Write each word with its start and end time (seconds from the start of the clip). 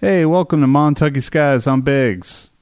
Hey, 0.00 0.24
welcome 0.24 0.60
to 0.60 0.68
Montucky 0.68 1.20
Skies. 1.20 1.66
I'm 1.66 1.80
Biggs. 1.80 2.52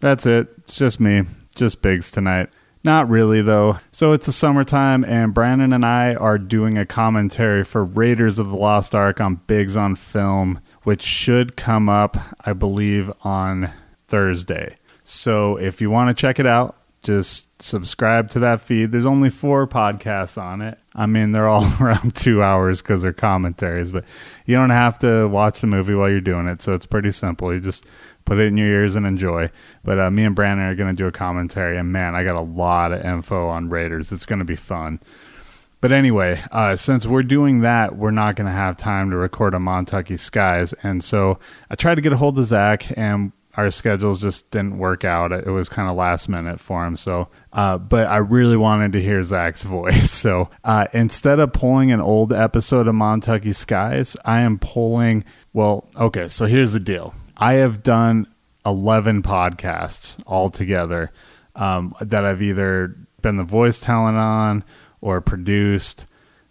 That's 0.00 0.24
it. 0.24 0.48
It's 0.60 0.76
just 0.76 0.98
me. 1.00 1.24
Just 1.54 1.82
Biggs 1.82 2.10
tonight. 2.10 2.48
Not 2.82 3.10
really, 3.10 3.42
though. 3.42 3.78
So 3.92 4.12
it's 4.12 4.24
the 4.24 4.32
summertime, 4.32 5.04
and 5.04 5.34
Brandon 5.34 5.74
and 5.74 5.84
I 5.84 6.14
are 6.14 6.38
doing 6.38 6.78
a 6.78 6.86
commentary 6.86 7.62
for 7.62 7.84
Raiders 7.84 8.38
of 8.38 8.48
the 8.48 8.56
Lost 8.56 8.94
Ark 8.94 9.20
on 9.20 9.34
Biggs 9.46 9.76
on 9.76 9.96
Film, 9.96 10.60
which 10.84 11.02
should 11.02 11.58
come 11.58 11.90
up, 11.90 12.16
I 12.46 12.54
believe, 12.54 13.12
on 13.20 13.70
Thursday. 14.08 14.78
So 15.04 15.58
if 15.58 15.82
you 15.82 15.90
want 15.90 16.08
to 16.08 16.18
check 16.18 16.38
it 16.38 16.46
out, 16.46 16.74
just 17.06 17.62
subscribe 17.62 18.28
to 18.30 18.40
that 18.40 18.60
feed. 18.60 18.90
There's 18.90 19.06
only 19.06 19.30
four 19.30 19.66
podcasts 19.68 20.40
on 20.40 20.60
it. 20.60 20.76
I 20.92 21.06
mean, 21.06 21.30
they're 21.30 21.48
all 21.48 21.64
around 21.80 22.16
two 22.16 22.42
hours 22.42 22.82
because 22.82 23.02
they're 23.02 23.12
commentaries, 23.12 23.92
but 23.92 24.04
you 24.44 24.56
don't 24.56 24.70
have 24.70 24.98
to 24.98 25.28
watch 25.28 25.60
the 25.60 25.68
movie 25.68 25.94
while 25.94 26.10
you're 26.10 26.20
doing 26.20 26.48
it. 26.48 26.62
So 26.62 26.74
it's 26.74 26.84
pretty 26.84 27.12
simple. 27.12 27.54
You 27.54 27.60
just 27.60 27.86
put 28.24 28.38
it 28.38 28.48
in 28.48 28.56
your 28.56 28.66
ears 28.66 28.96
and 28.96 29.06
enjoy. 29.06 29.50
But 29.84 30.00
uh, 30.00 30.10
me 30.10 30.24
and 30.24 30.34
Brandon 30.34 30.66
are 30.66 30.74
going 30.74 30.90
to 30.90 30.96
do 30.96 31.06
a 31.06 31.12
commentary, 31.12 31.78
and 31.78 31.92
man, 31.92 32.16
I 32.16 32.24
got 32.24 32.34
a 32.34 32.42
lot 32.42 32.92
of 32.92 33.04
info 33.04 33.46
on 33.46 33.70
Raiders. 33.70 34.10
It's 34.10 34.26
going 34.26 34.40
to 34.40 34.44
be 34.44 34.56
fun. 34.56 34.98
But 35.80 35.92
anyway, 35.92 36.42
uh, 36.50 36.74
since 36.74 37.06
we're 37.06 37.22
doing 37.22 37.60
that, 37.60 37.96
we're 37.96 38.10
not 38.10 38.34
going 38.34 38.46
to 38.46 38.52
have 38.52 38.76
time 38.76 39.10
to 39.10 39.16
record 39.16 39.54
a 39.54 39.58
Montucky 39.58 40.18
Skies. 40.18 40.72
And 40.82 41.04
so 41.04 41.38
I 41.70 41.76
tried 41.76 41.94
to 41.94 42.00
get 42.00 42.12
a 42.12 42.16
hold 42.16 42.36
of 42.36 42.46
Zach, 42.46 42.86
and 42.96 43.30
our 43.56 43.70
schedules 43.70 44.20
just 44.20 44.50
didn't 44.50 44.78
work 44.78 45.04
out. 45.04 45.32
It 45.32 45.50
was 45.50 45.68
kind 45.68 45.88
of 45.88 45.96
last 45.96 46.28
minute 46.28 46.60
for 46.60 46.84
him. 46.86 46.94
So, 46.94 47.28
uh, 47.52 47.78
but 47.78 48.06
I 48.06 48.18
really 48.18 48.56
wanted 48.56 48.92
to 48.92 49.02
hear 49.02 49.22
Zach's 49.22 49.62
voice. 49.64 50.10
So 50.10 50.50
uh, 50.62 50.86
instead 50.92 51.40
of 51.40 51.52
pulling 51.52 51.90
an 51.90 52.00
old 52.00 52.32
episode 52.32 52.86
of 52.86 52.94
Montucky 52.94 53.54
Skies, 53.54 54.16
I 54.24 54.40
am 54.40 54.58
pulling. 54.58 55.24
Well, 55.52 55.88
okay. 55.96 56.28
So 56.28 56.46
here's 56.46 56.74
the 56.74 56.80
deal. 56.80 57.14
I 57.36 57.54
have 57.54 57.82
done 57.82 58.26
11 58.66 59.22
podcasts 59.22 60.22
altogether 60.26 61.12
um, 61.54 61.94
that 62.00 62.24
I've 62.24 62.42
either 62.42 62.96
been 63.22 63.36
the 63.36 63.44
voice 63.44 63.80
talent 63.80 64.18
on 64.18 64.64
or 65.00 65.20
produced. 65.20 66.06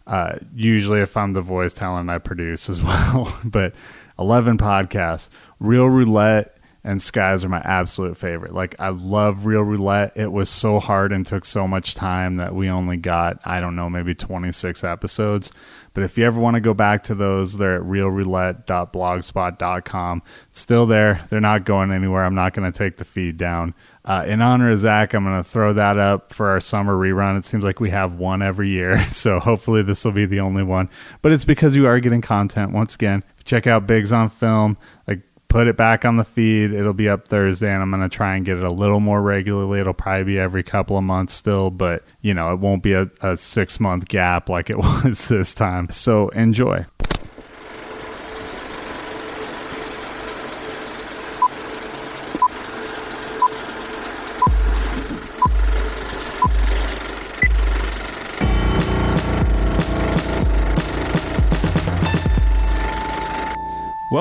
Uh, 0.07 0.37
usually, 0.55 1.01
if 1.01 1.17
I'm 1.17 1.33
the 1.33 1.41
voice 1.41 1.73
talent, 1.73 2.09
I 2.09 2.17
produce 2.17 2.69
as 2.69 2.81
well. 2.83 3.31
but 3.43 3.75
11 4.17 4.57
podcasts. 4.57 5.29
Real 5.59 5.87
Roulette 5.87 6.54
and 6.85 7.01
Skies 7.01 7.43
are 7.43 7.49
my 7.49 7.63
absolute 7.65 8.15
favorite. 8.15 8.53
Like 8.53 8.75
I 8.77 8.89
love 8.89 9.47
Real 9.47 9.63
Roulette. 9.63 10.13
It 10.15 10.31
was 10.31 10.51
so 10.51 10.79
hard 10.79 11.11
and 11.11 11.25
took 11.25 11.43
so 11.43 11.67
much 11.67 11.95
time 11.95 12.37
that 12.37 12.53
we 12.53 12.69
only 12.69 12.95
got 12.95 13.39
I 13.43 13.59
don't 13.59 13.75
know 13.75 13.89
maybe 13.89 14.13
26 14.13 14.83
episodes. 14.83 15.51
But 15.95 16.03
if 16.03 16.15
you 16.17 16.25
ever 16.25 16.39
want 16.39 16.55
to 16.55 16.61
go 16.61 16.73
back 16.75 17.03
to 17.03 17.15
those, 17.15 17.57
they're 17.57 17.77
at 17.77 17.81
realroulette.blogspot.com. 17.81 20.23
It's 20.49 20.59
still 20.59 20.85
there. 20.85 21.21
They're 21.29 21.39
not 21.39 21.63
going 21.65 21.91
anywhere. 21.91 22.25
I'm 22.25 22.35
not 22.35 22.53
going 22.53 22.69
to 22.71 22.77
take 22.77 22.97
the 22.97 23.05
feed 23.05 23.37
down. 23.37 23.73
Uh, 24.03 24.25
in 24.27 24.41
honor 24.41 24.69
of 24.69 24.77
Zach, 24.77 25.13
I'm 25.13 25.23
going 25.23 25.41
to 25.41 25.43
throw 25.43 25.71
that 25.73 25.97
up 25.97 26.33
for 26.33 26.49
our 26.49 26.59
summer 26.59 26.93
rerun. 26.93 27.37
It 27.37 27.45
seems 27.45 27.63
like 27.63 27.79
we 27.79 27.91
have 27.91 28.15
one 28.15 28.41
every 28.41 28.67
year, 28.69 29.01
so 29.09 29.39
hopefully 29.39 29.83
this 29.83 30.03
will 30.03 30.11
be 30.11 30.25
the 30.25 30.41
only 30.41 30.63
one. 30.63 30.89
But 31.21 31.31
it's 31.31 31.45
because 31.45 31.77
you 31.77 31.87
are 31.87 32.01
getting 32.01 32.21
content. 32.21 32.73
Once 32.73 32.93
again, 32.93 33.23
check 33.45 33.65
out 33.65 33.87
Biggs 33.87 34.11
on 34.11 34.27
Film. 34.29 34.77
Like 35.07 35.21
put 35.55 35.67
it 35.67 35.77
back 35.77 36.03
on 36.03 36.17
the 36.17 36.23
feed. 36.25 36.73
It'll 36.73 36.91
be 36.91 37.07
up 37.07 37.29
Thursday, 37.29 37.71
and 37.71 37.81
I'm 37.81 37.89
going 37.89 38.03
to 38.03 38.13
try 38.13 38.35
and 38.35 38.45
get 38.45 38.57
it 38.57 38.63
a 38.63 38.69
little 38.69 38.99
more 38.99 39.21
regularly. 39.21 39.79
It'll 39.79 39.93
probably 39.93 40.25
be 40.25 40.37
every 40.37 40.63
couple 40.63 40.97
of 40.97 41.05
months 41.05 41.33
still, 41.33 41.69
but 41.69 42.03
you 42.19 42.33
know, 42.33 42.51
it 42.51 42.59
won't 42.59 42.83
be 42.83 42.91
a, 42.91 43.09
a 43.21 43.37
six 43.37 43.79
month 43.79 44.09
gap 44.09 44.49
like 44.49 44.69
it 44.69 44.75
was 45.05 45.29
this 45.29 45.53
time. 45.53 45.89
So 45.91 46.27
enjoy. 46.29 46.85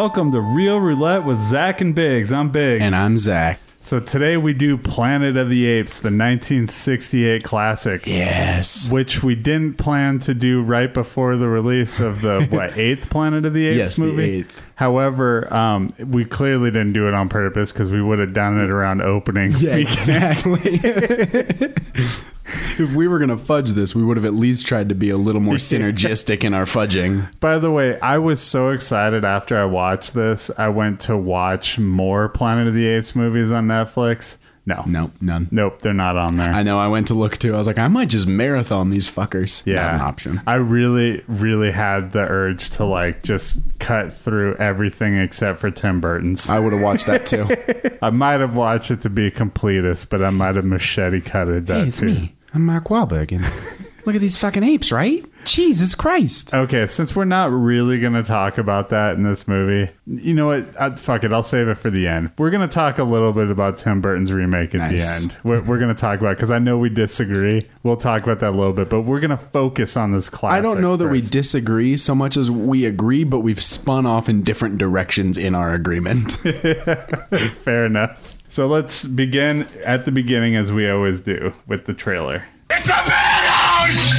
Welcome 0.05 0.33
to 0.33 0.41
Real 0.43 0.81
Roulette 0.81 1.25
with 1.25 1.41
Zach 1.41 1.81
and 1.81 1.95
Biggs. 1.95 2.31
I'm 2.31 2.51
Biggs. 2.51 2.83
And 2.83 2.95
I'm 2.95 3.17
Zach. 3.17 3.59
So 3.81 4.01
today 4.01 4.37
we 4.37 4.53
do 4.53 4.77
Planet 4.77 5.35
of 5.39 5.49
the 5.49 5.65
Apes, 5.65 5.99
the 5.99 6.09
1968 6.09 7.43
classic. 7.43 8.07
Yes. 8.07 8.91
Which 8.91 9.23
we 9.23 9.35
didn't 9.35 9.79
plan 9.79 10.19
to 10.19 10.35
do 10.35 10.63
right 10.63 10.93
before 10.93 11.37
the 11.39 11.49
release 11.49 12.01
of 12.01 12.21
the 12.21 12.47
what 12.51 12.77
eighth 12.77 13.09
Planet 13.09 13.47
of 13.47 13.55
the 13.55 13.67
Apes 13.67 13.77
Yes, 13.79 13.97
the 13.97 14.03
movie. 14.05 14.23
eighth. 14.41 14.63
However, 14.75 15.51
um, 15.53 15.89
we 15.99 16.27
clearly 16.27 16.71
didn't 16.71 16.93
do 16.93 17.09
it 17.09 17.15
on 17.15 17.31
purpose 17.31 17.73
because 17.73 17.91
we 17.91 18.03
would 18.03 18.19
have 18.19 18.35
done 18.35 18.63
it 18.63 18.69
around 18.69 19.01
opening. 19.01 19.53
Yeah, 19.53 19.77
weekend. 19.77 19.89
exactly. 19.89 20.81
if 22.79 22.95
we 22.95 23.09
were 23.09 23.19
going 23.19 23.31
to 23.31 23.37
fudge 23.37 23.73
this, 23.73 23.95
we 23.95 24.03
would 24.03 24.17
have 24.17 24.27
at 24.27 24.35
least 24.35 24.67
tried 24.67 24.89
to 24.89 24.95
be 24.95 25.11
a 25.11 25.17
little 25.17 25.41
more 25.41 25.55
synergistic 25.57 26.45
in 26.45 26.55
our 26.55 26.65
fudging. 26.65 27.29
By 27.41 27.59
the 27.59 27.71
way, 27.71 27.99
I 28.01 28.19
was 28.19 28.41
so 28.41 28.71
excited 28.71 29.25
after 29.25 29.59
I 29.59 29.65
watched 29.65 30.15
this. 30.15 30.51
I 30.57 30.69
went 30.69 31.01
to 31.01 31.17
watch 31.17 31.79
more 31.79 32.29
Planet 32.29 32.69
of 32.69 32.75
the 32.75 32.87
Apes 32.87 33.15
movies 33.17 33.51
on 33.53 33.67
Netflix. 33.67 34.39
No, 34.67 34.83
Nope, 34.87 35.11
none. 35.21 35.47
nope, 35.51 35.83
they're 35.83 35.93
not 35.93 36.17
on 36.17 36.39
there. 36.39 36.51
I 36.51 36.63
know. 36.63 36.79
I 36.79 36.89
went 36.89 37.09
to 37.09 37.15
look 37.15 37.37
too. 37.37 37.55
I 37.55 37.59
was 37.59 37.67
like, 37.67 37.77
I 37.77 37.87
might 37.89 38.09
just 38.09 38.27
marathon 38.27 38.89
these 38.89 39.11
fuckers. 39.11 39.63
yeah, 39.67 39.83
Not 39.83 39.95
an 39.97 40.01
option. 40.01 40.41
I 40.47 40.55
really, 40.55 41.23
really 41.29 41.71
had 41.71 42.13
the 42.13 42.21
urge 42.21 42.71
to 42.71 42.87
like 42.87 43.23
just 43.23 43.59
cut 43.79 44.11
through 44.11 44.57
everything 44.57 45.19
except 45.19 45.59
for 45.59 45.71
Tim 45.71 46.01
Burton's. 46.01 46.49
I 46.49 46.61
would 46.61 46.73
have 46.73 46.81
watched 46.81 47.05
that 47.09 47.27
too. 47.27 47.47
I 48.03 48.09
might 48.09 48.41
have 48.41 48.57
watched 48.57 48.91
it 48.91 49.03
to 49.03 49.11
be 49.11 49.27
a 49.27 49.31
completist, 49.31 50.09
but 50.09 50.23
I 50.25 50.31
might 50.31 50.55
have 50.55 50.65
machete 50.65 51.21
cutted 51.21 51.67
that 51.67 51.83
hey, 51.83 51.89
it's 51.89 52.01
too. 52.01 52.07
me. 52.07 52.35
I'm 52.55 52.65
Mark 52.65 52.85
Wahlberg, 52.85 53.33
and 53.33 53.43
look 54.07 54.15
at 54.15 54.21
these 54.21 54.37
fucking 54.37 54.63
apes, 54.63 54.93
right? 54.93 55.25
Jesus 55.45 55.95
Christ. 55.97 56.55
Okay, 56.55 56.87
since 56.87 57.17
we're 57.17 57.25
not 57.25 57.51
really 57.51 57.99
going 57.99 58.13
to 58.13 58.23
talk 58.23 58.59
about 58.59 58.91
that 58.91 59.17
in 59.17 59.25
this 59.25 59.49
movie, 59.49 59.91
you 60.07 60.35
know 60.35 60.47
what? 60.47 60.69
Uh, 60.81 60.95
fuck 60.95 61.25
it. 61.25 61.33
I'll 61.33 61.43
save 61.43 61.67
it 61.67 61.75
for 61.75 61.91
the 61.91 62.07
end. 62.07 62.31
We're 62.39 62.51
going 62.51 62.67
to 62.67 62.73
talk 62.73 62.99
a 62.99 63.05
little 63.05 63.33
bit 63.33 63.51
about 63.51 63.77
Tim 63.79 64.01
Burton's 64.01 64.33
remake 64.33 64.73
at 64.75 64.93
Nice. 64.93 65.27
the 65.27 65.33
end. 65.33 65.37
We're, 65.43 65.63
we're 65.65 65.79
going 65.79 65.95
to 65.95 66.01
talk 66.01 66.21
about 66.21 66.37
because 66.37 66.53
I 66.53 66.61
know 66.61 66.79
we 66.79 66.91
disagree. 66.91 67.63
We'll 67.83 67.97
talk 67.97 68.23
about 68.23 68.39
that 68.39 68.51
a 68.51 68.57
little 68.57 68.73
bit, 68.73 68.89
but 68.89 69.03
we're 69.03 69.21
going 69.21 69.31
to 69.31 69.37
focus 69.37 69.97
on 69.97 70.13
this 70.13 70.29
classic. 70.29 70.59
I 70.59 70.61
don't 70.63 70.81
know 70.81 70.97
that 70.97 71.09
we 71.09 71.21
disagree 71.23 71.97
so 71.97 72.15
much 72.15 72.37
as 72.37 72.51
we 72.53 72.85
agree, 72.85 73.25
but 73.25 73.41
we've 73.41 73.63
spun 73.63 74.07
off 74.07 74.29
in 74.29 74.43
different 74.43 74.79
directions 74.79 75.37
in 75.37 75.57
our 75.57 75.75
agreement. 75.75 76.33
Fair 77.65 77.87
enough. 77.87 78.34
So 78.55 78.69
let's 78.69 79.05
begin 79.05 79.67
at 79.85 80.05
the 80.05 80.13
beginning 80.13 80.55
as 80.55 80.71
we 80.71 80.89
always 80.89 81.19
do 81.19 81.53
with 81.67 81.87
the 81.87 81.93
trailer. 81.93 82.47
It's 82.71 82.87
a 82.87 82.91
madhouse! 82.91 84.13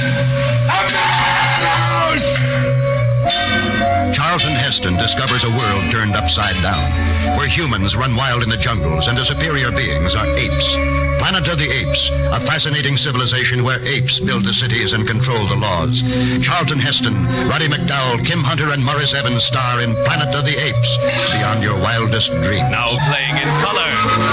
Heston 4.66 4.96
discovers 4.96 5.44
a 5.44 5.50
world 5.54 5.92
turned 5.92 6.16
upside 6.16 6.60
down, 6.60 7.38
where 7.38 7.46
humans 7.46 7.94
run 7.94 8.16
wild 8.16 8.42
in 8.42 8.48
the 8.48 8.56
jungles 8.56 9.06
and 9.06 9.16
the 9.16 9.24
superior 9.24 9.70
beings 9.70 10.16
are 10.16 10.26
apes. 10.34 10.74
Planet 11.22 11.46
of 11.46 11.58
the 11.58 11.70
Apes, 11.70 12.10
a 12.10 12.40
fascinating 12.40 12.96
civilization 12.96 13.62
where 13.62 13.78
apes 13.86 14.18
build 14.18 14.42
the 14.42 14.52
cities 14.52 14.92
and 14.92 15.06
control 15.06 15.46
the 15.46 15.54
laws. 15.54 16.02
Charlton 16.42 16.80
Heston, 16.80 17.14
Roddy 17.46 17.68
McDowall, 17.68 18.18
Kim 18.26 18.42
Hunter, 18.42 18.74
and 18.74 18.84
Maurice 18.84 19.14
Evans 19.14 19.44
star 19.44 19.82
in 19.82 19.94
Planet 20.02 20.34
of 20.34 20.44
the 20.44 20.58
Apes, 20.58 20.98
beyond 21.30 21.62
your 21.62 21.78
wildest 21.78 22.34
dreams. 22.42 22.66
Now 22.66 22.90
playing 23.06 23.38
in 23.38 23.46
color, 23.62 23.86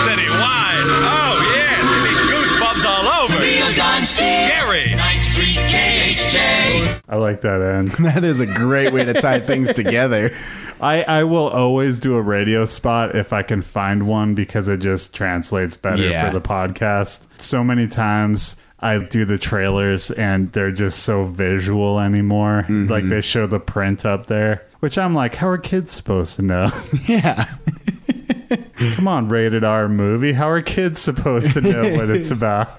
citywide. 0.09 0.89
Oh 1.13 1.37
yeah, 1.53 1.77
these 2.09 2.21
goosebumps 2.33 2.89
all 2.89 3.05
over. 3.21 3.37
Neil 3.37 3.69
Don 3.77 4.01
Steve. 4.01 4.49
Gary. 4.49 4.97
93 5.73 6.13
KHJ. 6.13 7.01
I 7.09 7.15
like 7.17 7.41
that 7.41 7.61
end. 7.61 7.87
that 8.05 8.23
is 8.23 8.39
a 8.39 8.45
great 8.45 8.93
way 8.93 9.03
to 9.05 9.13
tie 9.13 9.39
things 9.39 9.73
together. 9.73 10.31
I, 10.81 11.03
I 11.03 11.23
will 11.23 11.47
always 11.49 11.99
do 11.99 12.15
a 12.15 12.21
radio 12.21 12.65
spot 12.65 13.15
if 13.15 13.31
I 13.31 13.41
can 13.43 13.61
find 13.61 14.07
one 14.07 14.35
because 14.35 14.67
it 14.67 14.77
just 14.77 15.13
translates 15.13 15.77
better 15.77 16.03
Yeah. 16.03 16.27
for 16.27 16.33
the 16.33 16.41
podcast. 16.41 17.27
So 17.37 17.63
many 17.63 17.87
times 17.87 18.57
I 18.79 18.97
do 18.97 19.23
the 19.23 19.37
trailers 19.37 20.11
and 20.11 20.51
they're 20.51 20.71
just 20.73 20.99
so 21.03 21.23
visual 21.23 21.99
anymore. 21.99 22.63
Mm-hmm. 22.67 22.91
Like 22.91 23.07
they 23.07 23.21
show 23.21 23.47
the 23.47 23.59
print 23.61 24.05
up 24.05 24.25
there, 24.25 24.65
which 24.81 24.97
I'm 24.97 25.13
like, 25.13 25.35
how 25.35 25.47
are 25.47 25.57
kids 25.57 25.91
supposed 25.91 26.35
to 26.37 26.41
know? 26.41 26.69
Yeah. 27.07 27.45
Come 28.95 29.07
on, 29.07 29.29
rated 29.29 29.63
R 29.63 29.87
movie. 29.87 30.33
How 30.33 30.49
are 30.49 30.61
kids 30.61 30.99
supposed 30.99 31.53
to 31.53 31.61
know 31.61 31.93
what 31.93 32.09
it's 32.09 32.29
about? 32.31 32.69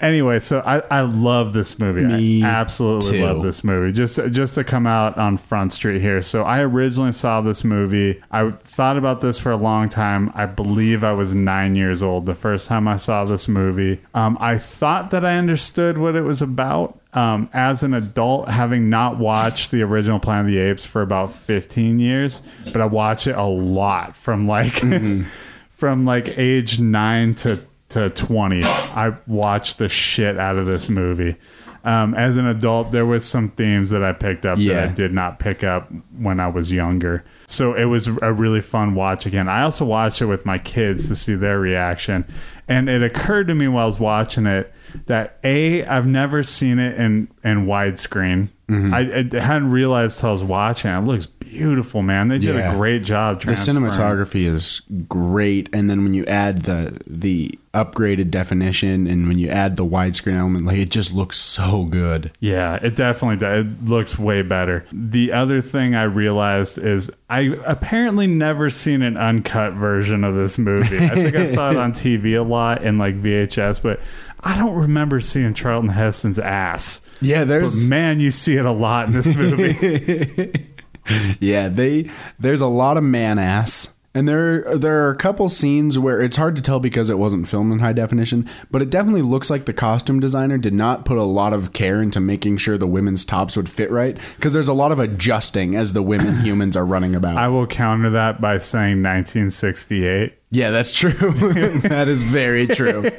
Anyway, 0.00 0.38
so 0.38 0.60
I, 0.60 0.78
I 0.90 1.00
love 1.00 1.52
this 1.52 1.78
movie. 1.78 2.04
Me 2.04 2.42
I 2.42 2.48
absolutely 2.48 3.18
too. 3.18 3.24
love 3.26 3.42
this 3.42 3.64
movie. 3.64 3.92
Just 3.92 4.20
just 4.30 4.54
to 4.54 4.64
come 4.64 4.86
out 4.86 5.18
on 5.18 5.36
Front 5.36 5.72
Street 5.72 6.00
here. 6.00 6.22
So 6.22 6.44
I 6.44 6.60
originally 6.60 7.12
saw 7.12 7.40
this 7.40 7.64
movie. 7.64 8.22
I 8.30 8.50
thought 8.50 8.96
about 8.96 9.20
this 9.20 9.38
for 9.38 9.50
a 9.50 9.56
long 9.56 9.88
time. 9.88 10.30
I 10.34 10.46
believe 10.46 11.02
I 11.02 11.12
was 11.12 11.34
nine 11.34 11.74
years 11.74 12.02
old 12.02 12.26
the 12.26 12.34
first 12.34 12.68
time 12.68 12.86
I 12.86 12.96
saw 12.96 13.24
this 13.24 13.48
movie. 13.48 14.00
Um, 14.14 14.38
I 14.40 14.58
thought 14.58 15.10
that 15.10 15.24
I 15.24 15.36
understood 15.36 15.98
what 15.98 16.14
it 16.16 16.22
was 16.22 16.42
about. 16.42 16.98
Um, 17.14 17.48
as 17.54 17.82
an 17.82 17.94
adult, 17.94 18.48
having 18.48 18.90
not 18.90 19.18
watched 19.18 19.70
the 19.70 19.82
original 19.82 20.20
Planet 20.20 20.46
of 20.46 20.52
the 20.52 20.58
Apes 20.58 20.84
for 20.84 21.00
about 21.02 21.32
15 21.32 21.98
years, 21.98 22.42
but 22.66 22.82
I 22.82 22.84
watch 22.84 23.26
it 23.26 23.34
a 23.34 23.44
lot 23.44 24.14
from 24.14 24.46
like 24.46 24.74
from 25.70 26.02
like 26.04 26.36
age 26.38 26.78
nine 26.78 27.34
to 27.36 27.58
to 27.90 28.10
20 28.10 28.62
i 28.64 29.14
watched 29.26 29.78
the 29.78 29.88
shit 29.88 30.38
out 30.38 30.56
of 30.56 30.66
this 30.66 30.88
movie 30.88 31.36
um, 31.84 32.12
as 32.14 32.36
an 32.36 32.44
adult 32.46 32.90
there 32.90 33.06
was 33.06 33.24
some 33.24 33.48
themes 33.50 33.90
that 33.90 34.02
i 34.02 34.12
picked 34.12 34.44
up 34.44 34.58
Yeah. 34.58 34.74
that 34.74 34.88
i 34.88 34.92
did 34.92 35.12
not 35.14 35.38
pick 35.38 35.64
up 35.64 35.90
when 36.18 36.38
i 36.40 36.48
was 36.48 36.70
younger 36.70 37.24
so 37.46 37.72
it 37.74 37.84
was 37.84 38.08
a 38.08 38.32
really 38.32 38.60
fun 38.60 38.94
watch 38.94 39.24
again 39.26 39.48
i 39.48 39.62
also 39.62 39.84
watched 39.84 40.20
it 40.20 40.26
with 40.26 40.44
my 40.44 40.58
kids 40.58 41.08
to 41.08 41.14
see 41.16 41.34
their 41.34 41.58
reaction 41.58 42.26
and 42.68 42.88
it 42.90 43.02
occurred 43.02 43.46
to 43.48 43.54
me 43.54 43.68
while 43.68 43.84
i 43.84 43.86
was 43.86 43.98
watching 44.00 44.46
it 44.46 44.72
that 45.06 45.38
a 45.44 45.84
i've 45.86 46.06
never 46.06 46.42
seen 46.42 46.78
it 46.78 46.98
in 47.00 47.28
in 47.44 47.66
widescreen 47.66 48.48
Mm-hmm. 48.68 48.92
I, 48.92 48.98
I 49.38 49.42
hadn't 49.42 49.70
realized 49.70 50.18
till 50.18 50.28
i 50.28 50.32
was 50.32 50.44
watching 50.44 50.90
it. 50.90 50.98
it 50.98 51.00
looks 51.06 51.24
beautiful 51.50 52.02
man 52.02 52.28
they 52.28 52.38
did 52.38 52.54
Yeah. 52.54 52.72
a 52.72 52.76
great 52.76 53.02
job 53.04 53.40
The 53.40 53.46
transferring- 53.46 53.84
cinematography 53.86 54.44
is 54.46 54.82
great, 55.08 55.68
and 55.72 55.88
then 55.88 56.02
when 56.04 56.14
you 56.14 56.24
add 56.26 56.62
the 56.62 56.98
the 57.06 57.58
upgraded 57.74 58.30
definition, 58.30 59.06
and 59.06 59.28
when 59.28 59.38
you 59.38 59.48
add 59.48 59.76
the 59.76 59.84
widescreen 59.84 60.36
element, 60.36 60.64
like 60.64 60.78
it 60.78 60.90
just 60.90 61.12
looks 61.14 61.38
so 61.38 61.84
good. 61.84 62.30
Yeah, 62.40 62.76
it 62.82 62.96
definitely 62.96 63.36
does. 63.36 63.66
It 63.66 63.84
looks 63.84 64.18
way 64.18 64.42
better. 64.42 64.84
The 64.92 65.32
other 65.32 65.60
thing 65.60 65.94
I 65.94 66.02
realized 66.04 66.78
is 66.78 67.10
I 67.30 67.54
apparently 67.64 68.26
never 68.26 68.68
seen 68.70 69.02
an 69.02 69.16
uncut 69.16 69.74
version 69.74 70.24
of 70.24 70.34
this 70.34 70.58
movie. 70.58 70.96
I 70.96 71.08
think 71.10 71.36
I 71.36 71.46
saw 71.46 71.70
it 71.70 71.76
on 71.76 71.92
TV 72.04 72.34
a 72.38 72.42
lot 72.42 72.82
in 72.82 72.98
like 72.98 73.20
VHS, 73.22 73.80
but 73.82 74.00
I 74.40 74.56
don't 74.56 74.74
remember 74.74 75.20
seeing 75.20 75.52
Charlton 75.54 75.90
Heston's 75.90 76.38
ass. 76.38 77.00
Yeah, 77.20 77.40
But 77.40 77.48
there's 77.48 77.88
man, 77.88 78.18
you 78.20 78.30
see 78.30 78.56
it 78.56 78.64
a 78.64 78.70
lot 78.72 79.08
in 79.08 79.12
this 79.12 79.34
movie. 79.34 80.52
yeah 81.40 81.68
they 81.68 82.10
there's 82.38 82.60
a 82.60 82.66
lot 82.66 82.96
of 82.96 83.04
man 83.04 83.38
ass. 83.38 83.94
And 84.14 84.26
there, 84.26 84.76
there 84.76 85.06
are 85.06 85.10
a 85.10 85.16
couple 85.16 85.48
scenes 85.48 85.96
where 85.96 86.20
it's 86.20 86.36
hard 86.36 86.56
to 86.56 86.62
tell 86.62 86.80
because 86.80 87.08
it 87.08 87.18
wasn't 87.18 87.46
filmed 87.46 87.72
in 87.72 87.78
high 87.78 87.92
definition, 87.92 88.48
but 88.70 88.82
it 88.82 88.90
definitely 88.90 89.22
looks 89.22 89.48
like 89.48 89.66
the 89.66 89.72
costume 89.72 90.18
designer 90.18 90.58
did 90.58 90.72
not 90.72 91.04
put 91.04 91.18
a 91.18 91.22
lot 91.22 91.52
of 91.52 91.72
care 91.72 92.02
into 92.02 92.18
making 92.18 92.56
sure 92.56 92.78
the 92.78 92.86
women's 92.86 93.24
tops 93.24 93.56
would 93.56 93.68
fit 93.68 93.90
right. 93.92 94.18
Because 94.34 94.54
there's 94.54 94.66
a 94.66 94.74
lot 94.74 94.92
of 94.92 94.98
adjusting 94.98 95.76
as 95.76 95.92
the 95.92 96.02
women 96.02 96.40
humans 96.44 96.76
are 96.76 96.86
running 96.86 97.14
about. 97.14 97.36
I 97.36 97.46
will 97.48 97.66
counter 97.66 98.10
that 98.10 98.40
by 98.40 98.58
saying 98.58 99.02
1968. 99.02 100.32
Yeah, 100.50 100.70
that's 100.70 100.92
true. 100.92 101.12
that 101.12 102.06
is 102.08 102.22
very 102.22 102.66
true. 102.66 103.02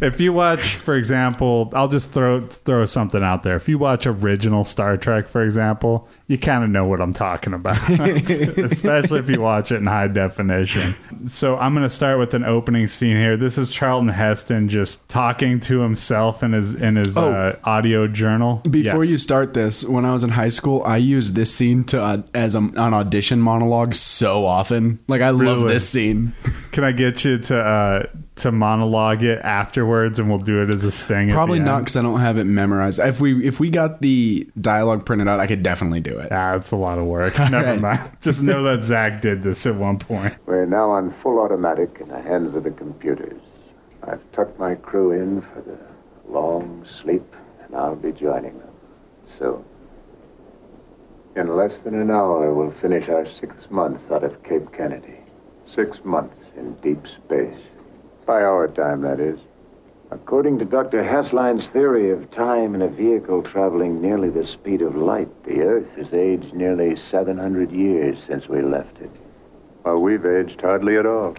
if 0.00 0.20
you 0.20 0.32
watch, 0.32 0.76
for 0.76 0.94
example, 0.94 1.70
I'll 1.74 1.88
just 1.88 2.12
throw 2.12 2.46
throw 2.46 2.84
something 2.84 3.22
out 3.22 3.42
there. 3.42 3.56
If 3.56 3.68
you 3.68 3.78
watch 3.78 4.06
original 4.06 4.62
Star 4.64 4.96
Trek, 4.96 5.26
for 5.28 5.42
example, 5.42 6.08
you 6.28 6.38
kind 6.38 6.62
of 6.64 6.70
know 6.70 6.84
what 6.86 7.00
I'm 7.00 7.12
talking 7.12 7.52
about, 7.52 7.76
especially 7.90 9.18
if 9.20 9.30
you 9.30 9.40
watch 9.40 9.72
it 9.72 9.76
in 9.76 9.86
high 9.86 10.08
definition. 10.08 10.94
So 11.28 11.56
I'm 11.56 11.72
going 11.74 11.82
to 11.86 11.90
start 11.90 12.18
with 12.18 12.34
an 12.34 12.44
opening 12.44 12.86
scene 12.86 13.16
here. 13.16 13.36
This 13.36 13.58
is 13.58 13.70
Charlton 13.70 14.08
Heston 14.08 14.68
just 14.68 15.08
talking 15.08 15.60
to 15.60 15.80
himself 15.80 16.42
in 16.42 16.52
his 16.52 16.74
in 16.74 16.96
his 16.96 17.16
Oh. 17.16 17.32
uh, 17.32 17.56
audio 17.64 18.06
journal. 18.06 18.56
Before 18.68 19.02
Yes. 19.04 19.10
you 19.12 19.18
start 19.18 19.54
this, 19.54 19.84
when 19.84 20.04
I 20.04 20.12
was 20.12 20.22
in 20.22 20.30
high 20.30 20.50
school, 20.50 20.82
I 20.84 20.98
used 20.98 21.34
this 21.34 21.54
scene 21.54 21.82
to 21.84 22.02
uh, 22.02 22.22
as 22.34 22.54
a, 22.54 22.58
an 22.58 22.76
audition 22.94 23.40
monologue 23.40 23.94
so 23.94 24.44
often. 24.46 24.98
Like 25.08 25.22
I 25.22 25.30
love 25.30 25.62
this 25.66 25.88
scene. 25.88 26.34
Can 26.72 26.84
I 26.84 26.92
get 26.92 27.24
you 27.24 27.38
to 27.38 27.58
uh, 27.58 28.02
to 28.36 28.52
monologue 28.52 29.22
it 29.22 29.40
afterwards, 29.42 30.18
and 30.18 30.28
we'll 30.28 30.38
do 30.38 30.62
it 30.62 30.74
as 30.74 30.84
a 30.84 30.90
sting? 30.90 31.30
Probably 31.30 31.58
not 31.58 31.80
because 31.80 31.96
I 31.96 32.02
don't 32.02 32.20
have 32.20 32.38
it 32.38 32.44
memorized. 32.44 33.00
If 33.00 33.20
we 33.20 33.46
if 33.46 33.60
we 33.60 33.70
got 33.70 34.02
the 34.02 34.48
dialogue 34.60 35.06
printed 35.06 35.28
out, 35.28 35.40
I 35.40 35.46
could 35.46 35.62
definitely 35.62 36.00
do 36.00 36.18
it. 36.18 36.30
Ah, 36.32 36.52
that's 36.52 36.70
a 36.72 36.76
lot 36.76 36.98
of 36.98 37.06
work. 37.06 37.38
Never 37.38 37.64
right. 37.64 37.80
mind. 37.80 38.10
Just 38.20 38.42
know 38.42 38.62
that 38.64 38.84
Zach 38.84 39.22
did 39.22 39.42
this 39.42 39.66
at 39.66 39.74
one 39.76 39.98
point. 39.98 40.36
We're 40.46 40.66
now 40.66 40.90
on 40.90 41.14
full 41.22 41.38
automatic 41.38 41.98
in 42.00 42.08
the 42.08 42.20
hands 42.20 42.54
of 42.54 42.64
the 42.64 42.70
computers. 42.70 43.40
I've 44.02 44.20
tucked 44.32 44.58
my 44.58 44.74
crew 44.74 45.12
in 45.12 45.42
for 45.42 45.62
the 45.62 45.78
long 46.30 46.86
sleep, 46.86 47.34
and 47.64 47.74
I'll 47.74 47.96
be 47.96 48.12
joining 48.12 48.58
them 48.58 48.70
soon. 49.38 49.64
In 51.36 51.54
less 51.54 51.76
than 51.84 51.94
an 51.94 52.10
hour, 52.10 52.54
we'll 52.54 52.70
finish 52.70 53.08
our 53.08 53.26
sixth 53.26 53.70
month 53.70 54.10
out 54.10 54.24
of 54.24 54.42
Cape 54.42 54.72
Kennedy. 54.72 55.15
Six 55.66 56.04
months 56.04 56.42
in 56.56 56.74
deep 56.74 57.06
space. 57.06 57.58
By 58.24 58.42
our 58.42 58.68
time, 58.68 59.02
that 59.02 59.20
is. 59.20 59.38
According 60.10 60.60
to 60.60 60.64
Dr. 60.64 61.02
Hasslein's 61.02 61.68
theory 61.68 62.10
of 62.10 62.30
time 62.30 62.74
in 62.76 62.82
a 62.82 62.88
vehicle 62.88 63.42
traveling 63.42 64.00
nearly 64.00 64.30
the 64.30 64.46
speed 64.46 64.80
of 64.80 64.94
light, 64.94 65.28
the 65.44 65.62
Earth 65.62 65.96
has 65.96 66.14
aged 66.14 66.54
nearly 66.54 66.94
700 66.94 67.72
years 67.72 68.16
since 68.24 68.48
we 68.48 68.62
left 68.62 69.00
it. 69.00 69.10
Well, 69.84 69.98
we've 69.98 70.24
aged 70.24 70.60
hardly 70.60 70.96
at 70.96 71.06
all. 71.06 71.34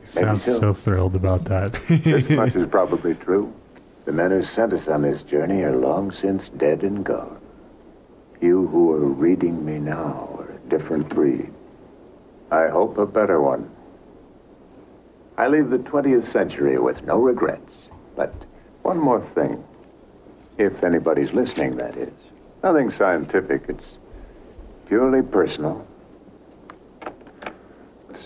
He 0.00 0.06
sounds 0.06 0.44
so. 0.44 0.52
so 0.52 0.72
thrilled 0.72 1.16
about 1.16 1.44
that. 1.46 1.72
This 1.88 2.30
much 2.36 2.54
is 2.54 2.68
probably 2.68 3.14
true. 3.14 3.52
The 4.04 4.12
men 4.12 4.30
who 4.30 4.42
sent 4.44 4.72
us 4.72 4.86
on 4.86 5.02
this 5.02 5.22
journey 5.22 5.62
are 5.62 5.76
long 5.76 6.12
since 6.12 6.48
dead 6.50 6.82
and 6.82 7.04
gone. 7.04 7.40
You 8.40 8.68
who 8.68 8.92
are 8.92 9.06
reading 9.06 9.64
me 9.64 9.78
now 9.78 10.38
are 10.38 10.52
a 10.52 10.70
different 10.70 11.08
breed. 11.08 11.52
I 12.50 12.68
hope 12.68 12.96
a 12.98 13.06
better 13.06 13.40
one. 13.40 13.70
I 15.36 15.48
leave 15.48 15.70
the 15.70 15.78
20th 15.78 16.24
century 16.24 16.78
with 16.78 17.04
no 17.04 17.18
regrets. 17.18 17.74
But 18.16 18.34
one 18.82 18.98
more 18.98 19.20
thing. 19.34 19.62
If 20.56 20.82
anybody's 20.82 21.32
listening, 21.32 21.76
that 21.76 21.96
is. 21.96 22.12
Nothing 22.64 22.90
scientific. 22.90 23.62
It's 23.68 23.98
purely 24.86 25.22
personal. 25.22 25.86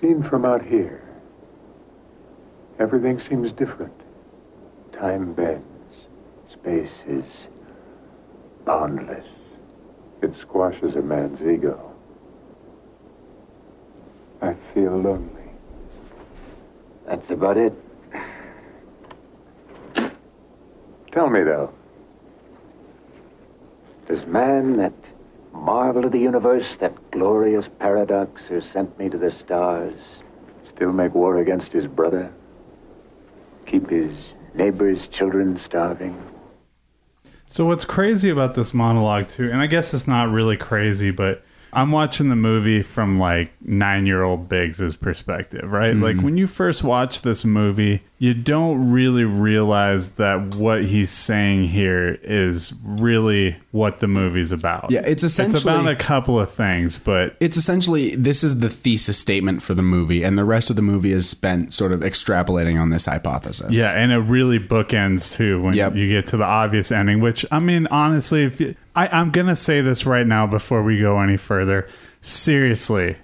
Seen 0.01 0.23
from 0.23 0.45
out 0.45 0.65
here, 0.65 1.03
everything 2.79 3.21
seems 3.21 3.53
different. 3.53 3.93
Time 4.93 5.35
bends. 5.35 5.67
Space 6.51 6.93
is 7.07 7.25
boundless. 8.65 9.27
It 10.23 10.35
squashes 10.37 10.95
a 10.95 11.03
man's 11.03 11.43
ego. 11.43 11.92
I 14.43 14.55
feel 14.75 14.99
lonely. 14.99 15.43
That's 17.07 17.31
about 17.31 17.57
it. 17.57 17.73
Tell 21.13 21.31
me, 21.31 21.45
though. 21.45 21.73
Does 24.09 24.27
man, 24.27 24.77
that 24.79 24.93
marvel 25.53 26.05
of 26.05 26.13
the 26.13 26.19
universe, 26.19 26.75
that 26.77 27.11
glorious 27.13 27.69
paradox 27.79 28.47
who 28.47 28.61
sent 28.61 28.99
me 28.99 29.09
to 29.09 29.17
the 29.17 29.31
stars, 29.31 29.95
still 30.65 30.93
make 30.93 31.15
war 31.15 31.37
against 31.37 31.73
his 31.73 31.87
brother? 31.87 32.33
Keep 33.65 33.91
his 33.91 34.11
neighbor's 34.55 35.07
children 35.07 35.59
starving? 35.59 36.21
So 37.47 37.67
what's 37.67 37.85
crazy 37.85 38.29
about 38.29 38.55
this 38.55 38.75
monologue 38.75 39.29
too, 39.29 39.51
and 39.53 39.61
I 39.61 39.67
guess 39.67 39.95
it's 39.95 40.09
not 40.09 40.31
really 40.31 40.57
crazy, 40.57 41.11
but 41.11 41.45
I'm 41.75 41.91
watching 41.91 42.29
the 42.29 42.37
movie 42.37 42.83
from 42.83 43.17
like 43.17 43.53
nine 43.63 44.07
year 44.07 44.23
old 44.23 44.49
Biggs's 44.49 44.95
perspective, 44.95 45.73
right? 45.73 45.97
Like 45.97 46.17
mm-hmm. 46.17 46.25
when 46.25 46.37
you 46.37 46.47
first 46.47 46.85
watch 46.85 47.23
this 47.23 47.45
movie, 47.45 48.03
you 48.19 48.35
don't 48.35 48.91
really 48.91 49.25
realize 49.25 50.13
that 50.13 50.55
what 50.55 50.85
he's 50.85 51.11
saying 51.11 51.69
here 51.69 52.19
is 52.23 52.75
really 52.85 53.57
what 53.71 54.01
the 54.01 54.07
movie's 54.07 54.53
about. 54.53 54.91
Yeah, 54.91 55.03
it's 55.05 55.25
essentially 55.25 55.57
it's 55.57 55.65
about 55.65 55.89
a 55.89 55.97
couple 55.97 56.39
of 56.39 56.51
things, 56.51 56.99
but 56.99 57.37
It's 57.41 57.57
essentially 57.57 58.15
this 58.17 58.45
is 58.45 58.59
the 58.59 58.69
thesis 58.69 59.19
statement 59.19 59.63
for 59.63 59.75
the 59.75 59.83
movie, 59.83 60.23
and 60.23 60.39
the 60.39 60.45
rest 60.45 60.69
of 60.69 60.77
the 60.77 60.83
movie 60.83 61.13
is 61.13 61.29
spent 61.29 61.73
sort 61.73 61.93
of 61.93 62.01
extrapolating 62.01 62.81
on 62.81 62.91
this 62.91 63.07
hypothesis. 63.07 63.77
Yeah, 63.77 63.93
and 63.93 64.13
it 64.13 64.19
really 64.19 64.59
bookends 64.59 65.33
too 65.35 65.63
when 65.63 65.75
Yep. 65.75 65.97
you 65.97 66.09
get 66.09 66.27
to 66.27 66.37
the 66.37 66.45
obvious 66.45 66.93
ending. 66.93 67.21
Which 67.21 67.47
I 67.51 67.59
mean, 67.59 67.87
honestly, 67.91 68.45
if 68.45 68.61
you, 68.61 68.75
I, 68.95 69.09
I'm 69.09 69.31
gonna 69.31 69.57
say 69.57 69.81
this 69.81 70.05
right 70.07 70.27
now 70.27 70.47
before 70.47 70.83
we 70.83 71.01
go 71.01 71.21
any 71.21 71.37
further. 71.37 71.89
Seriously, 72.21 73.17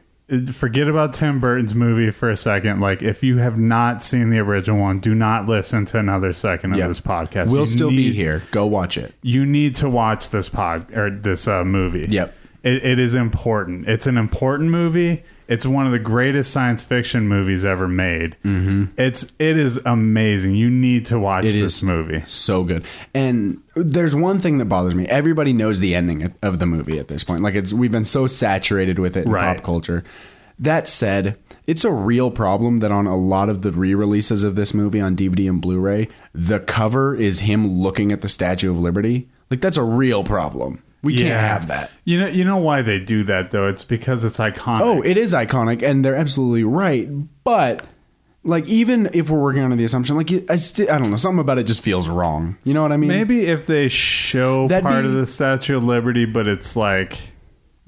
forget 0.52 0.88
about 0.88 1.14
Tim 1.14 1.40
Burton's 1.40 1.74
movie 1.74 2.10
for 2.10 2.30
a 2.30 2.36
second. 2.36 2.80
Like, 2.80 3.02
if 3.02 3.22
you 3.22 3.38
have 3.38 3.58
not 3.58 4.02
seen 4.02 4.30
the 4.30 4.38
original 4.38 4.78
one, 4.80 5.00
do 5.00 5.14
not 5.14 5.46
listen 5.46 5.86
to 5.86 5.98
another 5.98 6.32
second 6.32 6.72
of 6.72 6.78
Yep. 6.78 6.88
this 6.88 7.00
podcast. 7.00 7.50
we'll 7.52 7.60
You 7.60 7.66
still 7.66 7.90
be 7.90 8.12
here. 8.12 8.42
Go 8.50 8.66
watch 8.66 8.98
it. 8.98 9.14
You 9.22 9.46
need 9.46 9.74
to 9.76 9.88
watch 9.88 10.28
this 10.30 10.48
pod 10.48 10.92
or 10.94 11.10
this 11.10 11.48
uh, 11.48 11.64
movie. 11.64 12.06
Yep. 12.08 12.34
It, 12.62 12.84
it 12.84 12.98
is 12.98 13.14
important. 13.14 13.88
It's 13.88 14.06
an 14.06 14.18
important 14.18 14.70
movie. 14.70 15.22
It's 15.48 15.64
one 15.64 15.86
of 15.86 15.92
the 15.92 15.98
greatest 15.98 16.52
science 16.52 16.82
fiction 16.82 17.26
movies 17.26 17.64
ever 17.64 17.88
made. 17.88 18.36
Mm-hmm. 18.44 18.84
It's 19.00 19.32
it 19.38 19.56
is 19.56 19.78
amazing. 19.86 20.54
You 20.54 20.68
need 20.68 21.06
to 21.06 21.18
watch 21.18 21.46
It 21.46 21.52
this 21.52 21.76
is 21.78 21.82
movie. 21.82 22.22
so 22.26 22.64
good. 22.64 22.84
And 23.14 23.62
there's 23.74 24.14
one 24.14 24.38
thing 24.38 24.58
that 24.58 24.66
bothers 24.66 24.94
me. 24.94 25.06
Everybody 25.06 25.52
knows 25.54 25.80
the 25.80 25.94
ending 25.94 26.34
of 26.42 26.58
the 26.58 26.66
movie 26.66 26.98
at 26.98 27.08
this 27.08 27.24
point. 27.24 27.42
Like 27.42 27.54
it's 27.54 27.72
we've 27.72 27.90
been 27.92 28.04
so 28.04 28.26
saturated 28.26 28.98
with 28.98 29.16
it 29.16 29.24
in 29.24 29.32
Right. 29.32 29.56
pop 29.56 29.64
culture. 29.64 30.04
That 30.60 30.88
said, 30.88 31.38
it's 31.68 31.84
a 31.84 31.92
real 31.92 32.30
problem 32.32 32.80
that 32.80 32.90
on 32.90 33.06
a 33.06 33.16
lot 33.16 33.48
of 33.48 33.62
the 33.62 33.70
re-releases 33.70 34.42
of 34.42 34.56
this 34.56 34.74
movie 34.74 35.00
on 35.00 35.14
DVD 35.14 35.48
and 35.48 35.62
Blu-ray, 35.62 36.08
the 36.34 36.58
cover 36.58 37.14
is 37.14 37.40
him 37.40 37.78
looking 37.78 38.10
at 38.10 38.22
the 38.22 38.28
Statue 38.28 38.68
of 38.70 38.78
Liberty. 38.78 39.28
Like 39.50 39.60
that's 39.60 39.76
a 39.76 39.84
real 39.84 40.24
problem. 40.24 40.82
We 41.02 41.16
can't 41.16 41.38
have 41.38 41.68
that. 41.68 41.90
You 42.04 42.20
know, 42.20 42.26
you 42.26 42.44
know 42.44 42.56
why 42.56 42.82
they 42.82 42.98
do 42.98 43.22
that 43.24 43.50
though? 43.50 43.68
It's 43.68 43.84
because 43.84 44.24
it's 44.24 44.38
iconic. 44.38 44.80
Oh, 44.80 45.00
it 45.02 45.16
is 45.16 45.32
iconic, 45.32 45.82
and 45.82 46.04
they're 46.04 46.16
absolutely 46.16 46.64
right. 46.64 47.08
But 47.44 47.84
like, 48.44 48.66
even 48.68 49.08
if 49.12 49.30
we're 49.30 49.40
working 49.40 49.62
under 49.62 49.76
the 49.76 49.84
assumption, 49.84 50.16
like, 50.16 50.30
I 50.50 50.56
still, 50.56 50.90
I 50.90 50.98
don't 50.98 51.10
know, 51.10 51.16
something 51.16 51.38
about 51.40 51.58
it 51.58 51.64
just 51.64 51.82
feels 51.82 52.08
wrong. 52.08 52.56
You 52.64 52.72
know 52.74 52.82
what 52.82 52.92
I 52.92 52.96
mean? 52.96 53.10
Maybe 53.10 53.46
if 53.46 53.66
they 53.66 53.88
show 53.88 54.66
That'd 54.68 54.82
part 54.84 55.02
be- 55.04 55.08
of 55.08 55.14
the 55.14 55.26
Statue 55.26 55.76
of 55.76 55.84
Liberty, 55.84 56.24
but 56.24 56.48
it's 56.48 56.74
like, 56.74 57.18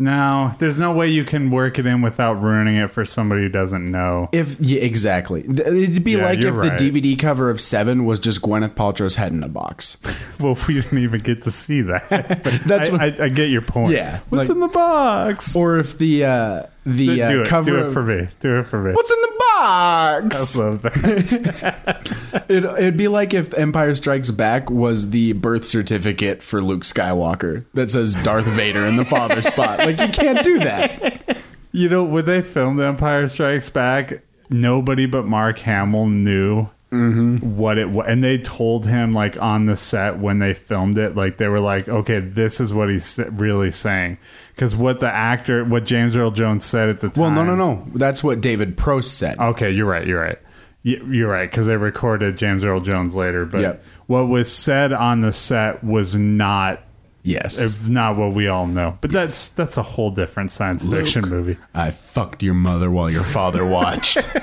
no, 0.00 0.52
there's 0.58 0.78
no 0.78 0.92
way 0.92 1.08
you 1.08 1.24
can 1.24 1.50
work 1.50 1.78
it 1.78 1.86
in 1.86 2.00
without 2.02 2.40
ruining 2.42 2.76
it 2.76 2.90
for 2.90 3.04
somebody 3.04 3.42
who 3.42 3.48
doesn't 3.50 3.88
know. 3.90 4.28
If 4.32 4.58
yeah, 4.58 4.80
exactly, 4.80 5.40
it'd 5.42 6.02
be 6.02 6.12
Yeah, 6.12 6.24
like 6.24 6.42
if 6.42 6.56
right. 6.56 6.76
the 6.78 6.90
DVD 6.90 7.16
cover 7.18 7.50
of 7.50 7.60
Seven 7.60 8.04
was 8.06 8.18
just 8.18 8.40
Gwyneth 8.42 8.74
Paltrow's 8.74 9.16
head 9.16 9.32
in 9.32 9.42
a 9.44 9.48
box. 9.48 9.98
Well, 10.40 10.56
we 10.66 10.80
didn't 10.80 10.96
even 10.96 11.20
get 11.20 11.42
to 11.42 11.50
see 11.50 11.82
that. 11.82 12.08
That's 12.66 12.88
I, 12.88 12.92
what- 12.92 13.20
I, 13.20 13.24
I 13.26 13.28
get 13.28 13.50
your 13.50 13.60
point. 13.60 13.90
Yeah, 13.90 14.20
what's 14.30 14.48
like- 14.48 14.54
in 14.56 14.60
the 14.60 14.68
box? 14.68 15.54
or 15.54 15.76
if 15.76 15.98
the 15.98 16.24
uh, 16.24 16.62
the 16.86 17.06
do 17.16 17.22
uh, 17.22 17.42
it. 17.42 17.46
cover 17.46 17.70
Do 17.70 17.76
it 17.78 17.86
of- 17.86 17.92
for 17.92 18.02
me. 18.02 18.28
Do 18.40 18.58
it 18.58 18.62
for 18.64 18.80
me. 18.82 18.92
what's 18.92 19.10
in 19.10 19.20
the 19.20 19.34
box? 19.38 20.58
I 20.58 20.62
love 20.64 20.82
that. 20.82 22.44
It, 22.50 22.64
it'd 22.64 22.96
be 22.96 23.06
like 23.06 23.32
if 23.32 23.54
Empire 23.54 23.94
Strikes 23.94 24.30
Back 24.32 24.70
was 24.70 25.10
the 25.10 25.34
birth 25.34 25.64
certificate 25.64 26.42
for 26.42 26.60
Luke 26.60 26.82
Skywalker 26.82 27.64
that 27.74 27.90
says 27.92 28.14
Darth 28.24 28.46
Vader 28.46 28.84
in 28.86 28.96
the 28.96 29.04
father 29.04 29.40
spot. 29.40 29.78
Like 29.78 30.00
you 30.00 30.08
can't 30.08 30.42
do 30.42 30.58
that. 30.60 31.36
you 31.70 31.88
know, 31.88 32.02
when 32.04 32.24
they 32.24 32.40
filmed 32.42 32.80
Empire 32.80 33.28
Strikes 33.28 33.70
Back, 33.70 34.22
nobody 34.48 35.06
but 35.06 35.26
Mark 35.26 35.58
Hamill 35.60 36.06
knew 36.06 36.68
Mm-hmm. 36.92 37.56
what 37.56 37.78
it 37.78 37.88
was, 37.90 38.06
and 38.08 38.24
they 38.24 38.36
told 38.36 38.84
him 38.84 39.12
like 39.12 39.40
on 39.40 39.66
the 39.66 39.76
set 39.76 40.18
when 40.18 40.40
they 40.40 40.52
filmed 40.54 40.98
it, 40.98 41.14
like 41.14 41.36
they 41.36 41.46
were 41.46 41.60
like, 41.60 41.88
"Okay, 41.88 42.18
this 42.18 42.58
is 42.58 42.74
what 42.74 42.90
he's 42.90 43.16
really 43.30 43.70
saying," 43.70 44.18
because 44.60 44.76
what 44.76 45.00
the 45.00 45.10
actor, 45.10 45.64
what 45.64 45.86
James 45.86 46.18
Earl 46.18 46.32
Jones 46.32 46.66
said 46.66 46.90
at 46.90 47.00
the 47.00 47.08
time. 47.08 47.22
Well, 47.22 47.30
no, 47.30 47.42
no, 47.42 47.56
no. 47.56 47.86
That's 47.94 48.22
what 48.22 48.42
David 48.42 48.76
Prowse 48.76 49.10
said. 49.10 49.38
Okay, 49.38 49.70
you're 49.70 49.86
right. 49.86 50.06
You're 50.06 50.20
right. 50.20 50.38
You're 50.82 51.30
right 51.30 51.50
because 51.50 51.66
they 51.66 51.78
recorded 51.78 52.36
James 52.36 52.62
Earl 52.62 52.80
Jones 52.80 53.14
later, 53.14 53.46
but 53.46 53.62
Yep. 53.62 53.84
what 54.06 54.24
was 54.28 54.54
said 54.54 54.92
on 54.92 55.22
the 55.22 55.32
set 55.32 55.82
was 55.82 56.14
not. 56.14 56.82
Yes. 57.22 57.58
It's 57.58 57.88
not 57.88 58.18
what 58.18 58.34
we 58.34 58.48
all 58.48 58.66
know, 58.66 58.98
but 59.00 59.12
that's 59.12 59.48
that's 59.48 59.78
a 59.78 59.82
whole 59.82 60.10
different 60.10 60.50
science 60.50 60.84
fiction 60.84 61.26
movie. 61.26 61.56
I 61.72 61.90
fucked 61.90 62.42
your 62.42 62.52
mother 62.54 62.90
while 62.90 63.08
your 63.08 63.22
father 63.24 63.64
watched. 63.64 64.28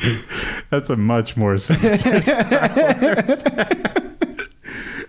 That's 0.70 0.90
a 0.90 0.96
much 0.96 1.36
more 1.36 1.56
sinister 1.58 2.10
Wars. 3.96 4.04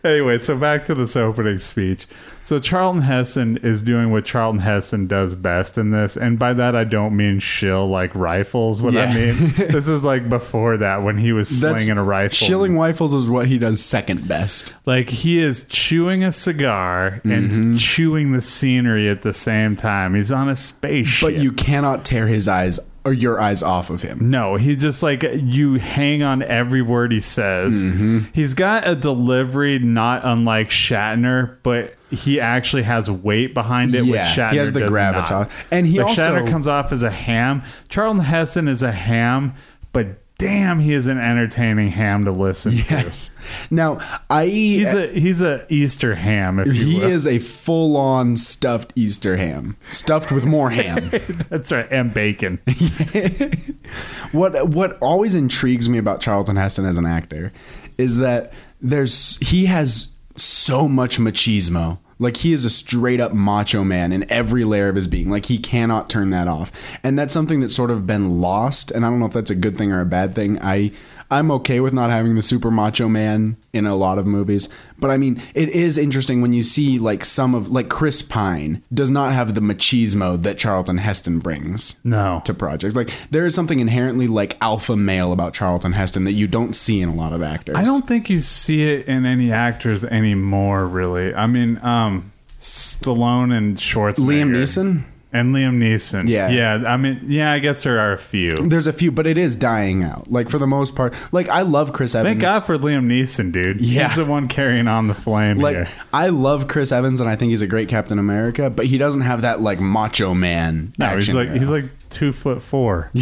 Anyway, 0.04 0.38
so 0.40 0.58
back 0.58 0.86
to 0.86 0.96
this 0.96 1.16
opening 1.16 1.60
speech. 1.60 2.06
So 2.42 2.58
Charlton 2.58 3.04
Heston 3.04 3.58
is 3.58 3.82
doing 3.84 4.12
what 4.12 4.26
Charlton 4.26 4.60
Heston 4.62 5.06
does 5.08 5.36
best 5.36 5.78
in 5.78 5.92
this, 5.92 6.18
and 6.18 6.40
by 6.40 6.54
that 6.54 6.76
I 6.76 6.84
don't 6.84 7.16
mean 7.16 7.40
shill 7.40 7.88
like 7.88 8.16
rifles. 8.16 8.82
What 8.82 8.98
I 8.98 9.14
mean, 9.14 9.36
this 9.58 9.88
is 9.88 10.04
like 10.04 10.30
before 10.30 10.78
that 10.78 11.04
when 11.04 11.18
he 11.18 11.32
was 11.32 11.48
slinging 11.48 11.98
a 11.98 12.04
rifle. 12.04 12.34
Shilling 12.36 12.78
rifles 12.78 13.14
is 13.14 13.30
what 13.30 13.48
he 13.48 13.58
does 13.60 13.84
second 13.84 14.28
best. 14.28 14.74
like 14.86 15.10
he 15.10 15.40
is 15.40 15.66
chewing 15.70 16.24
a 16.24 16.32
cigar 16.32 16.90
Mm-hmm. 17.20 17.32
and 17.32 17.80
chewing 17.80 18.32
the 18.32 18.42
scenery 18.42 19.10
at 19.10 19.22
the 19.22 19.34
same 19.34 19.76
time. 19.76 20.16
He's 20.16 20.32
on 20.32 20.50
a 20.50 20.56
spaceship. 20.56 21.28
But 21.36 21.42
you 21.42 21.52
cannot 21.52 22.06
tear 22.06 22.28
his 22.28 22.48
eyes 22.48 22.80
or 23.10 23.14
your 23.14 23.42
eyes 23.42 23.64
off 23.64 23.90
of 23.90 24.04
him. 24.04 24.30
No, 24.30 24.56
he 24.56 24.76
just 24.76 25.02
like 25.02 25.24
you 25.24 25.76
hang 25.76 26.22
on 26.22 26.44
every 26.44 26.82
word 26.84 27.12
he 27.12 27.20
says. 27.20 27.84
Mm-hmm. 27.84 28.20
He's 28.34 28.54
got 28.54 28.88
a 28.88 28.94
delivery 28.96 29.80
not 29.80 30.24
unlike 30.24 30.70
Shatner, 30.70 31.58
but 31.64 31.96
he 32.12 32.40
actually 32.40 32.84
has 32.84 33.10
weight 33.10 33.54
behind 33.56 33.96
it. 33.96 34.02
which 34.02 34.10
Yeah, 34.12 34.28
Shatner 34.34 34.52
he 34.52 34.58
has 34.58 34.74
the 34.74 34.82
gravitas. 34.82 35.30
not. 35.32 35.52
And 35.72 35.88
he 35.88 35.98
like 36.00 36.10
also- 36.10 36.22
Shatner 36.22 36.50
comes 36.50 36.68
off 36.68 36.92
as 36.92 37.02
a 37.04 37.10
ham. 37.12 37.64
Charlton 37.88 38.24
Heston 38.24 38.68
is 38.68 38.84
a 38.84 38.92
ham, 38.92 39.56
but 39.92 40.22
damn, 40.40 40.80
he 40.80 40.94
is 40.94 41.06
an 41.06 41.20
entertaining 41.20 41.90
ham 41.90 42.26
to 42.26 42.32
listen 42.32 42.74
Yes. 42.74 43.28
to. 43.28 43.76
Now, 43.76 44.00
I 44.30 44.48
He's 44.48 44.92
a 44.94 45.08
he's 45.14 45.42
a 45.42 45.66
Easter 45.72 46.16
ham. 46.16 46.58
If 46.60 46.72
he 46.76 46.96
will. 46.96 47.04
is 47.04 47.28
a 47.28 47.38
full-on 47.38 48.36
stuffed 48.38 48.92
Easter 48.96 49.38
ham, 49.38 49.78
stuffed 49.92 50.32
with 50.32 50.46
more 50.46 50.72
ham. 50.72 51.12
That's 51.50 51.72
right, 51.72 51.88
and 51.92 52.12
bacon. 52.14 52.60
what 54.32 54.70
what 54.70 54.98
always 55.02 55.36
intrigues 55.36 55.90
me 55.90 55.98
about 55.98 56.22
Charlton 56.22 56.56
Heston 56.56 56.86
as 56.86 56.98
an 56.98 57.06
actor 57.06 57.52
is 57.98 58.18
that 58.18 58.52
there's 58.82 59.38
he 59.42 59.66
has 59.68 60.14
so 60.36 60.88
much 60.88 61.20
machismo. 61.20 62.00
Like 62.20 62.38
he 62.38 62.52
is 62.52 62.66
a 62.66 62.70
straight 62.70 63.22
up 63.22 63.34
macho 63.34 63.84
man 63.84 64.12
in 64.12 64.30
every 64.30 64.66
layer 64.66 64.90
of 64.90 64.96
his 64.96 65.08
being. 65.08 65.30
Like 65.30 65.46
he 65.46 65.58
cannot 65.58 66.10
turn 66.10 66.30
that 66.32 66.48
off. 66.48 66.72
And 67.02 67.18
that's 67.18 67.34
something 67.34 67.62
that's 67.62 67.76
sort 67.76 67.92
of 67.92 68.06
been 68.06 68.42
lost. 68.42 68.92
And 68.92 69.06
I 69.06 69.10
don't 69.10 69.20
know 69.20 69.26
if 69.26 69.34
that's 69.34 69.52
a 69.52 69.56
good 69.56 69.78
thing 69.78 69.92
or 69.92 70.02
a 70.02 70.06
bad 70.06 70.36
thing. 70.36 70.62
I 70.62 70.92
I'm 71.32 71.52
okay 71.52 71.80
with 71.80 71.94
not 71.94 72.10
having 72.10 72.34
the 72.36 72.42
super 72.42 72.72
macho 72.72 73.08
man 73.08 73.58
in 73.72 73.86
a 73.86 73.96
lot 73.96 74.18
of 74.18 74.26
movies. 74.26 74.68
But 74.98 75.12
I 75.12 75.18
mean, 75.18 75.42
it 75.54 75.70
is 75.70 75.98
interesting 75.98 76.42
when 76.42 76.54
you 76.54 76.64
see 76.64 76.98
like 76.98 77.24
some 77.24 77.54
of 77.54 77.70
like 77.70 77.88
Chris 77.88 78.22
Pine 78.22 78.82
does 78.94 79.10
not 79.10 79.34
have 79.34 79.54
the 79.54 79.62
machismo 79.62 80.42
that 80.42 80.58
Charlton 80.58 80.98
Heston 80.98 81.40
brings 81.40 81.98
No. 82.04 82.42
to 82.46 82.54
projects. 82.54 82.96
Like 82.96 83.12
there 83.30 83.46
is 83.46 83.54
something 83.54 83.80
inherently 83.80 84.28
like 84.28 84.58
alpha 84.60 84.96
male 84.98 85.32
about 85.32 85.54
Charlton 85.54 85.92
Heston 85.94 86.24
that 86.24 86.34
you 86.34 86.48
don't 86.48 86.76
see 86.76 87.00
in 87.00 87.10
a 87.10 87.16
lot 87.16 87.32
of 87.32 87.44
actors. 87.44 87.76
I 87.78 87.84
don't 87.84 88.08
think 88.08 88.30
you 88.30 88.40
see 88.40 88.84
it 88.92 89.08
in 89.08 89.26
any 89.26 89.52
actors 89.52 90.04
anymore, 90.04 90.88
really. 90.88 91.34
I 91.36 91.46
mean, 91.48 91.78
um, 91.84 92.32
Stallone 92.60 93.56
and 93.56 93.78
Schwarzenegger. 93.78 94.26
Liam 94.28 94.52
Neeson. 94.52 95.04
And 95.32 95.54
Liam 95.54 95.78
Neeson. 95.78 96.28
Yeah. 96.28 96.50
Yeah. 96.50 96.84
I 96.88 96.98
mean, 96.98 97.22
yeah, 97.28 97.52
I 97.52 97.60
guess 97.60 97.84
there 97.84 98.00
are 98.00 98.14
a 98.14 98.18
few. 98.18 98.50
There's 98.50 98.88
a 98.88 98.94
few, 98.94 99.12
but 99.12 99.28
it 99.28 99.38
is 99.38 99.56
dying 99.56 100.04
out. 100.04 100.32
Like 100.32 100.50
for 100.50 100.58
the 100.58 100.66
most 100.66 100.96
part, 100.96 101.14
like 101.32 101.48
I 101.50 101.62
love 101.62 101.94
Chris 101.94 102.16
Evans. 102.16 102.32
Thank 102.32 102.42
God 102.42 102.62
for 102.62 102.80
Liam 102.80 103.06
Neeson, 103.06 103.52
dude. 103.52 103.80
Yeah. 103.80 104.08
He's 104.08 104.16
the 104.16 104.26
one 104.26 104.48
carrying 104.48 104.88
on 104.88 105.08
the 105.08 105.14
flame 105.14 105.60
like 105.60 105.76
here. 105.76 105.88
I 106.12 106.30
love 106.30 106.68
Chris 106.68 106.92
Evans, 106.92 107.22
and 107.22 107.30
I 107.30 107.36
think 107.36 107.52
he's 107.52 107.62
a 107.62 107.68
great 107.68 107.90
Captain 107.90 108.18
America. 108.18 108.72
But 108.72 108.88
he 108.88 108.98
doesn't 108.98 109.22
have 109.22 109.44
that 109.44 109.62
like 109.62 109.80
macho 109.80 110.34
man. 110.34 110.94
No, 110.98 111.16
he's 111.16 111.34
like 111.36 111.50
hero. 111.50 111.60
he's 111.60 111.70
like 111.70 111.86
two 112.10 112.32
foot 112.32 112.62
four. 112.62 113.12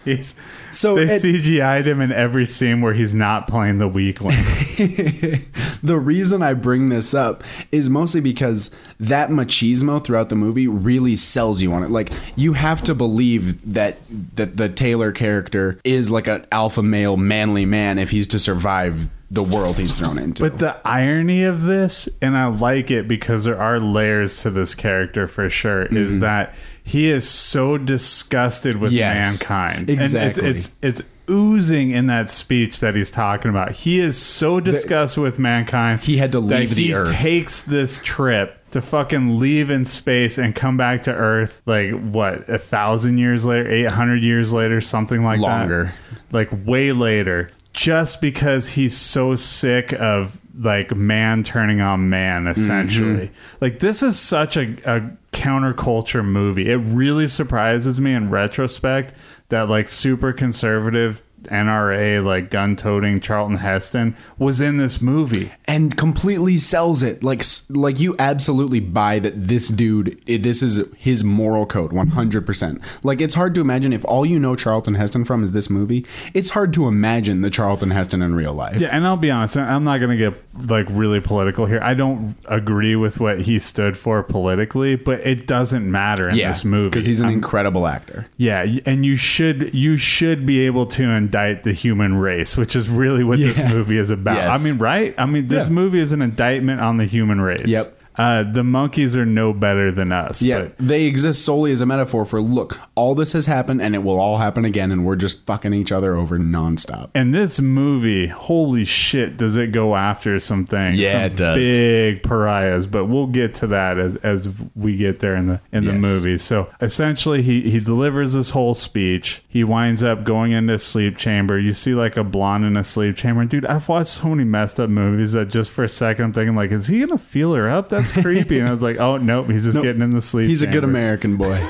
he's 0.04 0.34
So 0.72 0.94
they 0.94 1.14
it- 1.14 1.22
CGI'd 1.22 1.86
him 1.86 2.00
in 2.00 2.12
every 2.12 2.46
scene 2.46 2.80
where 2.80 2.94
he's 2.94 3.14
not 3.14 3.48
playing 3.48 3.78
the 3.78 3.88
weakling. 3.88 4.36
the 5.82 5.98
reason 6.00 6.42
I 6.42 6.54
bring 6.54 6.88
this 6.88 7.14
up 7.14 7.44
is 7.72 7.88
mostly 7.90 8.20
because 8.20 8.70
that 9.00 9.30
machismo 9.30 10.02
throughout 10.02 10.28
the 10.28 10.36
movie 10.36 10.68
really 10.68 11.16
sells 11.16 11.62
you 11.62 11.72
on 11.72 11.82
it. 11.82 11.90
Like 11.90 12.10
you 12.36 12.52
have 12.52 12.82
to 12.82 12.94
believe 12.94 13.72
that 13.72 13.98
that 14.36 14.56
the 14.56 14.68
Taylor 14.68 15.12
character 15.12 15.80
is 15.84 16.10
like 16.10 16.26
an 16.26 16.46
alpha 16.52 16.82
male, 16.82 17.16
manly 17.16 17.66
man 17.66 17.98
if 17.98 18.10
he's 18.10 18.26
to 18.28 18.38
survive 18.38 19.08
the 19.30 19.42
world 19.42 19.78
he's 19.78 19.94
thrown 19.94 20.18
into. 20.18 20.42
But 20.42 20.58
the 20.58 20.76
irony 20.86 21.44
of 21.44 21.62
this, 21.62 22.08
and 22.22 22.36
I 22.36 22.46
like 22.46 22.90
it 22.90 23.06
because 23.06 23.44
there 23.44 23.60
are 23.60 23.78
layers 23.78 24.42
to 24.42 24.50
this 24.50 24.74
character 24.74 25.26
for 25.26 25.50
sure, 25.50 25.84
is 25.84 26.12
mm-hmm. 26.12 26.20
that 26.20 26.54
he 26.88 27.10
is 27.10 27.28
so 27.28 27.78
disgusted 27.78 28.76
with. 28.76 28.92
Yes, 28.92 29.40
mankind. 29.40 29.90
exactly. 29.90 30.48
It's, 30.48 30.68
it's 30.82 31.00
it's 31.00 31.08
oozing 31.30 31.90
in 31.90 32.06
that 32.06 32.30
speech 32.30 32.80
that 32.80 32.94
he's 32.94 33.10
talking 33.10 33.50
about. 33.50 33.72
He 33.72 34.00
is 34.00 34.16
so 34.18 34.60
disgusted 34.60 35.22
with 35.22 35.38
mankind. 35.38 36.00
He 36.02 36.16
had 36.16 36.32
to 36.32 36.40
leave 36.40 36.74
the 36.74 36.94
Earth. 36.94 37.10
he 37.10 37.16
takes 37.16 37.60
this 37.60 38.00
trip 38.02 38.54
to 38.70 38.80
fucking 38.80 39.38
leave 39.38 39.70
in 39.70 39.84
space 39.84 40.38
and 40.38 40.54
come 40.54 40.76
back 40.76 41.02
to 41.02 41.12
Earth 41.14 41.60
like 41.66 41.90
what 41.92 42.48
a 42.48 42.58
thousand 42.58 43.18
years 43.18 43.44
later, 43.44 43.70
eight 43.70 43.84
hundred 43.88 44.22
years 44.24 44.52
later, 44.52 44.80
something 44.80 45.22
like 45.22 45.38
Longer. 45.40 45.94
that, 46.10 46.18
like 46.32 46.66
way 46.66 46.92
later, 46.92 47.50
just 47.72 48.20
because 48.22 48.70
he's 48.70 48.96
so 48.96 49.34
sick 49.34 49.92
of 49.94 50.40
like 50.60 50.94
man 50.96 51.42
turning 51.44 51.80
on 51.80 52.08
man 52.10 52.46
essentially 52.48 53.26
Mm-hmm. 53.28 53.56
like 53.60 53.78
this 53.78 54.02
is 54.02 54.18
such 54.18 54.56
a, 54.56 54.74
a 54.84 55.08
counterculture 55.32 56.24
movie. 56.24 56.70
It 56.70 56.76
really 56.76 57.28
surprises 57.28 58.00
me 58.00 58.12
in 58.12 58.30
retrospect 58.30 59.14
that 59.48 59.68
like 59.68 59.88
super 59.88 60.32
conservative 60.32 61.22
NRA 61.44 62.24
like 62.24 62.50
gun 62.50 62.76
toting 62.76 63.20
Charlton 63.20 63.56
Heston 63.58 64.16
was 64.38 64.60
in 64.60 64.76
this 64.76 65.00
movie. 65.00 65.50
and 65.66 65.96
completely 65.96 66.58
sells 66.58 67.02
it. 67.02 67.22
Like 67.22 67.42
like 67.70 68.00
you 68.00 68.14
absolutely 68.18 68.80
buy 68.80 69.18
that 69.18 69.48
this 69.48 69.68
dude 69.68 70.20
this 70.26 70.62
is 70.62 70.82
his 70.96 71.22
moral 71.24 71.66
code 71.66 71.92
100% 71.92 72.82
like 73.04 73.20
it's 73.20 73.34
hard 73.34 73.54
to 73.54 73.60
imagine 73.60 73.92
if 73.92 74.04
all 74.04 74.24
you 74.26 74.38
know 74.38 74.56
charlton 74.56 74.94
heston 74.94 75.24
from 75.24 75.42
is 75.44 75.52
this 75.52 75.70
movie 75.70 76.04
it's 76.34 76.50
hard 76.50 76.72
to 76.72 76.86
imagine 76.88 77.40
the 77.42 77.50
charlton 77.50 77.90
heston 77.90 78.22
in 78.22 78.34
real 78.34 78.52
life. 78.52 78.80
Yeah, 78.80 78.88
and 78.88 79.06
I'll 79.06 79.16
be 79.16 79.30
honest, 79.30 79.56
I'm 79.56 79.84
not 79.84 79.98
going 79.98 80.16
to 80.16 80.30
get 80.30 80.68
like 80.70 80.86
really 80.90 81.20
political 81.20 81.66
here. 81.66 81.80
I 81.82 81.94
don't 81.94 82.36
agree 82.46 82.96
with 82.96 83.20
what 83.20 83.40
he 83.42 83.58
stood 83.58 83.96
for 83.96 84.22
politically, 84.22 84.96
but 84.96 85.20
it 85.20 85.46
doesn't 85.46 85.88
matter 85.90 86.28
in 86.28 86.36
this 86.36 86.64
movie. 86.64 86.90
because 86.90 87.06
he's 87.06 87.20
an 87.20 87.28
I'm- 87.28 87.36
incredible 87.36 87.86
actor. 87.86 88.26
Yeah, 88.36 88.64
and 88.86 89.04
you 89.06 89.16
should 89.16 89.72
you 89.74 89.96
should 89.96 90.44
be 90.46 90.60
able 90.60 90.86
to 90.86 91.04
indict 91.28 91.62
the 91.62 91.72
human 91.72 92.14
race, 92.16 92.56
which 92.56 92.74
is 92.74 92.88
really 92.88 93.22
what 93.22 93.38
this 93.38 93.58
movie 93.62 93.98
is 93.98 94.10
about. 94.10 94.36
Yes. 94.36 94.60
I 94.60 94.64
mean, 94.64 94.78
right? 94.78 95.14
I 95.18 95.26
mean, 95.26 95.46
this 95.46 95.68
Yeah. 95.68 95.74
movie 95.74 96.00
is 96.00 96.12
an 96.12 96.22
indictment 96.22 96.80
on 96.80 96.96
the 96.96 97.04
human 97.04 97.40
race. 97.40 97.62
Yep. 97.66 97.86
Uh, 98.18 98.42
the 98.42 98.64
monkeys 98.64 99.16
are 99.16 99.24
no 99.26 99.52
better 99.52 99.90
than 99.92 100.10
us. 100.12 100.42
yeah 100.42 100.62
but- 100.62 100.76
they 100.78 101.04
exist 101.04 101.44
solely 101.44 101.70
as 101.72 101.80
a 101.80 101.86
metaphor 101.86 102.24
for 102.24 102.42
look 102.42 102.80
all 102.96 103.14
this 103.14 103.32
has 103.32 103.46
happened 103.46 103.80
and 103.80 103.94
it 103.94 104.02
will 104.02 104.18
all 104.18 104.38
happen 104.38 104.64
again 104.64 104.90
and 104.90 105.04
we're 105.04 105.16
just 105.16 105.46
fucking 105.46 105.72
each 105.72 105.92
other 105.92 106.16
over 106.16 106.38
nonstop 106.38 107.10
and 107.14 107.34
this 107.34 107.60
movie, 107.60 108.26
holy 108.26 108.84
shit, 108.84 109.36
does 109.36 109.56
it 109.56 109.68
go 109.72 109.94
after 109.96 110.38
some 110.38 110.64
things? 110.64 110.98
Yeah, 110.98 111.12
Some 111.12 111.20
it 111.22 111.36
does. 111.36 111.56
Big 111.56 112.22
pariahs, 112.22 112.86
but 112.86 113.06
we'll 113.06 113.26
get 113.28 113.54
to 113.56 113.68
that 113.68 113.98
as 113.98 114.16
as 114.16 114.48
we 114.74 114.96
get 114.96 115.20
there 115.20 115.36
in 115.36 115.46
the 115.46 115.60
in 115.72 115.84
the 115.84 115.92
Yes. 115.92 116.00
movie. 116.00 116.38
So 116.38 116.68
essentially, 116.80 117.42
he 117.42 117.70
he 117.70 117.80
delivers 117.80 118.32
this 118.32 118.50
whole 118.50 118.74
speech. 118.74 119.42
He 119.48 119.62
winds 119.64 120.02
up 120.02 120.24
going 120.24 120.52
into 120.52 120.74
a 120.74 120.78
sleep 120.78 121.16
chamber. 121.16 121.58
You 121.58 121.72
see 121.72 121.94
like 121.94 122.16
a 122.16 122.24
blonde 122.24 122.64
in 122.64 122.76
a 122.76 122.84
sleep 122.84 123.16
chamber. 123.16 123.44
Dude, 123.44 123.66
I've 123.66 123.88
watched 123.88 124.10
so 124.10 124.28
many 124.30 124.44
messed 124.44 124.80
up 124.80 124.90
movies 124.90 125.32
that 125.32 125.48
just 125.48 125.70
for 125.70 125.84
a 125.84 125.88
second 125.88 126.24
I'm 126.26 126.32
thinking 126.32 126.54
like, 126.56 126.72
is 126.72 126.86
he 126.88 127.00
gonna 127.00 127.18
feel 127.18 127.54
her 127.54 127.68
up? 127.70 127.88
That's 127.88 128.07
creepy. 128.12 128.58
and 128.58 128.68
I 128.68 128.70
was 128.72 128.82
like, 128.82 128.98
oh 128.98 129.16
nope, 129.16 129.48
he's 129.50 129.64
just 129.64 129.74
Nope. 129.76 129.84
getting 129.84 130.02
in 130.02 130.10
the 130.10 130.22
sleep. 130.22 130.48
he's 130.48 130.62
a 130.62 130.66
good 130.66 130.84
american 130.84 131.36
boy 131.36 131.58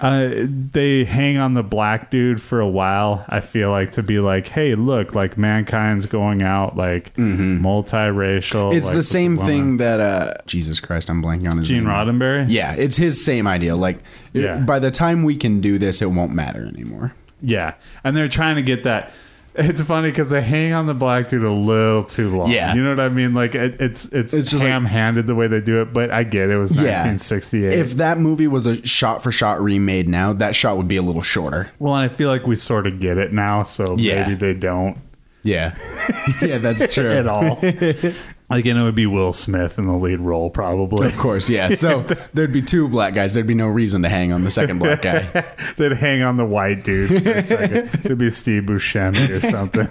Uh, 0.00 0.46
they 0.48 1.04
hang 1.04 1.36
on 1.36 1.52
the 1.52 1.62
black 1.62 2.10
dude 2.10 2.40
for 2.40 2.58
a 2.58 2.66
while. 2.66 3.22
I 3.28 3.40
feel 3.40 3.70
like 3.70 3.92
to 3.92 4.02
be 4.02 4.18
like, 4.18 4.46
hey, 4.48 4.74
look, 4.76 5.14
like 5.14 5.36
mankind's 5.36 6.06
going 6.06 6.40
out, 6.42 6.74
like 6.74 7.14
multiracial. 7.16 8.70
Mm-hmm. 8.70 8.78
it's 8.78 8.86
like, 8.86 8.96
the 8.96 9.02
same 9.02 9.36
woman. 9.36 9.46
thing 9.52 9.76
that 9.78 10.00
uh 10.00 10.34
jesus 10.46 10.80
christ 10.80 11.10
i'm 11.10 11.22
blanking 11.22 11.50
on 11.50 11.58
his 11.58 11.68
Gene 11.68 11.84
name 11.84 11.92
Roddenberry. 11.92 12.46
Yeah, 12.48 12.74
it's 12.74 12.96
his 12.96 13.22
same 13.22 13.46
idea. 13.46 13.76
Like, 13.76 14.02
Yeah. 14.32 14.56
by 14.56 14.78
the 14.78 14.90
time 14.90 15.22
we 15.22 15.36
can 15.36 15.60
do 15.60 15.76
this, 15.76 16.00
it 16.00 16.06
won't 16.10 16.32
matter 16.32 16.64
anymore. 16.66 17.12
yeah, 17.42 17.74
and 18.04 18.16
they're 18.16 18.26
trying 18.28 18.56
to 18.56 18.62
get 18.62 18.84
that. 18.84 19.12
It's 19.56 19.80
funny 19.82 20.10
because 20.10 20.30
they 20.30 20.42
hang 20.42 20.72
on 20.72 20.86
the 20.86 20.94
black 20.94 21.28
dude 21.28 21.44
a 21.44 21.50
little 21.50 22.02
too 22.02 22.36
long. 22.36 22.50
Yeah. 22.50 22.74
you 22.74 22.82
know 22.82 22.90
what 22.90 22.98
I 23.00 23.08
mean. 23.08 23.34
Like 23.34 23.54
it, 23.54 23.80
it's 23.80 24.06
it's, 24.06 24.34
It's 24.34 24.50
just 24.50 24.64
like- 24.64 24.72
ham-handed 24.72 25.26
the 25.28 25.34
way 25.36 25.46
they 25.46 25.60
do 25.60 25.80
it, 25.80 25.92
but 25.92 26.10
I 26.10 26.24
get 26.24 26.50
it, 26.50 26.54
it 26.54 26.58
was 26.58 26.70
1968. 26.72 27.72
If 27.72 27.92
that 27.98 28.18
movie 28.18 28.48
was 28.48 28.66
a 28.66 28.84
shot 28.86 29.22
for 29.22 29.30
shot 29.30 29.60
remade 29.62 30.08
now, 30.08 30.32
that 30.32 30.56
shot 30.56 30.76
would 30.76 30.88
be 30.88 30.96
a 30.96 31.02
little 31.02 31.22
shorter. 31.22 31.70
well, 31.78 31.94
I 31.94 32.08
feel 32.08 32.28
like 32.28 32.46
we 32.46 32.56
sort 32.56 32.86
of 32.88 32.98
get 32.98 33.16
it 33.16 33.32
now, 33.32 33.62
so 33.62 33.84
Yeah. 33.96 34.22
maybe 34.26 34.34
they 34.34 34.54
don't. 34.54 34.98
Yeah. 35.44 35.76
yeah, 36.42 36.58
that's 36.58 36.86
true. 36.94 37.10
at 37.10 37.26
all. 37.28 37.60
like, 38.50 38.66
and 38.66 38.78
it 38.78 38.82
would 38.82 38.94
be 38.94 39.06
Will 39.06 39.32
Smith 39.32 39.78
in 39.78 39.86
the 39.86 39.94
lead 39.96 40.20
role, 40.20 40.50
probably. 40.50 41.06
Of 41.06 41.16
course, 41.16 41.48
yeah. 41.48 41.70
So 41.70 42.02
there'd 42.34 42.52
be 42.52 42.62
two 42.62 42.88
black 42.88 43.14
guys. 43.14 43.34
There'd 43.34 43.46
be 43.46 43.54
no 43.54 43.66
reason 43.66 44.02
to 44.02 44.08
hang 44.08 44.32
on 44.32 44.44
the 44.44 44.50
second 44.50 44.78
black 44.78 45.02
guy. 45.02 45.22
They'd 45.76 45.92
hang 45.92 46.22
on 46.22 46.36
the 46.36 46.44
white 46.44 46.84
dude 46.84 47.08
for 47.22 47.30
a 47.30 47.42
second. 47.42 47.88
It'd 48.04 48.18
be 48.18 48.30
Steve 48.30 48.64
Buscemi 48.64 49.30
or 49.30 49.40
something. 49.40 49.86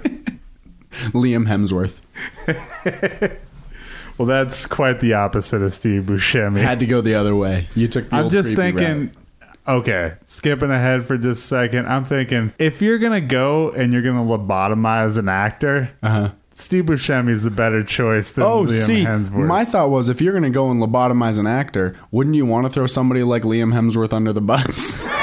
Liam 1.11 1.47
Hemsworth 1.47 2.01
Well, 4.17 4.27
that's 4.27 4.67
quite 4.67 4.99
the 4.99 5.13
opposite 5.15 5.63
of 5.63 5.73
Steve 5.73 6.03
Buscemi. 6.03 6.61
had 6.61 6.79
to 6.81 6.85
go 6.85 7.01
the 7.01 7.15
other 7.15 7.35
way. 7.35 7.67
You 7.73 7.87
took 7.87 8.09
the 8.11 8.17
I'm 8.17 8.29
just 8.29 8.55
thinking. 8.55 8.99
route. 9.07 9.11
Okay, 9.65 10.13
skipping 10.25 10.69
ahead 10.71 11.05
for 11.05 11.17
just 11.17 11.45
a 11.45 11.47
second. 11.47 11.87
I'm 11.87 12.03
thinking 12.05 12.53
if 12.59 12.81
you're 12.81 12.99
gonna 12.99 13.21
go 13.21 13.71
and 13.71 13.93
you're 13.93 14.01
gonna 14.01 14.23
lobotomize 14.23 15.17
an 15.17 15.29
actor, 15.29 15.89
uh-huh. 16.03 16.31
Steve 16.55 16.85
Buscemi 16.85 17.29
is 17.31 17.43
the 17.43 17.49
better 17.51 17.83
choice 17.83 18.31
than 18.31 18.43
Oh, 18.43 18.65
Liam 18.65 18.71
see, 18.71 19.03
Hemsworth. 19.05 19.47
my 19.47 19.65
thought 19.65 19.89
was 19.89 20.07
if 20.09 20.21
you're 20.21 20.33
going 20.33 20.43
to 20.43 20.49
go 20.51 20.69
and 20.69 20.81
lobotomize 20.81 21.39
an 21.39 21.47
actor, 21.47 21.95
wouldn't 22.11 22.35
you 22.35 22.45
want 22.45 22.65
to 22.67 22.69
throw 22.69 22.85
somebody 22.85 23.23
like 23.23 23.41
Liam 23.43 23.73
Hemsworth 23.73 24.13
under 24.13 24.31
the 24.33 24.41
bus? 24.41 25.03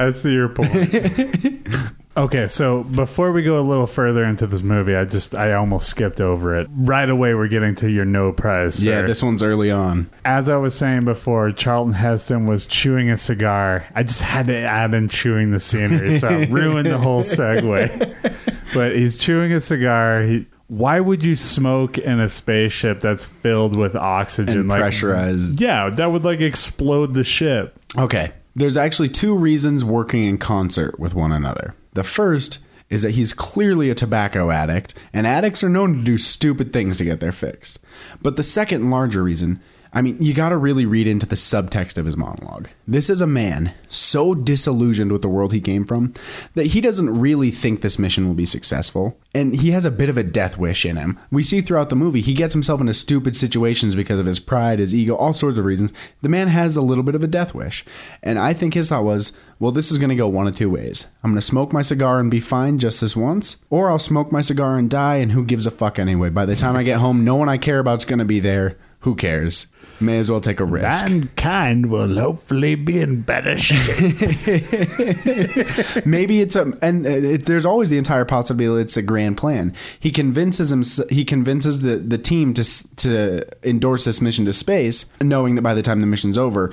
I 0.00 0.12
see 0.12 0.32
your 0.32 0.48
point. 0.50 0.68
okay, 2.16 2.46
so 2.46 2.82
before 2.84 3.32
we 3.32 3.42
go 3.42 3.58
a 3.58 3.62
little 3.62 3.86
further 3.86 4.24
into 4.24 4.46
this 4.46 4.62
movie, 4.62 4.94
I 4.94 5.04
just 5.04 5.34
I 5.34 5.52
almost 5.54 5.88
skipped 5.88 6.20
over 6.20 6.56
it. 6.58 6.68
Right 6.70 7.08
away, 7.08 7.34
we're 7.34 7.48
getting 7.48 7.74
to 7.76 7.90
your 7.90 8.04
no 8.04 8.32
prize. 8.32 8.84
yeah, 8.84 9.02
this 9.02 9.22
one's 9.22 9.42
early 9.42 9.70
on. 9.70 10.10
as 10.24 10.48
I 10.48 10.56
was 10.56 10.74
saying 10.74 11.04
before, 11.04 11.50
Charlton 11.52 11.94
Heston 11.94 12.46
was 12.46 12.66
chewing 12.66 13.10
a 13.10 13.16
cigar. 13.16 13.86
I 13.94 14.02
just 14.02 14.20
had 14.22 14.46
to 14.46 14.56
add 14.58 14.94
in 14.94 15.08
chewing 15.08 15.50
the 15.50 15.60
scenery, 15.60 16.16
so 16.16 16.28
I 16.28 16.46
ruined 16.46 16.86
the 16.86 16.98
whole 16.98 17.22
segue. 17.22 18.34
But 18.74 18.94
he's 18.96 19.16
chewing 19.16 19.50
a 19.54 19.60
cigar. 19.60 20.20
He, 20.24 20.44
why 20.66 21.00
would 21.00 21.24
you 21.24 21.34
smoke 21.34 21.96
in 21.96 22.20
a 22.20 22.28
spaceship 22.28 23.00
that's 23.00 23.24
filled 23.24 23.74
with 23.74 23.96
oxygen? 23.96 24.58
And 24.58 24.68
pressurized. 24.68 25.58
Yeah, 25.58 25.88
that 25.88 26.12
would 26.12 26.22
like 26.22 26.42
explode 26.42 27.14
the 27.14 27.24
ship. 27.24 27.78
Okay. 27.96 28.30
There's 28.54 28.76
actually 28.76 29.08
two 29.08 29.34
reasons 29.34 29.86
working 29.86 30.24
in 30.24 30.36
concert 30.36 31.00
with 31.00 31.14
one 31.14 31.32
another. 31.32 31.74
The 31.92 32.04
first 32.04 32.64
is 32.90 33.02
that 33.02 33.12
he's 33.12 33.32
clearly 33.32 33.90
a 33.90 33.94
tobacco 33.94 34.50
addict, 34.50 34.94
and 35.12 35.26
addicts 35.26 35.62
are 35.62 35.68
known 35.68 35.98
to 35.98 36.04
do 36.04 36.18
stupid 36.18 36.72
things 36.72 36.98
to 36.98 37.04
get 37.04 37.20
their 37.20 37.32
fixed. 37.32 37.78
But 38.22 38.36
the 38.36 38.42
second 38.42 38.90
larger 38.90 39.22
reason, 39.22 39.60
I 39.92 40.02
mean, 40.02 40.16
you 40.20 40.34
gotta 40.34 40.56
really 40.56 40.86
read 40.86 41.06
into 41.06 41.26
the 41.26 41.34
subtext 41.34 41.96
of 41.96 42.06
his 42.06 42.16
monologue. 42.16 42.68
This 42.86 43.08
is 43.08 43.20
a 43.20 43.26
man 43.26 43.74
so 43.88 44.34
disillusioned 44.34 45.12
with 45.12 45.22
the 45.22 45.28
world 45.28 45.52
he 45.52 45.60
came 45.60 45.84
from 45.84 46.14
that 46.54 46.68
he 46.68 46.80
doesn't 46.80 47.18
really 47.18 47.50
think 47.50 47.80
this 47.80 47.98
mission 47.98 48.26
will 48.26 48.34
be 48.34 48.46
successful, 48.46 49.18
and 49.34 49.54
he 49.54 49.70
has 49.70 49.84
a 49.84 49.90
bit 49.90 50.08
of 50.08 50.18
a 50.18 50.22
death 50.22 50.58
wish 50.58 50.84
in 50.84 50.96
him. 50.96 51.18
We 51.30 51.42
see 51.42 51.60
throughout 51.60 51.88
the 51.88 51.96
movie 51.96 52.20
he 52.20 52.34
gets 52.34 52.52
himself 52.52 52.80
into 52.80 52.94
stupid 52.94 53.36
situations 53.36 53.94
because 53.94 54.20
of 54.20 54.26
his 54.26 54.40
pride, 54.40 54.78
his 54.78 54.94
ego, 54.94 55.14
all 55.16 55.32
sorts 55.32 55.58
of 55.58 55.64
reasons. 55.64 55.92
The 56.22 56.28
man 56.28 56.48
has 56.48 56.76
a 56.76 56.82
little 56.82 57.04
bit 57.04 57.14
of 57.14 57.24
a 57.24 57.28
death 57.28 57.54
wish, 57.54 57.84
and 58.22 58.38
I 58.38 58.52
think 58.52 58.74
his 58.74 58.90
thought 58.90 59.04
was, 59.04 59.32
well, 59.58 59.72
this 59.72 59.90
is 59.90 59.98
gonna 59.98 60.14
go 60.14 60.28
one 60.28 60.46
of 60.46 60.56
two 60.56 60.70
ways. 60.70 61.12
I'm 61.24 61.30
gonna 61.30 61.40
smoke 61.40 61.72
my 61.72 61.82
cigar 61.82 62.20
and 62.20 62.30
be 62.30 62.40
fine 62.40 62.78
just 62.78 63.00
this 63.00 63.16
once, 63.16 63.64
or 63.70 63.90
I'll 63.90 63.98
smoke 63.98 64.30
my 64.30 64.42
cigar 64.42 64.78
and 64.78 64.90
die, 64.90 65.16
and 65.16 65.32
who 65.32 65.44
gives 65.44 65.66
a 65.66 65.70
fuck 65.70 65.98
anyway? 65.98 66.28
By 66.28 66.44
the 66.44 66.56
time 66.56 66.76
I 66.76 66.82
get 66.82 67.00
home, 67.00 67.24
no 67.24 67.36
one 67.36 67.48
I 67.48 67.56
care 67.56 67.78
about's 67.78 68.04
gonna 68.04 68.24
be 68.24 68.40
there. 68.40 68.76
Who 69.00 69.14
cares? 69.14 69.68
May 70.00 70.18
as 70.18 70.30
well 70.30 70.40
take 70.40 70.60
a 70.60 70.64
risk. 70.64 71.04
Mankind 71.04 71.86
will 71.86 72.18
hopefully 72.18 72.76
be 72.76 73.00
in 73.00 73.22
better 73.22 73.56
shape. 73.58 73.76
Maybe 76.06 76.40
it's 76.40 76.54
a 76.54 76.72
and 76.82 77.06
uh, 77.06 77.10
it, 77.10 77.46
there's 77.46 77.66
always 77.66 77.90
the 77.90 77.98
entire 77.98 78.24
possibility 78.24 78.82
it's 78.82 78.96
a 78.96 79.02
grand 79.02 79.36
plan. 79.36 79.74
He 79.98 80.10
convinces 80.10 80.70
him 80.70 80.82
he 81.10 81.24
convinces 81.24 81.80
the 81.80 81.96
the 81.96 82.18
team 82.18 82.54
to 82.54 82.64
to 82.96 83.68
endorse 83.68 84.04
this 84.04 84.20
mission 84.20 84.44
to 84.44 84.52
space, 84.52 85.06
knowing 85.20 85.56
that 85.56 85.62
by 85.62 85.74
the 85.74 85.82
time 85.82 86.00
the 86.00 86.06
mission's 86.06 86.38
over, 86.38 86.72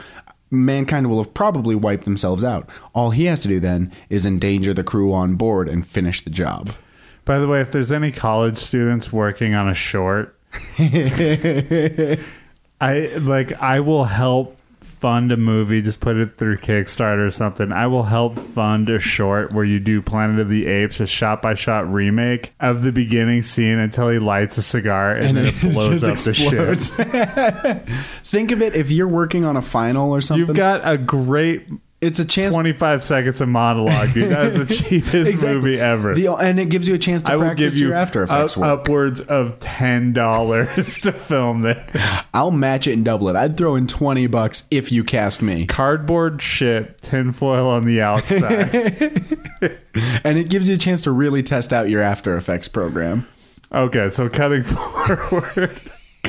mankind 0.52 1.10
will 1.10 1.24
have 1.24 1.34
probably 1.34 1.76
wiped 1.76 2.06
themselves 2.06 2.44
out. 2.44 2.70
All 2.94 3.10
he 3.10 3.26
has 3.26 3.40
to 3.42 3.48
do 3.48 3.60
then 3.60 3.92
is 4.10 4.26
endanger 4.26 4.74
the 4.74 4.84
crew 4.84 5.14
on 5.14 5.36
board 5.36 5.68
and 5.68 5.86
finish 5.86 6.22
the 6.22 6.30
job. 6.30 6.72
By 7.26 7.40
the 7.40 7.48
way, 7.48 7.62
if 7.62 7.72
there's 7.72 7.92
any 7.92 8.12
college 8.12 8.58
students 8.58 9.12
working 9.12 9.56
on 9.56 9.68
a 9.68 9.74
short, 9.74 10.40
I 12.82 13.08
like 13.18 13.54
I 13.54 13.80
will 13.80 14.06
help 14.06 14.56
fund 14.86 15.32
a 15.32 15.38
movie, 15.38 15.82
just 15.82 16.00
put 16.00 16.16
it 16.16 16.38
through 16.38 16.58
Kickstarter 16.58 17.26
or 17.26 17.32
something. 17.32 17.72
I 17.72 17.88
will 17.88 18.04
help 18.04 18.38
fund 18.38 18.90
a 18.90 19.00
short 19.00 19.54
where 19.54 19.66
you 19.66 19.80
do 19.80 20.02
Planet 20.02 20.40
of 20.40 20.50
the 20.50 20.68
Apes, 20.68 21.00
a 21.00 21.08
shot 21.08 21.42
by 21.42 21.56
shot 21.56 21.92
remake 21.92 22.54
of 22.60 22.84
the 22.84 22.92
beginning 22.92 23.42
scene 23.42 23.80
until 23.80 24.10
he 24.10 24.20
lights 24.20 24.58
a 24.58 24.62
cigar 24.62 25.12
and, 25.12 25.38
then 25.38 25.46
it 25.48 25.62
blows 25.74 26.04
up 26.04 26.12
just 26.12 26.26
the 26.26 26.32
explodes. 26.32 26.92
Think 28.30 28.52
of 28.52 28.62
it 28.62 28.76
if 28.76 28.92
you're 28.92 29.08
working 29.08 29.44
on 29.44 29.58
a 29.58 29.62
final 29.62 30.12
or 30.12 30.22
something. 30.22 30.48
You've 30.48 30.56
got 30.56 30.82
a 30.84 30.98
great 30.98 31.68
it's 32.06 32.20
a 32.20 32.26
chance 32.26 32.54
25 32.56 33.02
seconds 33.04 33.42
of 33.42 33.50
monologue, 33.50 34.14
dude. 34.14 34.32
That 34.32 34.46
is 34.48 34.56
the 34.68 34.76
cheapest 34.84 35.32
Exactly. 35.32 35.56
movie 35.56 35.80
ever. 35.80 36.14
The, 36.16 36.28
and 36.36 36.60
it 36.60 36.70
gives 36.70 36.88
you 36.88 36.96
a 36.96 36.98
chance 36.98 37.24
to 37.24 37.34
I 37.34 37.38
practice 37.38 37.74
give 37.76 37.82
you 37.82 37.88
your 37.90 37.96
After 37.98 38.24
Effects 38.24 38.54
up- 38.56 38.62
work. 38.62 38.80
upwards 38.82 39.22
of 39.22 39.60
ten 39.60 40.14
dollars 40.14 40.76
to 41.02 41.12
film 41.12 41.62
this. 41.64 42.28
I'll 42.34 42.52
match 42.52 42.88
it 42.88 42.94
and 42.94 43.04
double 43.04 43.28
it. 43.30 43.36
I'd 43.36 43.58
throw 43.58 43.76
in 43.76 43.88
20 43.88 44.28
bucks 44.28 44.68
if 44.72 44.92
you 44.92 45.04
cast 45.04 45.42
me. 45.42 45.66
Cardboard 45.66 46.42
ship, 46.42 47.02
tinfoil 47.02 47.68
on 47.68 47.86
the 47.86 48.02
outside. 48.02 48.72
And 50.26 50.38
it 50.38 50.50
gives 50.50 50.68
you 50.68 50.76
a 50.76 50.78
chance 50.78 51.04
to 51.04 51.12
really 51.12 51.42
test 51.42 51.72
out 51.72 51.90
your 51.90 52.02
After 52.02 52.36
Effects 52.38 52.68
program. 52.68 53.26
okay, 53.72 54.10
so 54.10 54.28
cutting 54.30 54.64
forward. 54.64 55.72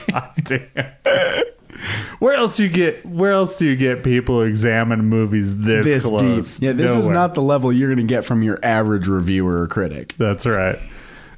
God 0.09 0.33
damn. 0.45 1.43
Where 2.19 2.35
else 2.35 2.59
you 2.61 2.69
get? 2.69 3.05
Where 3.07 3.33
else 3.33 3.59
do 3.59 3.67
you 3.67 3.77
get 3.77 4.03
people 4.03 4.43
examine 4.43 5.05
movies 5.07 5.59
this, 5.59 5.85
This 5.85 6.07
close? 6.07 6.57
deep. 6.57 6.63
Yeah, 6.63 6.73
this 6.73 6.95
is 6.95 7.09
not 7.09 7.35
the 7.35 7.43
level 7.43 7.73
you're 7.73 7.89
going 7.89 8.07
to 8.07 8.13
get 8.15 8.25
from 8.25 8.43
your 8.43 8.59
average 8.63 9.09
reviewer 9.09 9.63
or 9.63 9.69
critic. 9.69 10.15
That's 10.19 10.47
right. 10.47 10.77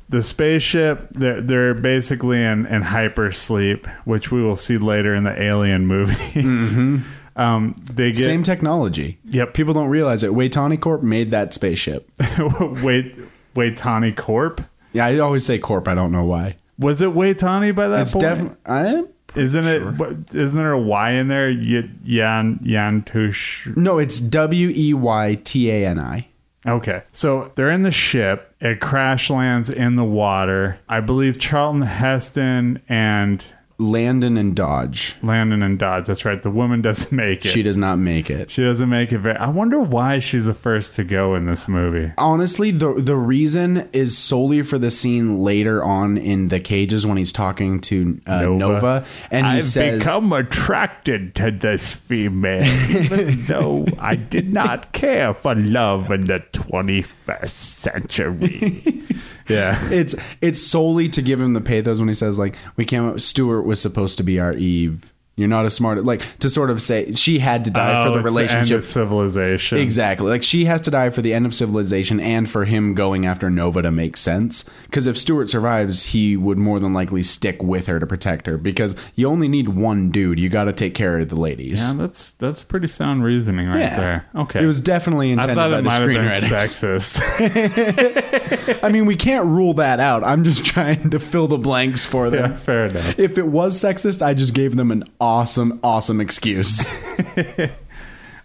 The 0.08 0.22
spaceship, 0.22 1.08
they're, 1.11 1.42
they're 1.42 1.74
basically 1.74 2.42
in, 2.42 2.64
in 2.66 2.82
hypersleep, 2.82 3.87
which 4.06 4.30
we 4.32 4.42
will 4.42 4.56
see 4.56 4.78
later 4.78 5.14
in 5.14 5.24
the 5.24 5.40
Alien 5.42 5.87
movies. 5.87 6.74
Um, 7.38 7.76
they 7.84 8.11
get 8.11 8.24
Same 8.24 8.42
technology. 8.42 9.20
Yep. 9.26 9.54
People 9.54 9.72
don't 9.72 9.90
realize 9.90 10.24
it. 10.24 10.32
Waitani 10.32 10.80
Corp 10.80 11.04
made 11.04 11.30
that 11.30 11.54
spaceship. 11.54 12.11
wait, 12.82 13.14
Waitani 13.54 14.16
Corp. 14.16 14.61
Yeah, 14.92 15.06
I 15.06 15.18
always 15.20 15.46
say 15.46 15.56
Corp. 15.61 15.87
I 15.87 15.94
don't 15.94 16.11
know 16.11 16.24
why. 16.24 16.56
Was 16.80 17.00
it 17.00 17.11
Waitani 17.11 17.72
by 17.72 17.87
that 17.87 18.02
It's 18.02 18.12
point? 18.12 18.22
definitely. 18.22 19.12
Isn't 19.34 19.66
it? 19.66 19.82
what- 19.98 20.16
Isn't 20.34 20.58
there 20.58 20.72
a 20.72 20.80
Y 20.80 21.10
in 21.10 21.28
there? 21.28 21.48
Y- 21.48 21.88
Yan 22.04 22.58
Yantush. 22.64 23.76
No, 23.76 23.98
it's 23.98 24.20
W 24.20 24.72
E 24.74 24.94
Y 24.94 25.38
T 25.44 25.70
A 25.70 25.86
N 25.86 25.98
I. 25.98 26.26
Okay, 26.66 27.02
so 27.12 27.52
they're 27.54 27.70
in 27.70 27.82
the 27.82 27.90
ship. 27.90 28.54
It 28.60 28.80
crash 28.80 29.30
lands 29.30 29.70
in 29.70 29.94
the 29.94 30.04
water. 30.04 30.78
I 30.88 31.00
believe 31.00 31.38
Charlton 31.38 31.82
Heston 31.82 32.80
and 32.88 33.44
Landon 33.80 34.36
and 34.36 34.56
Dodge. 34.56 35.14
Landon 35.22 35.62
and 35.62 35.78
Dodge. 35.78 36.06
That's 36.08 36.24
right. 36.24 36.42
The 36.42 36.50
woman 36.50 36.82
doesn't 36.82 37.12
make 37.14 37.44
it. 37.44 37.48
She 37.50 37.62
does 37.62 37.76
not 37.76 37.96
make 38.00 38.28
it. 38.28 38.50
She 38.50 38.64
doesn't 38.64 38.88
make 38.88 39.12
it 39.12 39.18
very. 39.18 39.36
I 39.36 39.48
wonder 39.48 39.78
why 39.78 40.18
she's 40.18 40.46
the 40.46 40.54
first 40.54 40.94
to 40.94 41.04
go 41.04 41.36
in 41.36 41.46
this 41.46 41.68
movie. 41.68 42.12
Honestly, 42.18 42.72
the 42.72 42.94
the 42.94 43.14
reason 43.14 43.88
is 43.92 44.18
solely 44.18 44.62
for 44.62 44.78
the 44.78 44.90
scene 44.90 45.38
later 45.44 45.84
on 45.84 46.18
in 46.18 46.48
the 46.48 46.58
cages 46.58 47.06
when 47.06 47.18
he's 47.18 47.30
talking 47.30 47.78
to 47.80 48.18
uh, 48.26 48.42
Nova. 48.42 49.06
and 49.30 49.46
he 49.46 49.52
I've 49.52 49.64
says, 49.64 50.00
become 50.00 50.32
attracted 50.32 51.36
to 51.36 51.52
this 51.52 51.92
female, 51.92 52.64
even 52.90 53.36
though 53.46 53.86
I 54.00 54.16
did 54.16 54.52
not 54.52 54.92
care 54.92 55.32
for 55.32 55.54
love 55.54 56.10
in 56.10 56.22
the 56.26 56.40
21st 56.52 57.48
century. 57.48 59.04
yeah. 59.48 59.78
it's 59.90 60.14
it's 60.40 60.61
solely 60.61 61.08
to 61.11 61.22
give 61.22 61.40
him 61.40 61.54
the 61.54 61.61
pathos 61.61 61.98
when 61.98 62.08
he 62.08 62.14
says 62.14 62.38
like 62.38 62.56
we 62.76 62.84
came 62.84 63.18
Stewart 63.18 63.64
was 63.64 63.80
supposed 63.80 64.18
to 64.18 64.24
be 64.24 64.38
our 64.38 64.52
Eve. 64.54 65.12
You're 65.38 65.48
not 65.48 65.64
as 65.64 65.74
smart 65.74 66.05
like 66.05 66.20
to 66.40 66.48
sort 66.51 66.68
of 66.68 66.83
say 66.83 67.12
she 67.12 67.38
had 67.38 67.64
to 67.64 67.70
die 67.70 68.03
for 68.05 68.09
Oh, 68.11 68.12
the 68.12 68.18
it's 68.18 68.27
end 68.29 68.37
relationship. 68.37 68.79
of 68.79 68.85
civilization. 68.85 69.79
Exactly. 69.79 70.29
Like 70.29 70.42
she 70.42 70.64
has 70.66 70.81
to 70.83 70.90
die 70.90 71.11
for 71.11 71.22
the 71.22 71.33
end 71.33 71.46
of 71.46 71.55
civilization 71.55 72.20
and 72.20 72.51
for 72.51 72.64
him 72.64 72.92
going 72.94 73.24
after 73.24 73.48
Nova 73.48 73.81
to 73.83 73.90
make 73.92 74.16
sense. 74.16 74.64
Because 74.83 75.07
if 75.07 75.16
Stewart 75.16 75.48
survives, 75.48 76.07
he 76.07 76.37
would 76.37 76.59
more 76.59 76.81
than 76.81 76.92
likely 76.92 77.22
stick 77.22 77.62
with 77.62 77.87
her 77.87 77.98
to 78.01 78.07
protect 78.07 78.46
her. 78.46 78.59
Because 78.59 78.96
you 79.14 79.29
only 79.29 79.48
need 79.48 79.68
one 79.68 80.11
dude. 80.11 80.40
You 80.40 80.48
got 80.48 80.64
to 80.64 80.72
take 80.72 80.94
care 80.94 81.18
of 81.18 81.29
the 81.29 81.37
ladies. 81.37 81.88
Yeah, 81.90 81.96
that's 81.96 82.33
that's 82.33 82.62
pretty 82.64 82.88
sound 82.88 83.22
reasoning 83.22 83.68
right 83.68 83.90
there. 83.96 84.29
Okay. 84.35 84.62
It 84.64 84.66
was 84.66 84.81
definitely 84.81 85.29
I 85.29 85.33
intended 85.35 85.55
thought 85.55 85.70
by 85.70 85.79
it 85.79 85.83
the 85.83 85.88
might 85.88 86.01
have 86.01 86.09
been 86.09 86.51
screenwriters. 86.51 87.20
sexist. 87.20 88.79
I 88.83 88.88
mean, 88.90 89.07
we 89.07 89.16
can't 89.16 89.46
rule 89.46 89.74
that 89.74 90.01
out. 90.01 90.24
I'm 90.24 90.44
just 90.44 90.64
trying 90.72 91.11
to 91.11 91.18
fill 91.18 91.48
the 91.48 91.59
blanks 91.59 92.05
for 92.05 92.31
them. 92.31 92.51
yeah, 92.53 92.57
fair 92.57 92.87
enough. 92.87 93.18
If 93.18 93.38
it 93.38 93.46
was 93.46 93.81
sexist, 93.81 94.22
I 94.22 94.35
just 94.35 94.55
gave 94.55 94.77
them 94.77 94.90
an 94.90 95.05
awesome, 95.28 95.78
awesome 95.82 96.20
excuse. 96.20 96.86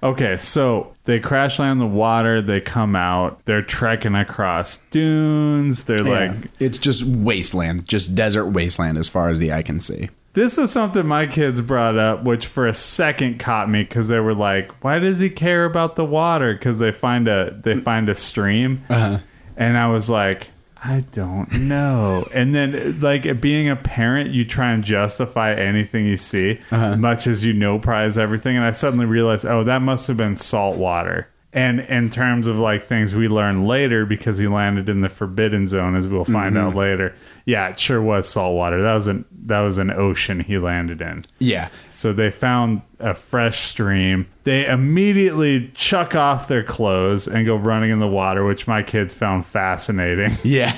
Okay, 0.01 0.35
so 0.35 0.93
they 1.05 1.17
crash 1.21 1.59
land 1.59 1.71
in 1.73 1.77
the 1.77 1.87
water. 1.87 2.41
They 2.41 2.59
come 2.59 2.93
out. 2.93 3.45
They're 3.45 3.61
trekking 3.61 4.15
across 4.15 4.75
dunes. 4.91 5.85
They're 5.85 5.97
like, 5.99 6.33
it's 6.59 6.77
just 6.77 7.05
wasteland, 7.05 7.87
just 7.87 8.13
desert 8.13 8.47
wasteland 8.47 8.97
as 8.97 9.07
far 9.07 9.29
as 9.29 9.39
the 9.39 9.53
eye 9.53 9.61
can 9.61 9.79
see. 9.79 10.09
this 10.33 10.57
was 10.57 10.73
something 10.73 11.07
my 11.07 11.25
kids 11.25 11.61
brought 11.61 11.97
up, 11.97 12.25
which 12.25 12.45
for 12.47 12.67
a 12.67 12.73
second 12.73 13.39
caught 13.39 13.69
me 13.69 13.83
because 13.83 14.09
they 14.09 14.19
were 14.19 14.35
like, 14.35 14.83
"Why 14.83 14.99
does 14.99 15.21
he 15.21 15.29
care 15.29 15.63
about 15.63 15.95
the 15.95 16.03
water?" 16.03 16.51
Because 16.51 16.79
they 16.79 16.91
find 16.91 17.29
a 17.29 17.57
they 17.63 17.75
find 17.75 18.09
a 18.09 18.15
stream, 18.15 18.83
Uh-huh. 18.89 19.19
and 19.55 19.77
I 19.77 19.87
was 19.87 20.09
like. 20.09 20.49
I 20.85 21.03
don't 21.11 21.51
know. 21.69 22.25
And 22.33 22.53
then, 22.53 22.99
like, 22.99 23.39
being 23.39 23.69
a 23.69 23.75
parent, 23.75 24.31
you 24.31 24.43
try 24.43 24.71
and 24.71 24.83
justify 24.83 25.53
anything 25.53 26.05
you 26.05 26.17
see, 26.17 26.59
Uh-huh. 26.71 26.97
much 26.97 27.25
as 27.25 27.45
you 27.45 27.53
know 27.53 27.79
prize 27.79 28.17
everything. 28.17 28.57
And 28.57 28.65
I 28.65 28.71
suddenly 28.71 29.05
realized, 29.05 29.45
oh, 29.45 29.63
that 29.63 29.81
must 29.81 30.07
have 30.07 30.17
been 30.17 30.35
salt 30.35 30.77
water. 30.77 31.27
And 31.53 31.81
in 31.81 32.09
terms 32.09 32.47
of 32.47 32.57
like 32.57 32.81
things 32.83 33.13
we 33.15 33.27
learn 33.27 33.65
later, 33.67 34.05
because 34.07 34.39
he 34.39 34.47
landed 34.47 34.89
in 34.89 35.01
the 35.01 35.09
forbidden 35.09 35.67
zone, 35.67 35.95
as 35.95 36.07
we'll 36.07 36.25
find 36.25 36.55
Mm-hmm. 36.55 36.67
out 36.67 36.75
later, 36.75 37.13
yeah, 37.45 37.69
it 37.69 37.79
sure 37.79 38.01
was 38.01 38.27
salt 38.29 38.55
water. 38.55 38.81
That 38.81 38.93
was 38.93 39.07
an 39.07 39.25
that 39.45 39.59
was 39.59 39.77
an 39.77 39.91
ocean 39.91 40.39
he 40.39 40.57
landed 40.57 41.01
in. 41.01 41.23
Yeah. 41.39 41.67
So 41.89 42.13
they 42.13 42.31
found 42.31 42.81
a 42.99 43.13
fresh 43.13 43.57
stream. 43.57 44.27
They 44.45 44.65
immediately 44.65 45.69
chuck 45.73 46.15
off 46.15 46.47
their 46.47 46.63
clothes 46.63 47.27
and 47.27 47.45
go 47.45 47.55
running 47.57 47.91
in 47.91 47.99
the 47.99 48.07
water, 48.07 48.45
which 48.45 48.67
my 48.67 48.81
kids 48.83 49.13
found 49.13 49.45
fascinating. 49.45 50.31
Yeah. 50.43 50.73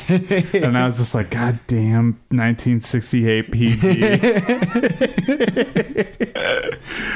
and 0.53 0.77
I 0.77 0.85
was 0.85 0.97
just 0.97 1.13
like, 1.15 1.29
God 1.31 1.59
damn, 1.67 2.13
1968 2.29 3.51
PG. 3.51 3.77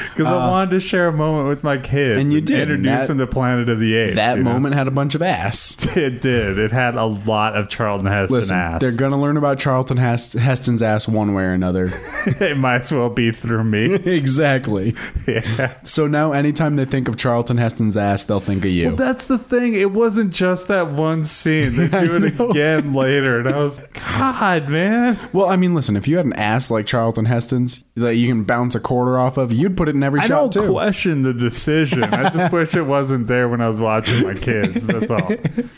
Because 0.10 0.28
I 0.28 0.48
wanted 0.50 0.72
to 0.72 0.80
share 0.80 1.08
a 1.08 1.14
moment 1.14 1.48
with 1.48 1.64
my 1.64 1.78
kids. 1.78 2.16
Uh, 2.16 2.20
and 2.20 2.34
you 2.34 2.42
did, 2.42 2.70
Introduce 2.70 3.08
them 3.08 3.18
to 3.20 3.28
Planet 3.28 3.70
of 3.70 3.80
the 3.80 3.96
Apes. 3.96 4.16
that 4.16 4.38
you 4.38 4.44
know? 4.44 4.54
moment 4.54 4.76
had 4.76 4.88
a 4.88 4.92
bunch 4.92 5.16
of 5.16 5.22
ass. 5.22 5.76
It 5.96 6.22
did. 6.22 6.58
It 6.58 6.72
had 6.72 6.96
a 6.96 7.06
lot 7.06 7.56
of 7.56 7.70
Charlton 7.70 8.08
Heston 8.08 8.38
Listen, 8.38 8.58
ass. 8.58 8.82
they're 8.82 8.96
going 8.96 9.12
to 9.12 9.18
learn 9.18 9.38
about 9.39 9.58
Charlton 9.58 9.97
Hest- 9.97 10.34
Heston's 10.34 10.84
ass 10.84 11.08
one 11.08 11.34
way 11.34 11.43
or 11.43 11.54
another. 11.54 11.89
it 12.25 12.58
might 12.58 12.82
as 12.82 12.91
well 12.93 13.10
be 13.10 13.32
through 13.32 13.63
me. 13.63 13.93
exactly. 14.06 14.93
yeah. 15.28 15.73
So 15.84 16.06
now, 16.08 16.34
anytime 16.34 16.75
they 16.75 16.86
think 16.86 17.08
of 17.08 17.17
Charlton 17.17 17.58
Heston's 17.58 17.97
ass, 17.97 18.23
they'll 18.25 18.39
think 18.39 18.63
of 18.63 18.71
you. 18.71 18.88
Well, 18.88 18.95
that's 18.95 19.25
the 19.25 19.38
thing. 19.39 19.73
It 19.73 19.91
wasn't 19.91 20.32
just 20.34 20.67
that 20.67 20.91
one 20.91 21.25
scene. 21.25 21.75
They 21.75 21.88
do 22.08 22.17
it 22.23 22.39
again 22.39 22.93
later, 22.93 23.39
and 23.39 23.49
I 23.49 23.58
was, 23.58 23.80
God, 23.93 24.69
man. 24.69 25.17
well, 25.34 25.49
I 25.49 25.56
mean, 25.56 25.73
listen, 25.73 25.95
if 25.95 26.08
you 26.08 26.17
had 26.17 26.25
an 26.25 26.34
ass 26.34 26.69
like 26.69 26.86
Charlton 26.86 27.25
Heston's 27.25 27.84
that 27.95 28.15
you 28.15 28.28
can 28.28 28.43
bounce 28.43 28.75
a 28.75 28.80
quarter 28.80 29.17
off 29.17 29.38
of, 29.38 29.54
you'd 29.54 29.75
put 29.75 29.89
it 29.89 29.95
in 29.95 30.04
every 30.04 30.21
shot. 30.21 30.25
I 30.25 30.28
shot 30.28 30.52
don't 30.52 30.67
too. 30.67 30.71
question 30.71 31.21
the 31.23 31.34
decision. 31.34 32.04
I 32.04 32.30
just 32.30 32.52
wish 32.52 32.75
it 32.75 32.84
wasn't 32.84 33.28
there 33.28 33.49
when 33.49 33.62
I 33.62 33.67
was 33.67 33.82
watching 33.82 34.23
my 34.25 34.34
kids. 34.34 34.88
That's 34.88 35.10
all. 35.10 35.32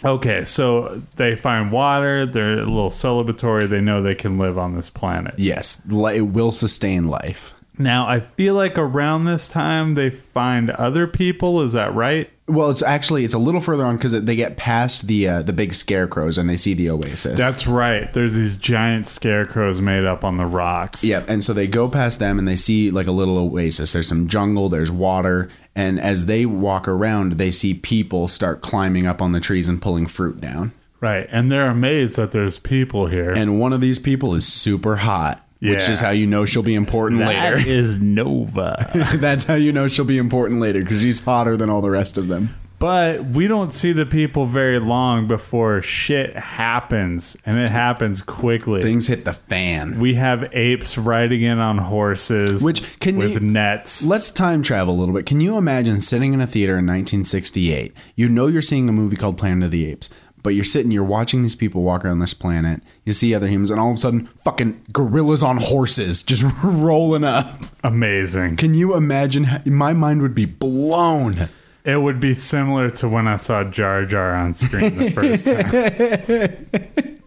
Okay, 0.03 0.43
so 0.43 1.01
they 1.15 1.35
find 1.35 1.71
water. 1.71 2.25
They're 2.25 2.53
a 2.59 2.65
little 2.65 2.89
celebratory. 2.89 3.50
They 3.67 3.81
know 3.81 4.01
they 4.01 4.15
can 4.15 4.37
live 4.37 4.57
on 4.57 4.75
this 4.75 4.89
planet. 4.89 5.35
yes, 5.37 5.81
it 5.89 6.21
will 6.21 6.51
sustain 6.51 7.07
life. 7.07 7.53
Now, 7.77 8.07
I 8.07 8.19
feel 8.19 8.53
like 8.53 8.77
around 8.77 9.25
this 9.25 9.47
time 9.47 9.95
they 9.95 10.09
find 10.09 10.69
other 10.71 11.07
people. 11.07 11.61
Is 11.61 11.71
that 11.71 11.93
right? 11.95 12.29
Well, 12.47 12.69
it's 12.69 12.83
actually 12.83 13.23
it's 13.23 13.33
a 13.33 13.39
little 13.39 13.61
further 13.61 13.85
on 13.85 13.95
because 13.95 14.11
they 14.11 14.35
get 14.35 14.57
past 14.57 15.07
the 15.07 15.27
uh, 15.27 15.41
the 15.41 15.53
big 15.53 15.73
scarecrows 15.73 16.37
and 16.37 16.49
they 16.49 16.57
see 16.57 16.73
the 16.73 16.89
oasis. 16.89 17.37
That's 17.37 17.65
right. 17.65 18.11
There's 18.13 18.35
these 18.35 18.57
giant 18.57 19.07
scarecrows 19.07 19.79
made 19.81 20.03
up 20.03 20.23
on 20.25 20.37
the 20.37 20.45
rocks. 20.45 21.03
Yep, 21.03 21.25
and 21.29 21.43
so 21.43 21.53
they 21.53 21.65
go 21.65 21.87
past 21.89 22.19
them 22.19 22.37
and 22.37 22.47
they 22.47 22.57
see 22.57 22.91
like 22.91 23.07
a 23.07 23.11
little 23.11 23.37
oasis. 23.37 23.93
There's 23.93 24.09
some 24.09 24.27
jungle, 24.27 24.67
there's 24.67 24.91
water, 24.91 25.49
and 25.73 25.99
as 25.99 26.25
they 26.25 26.45
walk 26.45 26.89
around, 26.89 27.33
they 27.33 27.51
see 27.51 27.73
people 27.73 28.27
start 28.27 28.61
climbing 28.61 29.07
up 29.07 29.21
on 29.21 29.31
the 29.31 29.39
trees 29.39 29.69
and 29.69 29.81
pulling 29.81 30.05
fruit 30.05 30.41
down. 30.41 30.73
Right. 31.01 31.27
And 31.31 31.51
they're 31.51 31.69
amazed 31.69 32.15
that 32.15 32.31
there's 32.31 32.59
people 32.59 33.07
here. 33.07 33.31
And 33.31 33.59
one 33.59 33.73
of 33.73 33.81
these 33.81 33.99
people 33.99 34.35
is 34.35 34.47
super 34.47 34.95
hot, 34.95 35.43
which 35.59 35.89
is 35.89 35.99
how 35.99 36.11
you 36.11 36.27
know 36.27 36.45
she'll 36.45 36.63
be 36.63 36.75
important 36.75 37.19
That 37.21 37.55
later. 37.55 37.69
is 37.69 37.99
Nova. 37.99 38.85
That's 39.15 39.43
how 39.45 39.55
you 39.55 39.71
know 39.71 39.87
she'll 39.87 40.05
be 40.05 40.17
important 40.19 40.61
later 40.61 40.79
because 40.81 41.01
she's 41.01 41.23
hotter 41.23 41.57
than 41.57 41.69
all 41.69 41.81
the 41.81 41.91
rest 41.91 42.17
of 42.17 42.27
them. 42.27 42.55
but 42.79 43.23
we 43.25 43.47
don't 43.47 43.73
see 43.73 43.93
the 43.93 44.05
people 44.07 44.45
very 44.45 44.79
long 44.79 45.27
before 45.27 45.81
shit 45.83 46.35
happens, 46.35 47.37
and 47.45 47.59
it 47.59 47.69
happens 47.69 48.21
quickly. 48.23 48.81
Things 48.81 49.05
hit 49.07 49.23
the 49.25 49.33
fan. 49.33 49.99
we 49.99 50.15
have 50.15 50.49
apes 50.53 50.97
riding 50.97 51.41
in 51.43 51.59
on 51.59 51.77
horses, 51.79 52.63
Which, 52.63 52.99
can 52.99 53.17
with 53.17 53.33
you- 53.33 53.39
nets. 53.39 54.03
Let's 54.05 54.31
time 54.31 54.63
travel 54.63 54.95
a 54.95 54.97
little 54.99 55.13
bit. 55.15 55.25
Can 55.27 55.39
you 55.41 55.57
imagine 55.57 55.99
sitting 56.01 56.33
in 56.33 56.41
a 56.41 56.47
theater 56.47 56.73
in 56.73 56.85
1968? 56.87 57.93
You 58.15 58.29
know 58.29 58.47
you're 58.47 58.61
seeing 58.61 58.89
a 58.89 58.91
movie 58.91 59.15
called 59.15 59.37
Planet 59.37 59.65
of 59.65 59.71
the 59.71 59.85
Apes, 59.85 60.09
but 60.43 60.55
you're 60.55 60.63
sitting, 60.63 60.91
you're 60.91 61.03
watching 61.03 61.41
these 61.41 61.55
people 61.55 61.83
walk 61.83 62.05
around 62.05 62.19
this 62.19 62.33
planet. 62.33 62.81
You 63.05 63.13
see 63.13 63.33
other 63.33 63.47
humans, 63.47 63.71
and 63.71 63.79
all 63.79 63.89
of 63.89 63.95
a 63.95 63.99
sudden, 63.99 64.27
fucking 64.43 64.85
gorillas 64.91 65.43
on 65.43 65.57
horses 65.57 66.23
just 66.23 66.43
rolling 66.63 67.23
up. 67.23 67.61
Amazing. 67.83 68.57
Can 68.57 68.73
you 68.73 68.95
imagine? 68.95 69.45
How, 69.45 69.61
my 69.65 69.93
mind 69.93 70.21
would 70.21 70.35
be 70.35 70.45
blown. 70.45 71.49
It 71.83 72.01
would 72.01 72.19
be 72.19 72.35
similar 72.35 72.91
to 72.91 73.09
when 73.09 73.27
I 73.27 73.37
saw 73.37 73.63
Jar 73.63 74.05
Jar 74.05 74.35
on 74.35 74.53
screen 74.53 74.97
the 74.97 75.09
first 75.11 75.45
time. 75.45 77.19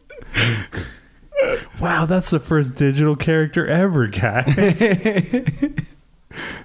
wow, 1.81 2.07
that's 2.07 2.31
the 2.31 2.39
first 2.39 2.77
digital 2.77 3.17
character 3.17 3.67
ever, 3.67 4.07
guys. 4.07 4.55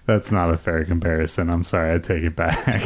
that's 0.05 0.31
not 0.31 0.51
a 0.51 0.57
fair 0.57 0.85
comparison. 0.85 1.49
I'm 1.49 1.63
sorry, 1.63 1.95
I 1.95 1.99
take 1.99 2.23
it 2.23 2.35
back. 2.35 2.83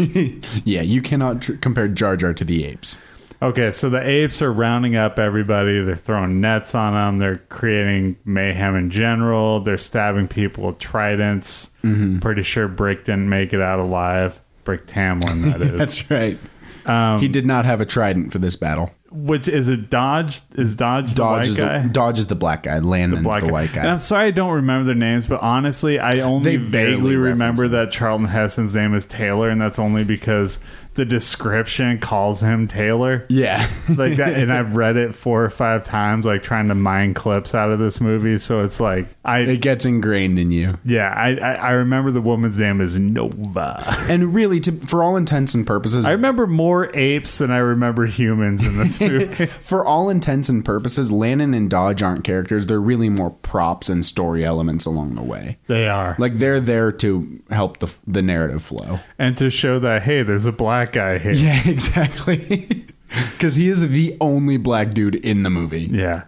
yeah, 0.64 0.82
you 0.82 1.02
cannot 1.02 1.42
tr- 1.42 1.56
compare 1.56 1.90
Jar 1.90 2.16
Jar 2.16 2.34
to 2.34 2.46
the 2.46 2.64
apes. 2.66 3.02
Okay, 3.44 3.72
so 3.72 3.90
the 3.90 4.02
apes 4.02 4.42
are 4.42 4.54
rounding 4.54 4.96
up 4.96 5.20
everybody. 5.20 5.82
They're 5.82 5.98
throwing 5.98 6.40
nets 6.40 6.74
on 6.76 6.94
them. 6.94 7.20
They're 7.20 7.40
creating 7.50 8.16
mayhem 8.24 8.76
in 8.78 8.90
general. 8.90 9.60
They're 9.60 9.78
stabbing 9.78 10.30
people 10.30 10.66
with 10.68 10.80
tridents. 10.80 11.72
Mm-hmm. 11.84 12.20
Pretty 12.20 12.44
sure 12.44 12.70
Brick 12.70 13.04
didn't 13.04 13.28
make 13.28 13.52
it 13.54 13.60
out 13.60 13.80
alive. 13.80 14.40
Brick 14.64 14.88
Tamlin, 14.88 15.44
that 15.52 15.62
is. 15.62 15.78
That's 15.78 16.10
right. 16.10 16.38
Um, 16.86 17.20
he 17.20 17.28
did 17.28 17.46
not 17.46 17.66
have 17.66 17.82
a 17.82 17.86
trident 17.86 18.32
for 18.32 18.40
this 18.40 18.56
battle. 18.56 18.92
Which 19.12 19.48
is 19.48 19.68
it? 19.70 19.90
Dodge 19.90 20.42
is 20.56 20.76
Dodge 20.76 21.12
the 21.12 21.16
Dodge 21.18 21.38
white 21.40 21.48
is 21.48 21.58
guy. 21.58 21.80
the, 21.84 21.90
Dodge 21.90 22.20
is 22.20 22.28
the 22.28 22.36
black 22.36 22.64
guy. 22.64 22.80
Landon's 22.80 23.22
the, 23.22 23.30
Black 23.30 23.44
white 23.44 23.66
And 23.76 23.84
guy. 23.84 23.92
I'm 23.92 24.00
sorry 24.00 24.28
I 24.28 24.32
don't 24.32 24.54
remember 24.54 24.86
their 24.86 24.96
names, 24.96 25.28
but 25.28 25.40
honestly, 25.42 26.00
I 26.00 26.22
only 26.22 26.58
They 26.58 26.64
vaguely 26.64 27.16
remember 27.16 27.64
reference 27.64 27.72
that 27.72 27.92
Charlton 27.92 28.26
Heston's 28.28 28.74
name 28.74 28.96
is 28.96 29.06
Taylor, 29.06 29.50
and 29.50 29.62
that's 29.62 29.78
only 29.78 30.04
because 30.04 30.60
the 30.96 31.06
description 31.06 31.98
calls 32.00 32.42
him 32.42 32.68
Taylor. 32.68 33.26
Yeah. 33.30 33.58
like 33.98 34.18
that 34.18 34.34
and 34.36 34.52
i've 34.54 34.76
read 34.76 34.96
it 34.98 35.14
four 35.16 35.44
or 35.44 35.50
five 35.50 35.84
times 35.84 36.26
like 36.26 36.44
trying 36.44 36.68
to 36.68 36.76
mine 36.76 37.14
clips 37.14 37.54
out 37.56 37.72
of 37.72 37.80
this 37.80 38.00
movie 38.02 38.38
so 38.38 38.62
it's 38.64 38.80
like 38.80 39.06
i 39.26 39.40
it 39.40 39.62
gets 39.62 39.86
ingrained 39.86 40.40
in 40.40 40.52
you. 40.52 40.78
yeah 40.86 41.14
I, 41.16 41.36
I 41.36 41.54
i 41.54 41.72
remember 41.72 42.12
the 42.12 42.22
woman's 42.22 42.60
name 42.60 42.82
is 42.82 42.98
nova 43.00 43.84
And 44.10 44.34
really, 44.36 44.60
to, 44.62 44.72
for 44.72 45.04
all 45.04 45.16
intents 45.18 45.54
and 45.54 45.66
purposes, 45.66 46.06
i 46.06 46.12
remember 46.12 46.48
more 46.48 46.92
apes 46.96 47.38
than 47.40 47.52
i 47.52 47.58
remember 47.58 48.06
humans 48.06 48.66
in 48.66 48.78
this 48.78 49.00
movie 49.02 49.46
for 49.46 49.86
all 49.86 50.10
intents 50.10 50.50
and 50.50 50.64
purposes, 50.64 51.12
Landon 51.12 51.54
and 51.54 51.70
Dodge 51.70 52.02
aren't 52.04 52.24
characters. 52.24 52.66
They're 52.66 52.80
really 52.82 53.10
more 53.10 53.30
props 53.32 53.90
and 53.90 54.04
story 54.06 54.44
elements 54.46 54.86
along 54.86 55.16
the 55.16 55.24
way. 55.24 55.58
they 55.68 55.88
are 55.88 56.16
Like 56.20 56.36
they're 56.38 56.60
there 56.60 56.92
to 56.94 57.42
help 57.50 57.78
the 57.80 57.94
the 58.08 58.22
narrative 58.22 58.62
flow. 58.62 59.00
and 59.18 59.38
to 59.38 59.50
show 59.50 59.80
that 59.80 60.04
hey 60.04 60.24
there's 60.24 60.46
a 60.46 60.52
black 60.52 60.83
guy 60.92 61.18
here 61.20 61.32
Yeah, 61.32 61.62
exactly. 61.66 62.86
Because 63.34 63.54
he 63.54 63.70
is 63.70 63.88
the 63.88 64.18
only 64.20 64.58
black 64.58 64.92
dude 64.96 65.14
in 65.16 65.44
the 65.44 65.50
movie. 65.52 65.88
yeah 65.92 66.24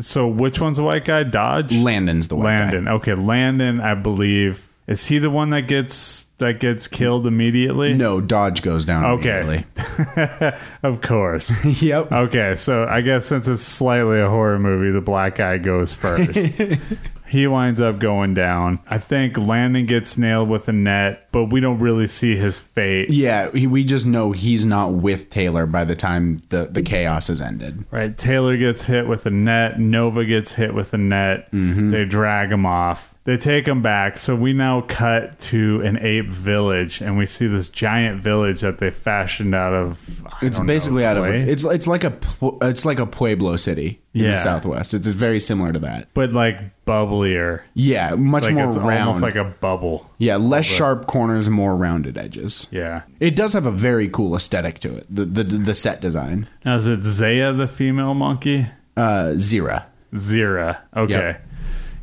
so 0.00 0.26
which 0.26 0.58
one's 0.58 0.78
the 0.78 0.82
white 0.82 1.04
guy 1.04 1.22
dodge 1.22 1.76
Landon's 1.76 2.28
the 2.28 2.36
white 2.36 2.44
landon 2.44 2.88
okay 2.88 3.12
landon 3.12 3.78
i 3.82 3.92
believe 3.92 4.66
is 4.86 5.06
he 5.06 5.18
the 5.18 5.28
one 5.28 5.50
that 5.50 5.68
gets 5.68 6.24
that 6.38 6.58
gets 6.58 6.88
killed 6.88 7.24
immediately. 7.26 7.94
No, 7.94 8.20
Dodge 8.20 8.62
goes 8.62 8.84
down 8.84 9.04
Okay. 9.20 9.40
immediately. 9.42 10.58
of 10.82 11.00
course 11.02 11.52
yep. 11.82 12.10
Okay, 12.10 12.54
so 12.56 12.84
I 12.86 13.00
guess 13.02 13.26
since 13.26 13.46
it's 13.46 13.62
slightly 13.62 14.18
a 14.20 14.28
horror 14.28 14.58
movie, 14.58 14.90
the 14.90 15.00
black 15.00 15.36
guy 15.36 15.58
goes 15.58 15.94
first. 15.94 16.58
he 17.28 17.46
winds 17.46 17.80
up 17.80 18.00
going 18.00 18.34
down. 18.34 18.80
I 18.88 18.98
think 18.98 19.38
Landon 19.38 19.86
gets 19.86 20.18
nailed 20.18 20.48
with 20.48 20.66
a 20.68 20.72
net, 20.72 21.21
but 21.32 21.46
we 21.46 21.60
don't 21.60 21.78
really 21.80 22.06
see 22.06 22.36
his 22.36 22.58
fate. 22.60 23.10
Yeah, 23.10 23.50
he, 23.50 23.66
we 23.66 23.84
just 23.84 24.06
know 24.06 24.32
he's 24.32 24.64
not 24.64 24.92
with 24.92 25.30
Taylor 25.30 25.66
by 25.66 25.84
the 25.84 25.96
time 25.96 26.40
the, 26.50 26.66
the 26.66 26.82
chaos 26.82 27.28
has 27.28 27.40
ended. 27.40 27.84
Right? 27.90 28.16
Taylor 28.16 28.56
gets 28.56 28.84
hit 28.84 29.06
with 29.08 29.26
a 29.26 29.30
net. 29.30 29.80
Nova 29.80 30.24
gets 30.24 30.52
hit 30.52 30.74
with 30.74 30.92
a 30.94 30.98
net. 30.98 31.50
Mm-hmm. 31.52 31.90
They 31.90 32.04
drag 32.04 32.52
him 32.52 32.64
off. 32.66 33.08
They 33.24 33.36
take 33.36 33.68
him 33.68 33.82
back. 33.82 34.18
So 34.18 34.34
we 34.34 34.52
now 34.52 34.80
cut 34.80 35.38
to 35.40 35.80
an 35.82 35.96
ape 36.04 36.26
village, 36.28 37.00
and 37.00 37.16
we 37.16 37.24
see 37.24 37.46
this 37.46 37.68
giant 37.68 38.20
village 38.20 38.62
that 38.62 38.78
they 38.78 38.90
fashioned 38.90 39.54
out 39.54 39.72
of. 39.72 40.26
I 40.26 40.46
It's 40.46 40.56
don't 40.58 40.66
know, 40.66 40.72
basically 40.72 41.04
out 41.04 41.16
of 41.16 41.26
it's 41.26 41.64
it's 41.64 41.86
like 41.86 42.02
a 42.02 42.12
it's 42.62 42.84
like 42.84 42.98
a 42.98 43.06
pueblo 43.06 43.56
city 43.56 44.00
in 44.12 44.22
Yeah. 44.24 44.30
the 44.32 44.36
southwest. 44.38 44.92
It's 44.92 45.06
very 45.06 45.38
similar 45.38 45.72
to 45.72 45.78
that. 45.78 46.08
but 46.14 46.32
like 46.32 46.58
bubblier. 46.84 47.60
Yeah, 47.74 48.16
much 48.16 48.42
Like 48.42 48.54
more 48.54 48.68
it's 48.68 48.76
round. 48.76 49.00
almost 49.02 49.22
like 49.22 49.36
a 49.36 49.44
bubble. 49.44 50.10
Yeah, 50.22 50.36
less 50.36 50.64
sharp 50.64 51.08
corners, 51.08 51.50
more 51.50 51.76
rounded 51.76 52.16
edges. 52.16 52.68
Yeah. 52.70 53.02
It 53.18 53.34
does 53.34 53.54
have 53.54 53.66
a 53.66 53.72
very 53.72 54.08
cool 54.08 54.36
aesthetic 54.36 54.78
to 54.80 54.96
it. 54.96 55.06
The 55.10 55.24
the, 55.24 55.42
the 55.42 55.74
set 55.74 56.00
design. 56.00 56.46
Now, 56.64 56.76
is 56.76 56.86
it 56.86 57.02
Zaya 57.02 57.52
the 57.52 57.66
female 57.66 58.14
monkey? 58.14 58.68
Uh, 58.96 59.32
Zira. 59.34 59.86
Zira. 60.14 60.80
Okay. 60.96 61.12
Yep. 61.12 61.46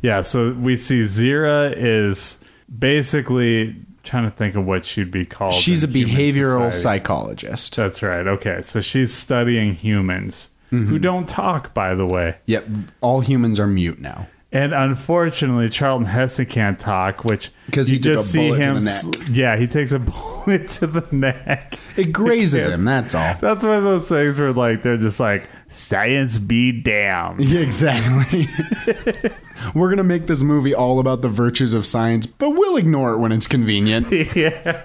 Yeah, 0.02 0.20
so 0.20 0.52
we 0.52 0.76
see 0.76 1.00
Zira 1.00 1.72
is 1.74 2.38
basically 2.78 3.76
trying 4.02 4.24
to 4.24 4.30
think 4.30 4.54
of 4.54 4.66
what 4.66 4.84
she'd 4.84 5.10
be 5.10 5.24
called. 5.24 5.54
She's 5.54 5.82
a 5.82 5.88
behavioral 5.88 6.70
society. 6.70 6.76
psychologist. 6.76 7.76
That's 7.76 8.02
right. 8.02 8.26
Okay. 8.26 8.60
So 8.60 8.82
she's 8.82 9.14
studying 9.14 9.72
humans 9.72 10.50
who 10.70 10.98
don't 11.00 11.28
talk, 11.28 11.74
by 11.74 11.94
the 11.96 12.06
way. 12.06 12.36
Yep, 12.46 12.64
all 13.00 13.20
humans 13.22 13.58
are 13.58 13.66
mute 13.66 13.98
now. 13.98 14.28
And 14.52 14.74
unfortunately, 14.74 15.68
Charlton 15.68 16.06
Heston 16.06 16.46
can't 16.46 16.76
talk, 16.78 17.24
which 17.24 17.50
'Cause 17.70 17.86
he 17.86 17.94
you 17.94 18.00
just 18.00 18.32
see 18.32 18.48
him. 18.48 18.80
the 18.80 19.10
neck. 19.14 19.28
Yeah, 19.30 19.56
he 19.56 19.68
takes 19.68 19.92
a 19.92 19.98
bullet 20.00 20.66
to 20.70 20.88
the 20.88 21.06
neck. 21.14 21.78
It 21.96 22.12
grazes 22.12 22.66
him. 22.66 22.82
That's 22.84 23.14
all. 23.14 23.36
That's 23.40 23.64
one 23.64 23.76
of 23.76 23.84
those 23.84 24.08
things 24.08 24.40
where, 24.40 24.52
like, 24.52 24.82
they're 24.82 24.96
just 24.96 25.20
like, 25.20 25.48
"Science 25.68 26.38
be 26.38 26.72
damned." 26.72 27.44
Yeah, 27.44 27.60
exactly. 27.68 28.46
We're 29.74 29.90
gonna 29.90 30.02
make 30.02 30.26
this 30.26 30.42
movie 30.42 30.74
all 30.74 30.98
about 30.98 31.22
the 31.22 31.28
virtues 31.28 31.72
of 31.74 31.84
science, 31.86 32.26
but 32.26 32.50
we'll 32.50 32.76
ignore 32.76 33.12
it 33.12 33.18
when 33.18 33.30
it's 33.30 33.46
convenient. 33.46 34.10
yeah. 34.34 34.82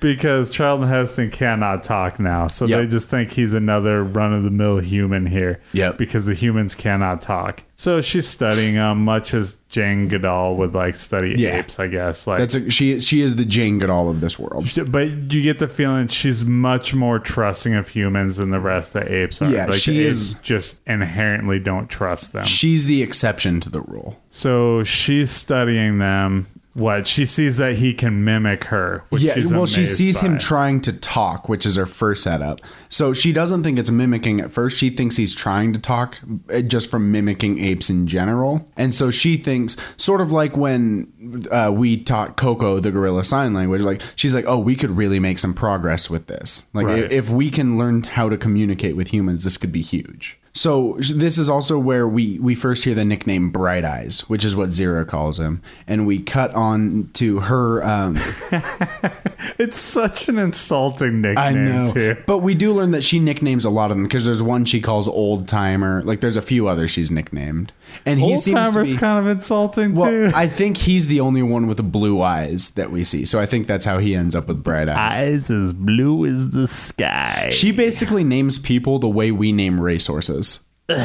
Because 0.00 0.52
Charlton 0.52 0.88
Heston 0.88 1.30
cannot 1.30 1.82
talk 1.82 2.20
now. 2.20 2.46
So 2.46 2.66
Yep. 2.66 2.78
they 2.80 2.86
just 2.86 3.08
think 3.08 3.30
he's 3.32 3.52
another 3.52 4.04
run 4.04 4.32
of 4.32 4.44
the 4.44 4.50
mill 4.50 4.78
human 4.78 5.26
here. 5.26 5.60
Yep. 5.72 5.98
Because 5.98 6.24
the 6.24 6.34
humans 6.34 6.76
cannot 6.76 7.20
talk. 7.20 7.64
So 7.74 8.00
she's 8.00 8.26
studying 8.28 8.74
them, 8.76 9.04
much 9.04 9.34
as 9.34 9.58
Jane 9.68 10.06
Goodall 10.08 10.56
would 10.56 10.72
like 10.74 10.94
study 10.94 11.34
Yeah. 11.36 11.58
apes, 11.58 11.80
I 11.80 11.88
guess. 11.88 12.26
Like 12.28 12.38
That's 12.38 12.54
a, 12.54 12.70
she. 12.70 13.00
She 13.00 13.22
is 13.22 13.34
the 13.36 13.44
Jane 13.44 13.78
Goodall 13.80 14.08
of 14.08 14.20
this 14.20 14.38
world. 14.38 14.68
but 14.86 15.08
you 15.32 15.42
get 15.42 15.58
the 15.58 15.68
feeling 15.68 16.06
she's 16.08 16.44
much 16.44 16.94
more 16.94 17.18
trusting 17.18 17.74
of 17.74 17.88
humans 17.88 18.36
than 18.36 18.50
the 18.50 18.60
rest 18.60 18.94
of 18.94 19.08
apes 19.08 19.42
are. 19.42 19.50
Yeah, 19.50 19.66
like 19.66 19.80
she 19.80 20.04
is- 20.04 20.34
just 20.42 20.78
inherently 20.86 21.58
don't 21.58 21.88
trust 21.88 22.32
them. 22.32 22.44
She's 22.44 22.86
the 22.86 23.02
exception 23.02 23.58
to 23.60 23.70
the 23.70 23.80
rule. 23.80 24.16
so 24.30 24.84
she's 24.84 25.30
studying 25.32 25.98
them. 25.98 26.46
What 26.78 27.06
she 27.06 27.26
sees 27.26 27.56
that 27.56 27.76
he 27.76 27.92
can 27.92 28.24
mimic 28.24 28.64
her. 28.64 29.02
Which 29.08 29.22
Yeah, 29.22 29.34
well, 29.50 29.66
she 29.66 29.84
sees 29.84 30.20
him 30.20 30.38
trying 30.38 30.80
to 30.82 30.92
talk, 30.92 31.48
which 31.48 31.66
is 31.66 31.74
her 31.74 31.86
first 31.86 32.22
setup. 32.22 32.60
So 32.88 33.12
she 33.12 33.32
doesn't 33.32 33.64
think 33.64 33.78
it's 33.78 33.90
mimicking 33.90 34.40
at 34.40 34.52
first. 34.52 34.78
She 34.78 34.88
thinks 34.90 35.16
he's 35.16 35.34
trying 35.34 35.72
to 35.72 35.78
talk 35.80 36.18
uh, 36.52 36.60
just 36.60 36.88
from 36.90 37.10
mimicking 37.10 37.58
apes 37.58 37.90
in 37.90 38.06
general. 38.06 38.68
And 38.76 38.94
so 38.94 39.10
she 39.10 39.36
thinks, 39.36 39.76
sort 39.96 40.20
of 40.20 40.30
like 40.30 40.56
when 40.56 41.46
uh, 41.50 41.72
we 41.74 41.96
taught 41.96 42.36
Koko 42.36 42.78
the 42.78 42.92
gorilla 42.92 43.24
sign 43.24 43.54
language, 43.54 43.82
like 43.82 44.00
she's 44.14 44.32
like, 44.34 44.44
oh, 44.46 44.58
we 44.58 44.76
could 44.76 44.90
really 44.90 45.18
make 45.18 45.40
some 45.40 45.54
progress 45.54 46.08
with 46.08 46.28
this. 46.28 46.64
Like, 46.72 46.86
Right. 46.86 47.10
if 47.10 47.28
we 47.28 47.50
can 47.50 47.76
learn 47.76 48.04
how 48.04 48.28
to 48.28 48.36
communicate 48.38 48.94
with 48.96 49.08
humans, 49.08 49.44
this 49.44 49.56
could 49.56 49.72
be 49.72 49.82
huge. 49.82 50.38
So 50.58 50.96
this 50.98 51.38
is 51.38 51.48
also 51.48 51.78
where 51.78 52.08
we 52.08 52.40
we 52.40 52.56
first 52.56 52.82
hear 52.82 52.92
the 52.92 53.04
nickname 53.04 53.50
Bright 53.50 53.84
Eyes, 53.84 54.28
which 54.28 54.44
is 54.44 54.56
what 54.56 54.70
Zira 54.70 55.06
calls 55.06 55.38
him, 55.38 55.62
and 55.86 56.04
we 56.04 56.18
cut 56.18 56.52
on 56.52 57.10
to 57.14 57.38
her. 57.38 57.84
Um, 57.84 58.18
It's 59.58 59.78
such 59.78 60.28
an 60.28 60.38
insulting 60.38 61.20
nickname, 61.20 61.38
I 61.38 61.52
know, 61.52 61.92
too. 61.92 62.16
but 62.26 62.38
we 62.38 62.54
do 62.54 62.72
learn 62.72 62.92
that 62.92 63.02
she 63.02 63.18
nicknames 63.18 63.64
a 63.64 63.70
lot 63.70 63.90
of 63.90 63.96
them 63.96 64.04
because 64.04 64.24
there's 64.24 64.42
one 64.42 64.64
she 64.64 64.80
calls 64.80 65.08
Old 65.08 65.48
Timer. 65.48 66.02
Like 66.04 66.20
there's 66.20 66.36
a 66.36 66.42
few 66.42 66.68
others 66.68 66.90
she's 66.90 67.10
nicknamed, 67.10 67.72
and 68.06 68.20
he 68.20 68.34
Old 68.34 68.44
timer's 68.44 68.92
be. 68.92 68.98
kind 68.98 69.18
of 69.18 69.26
insulting 69.26 69.94
well, 69.94 70.10
too. 70.10 70.30
I 70.34 70.46
think 70.46 70.76
he's 70.76 71.08
the 71.08 71.20
only 71.20 71.42
one 71.42 71.66
with 71.66 71.76
the 71.76 71.82
blue 71.82 72.22
eyes 72.22 72.70
that 72.70 72.90
we 72.90 73.04
see, 73.04 73.24
so 73.24 73.40
I 73.40 73.46
think 73.46 73.66
that's 73.66 73.84
how 73.84 73.98
he 73.98 74.14
ends 74.14 74.36
up 74.36 74.48
with 74.48 74.62
bright 74.62 74.88
eyes. 74.88 75.18
Eyes 75.18 75.50
as 75.50 75.72
blue 75.72 76.26
as 76.26 76.50
the 76.50 76.66
sky. 76.66 77.48
She 77.50 77.72
basically 77.72 78.24
names 78.24 78.58
people 78.58 78.98
the 78.98 79.08
way 79.08 79.32
we 79.32 79.52
name 79.52 79.80
racehorses. 79.80 80.47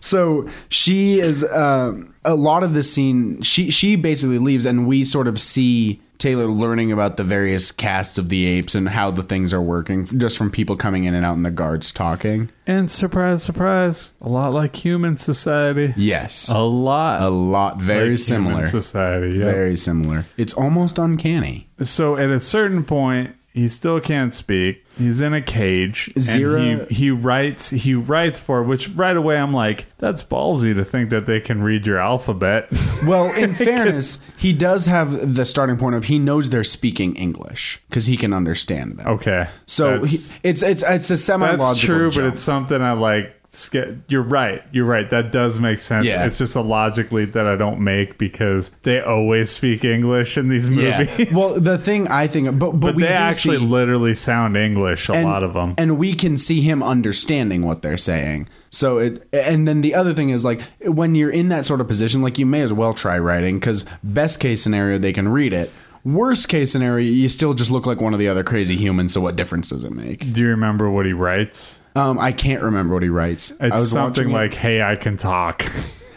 so 0.00 0.48
she 0.68 1.18
is 1.20 1.44
um, 1.44 2.14
a 2.24 2.34
lot 2.34 2.62
of 2.62 2.74
this 2.74 2.92
scene. 2.92 3.42
She 3.42 3.70
she 3.70 3.96
basically 3.96 4.38
leaves, 4.38 4.66
and 4.66 4.86
we 4.86 5.04
sort 5.04 5.28
of 5.28 5.40
see 5.40 6.00
Taylor 6.18 6.46
learning 6.46 6.90
about 6.92 7.16
the 7.18 7.24
various 7.24 7.70
castes 7.70 8.16
of 8.18 8.30
the 8.30 8.46
apes 8.46 8.74
and 8.74 8.88
how 8.88 9.10
the 9.10 9.22
things 9.22 9.52
are 9.52 9.60
working, 9.60 10.06
just 10.18 10.38
from 10.38 10.50
people 10.50 10.74
coming 10.76 11.04
in 11.04 11.14
and 11.14 11.24
out, 11.26 11.34
and 11.34 11.44
the 11.44 11.50
guards 11.50 11.92
talking. 11.92 12.50
and 12.66 12.90
surprise, 12.90 13.42
surprise, 13.42 14.12
a 14.20 14.28
lot 14.28 14.52
like 14.54 14.74
human 14.76 15.16
society. 15.18 15.92
Yes, 15.96 16.48
A 16.48 16.58
lot. 16.58 17.20
a 17.22 17.28
lot, 17.28 17.80
very 17.80 18.10
like 18.10 18.18
similar. 18.18 18.54
Human 18.54 18.66
society. 18.70 19.38
Yeah. 19.38 19.44
Very 19.44 19.76
similar. 19.76 20.24
It's 20.38 20.54
almost 20.54 20.98
uncanny. 20.98 21.68
So 21.82 22.16
at 22.16 22.30
a 22.30 22.40
certain 22.40 22.82
point, 22.84 23.35
he 23.56 23.66
still 23.68 23.98
can't 24.00 24.32
speak. 24.32 24.84
He's 24.96 25.20
in 25.20 25.34
a 25.34 25.42
cage. 25.42 26.10
And 26.16 26.86
he, 26.88 26.94
he 26.94 27.10
writes. 27.10 27.70
He 27.70 27.94
writes 27.94 28.38
for 28.38 28.62
which 28.62 28.88
right 28.90 29.16
away 29.16 29.36
I'm 29.38 29.52
like, 29.52 29.86
that's 29.98 30.22
ballsy 30.22 30.74
to 30.74 30.84
think 30.84 31.10
that 31.10 31.26
they 31.26 31.40
can 31.40 31.62
read 31.62 31.86
your 31.86 31.98
alphabet. 31.98 32.68
Well, 33.06 33.32
in 33.34 33.52
fairness, 33.54 34.20
he 34.38 34.54
does 34.54 34.86
have 34.86 35.34
the 35.34 35.44
starting 35.44 35.76
point 35.76 35.94
of 35.96 36.04
he 36.04 36.18
knows 36.18 36.48
they're 36.48 36.64
speaking 36.64 37.14
English 37.14 37.80
because 37.90 38.06
he 38.06 38.16
can 38.16 38.32
understand 38.32 38.96
them. 38.96 39.06
okay. 39.06 39.48
So 39.66 39.90
he, 39.90 40.16
That's- 40.16 40.40
it's 40.42 40.62
it's 40.62 40.82
it's 40.82 41.10
a 41.10 41.16
semi 41.18 41.46
That's 41.46 41.60
logical. 41.60 41.96
true, 41.98 42.10
but 42.10 42.24
it's 42.24 42.40
something 42.42 42.80
I 42.80 42.92
like 42.92 43.35
ske- 43.48 43.98
you're 44.08 44.22
right. 44.22 44.62
You're 44.72 44.84
right. 44.84 45.08
That 45.10 45.32
does 45.32 45.58
make 45.58 45.78
sense. 45.78 46.06
Yeah. 46.06 46.26
It's 46.26 46.38
just 46.38 46.56
a 46.56 46.60
logic 46.60 47.12
leap 47.12 47.32
that 47.32 47.46
I 47.46 47.56
don't 47.56 47.80
make 47.80 48.18
because 48.18 48.70
they 48.82 49.00
always 49.00 49.50
speak 49.50 49.84
English 49.84 50.36
in 50.36 50.48
these 50.48 50.70
movies. 50.70 51.28
Well, 51.32 51.58
the 51.60 51.78
thing 51.78 52.08
I 52.08 52.26
think, 52.26 52.58
but 52.58 52.72
but, 52.72 52.80
but 52.80 52.94
we 52.96 53.02
they 53.02 53.08
actually 53.08 53.58
see- 53.58 53.64
literally 53.64 54.14
sound 54.14 54.56
English. 54.56 55.08
A 55.08 55.14
and, 55.14 55.28
lot 55.28 55.42
of 55.42 55.54
them. 55.54 55.74
and 55.78 55.98
we 55.98 56.14
can 56.14 56.36
see 56.36 56.60
him 56.60 56.82
understanding 56.82 57.64
what 57.64 57.82
they're 57.82 57.96
saying. 57.96 58.48
So 58.70 58.98
it, 58.98 59.26
and 59.32 59.66
then 59.66 59.80
the 59.80 59.94
other 59.94 60.12
thing 60.12 60.30
is 60.30 60.44
like 60.44 60.60
when 60.82 61.14
you're 61.14 61.30
in 61.30 61.48
that 61.48 61.64
sort 61.64 61.80
of 61.80 61.88
position, 61.88 62.22
like 62.22 62.38
you 62.38 62.46
may 62.46 62.60
as 62.62 62.72
well 62.72 62.92
try 62.94 63.18
writing 63.18 63.56
because 63.56 63.84
best 64.02 64.40
case 64.40 64.62
scenario 64.62 64.98
they 64.98 65.12
can 65.12 65.28
read 65.28 65.52
it. 65.52 65.70
Worst 66.06 66.48
case 66.48 66.70
scenario, 66.70 67.04
you 67.04 67.28
still 67.28 67.52
just 67.52 67.72
look 67.72 67.84
like 67.84 68.00
one 68.00 68.12
of 68.12 68.20
the 68.20 68.28
other 68.28 68.44
crazy 68.44 68.76
humans. 68.76 69.12
So 69.12 69.20
what 69.20 69.34
difference 69.34 69.70
does 69.70 69.82
it 69.82 69.92
make? 69.92 70.32
Do 70.32 70.42
you 70.42 70.48
remember 70.50 70.88
what 70.88 71.04
he 71.04 71.12
writes? 71.12 71.80
Um, 71.96 72.16
I 72.20 72.30
can't 72.30 72.62
remember 72.62 72.94
what 72.94 73.02
he 73.02 73.08
writes. 73.08 73.50
It's 73.58 73.88
something 73.88 74.30
watching 74.30 74.30
it. 74.30 74.32
like, 74.32 74.54
"Hey, 74.54 74.82
I 74.82 74.94
can 74.94 75.16
talk." 75.16 75.64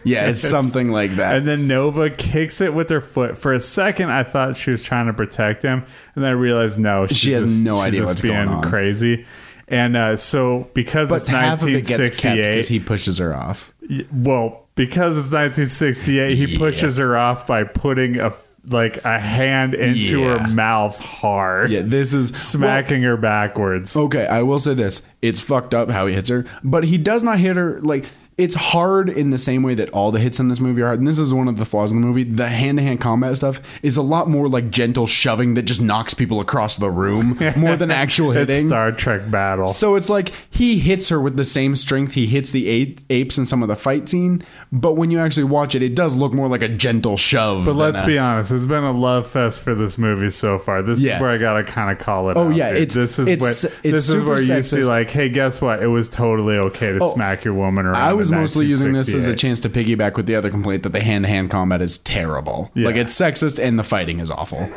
yeah, 0.04 0.28
it's, 0.30 0.48
something 0.48 0.92
like 0.92 1.16
that. 1.16 1.38
And 1.38 1.48
then 1.48 1.68
Nova 1.68 2.12
kicks 2.12 2.62
it 2.62 2.76
with 2.76 2.92
her 2.92 3.02
foot. 3.02 3.36
For 3.36 3.52
a 3.52 3.60
second, 3.60 4.12
I 4.12 4.22
thought 4.24 4.56
she 4.56 4.70
was 4.70 4.84
trying 4.84 5.08
to 5.08 5.14
protect 5.14 5.64
him, 5.64 5.84
and 6.14 6.24
then 6.24 6.30
I 6.30 6.34
realized 6.34 6.78
no, 6.78 7.08
she's 7.08 7.18
She 7.18 7.32
has 7.32 7.46
just, 7.46 7.64
no 7.64 7.80
idea 7.80 8.04
what's 8.06 8.22
being 8.22 8.36
going 8.36 8.48
on. 8.48 8.70
crazy. 8.70 9.26
And 9.68 9.98
uh, 9.98 10.18
so, 10.18 10.70
because 10.76 11.10
but 11.10 11.16
it's 11.16 11.28
half 11.28 11.64
of 11.64 11.70
it 11.70 11.88
gets 11.88 11.90
kept 11.90 12.00
1968, 12.26 12.52
because 12.52 12.68
he 12.68 12.80
pushes 12.80 13.18
her 13.18 13.34
off. 13.34 13.74
Well, 14.14 14.68
because 14.76 15.18
it's 15.18 15.32
1968, 15.32 16.36
he 16.38 16.46
Yeah. 16.46 16.58
pushes 16.60 16.98
her 17.00 17.18
off 17.18 17.48
by 17.48 17.64
putting 17.64 18.20
a 18.20 18.32
like 18.70 19.04
a 19.06 19.20
hand 19.20 19.74
into 19.74 20.20
Yeah. 20.22 20.38
her 20.40 20.48
mouth 20.48 21.00
hard, 21.00 21.72
Yeah, 21.72 21.82
this 21.84 22.14
is 22.14 22.30
smacking 22.30 23.02
her 23.04 23.18
backwards. 23.18 23.96
Okay, 23.96 24.26
I 24.28 24.42
will 24.42 24.60
say 24.60 24.74
this. 24.74 25.02
It's 25.22 25.40
fucked 25.40 25.74
up 25.74 25.90
how 25.90 26.08
he 26.08 26.14
hits 26.14 26.30
her, 26.30 26.46
but 26.64 26.84
he 26.84 26.98
does 26.98 27.24
not 27.24 27.40
hit 27.40 27.56
her 27.58 27.80
like 27.82 28.06
it's 28.40 28.56
hard 28.56 29.10
in 29.10 29.30
the 29.32 29.38
same 29.38 29.62
way 29.64 29.74
that 29.76 29.90
all 29.90 30.12
the 30.12 30.20
hits 30.20 30.40
in 30.40 30.48
this 30.48 30.60
movie 30.60 30.82
are. 30.82 30.94
And 30.94 31.06
this 31.08 31.20
is 31.20 31.34
one 31.34 31.48
of 31.48 31.58
the 31.58 31.66
flaws 31.66 31.92
in 31.92 32.00
the 32.02 32.08
movie. 32.08 32.24
The 32.24 32.48
hand 32.48 32.78
to 32.78 32.84
hand 32.84 33.02
combat 33.02 33.36
stuff 33.36 33.62
is 33.84 33.98
a 33.98 34.02
lot 34.02 34.28
more 34.30 34.48
like 34.48 34.72
gentle 34.72 35.06
shoving 35.08 35.54
that 35.56 35.64
just 35.64 35.82
knocks 35.82 36.14
people 36.14 36.40
across 36.40 36.78
the 36.78 36.90
room 36.90 37.38
more 37.58 37.76
than 37.76 37.92
actual 37.92 38.32
It's 38.32 38.52
hitting. 38.52 38.68
Star 38.68 38.92
Trek 38.92 39.30
battle. 39.30 39.68
So 39.68 39.96
it's 39.96 40.10
like 40.10 40.32
he 40.50 40.80
hits 40.80 41.10
her 41.10 41.20
with 41.20 41.38
the 41.38 41.44
same 41.44 41.76
strength 41.76 42.14
he 42.14 42.26
hits 42.28 42.52
the 42.52 42.68
ape, 42.68 43.02
apes 43.10 43.38
in 43.38 43.46
some 43.46 43.62
of 43.62 43.68
the 43.68 43.76
fight 43.76 44.08
scene, 44.10 44.44
but 44.72 44.94
when 44.94 45.12
you 45.12 45.20
actually 45.20 45.44
watch 45.44 45.76
it, 45.76 45.84
it 45.84 45.96
does 45.96 46.16
look 46.16 46.34
more 46.34 46.48
like 46.48 46.64
a 46.64 46.70
gentle 46.70 47.18
shove. 47.18 47.66
but 47.66 47.76
let's 47.76 48.02
a- 48.02 48.06
be 48.06 48.18
honest, 48.18 48.52
it's 48.52 48.66
been 48.66 48.84
a 48.84 48.92
love 48.92 49.28
fest 49.28 49.62
for 49.62 49.76
this 49.76 49.98
movie 49.98 50.30
so 50.30 50.58
far. 50.58 50.82
This 50.82 51.02
Yeah. 51.02 51.16
is 51.18 51.22
where 51.22 51.32
I 51.32 51.38
gotta 51.38 51.64
kind 51.64 51.92
of 51.92 52.00
call 52.04 52.30
it. 52.30 52.38
Oh, 52.38 52.48
out, 52.48 52.56
yeah, 52.56 52.70
it's- 52.70 52.94
this 52.94 53.20
is 53.20 53.28
it's- 53.28 53.64
what 53.64 53.74
it's 53.84 54.08
this 54.08 54.10
is 54.14 54.24
where 54.24 54.40
you 54.42 54.64
see 54.64 54.84
like, 54.84 55.10
hey, 55.10 55.30
guess 55.30 55.62
what? 55.62 55.84
It 55.84 55.88
was 55.88 56.08
totally 56.10 56.56
okay 56.58 56.94
to 56.94 57.00
Oh, 57.02 57.14
smack 57.14 57.44
your 57.44 57.54
woman 57.54 57.86
around. 57.86 57.98
I 57.98 58.14
was 58.14 58.29
in 58.32 58.38
mostly 58.38 58.66
using 58.66 58.94
this 58.94 59.14
as 59.14 59.28
a 59.28 59.36
chance 59.36 59.60
to 59.62 59.70
piggyback 59.70 60.16
with 60.16 60.26
the 60.26 60.36
other 60.36 60.50
complaint 60.50 60.84
that 60.84 60.90
the 60.90 61.02
hand 61.02 61.26
to 61.26 61.30
hand 61.30 61.50
combat 61.50 61.82
is 61.82 61.98
terrible. 62.00 62.72
Yeah. 62.74 62.86
Like 62.88 62.96
it's 62.96 63.14
sexist 63.14 63.64
and 63.64 63.78
the 63.80 63.84
fighting 63.84 64.20
is 64.20 64.30
awful. 64.32 64.70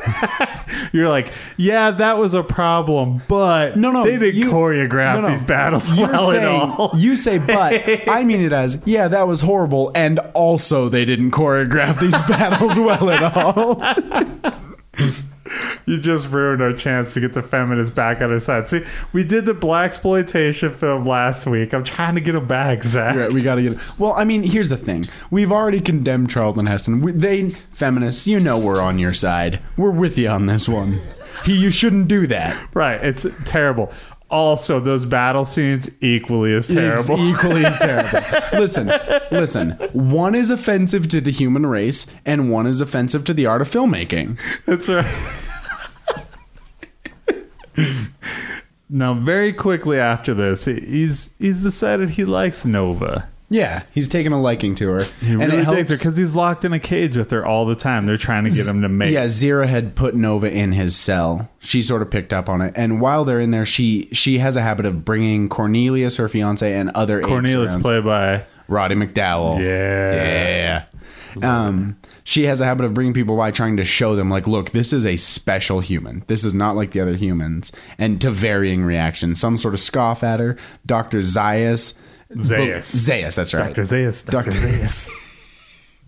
You're 0.93 1.09
like, 1.09 1.33
yeah, 1.57 1.91
that 1.91 2.19
was 2.19 2.35
a 2.35 2.43
problem, 2.43 3.23
but 3.29 3.77
No, 3.77 3.91
no, 3.93 4.05
they 4.05 4.19
didn't 4.19 4.35
you- 4.35 4.51
choreograph 4.51 5.15
no, 5.15 5.21
no. 5.23 5.29
these 5.31 5.43
battles 5.43 5.93
You're 5.97 6.09
well 6.09 6.31
saying, 6.31 6.45
at 6.45 6.79
all. 6.79 6.91
You 6.95 7.17
say 7.17 7.39
but. 7.39 8.09
I 8.09 8.25
mean 8.25 8.41
it 8.41 8.53
as, 8.53 8.83
yeah, 8.85 9.09
that 9.09 9.27
was 9.29 9.41
horrible. 9.43 9.93
And 9.95 10.19
also, 10.35 10.89
they 10.89 11.05
didn't 11.05 11.31
choreograph 11.33 12.01
these 12.01 12.13
battles 12.29 12.79
well 12.79 13.11
at 13.11 13.23
all. 13.23 13.83
You 15.87 16.01
just 16.01 16.31
ruined 16.31 16.63
our 16.63 16.73
chance 16.73 17.15
to 17.15 17.21
get 17.21 17.33
the 17.33 17.43
feminists 17.43 17.95
back 17.95 18.21
on 18.23 18.31
our 18.33 18.39
side. 18.39 18.69
See, 18.69 18.83
we 19.13 19.25
did 19.25 19.47
the 19.47 19.55
blaxploitation 19.55 20.73
film 20.73 21.07
last 21.07 21.47
week. 21.47 21.73
I'm 21.75 21.85
trying 21.85 22.15
to 22.15 22.21
get 22.21 22.33
them 22.33 22.47
back, 22.47 22.83
Zach. 22.83 23.17
Right, 23.17 23.33
we 23.33 23.43
got 23.43 23.57
to 23.57 23.63
get. 23.63 23.99
Well, 23.99 24.13
I 24.13 24.25
mean, 24.25 24.43
here's 24.43 24.69
the 24.69 24.77
thing. 24.77 25.05
We've 25.31 25.53
already 25.53 25.81
condemned 25.81 26.31
Charlton 26.31 26.67
Heston. 26.67 27.01
We, 27.01 27.13
they, 27.13 27.51
feminists, 27.51 28.27
you 28.27 28.41
know 28.41 28.59
we're 28.59 28.81
on 28.81 28.99
your 28.99 29.15
side. 29.15 29.61
We're 29.77 29.91
with 29.91 30.19
you 30.19 30.29
on 30.29 30.47
this 30.47 30.69
one. 30.69 30.99
He, 31.45 31.57
you 31.57 31.71
shouldn't 31.71 32.09
do 32.09 32.27
that. 32.29 32.69
Right, 32.75 33.03
it's 33.03 33.27
terrible. 33.45 33.93
Also, 34.33 34.81
those 34.81 35.05
battle 35.05 35.45
scenes 35.45 35.91
equally 36.01 36.55
as 36.55 36.67
terrible. 36.67 37.15
It's 37.17 37.21
equally 37.21 37.65
as 37.67 37.79
terrible. 37.79 38.21
listen, 38.59 38.87
listen. 39.31 39.71
One 39.93 40.35
is 40.35 40.51
offensive 40.51 41.07
to 41.09 41.21
the 41.21 41.31
human 41.31 41.67
race, 41.67 42.07
and 42.25 42.51
one 42.51 42.67
is 42.67 42.81
offensive 42.81 43.25
to 43.25 43.35
the 43.35 43.45
art 43.45 43.61
of 43.61 43.69
filmmaking. 43.69 44.39
That's 44.65 44.89
right. 44.89 45.05
now, 48.89 49.15
very 49.15 49.53
quickly 49.53 49.99
after 49.99 50.33
this, 50.35 50.65
he's 50.65 51.35
he's 51.39 51.63
decided 51.63 52.11
he 52.11 52.25
likes 52.25 52.65
Nova. 52.65 53.29
Yeah, 53.53 53.83
he's 53.93 54.09
taken 54.09 54.33
a 54.33 54.41
liking 54.41 54.75
to 54.77 54.89
her, 54.91 55.05
He 55.21 55.33
and 55.33 55.41
really 55.41 55.59
it 55.59 55.67
digs 55.67 55.91
her 55.91 55.97
because 55.97 56.17
he's 56.17 56.35
locked 56.35 56.65
in 56.65 56.73
a 56.73 56.79
cage 56.79 57.17
with 57.17 57.31
her 57.31 57.45
all 57.45 57.67
the 57.67 57.75
time. 57.75 58.07
They're 58.07 58.17
trying 58.17 58.45
to 58.45 58.51
get 58.51 58.67
him 58.67 58.83
to 58.83 58.89
make. 58.89 59.13
Yeah, 59.13 59.27
Zira 59.27 59.67
had 59.67 59.95
put 59.95 60.15
Nova 60.15 60.51
in 60.51 60.73
his 60.73 60.97
cell. 60.97 61.51
She 61.61 61.83
sort 61.83 62.03
of 62.03 62.11
picked 62.11 62.33
up 62.33 62.49
on 62.49 62.61
it, 62.61 62.73
and 62.77 63.01
while 63.01 63.25
they're 63.25 63.41
in 63.41 63.51
there, 63.51 63.67
she 63.67 64.09
she 64.13 64.39
has 64.39 64.57
a 64.57 64.63
habit 64.63 64.87
of 64.87 65.05
bringing 65.05 65.49
Cornelius, 65.49 66.17
her 66.17 66.29
fiance, 66.29 66.73
and 66.73 66.91
other 66.91 67.21
Cornelius 67.21 67.77
played 67.77 68.05
by 68.05 68.45
Roddy 68.69 68.95
McDowall. 68.95 69.61
Yeah. 69.61 70.85
yeah. 71.41 71.67
Um, 71.67 71.97
she 72.25 72.45
has 72.45 72.61
a 72.61 72.65
habit 72.65 72.85
of 72.85 72.95
bringing 72.95 73.15
people 73.15 73.37
by, 73.37 73.51
trying 73.51 73.77
to 73.79 73.85
show 73.85 74.15
them, 74.15 74.31
like, 74.31 74.47
look, 74.47 74.71
this 74.71 74.93
is 74.93 75.05
a 75.07 75.17
special 75.17 75.81
human. 75.81 76.25
This 76.27 76.45
is 76.45 76.55
not 76.55 76.77
like 76.77 76.93
the 76.93 77.01
other 77.01 77.17
humans, 77.17 77.73
and 77.99 78.21
to 78.21 78.31
varying 78.31 78.85
reactions. 78.85 79.41
Some 79.41 79.57
sort 79.57 79.75
of 79.75 79.81
scoff 79.81 80.23
at 80.23 80.41
her. 80.41 80.57
Doctor 80.87 81.21
Zaius. 81.21 81.95
Zaius. 82.37 82.95
Zaius, 82.95 83.35
that's 83.37 83.55
right. 83.55 83.69
Dr. 83.75 83.83
Zaius. 83.83 84.25
Dr. 84.25 84.51
Zaius. 84.53 85.09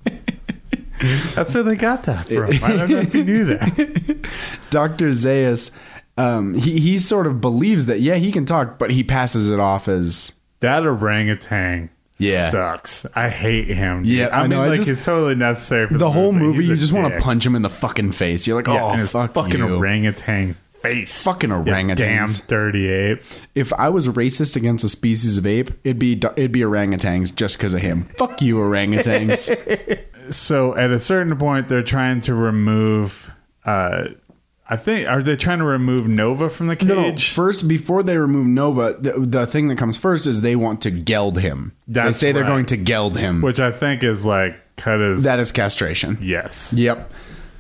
That's 1.35 1.53
where 1.55 1.63
they 1.63 1.77
got 1.77 2.05
that 2.05 2.29
from. 2.29 2.51
I 2.63 2.77
don't 2.77 2.91
know 2.91 2.99
if 3.01 3.15
you 3.15 3.25
knew 3.25 3.45
that. 3.47 4.29
Dr. 4.71 5.09
Zaius, 5.11 5.71
um, 6.17 6.55
he, 6.55 6.81
he 6.81 6.99
sort 6.99 7.27
of 7.27 7.41
believes 7.41 7.87
that, 7.87 8.01
yeah, 8.01 8.15
he 8.15 8.33
can 8.33 8.47
talk, 8.47 8.79
but 8.79 8.91
he 8.91 9.05
passes 9.05 9.49
it 9.51 9.61
off 9.61 9.87
as 9.89 10.33
That 10.61 10.85
orangutan 10.87 11.91
Yeah. 12.17 12.49
sucks. 12.49 13.05
I 13.15 13.29
hate 13.29 13.67
him. 13.69 14.03
dude. 14.05 14.13
Yeah, 14.13 14.27
I, 14.29 14.39
I 14.39 14.43
mean, 14.43 14.51
know, 14.51 14.67
like 14.67 14.77
just- 14.77 14.89
it's 14.89 15.05
totally 15.05 15.35
necessary 15.35 15.89
for 15.89 15.99
the 15.99 16.11
whole 16.11 16.33
but 16.33 16.39
movie. 16.41 16.65
You 16.65 16.77
just 16.77 16.93
want 16.93 17.13
to 17.13 17.21
punch 17.21 17.45
him 17.45 17.55
in 17.55 17.61
the 17.63 17.69
fucking 17.69 18.13
face. 18.13 18.47
You're 18.47 18.57
like, 18.57 18.69
Yeah, 18.69 18.83
oh, 18.85 18.93
his 18.95 19.13
fuck 19.13 19.33
fucking 19.33 19.59
you. 19.59 19.77
orangutan 19.77 20.57
face. 20.85 21.25
Fucking 21.25 21.51
orangutans. 21.51 21.97
Damn 21.97 22.47
dirty 22.47 22.89
ape. 22.89 23.21
If 23.55 23.73
I 23.73 23.89
was 23.89 24.07
racist 24.09 24.55
against 24.57 24.85
a 24.85 24.89
species 24.89 25.37
of 25.39 25.47
ape, 25.47 25.71
it'd 25.83 25.99
be 25.99 26.13
it'd 26.13 26.53
be 26.53 26.61
orangutans 26.61 27.35
just 27.35 27.57
because 27.59 27.75
of 27.75 27.81
him. 27.81 28.03
Fuck 28.03 28.41
you, 28.43 28.57
orangutans. 28.57 29.51
So 30.31 30.75
at 30.75 30.91
a 30.91 30.99
certain 30.99 31.37
point, 31.37 31.69
they're 31.69 31.83
trying 31.83 32.23
to 32.23 32.35
remove. 32.35 33.31
Uh, 33.65 34.09
I 34.67 34.77
think 34.77 35.07
are 35.07 35.23
they 35.23 35.37
trying 35.37 35.59
to 35.59 35.67
remove 35.67 36.09
Nova 36.09 36.49
from 36.49 36.69
the 36.69 36.77
cage? 36.77 36.89
No, 36.89 37.11
no. 37.11 37.17
First, 37.19 37.69
before 37.69 38.03
they 38.03 38.17
remove 38.17 38.47
Nova, 38.47 38.97
the, 38.99 39.13
the 39.21 39.47
thing 39.47 39.69
that 39.69 39.77
comes 39.77 39.99
first 39.99 40.27
is 40.27 40.41
they 40.41 40.57
want 40.57 40.81
to 40.83 40.91
geld 40.91 41.39
him. 41.39 41.77
That's 41.87 42.07
they 42.21 42.29
say 42.29 42.33
they're 42.33 42.45
going 42.45 42.65
to 42.67 42.79
geld 42.79 43.19
him. 43.19 43.43
Which 43.43 43.61
I 43.61 43.71
think 43.71 44.03
is 44.03 44.25
like 44.25 44.57
cut 44.77 45.01
his. 45.01 45.25
that 45.25 45.41
is 45.41 45.53
castration. 45.53 46.17
yes. 46.23 46.73
Yep. 46.75 47.13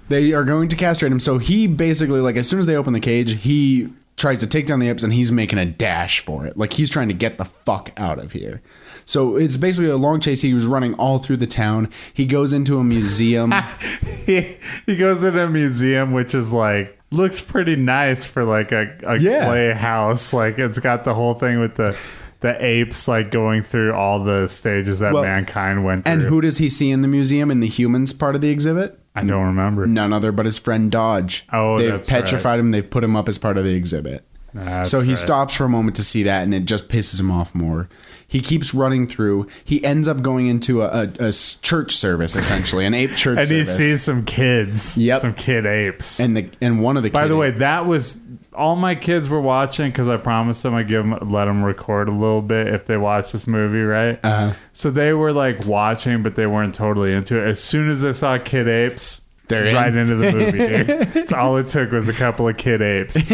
They 0.09 0.33
are 0.33 0.45
going 0.45 0.69
to 0.69 0.77
castrate 0.77 1.11
him. 1.13 1.21
So 1.21 1.39
he 1.39 1.67
basically, 1.67 2.21
like, 2.21 2.37
as 2.37 2.49
soon 2.49 2.59
as 2.61 2.67
they 2.67 2.77
open 2.77 2.93
the 2.93 3.01
cage, 3.01 3.41
he 3.43 3.89
tries 4.17 4.39
to 4.39 4.47
take 4.47 4.67
down 4.67 4.79
the 4.79 4.89
apes 4.89 5.03
and 5.03 5.13
he's 5.13 5.33
making 5.33 5.59
a 5.59 5.65
dash 5.67 6.21
for 6.21 6.47
it. 6.47 6.57
Like, 6.57 6.75
he's 6.75 6.91
trying 6.91 7.09
to 7.09 7.15
get 7.15 7.39
the 7.39 7.45
fuck 7.45 7.91
out 7.97 8.19
of 8.19 8.33
here. 8.33 8.63
So 9.07 9.37
it's 9.37 9.57
basically 9.57 9.91
a 9.91 9.97
long 9.97 10.21
chase. 10.21 10.41
He 10.43 10.55
was 10.55 10.67
running 10.67 10.95
all 10.95 11.19
through 11.19 11.39
the 11.39 11.47
town. 11.47 11.91
He 12.13 12.25
goes 12.27 12.53
into 12.53 12.79
a 12.79 12.85
museum. 12.85 13.53
he, 14.27 14.57
he 14.87 14.97
goes 14.97 15.25
in 15.25 15.39
a 15.39 15.49
museum 15.49 16.13
which 16.13 16.35
is 16.35 16.53
like 16.53 16.99
looks 17.11 17.41
pretty 17.41 17.77
nice 17.77 18.27
for 18.27 18.45
like 18.45 18.73
a, 18.73 18.97
a 19.05 19.21
Yeah. 19.21 19.47
playhouse 19.47 20.33
like 20.33 20.59
it's 20.59 20.79
got 20.81 21.05
the 21.05 21.15
whole 21.15 21.35
thing 21.35 21.61
with 21.61 21.77
the 21.77 21.97
the 22.41 22.63
apes 22.65 23.07
like 23.07 23.31
going 23.31 23.63
through 23.63 23.93
all 23.95 24.23
the 24.25 24.49
stages 24.49 24.99
that 24.99 25.13
Well, 25.13 25.23
mankind 25.23 25.85
went 25.85 26.05
through 26.05 26.13
and 26.13 26.23
who 26.23 26.41
does 26.41 26.59
he 26.59 26.69
see 26.69 26.91
in 26.91 27.03
the 27.03 27.09
museum 27.09 27.51
in 27.53 27.61
the 27.61 27.69
humans 27.69 28.13
part 28.13 28.35
of 28.35 28.41
the 28.41 28.49
exhibit? 28.51 28.99
I 29.15 29.23
don't 29.25 29.45
remember 29.47 29.87
None 29.87 30.13
other 30.13 30.33
but 30.33 30.45
his 30.47 30.59
friend 30.59 30.91
Dodge. 30.91 31.47
Oh, 31.53 31.79
they've 31.79 31.93
that's 31.93 32.09
petrified 32.11 32.59
him. 32.61 32.71
They've 32.73 32.89
put 32.89 33.05
him 33.05 33.15
up 33.17 33.29
as 33.29 33.39
part 33.39 33.57
of 33.57 33.65
the 33.65 33.75
exhibit. 33.75 34.25
That's 34.55 34.89
so 34.91 35.01
he 35.01 35.11
right. 35.11 35.19
stops 35.19 35.55
for 35.55 35.65
a 35.65 35.69
moment 35.69 35.97
to 35.97 36.05
see 36.05 36.23
that, 36.25 36.45
and 36.45 36.55
it 36.55 36.65
just 36.65 36.89
pisses 36.89 37.19
him 37.19 37.31
off 37.33 37.55
more. 37.57 37.89
He 38.27 38.41
keeps 38.41 38.73
running 38.73 39.07
through. 39.07 39.49
He 39.65 39.85
ends 39.85 40.09
up 40.09 40.23
going 40.23 40.47
into 40.47 40.83
a 40.83 41.33
church 41.63 41.93
service, 41.97 42.35
essentially 42.37 42.85
an 42.87 42.95
ape 42.95 43.11
church 43.17 43.39
and 43.39 43.51
he 43.51 43.65
sees 43.65 44.03
some 44.03 44.25
kids 44.25 44.97
Yep. 44.99 45.21
some 45.21 45.35
kid 45.35 45.67
apes 45.67 46.19
and 46.21 46.37
the 46.37 46.49
and 46.61 46.81
one 46.83 46.97
of 46.97 47.03
the 47.03 47.11
by 47.11 47.27
the 47.29 47.37
way 47.37 47.49
ape- 47.49 47.57
that 47.59 47.87
was 47.87 48.19
all 48.55 48.77
my 48.77 48.95
kids 48.95 49.29
were 49.29 49.41
watching 49.41 49.91
because 49.91 50.09
I 50.09 50.17
promised 50.17 50.63
them 50.63 50.75
I'd 50.75 50.87
give 50.89 51.05
them, 51.09 51.31
let 51.31 51.45
them 51.47 51.65
record 51.65 52.09
a 52.09 52.13
little 52.13 52.43
bit 52.43 52.69
if 52.69 52.87
they 52.87 52.97
watch 52.97 53.33
this 53.33 53.47
movie, 53.47 53.83
right? 53.83 54.19
Uh-huh. 54.23 54.55
So 54.73 54.91
they 54.91 55.13
were 55.13 55.33
like 55.33 55.65
watching, 55.67 56.23
but 56.23 56.35
they 56.37 56.47
weren't 56.47 56.75
totally 56.75 57.13
into 57.13 57.39
it. 57.39 57.49
As 57.49 57.61
soon 57.63 57.89
as 57.91 58.03
they 58.03 58.13
saw 58.13 58.39
kid 58.39 58.69
apes, 58.69 59.23
They're 59.49 59.67
in. 59.67 59.75
right 59.75 59.95
into 59.95 60.17
the 60.17 60.33
movie. 60.33 60.59
Dude. 60.59 60.87
That's 61.09 61.33
all 61.33 61.57
it 61.57 61.69
took 61.69 61.91
was 61.93 62.09
a 62.09 62.13
couple 62.15 62.49
of 62.49 62.57
kid 62.57 62.81
apes. 62.83 63.17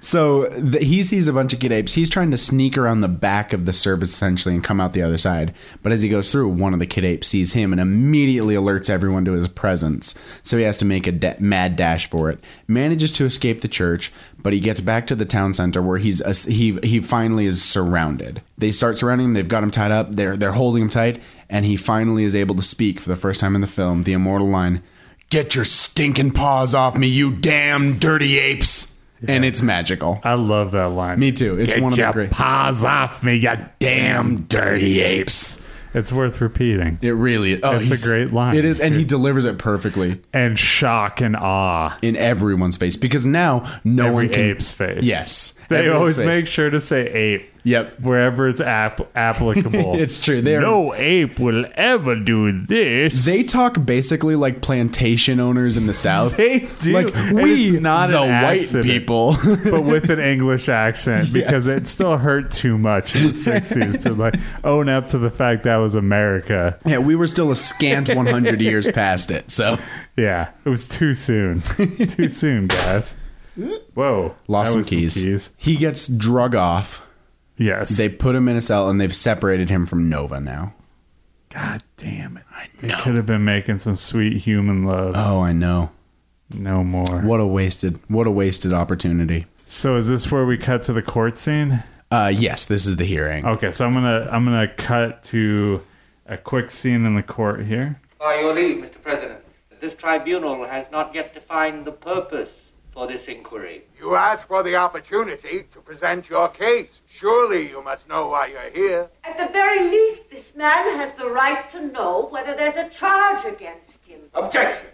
So 0.00 0.46
the, 0.48 0.78
he 0.78 1.02
sees 1.02 1.28
a 1.28 1.32
bunch 1.32 1.52
of 1.52 1.60
kid 1.60 1.72
apes. 1.72 1.92
He's 1.92 2.08
trying 2.08 2.30
to 2.30 2.38
sneak 2.38 2.78
around 2.78 3.02
the 3.02 3.08
back 3.08 3.52
of 3.52 3.66
the 3.66 3.72
service 3.72 4.10
essentially 4.10 4.54
and 4.54 4.64
come 4.64 4.80
out 4.80 4.94
the 4.94 5.02
other 5.02 5.18
side. 5.18 5.54
But 5.82 5.92
as 5.92 6.00
he 6.00 6.08
goes 6.08 6.32
through, 6.32 6.48
one 6.48 6.72
of 6.72 6.80
the 6.80 6.86
kid 6.86 7.04
apes 7.04 7.28
sees 7.28 7.52
him 7.52 7.72
and 7.72 7.80
immediately 7.80 8.54
alerts 8.54 8.88
everyone 8.88 9.26
to 9.26 9.32
his 9.32 9.46
presence. 9.46 10.14
So 10.42 10.56
he 10.56 10.64
has 10.64 10.78
to 10.78 10.86
make 10.86 11.06
a 11.06 11.12
da- 11.12 11.36
mad 11.38 11.76
dash 11.76 12.08
for 12.08 12.30
it. 12.30 12.42
Manages 12.66 13.12
to 13.12 13.26
escape 13.26 13.60
the 13.60 13.68
church, 13.68 14.10
but 14.38 14.54
he 14.54 14.60
gets 14.60 14.80
back 14.80 15.06
to 15.08 15.14
the 15.14 15.26
town 15.26 15.52
center 15.52 15.82
where 15.82 15.98
he's 15.98 16.22
uh, 16.22 16.32
he 16.48 16.78
he 16.82 17.00
finally 17.00 17.44
is 17.44 17.62
surrounded. 17.62 18.40
They 18.56 18.72
start 18.72 18.98
surrounding 18.98 19.26
him. 19.26 19.34
They've 19.34 19.46
got 19.46 19.62
him 19.62 19.70
tied 19.70 19.92
up. 19.92 20.14
They're 20.14 20.36
they're 20.36 20.52
holding 20.52 20.82
him 20.82 20.90
tight, 20.90 21.22
and 21.50 21.66
he 21.66 21.76
finally 21.76 22.24
is 22.24 22.34
able 22.34 22.54
to 22.54 22.62
speak 22.62 23.00
for 23.00 23.10
the 23.10 23.16
first 23.16 23.38
time 23.38 23.54
in 23.54 23.60
the 23.60 23.66
film. 23.66 24.04
The 24.04 24.14
immortal 24.14 24.48
line, 24.48 24.82
"Get 25.28 25.54
your 25.54 25.66
stinking 25.66 26.30
paws 26.30 26.74
off 26.74 26.96
me, 26.96 27.06
you 27.06 27.30
damn 27.30 27.98
dirty 27.98 28.38
apes!" 28.38 28.96
And 29.26 29.44
it's 29.44 29.62
magical. 29.62 30.20
I 30.24 30.34
love 30.34 30.72
that 30.72 30.90
line. 30.92 31.18
Me 31.18 31.32
too. 31.32 31.58
It's 31.58 31.72
Get 31.74 31.82
one 31.82 31.92
of 31.92 31.96
the 31.96 32.02
your 32.02 32.12
great- 32.12 32.30
paws 32.30 32.84
off 32.84 33.22
me, 33.22 33.34
you 33.36 33.52
damn 33.78 34.42
dirty 34.42 35.00
apes. 35.00 35.58
It's 35.92 36.12
worth 36.12 36.40
repeating. 36.40 36.98
It 37.02 37.10
really. 37.10 37.60
Oh, 37.64 37.80
It's 37.80 38.04
a 38.04 38.08
great 38.08 38.32
line, 38.32 38.54
It 38.54 38.64
is, 38.64 38.78
and 38.78 38.94
he 38.94 39.04
delivers 39.04 39.44
it 39.44 39.58
perfectly 39.58 40.20
And 40.32 40.56
shock 40.56 41.20
and 41.20 41.34
awe. 41.34 41.98
in 42.00 42.14
everyone's 42.14 42.76
face 42.76 42.94
because 42.96 43.26
now 43.26 43.64
no 43.82 44.04
Every 44.04 44.14
one 44.14 44.28
can. 44.28 44.44
ape's 44.44 44.70
face. 44.70 45.02
Yes, 45.02 45.54
They 45.68 45.78
Every 45.78 45.90
always 45.90 46.18
face. 46.18 46.26
make 46.26 46.46
sure 46.46 46.70
to 46.70 46.80
say 46.80 47.08
ape. 47.12 47.49
Yep. 47.64 48.00
Wherever 48.00 48.48
it's 48.48 48.60
app- 48.60 49.14
applicable. 49.16 49.94
It's 50.00 50.24
true. 50.24 50.40
They're- 50.40 50.60
no 50.60 50.94
ape 50.94 51.38
will 51.38 51.66
ever 51.74 52.16
do 52.16 52.64
this. 52.64 53.24
They 53.26 53.42
talk 53.42 53.84
basically 53.84 54.34
like 54.36 54.62
plantation 54.62 55.40
owners 55.40 55.76
in 55.76 55.86
the 55.86 55.94
South. 55.94 56.36
They 56.40 56.60
do. 56.80 56.92
Like 56.92 57.14
we, 57.32 57.78
not 57.78 58.08
the 58.10 58.18
white 58.18 58.58
accident. 58.60 58.86
people. 58.86 59.34
but 59.64 59.84
with 59.84 60.08
an 60.10 60.18
English 60.20 60.68
accent 60.68 61.32
because 61.32 61.66
Yes. 61.68 61.76
it 61.76 61.86
still 61.88 62.16
hurt 62.16 62.50
too 62.50 62.78
much 62.78 63.14
in 63.14 63.22
the 63.24 63.28
60s 63.32 64.02
to 64.02 64.14
like 64.14 64.34
own 64.64 64.88
up 64.88 65.08
to 65.08 65.18
the 65.18 65.30
fact 65.30 65.64
that 65.64 65.76
was 65.76 65.94
America. 65.94 66.78
yeah, 66.86 66.98
we 66.98 67.14
were 67.14 67.26
still 67.26 67.50
a 67.50 67.54
scant 67.54 68.08
100 68.08 68.60
years 68.60 68.90
past 68.92 69.30
it. 69.30 69.50
So 69.50 69.76
Yeah, 70.16 70.50
it 70.64 70.68
was 70.68 70.88
too 70.88 71.14
soon. 71.14 71.60
too 71.60 72.28
soon, 72.28 72.66
guys. 72.68 73.16
Whoa. 73.94 74.34
lost 74.48 74.74
that 74.74 74.84
some 74.84 74.98
keys. 74.98 75.50
He 75.56 75.76
gets 75.76 76.08
drug 76.08 76.54
off. 76.54 77.06
Yes. 77.60 77.96
They 77.98 78.08
put 78.08 78.34
him 78.34 78.48
in 78.48 78.56
a 78.56 78.62
cell 78.62 78.88
and 78.88 78.98
they've 79.00 79.14
separated 79.14 79.68
him 79.68 79.84
from 79.84 80.08
Nova 80.08 80.40
now. 80.40 80.74
God 81.50 81.82
damn 81.98 82.38
it. 82.38 82.44
I 82.50 82.68
know. 82.80 82.88
They 82.88 83.02
could 83.02 83.14
have 83.16 83.26
been 83.26 83.44
making 83.44 83.80
some 83.80 83.96
sweet 83.96 84.38
human 84.38 84.84
love. 84.84 85.14
Oh, 85.14 85.40
I 85.40 85.52
know. 85.52 85.90
no 86.54 86.82
more. 86.82 87.20
What 87.20 87.38
a 87.38 87.46
wasted, 87.46 88.00
what 88.08 88.26
a 88.26 88.30
wasted 88.30 88.72
opportunity. 88.72 89.46
So 89.66 89.96
is 89.96 90.08
this 90.08 90.32
where 90.32 90.46
we 90.46 90.56
cut 90.56 90.84
to 90.84 90.92
the 90.94 91.02
court 91.02 91.36
scene? 91.38 91.82
Uh, 92.10 92.32
yes, 92.34 92.64
this 92.64 92.86
is 92.86 92.96
the 92.96 93.04
hearing. 93.04 93.46
Okay, 93.46 93.70
so 93.70 93.86
I'm 93.86 93.92
gonna 93.92 94.28
I'm 94.32 94.44
gonna 94.44 94.66
cut 94.66 95.22
to 95.24 95.80
a 96.26 96.36
quick 96.36 96.70
scene 96.70 97.04
in 97.04 97.14
the 97.14 97.22
court 97.22 97.64
here. 97.64 98.00
By 98.18 98.40
your 98.40 98.52
leave, 98.54 98.78
Mr. 98.78 99.00
President, 99.00 99.38
this 99.80 99.94
tribunal 99.94 100.66
has 100.66 100.90
not 100.90 101.14
yet 101.14 101.34
defined 101.34 101.84
the 101.84 101.92
purpose 101.92 102.59
for 102.92 103.06
this 103.06 103.28
inquiry. 103.28 103.84
You 103.98 104.14
ask 104.14 104.46
for 104.46 104.62
the 104.62 104.76
opportunity 104.76 105.64
to 105.72 105.80
present 105.80 106.28
your 106.28 106.48
case. 106.48 107.02
Surely 107.08 107.68
you 107.68 107.82
must 107.82 108.08
know 108.08 108.28
why 108.28 108.48
you're 108.48 108.70
here. 108.74 109.10
At 109.24 109.38
the 109.38 109.52
very 109.52 109.88
least, 109.88 110.30
this 110.30 110.56
man 110.56 110.96
has 110.96 111.12
the 111.12 111.28
right 111.28 111.68
to 111.70 111.86
know 111.86 112.26
whether 112.30 112.54
there's 112.54 112.76
a 112.76 112.88
charge 112.88 113.44
against 113.44 114.06
him. 114.06 114.20
Objection! 114.34 114.88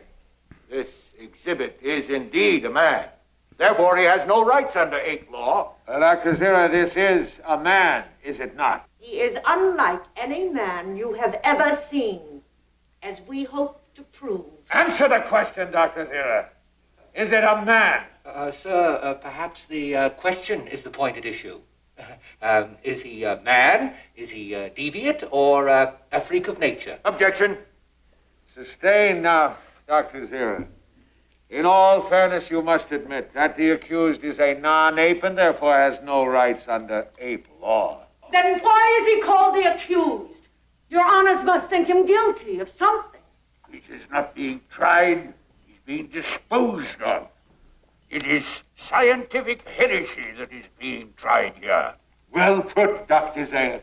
This 0.68 1.11
exhibit 1.18 1.78
is 1.82 2.11
indeed 2.11 2.64
a 2.64 2.70
man. 2.70 3.09
Therefore, 3.57 3.97
he 3.97 4.05
has 4.05 4.26
no 4.26 4.44
rights 4.44 4.76
under 4.76 4.99
ape 4.99 5.30
law. 5.30 5.72
Well, 5.88 6.01
Dr. 6.01 6.32
Zira, 6.32 6.70
this 6.70 6.97
is 6.97 7.40
a 7.47 7.57
man, 7.57 8.05
is 8.22 8.40
it 8.40 8.55
not? 8.55 8.86
He 8.99 9.20
is 9.20 9.38
unlike 9.47 10.03
any 10.16 10.49
man 10.49 10.97
you 10.97 11.14
have 11.14 11.40
ever 11.42 11.74
seen, 11.74 12.42
as 13.03 13.22
we 13.22 13.44
hope 13.44 13.80
to 13.94 14.03
prove. 14.03 14.44
Answer 14.72 15.09
the 15.09 15.20
question, 15.20 15.70
Dr. 15.70 16.05
Zira. 16.05 16.49
Is 17.17 17.33
it 17.33 17.45
a 17.45 17.62
man? 17.64 18.03
Uh, 18.27 18.51
sir, 18.51 19.01
uh, 19.03 19.14
perhaps 19.14 19.64
the 19.64 19.97
uh, 19.97 20.09
question 20.11 20.67
is 20.69 20.83
the 20.83 20.91
point 20.91 21.17
at 21.17 21.25
issue. 21.25 21.61
Um, 22.43 22.77
is 22.83 23.01
he 23.01 23.25
a 23.25 23.41
man? 23.43 23.95
Is 24.14 24.29
he 24.29 24.53
a 24.53 24.69
deviant 24.69 25.27
or 25.31 25.71
uh, 25.71 25.93
a 26.12 26.21
freak 26.21 26.49
of 26.49 26.59
nature? 26.59 26.99
Objection. 27.07 27.57
Sustained 28.45 29.23
now, 29.23 29.57
Dr. 29.89 30.21
Zira. 30.21 30.67
In 31.49 31.64
all 31.64 32.03
fairness, 32.03 32.51
you 32.51 32.61
must 32.61 32.93
admit 32.93 33.33
that 33.33 33.57
the 33.57 33.71
accused 33.71 34.23
is 34.23 34.39
a 34.39 34.53
non-ape 34.53 35.23
and 35.25 35.39
therefore 35.39 35.75
has 35.75 36.03
no 36.03 36.27
rights 36.27 36.69
under 36.69 37.07
ape 37.19 37.49
law. 37.62 38.03
Then 38.31 38.59
why 38.59 38.99
is 39.01 39.07
he 39.07 39.23
called 39.23 39.57
the 39.57 39.73
accused? 39.75 40.49
Your 40.91 41.07
honors 41.07 41.43
must 41.43 41.69
think 41.69 41.89
him 41.89 42.05
guilty 42.05 42.59
of 42.61 42.69
something. 42.69 43.23
It 43.73 43.85
is 43.89 44.09
not 44.11 44.35
being 44.35 44.61
tried, 44.69 45.17
he's 45.19 45.35
being 45.87 46.09
disposed 46.09 47.01
of. 47.03 47.28
It 48.11 48.24
is 48.26 48.62
scientific 48.76 49.66
heresy 49.68 50.26
that 50.39 50.53
is 50.53 50.64
being 50.78 51.12
tried 51.16 51.55
here. 51.61 51.95
Well 52.32 52.62
put, 52.62 53.09
Dr. 53.09 53.47
Zaius. 53.47 53.82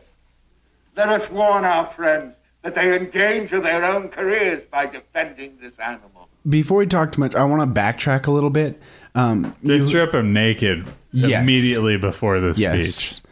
Let 0.96 1.08
us 1.08 1.30
warn 1.30 1.64
our 1.64 1.86
friends 1.86 2.34
that 2.62 2.74
they 2.74 2.94
endanger 2.96 3.60
their 3.60 3.84
own 3.84 4.08
careers 4.08 4.62
by 4.70 4.86
defending 4.86 5.58
this 5.60 5.72
animal. 5.78 6.28
Before 6.48 6.78
we 6.78 6.86
talk 6.86 7.12
too 7.12 7.20
much, 7.20 7.34
I 7.34 7.44
want 7.44 7.62
to 7.74 7.80
backtrack 7.80 8.26
a 8.26 8.30
little 8.30 8.50
bit. 8.50 8.80
Um, 9.14 9.54
They 9.62 9.80
strip 9.80 10.14
him 10.14 10.32
naked 10.32 10.86
Yes. 11.12 11.42
immediately 11.42 11.96
before 11.96 12.40
the 12.40 12.52
yes. 12.58 12.94
speech, 12.94 13.22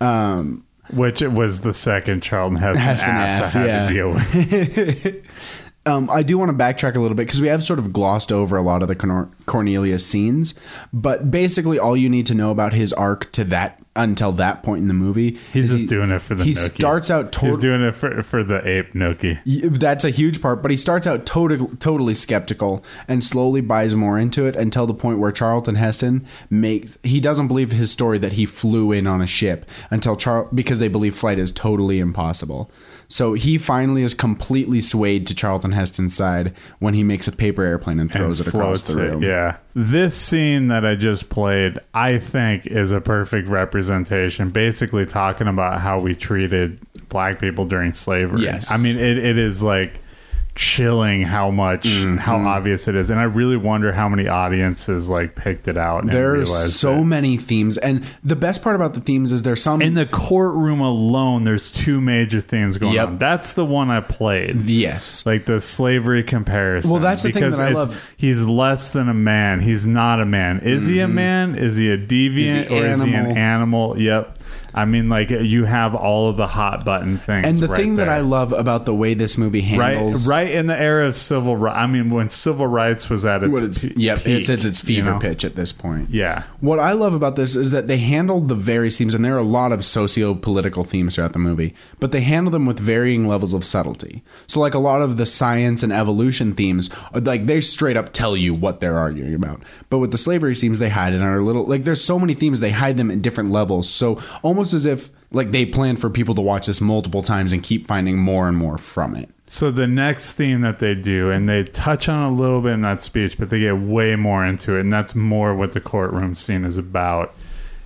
Um, 0.00 0.64
which 0.90 1.22
it 1.22 1.30
was 1.32 1.60
the 1.60 1.72
second 1.72 2.22
Charlton 2.22 2.56
Heston, 2.56 2.82
Heston 2.82 3.14
ass, 3.14 3.40
ass, 3.40 3.56
I 3.56 3.60
had 3.60 3.66
yeah. 3.68 3.88
to 3.88 3.94
deal 3.94 4.10
with. 4.10 5.26
Um, 5.86 6.10
I 6.10 6.22
do 6.22 6.36
want 6.36 6.50
to 6.50 6.56
backtrack 6.56 6.94
a 6.94 7.00
little 7.00 7.16
bit 7.16 7.26
because 7.26 7.40
we 7.40 7.48
have 7.48 7.64
sort 7.64 7.78
of 7.78 7.90
glossed 7.90 8.30
over 8.30 8.56
a 8.58 8.62
lot 8.62 8.82
of 8.82 8.88
the 8.88 8.94
Corn- 8.94 9.34
Cornelius 9.46 10.06
scenes, 10.06 10.54
but 10.92 11.30
basically 11.30 11.78
all 11.78 11.96
you 11.96 12.10
need 12.10 12.26
to 12.26 12.34
know 12.34 12.50
about 12.50 12.74
his 12.74 12.92
arc 12.92 13.32
to 13.32 13.44
that 13.44 13.80
until 13.96 14.30
that 14.32 14.62
point 14.62 14.82
in 14.82 14.88
the 14.88 14.94
movie. 14.94 15.38
He's 15.54 15.70
just 15.70 15.82
he- 15.82 15.86
doing 15.86 16.10
it 16.10 16.20
for 16.20 16.34
the 16.34 16.44
He 16.44 16.52
nookie. 16.52 16.74
starts 16.76 17.10
out 17.10 17.34
He's 17.34 17.56
doing 17.56 17.80
it 17.80 17.94
for, 17.94 18.22
for 18.22 18.44
the 18.44 18.64
ape 18.68 18.92
nookie. 18.92 19.40
That's 19.78 20.04
a 20.04 20.10
huge 20.10 20.42
part, 20.42 20.60
but 20.60 20.70
he 20.70 20.76
starts 20.76 21.06
out 21.06 21.24
totally, 21.24 21.66
totally 21.78 22.12
skeptical 22.14 22.84
and 23.08 23.24
slowly 23.24 23.62
buys 23.62 23.94
more 23.94 24.18
into 24.18 24.44
it 24.46 24.56
until 24.56 24.86
the 24.86 24.94
point 24.94 25.18
where 25.18 25.32
Charlton 25.32 25.76
Heston 25.76 26.26
makes 26.50 26.98
he 27.02 27.20
doesn't 27.20 27.48
believe 27.48 27.72
his 27.72 27.90
story 27.90 28.18
that 28.18 28.32
he 28.32 28.44
flew 28.44 28.92
in 28.92 29.06
on 29.06 29.22
a 29.22 29.26
ship 29.26 29.64
until 29.90 30.14
Char 30.14 30.44
because 30.54 30.78
they 30.78 30.88
believe 30.88 31.14
flight 31.14 31.38
is 31.38 31.50
totally 31.50 32.00
impossible. 32.00 32.70
So 33.10 33.34
he 33.34 33.58
finally 33.58 34.02
is 34.02 34.14
completely 34.14 34.80
swayed 34.80 35.26
to 35.26 35.34
Charlton 35.34 35.72
Heston's 35.72 36.14
side 36.14 36.54
when 36.78 36.94
he 36.94 37.02
makes 37.02 37.26
a 37.26 37.32
paper 37.32 37.64
airplane 37.64 37.98
and 37.98 38.10
throws 38.10 38.38
and 38.38 38.46
it 38.46 38.54
across 38.54 38.82
the 38.82 39.04
it, 39.04 39.10
room. 39.10 39.22
Yeah. 39.22 39.56
This 39.74 40.16
scene 40.16 40.68
that 40.68 40.86
I 40.86 40.94
just 40.94 41.28
played, 41.28 41.80
I 41.92 42.18
think, 42.18 42.68
is 42.68 42.92
a 42.92 43.00
perfect 43.00 43.48
representation, 43.48 44.50
basically 44.50 45.06
talking 45.06 45.48
about 45.48 45.80
how 45.80 45.98
we 45.98 46.14
treated 46.14 46.78
black 47.08 47.40
people 47.40 47.64
during 47.64 47.92
slavery. 47.92 48.42
Yes. 48.42 48.70
I 48.70 48.76
mean, 48.76 48.96
it, 48.96 49.18
it 49.18 49.36
is 49.36 49.60
like 49.60 49.98
chilling 50.54 51.22
how 51.22 51.50
much, 51.50 51.84
Mm-hmm. 51.84 52.16
how 52.16 52.36
obvious 52.38 52.88
it 52.88 52.94
is. 52.94 53.10
And 53.10 53.18
I 53.18 53.24
really 53.24 53.56
wonder 53.56 53.92
how 53.92 54.08
many 54.08 54.28
audiences 54.28 55.08
like 55.08 55.34
picked 55.34 55.68
it 55.68 55.78
out. 55.78 56.02
And 56.02 56.10
There's 56.12 56.74
so 56.74 56.96
it. 56.96 57.04
many 57.04 57.36
themes, 57.36 57.78
and 57.78 58.04
the 58.24 58.36
best 58.36 58.62
part 58.62 58.76
about 58.76 58.94
the 58.94 59.00
themes 59.00 59.32
is 59.32 59.42
there's 59.42 59.62
some 59.62 59.80
In 59.82 59.94
the 59.94 60.06
courtroom 60.06 60.80
alone, 60.80 61.44
there's 61.44 61.70
two 61.72 62.00
major 62.00 62.40
themes 62.40 62.78
going 62.78 62.94
Yep. 62.94 63.08
on. 63.08 63.18
That's 63.18 63.52
the 63.54 63.64
one 63.64 63.90
I 63.90 64.00
played. 64.00 64.56
yes, 64.66 65.24
like 65.24 65.46
the 65.46 65.60
slavery 65.60 66.22
comparison. 66.22 66.90
Well, 66.90 67.00
that's 67.00 67.22
the 67.22 67.32
thing 67.32 67.40
because 67.42 67.56
that 67.58 67.72
I 67.72 67.74
love. 67.74 68.02
He's 68.16 68.44
less 68.46 68.90
than 68.90 69.08
a 69.08 69.14
man. 69.14 69.60
He's 69.60 69.86
not 69.86 70.20
a 70.20 70.26
man. 70.26 70.60
Is 70.60 70.86
he 70.86 71.00
a 71.00 71.08
man? 71.08 71.54
Is 71.54 71.76
he 71.76 71.90
a 71.90 71.96
deviant 71.98 72.40
Mm-hmm. 72.40 72.56
Is 72.62 72.68
he 72.70 72.80
or 72.80 72.86
is 72.86 73.02
he 73.02 73.14
an 73.14 73.36
animal? 73.36 74.00
Yep. 74.00 74.38
I 74.74 74.84
mean, 74.84 75.08
like 75.08 75.30
you 75.30 75.64
have 75.64 75.94
all 75.94 76.28
of 76.28 76.36
the 76.36 76.46
hot 76.46 76.84
button 76.84 77.16
things. 77.18 77.46
and 77.46 77.58
the 77.58 77.68
right 77.68 77.76
thing 77.76 77.96
that. 77.96 78.08
I 78.08 78.20
love 78.20 78.52
about 78.52 78.84
the 78.84 78.94
way 78.94 79.14
this 79.14 79.36
movie 79.38 79.60
Right, 79.76 79.96
handles 79.96 80.28
right 80.28 80.50
in 80.50 80.66
the 80.66 80.78
era 80.78 81.06
of 81.08 81.16
civil 81.16 81.56
rights. 81.56 81.76
I 81.76 81.86
mean, 81.86 82.10
when 82.10 82.28
civil 82.28 82.66
rights 82.66 83.08
was 83.10 83.24
at 83.24 83.42
its, 83.42 83.60
it's, 83.60 83.84
pe- 83.86 84.00
yep, 84.00 84.18
peak, 84.18 84.38
it's 84.40 84.48
it's 84.48 84.64
its 84.64 84.82
you 84.82 84.86
fever 84.96 85.12
know? 85.12 85.18
pitch 85.18 85.44
at 85.44 85.56
this 85.56 85.72
point. 85.72 86.10
Yeah, 86.10 86.44
What 86.60 86.78
I 86.78 86.92
love 86.92 87.14
about 87.14 87.36
this 87.36 87.56
is 87.56 87.70
that 87.72 87.86
they 87.86 87.98
handled 87.98 88.48
the 88.48 88.54
various 88.54 88.98
themes, 88.98 89.14
and 89.14 89.24
there 89.24 89.34
are 89.34 89.38
a 89.38 89.42
lot 89.42 89.72
of 89.72 89.84
socio-political 89.84 90.84
themes 90.84 91.14
throughout 91.16 91.32
the 91.32 91.38
movie, 91.38 91.74
but 91.98 92.12
they 92.12 92.20
handle 92.20 92.50
them 92.50 92.66
with 92.66 92.78
varying 92.78 93.26
levels 93.26 93.54
of 93.54 93.64
subtlety. 93.64 94.22
So, 94.46 94.60
like 94.60 94.74
a 94.74 94.78
lot 94.78 95.00
of 95.02 95.16
the 95.16 95.26
science 95.26 95.82
and 95.82 95.92
evolution 95.92 96.52
themes, 96.52 96.90
uh, 97.14 97.20
like 97.22 97.46
they 97.46 97.60
straight 97.60 97.96
up 97.96 98.12
tell 98.12 98.36
you 98.36 98.54
what 98.54 98.80
they're 98.80 98.98
arguing 98.98 99.34
about. 99.34 99.62
But 99.88 99.98
with 99.98 100.10
the 100.10 100.18
slavery 100.18 100.54
themes, 100.54 100.78
they 100.78 100.88
hide 100.88 101.12
it 101.12 101.20
under 101.20 101.42
little. 101.42 101.64
Like 101.64 101.84
there's 101.84 102.02
so 102.02 102.18
many 102.18 102.34
themes, 102.34 102.60
they 102.60 102.70
hide 102.70 102.96
them 102.96 103.10
at 103.10 103.22
different 103.22 103.50
levels. 103.50 103.88
So 103.88 104.20
almost 104.42 104.59
as 104.74 104.86
if 104.86 105.10
Like 105.32 105.50
they 105.52 105.64
plan 105.66 105.96
for 105.96 106.10
people 106.10 106.34
to 106.34 106.40
watch 106.42 106.66
this 106.66 106.80
multiple 106.80 107.22
times 107.22 107.52
and 107.52 107.62
keep 107.62 107.86
finding 107.86 108.18
more 108.18 108.48
and 108.48 108.56
more 108.56 108.76
from 108.78 109.14
it. 109.14 109.28
So 109.46 109.70
the 109.70 109.86
next 109.86 110.32
theme 110.32 110.60
that 110.62 110.78
they 110.80 110.94
do, 110.94 111.30
and 111.30 111.48
they 111.48 111.64
touch 111.64 112.08
on 112.08 112.22
a 112.22 112.34
little 112.34 112.60
bit 112.60 112.72
in 112.72 112.82
that 112.82 113.00
speech, 113.02 113.36
but 113.38 113.50
they 113.50 113.60
get 113.60 113.76
way 113.78 114.14
more 114.16 114.44
into 114.44 114.76
it, 114.76 114.80
and 114.80 114.92
that's 114.92 115.14
more 115.14 115.54
what 115.54 115.72
the 115.72 115.80
courtroom 115.80 116.34
scene 116.36 116.64
is 116.64 116.76
about. 116.76 117.34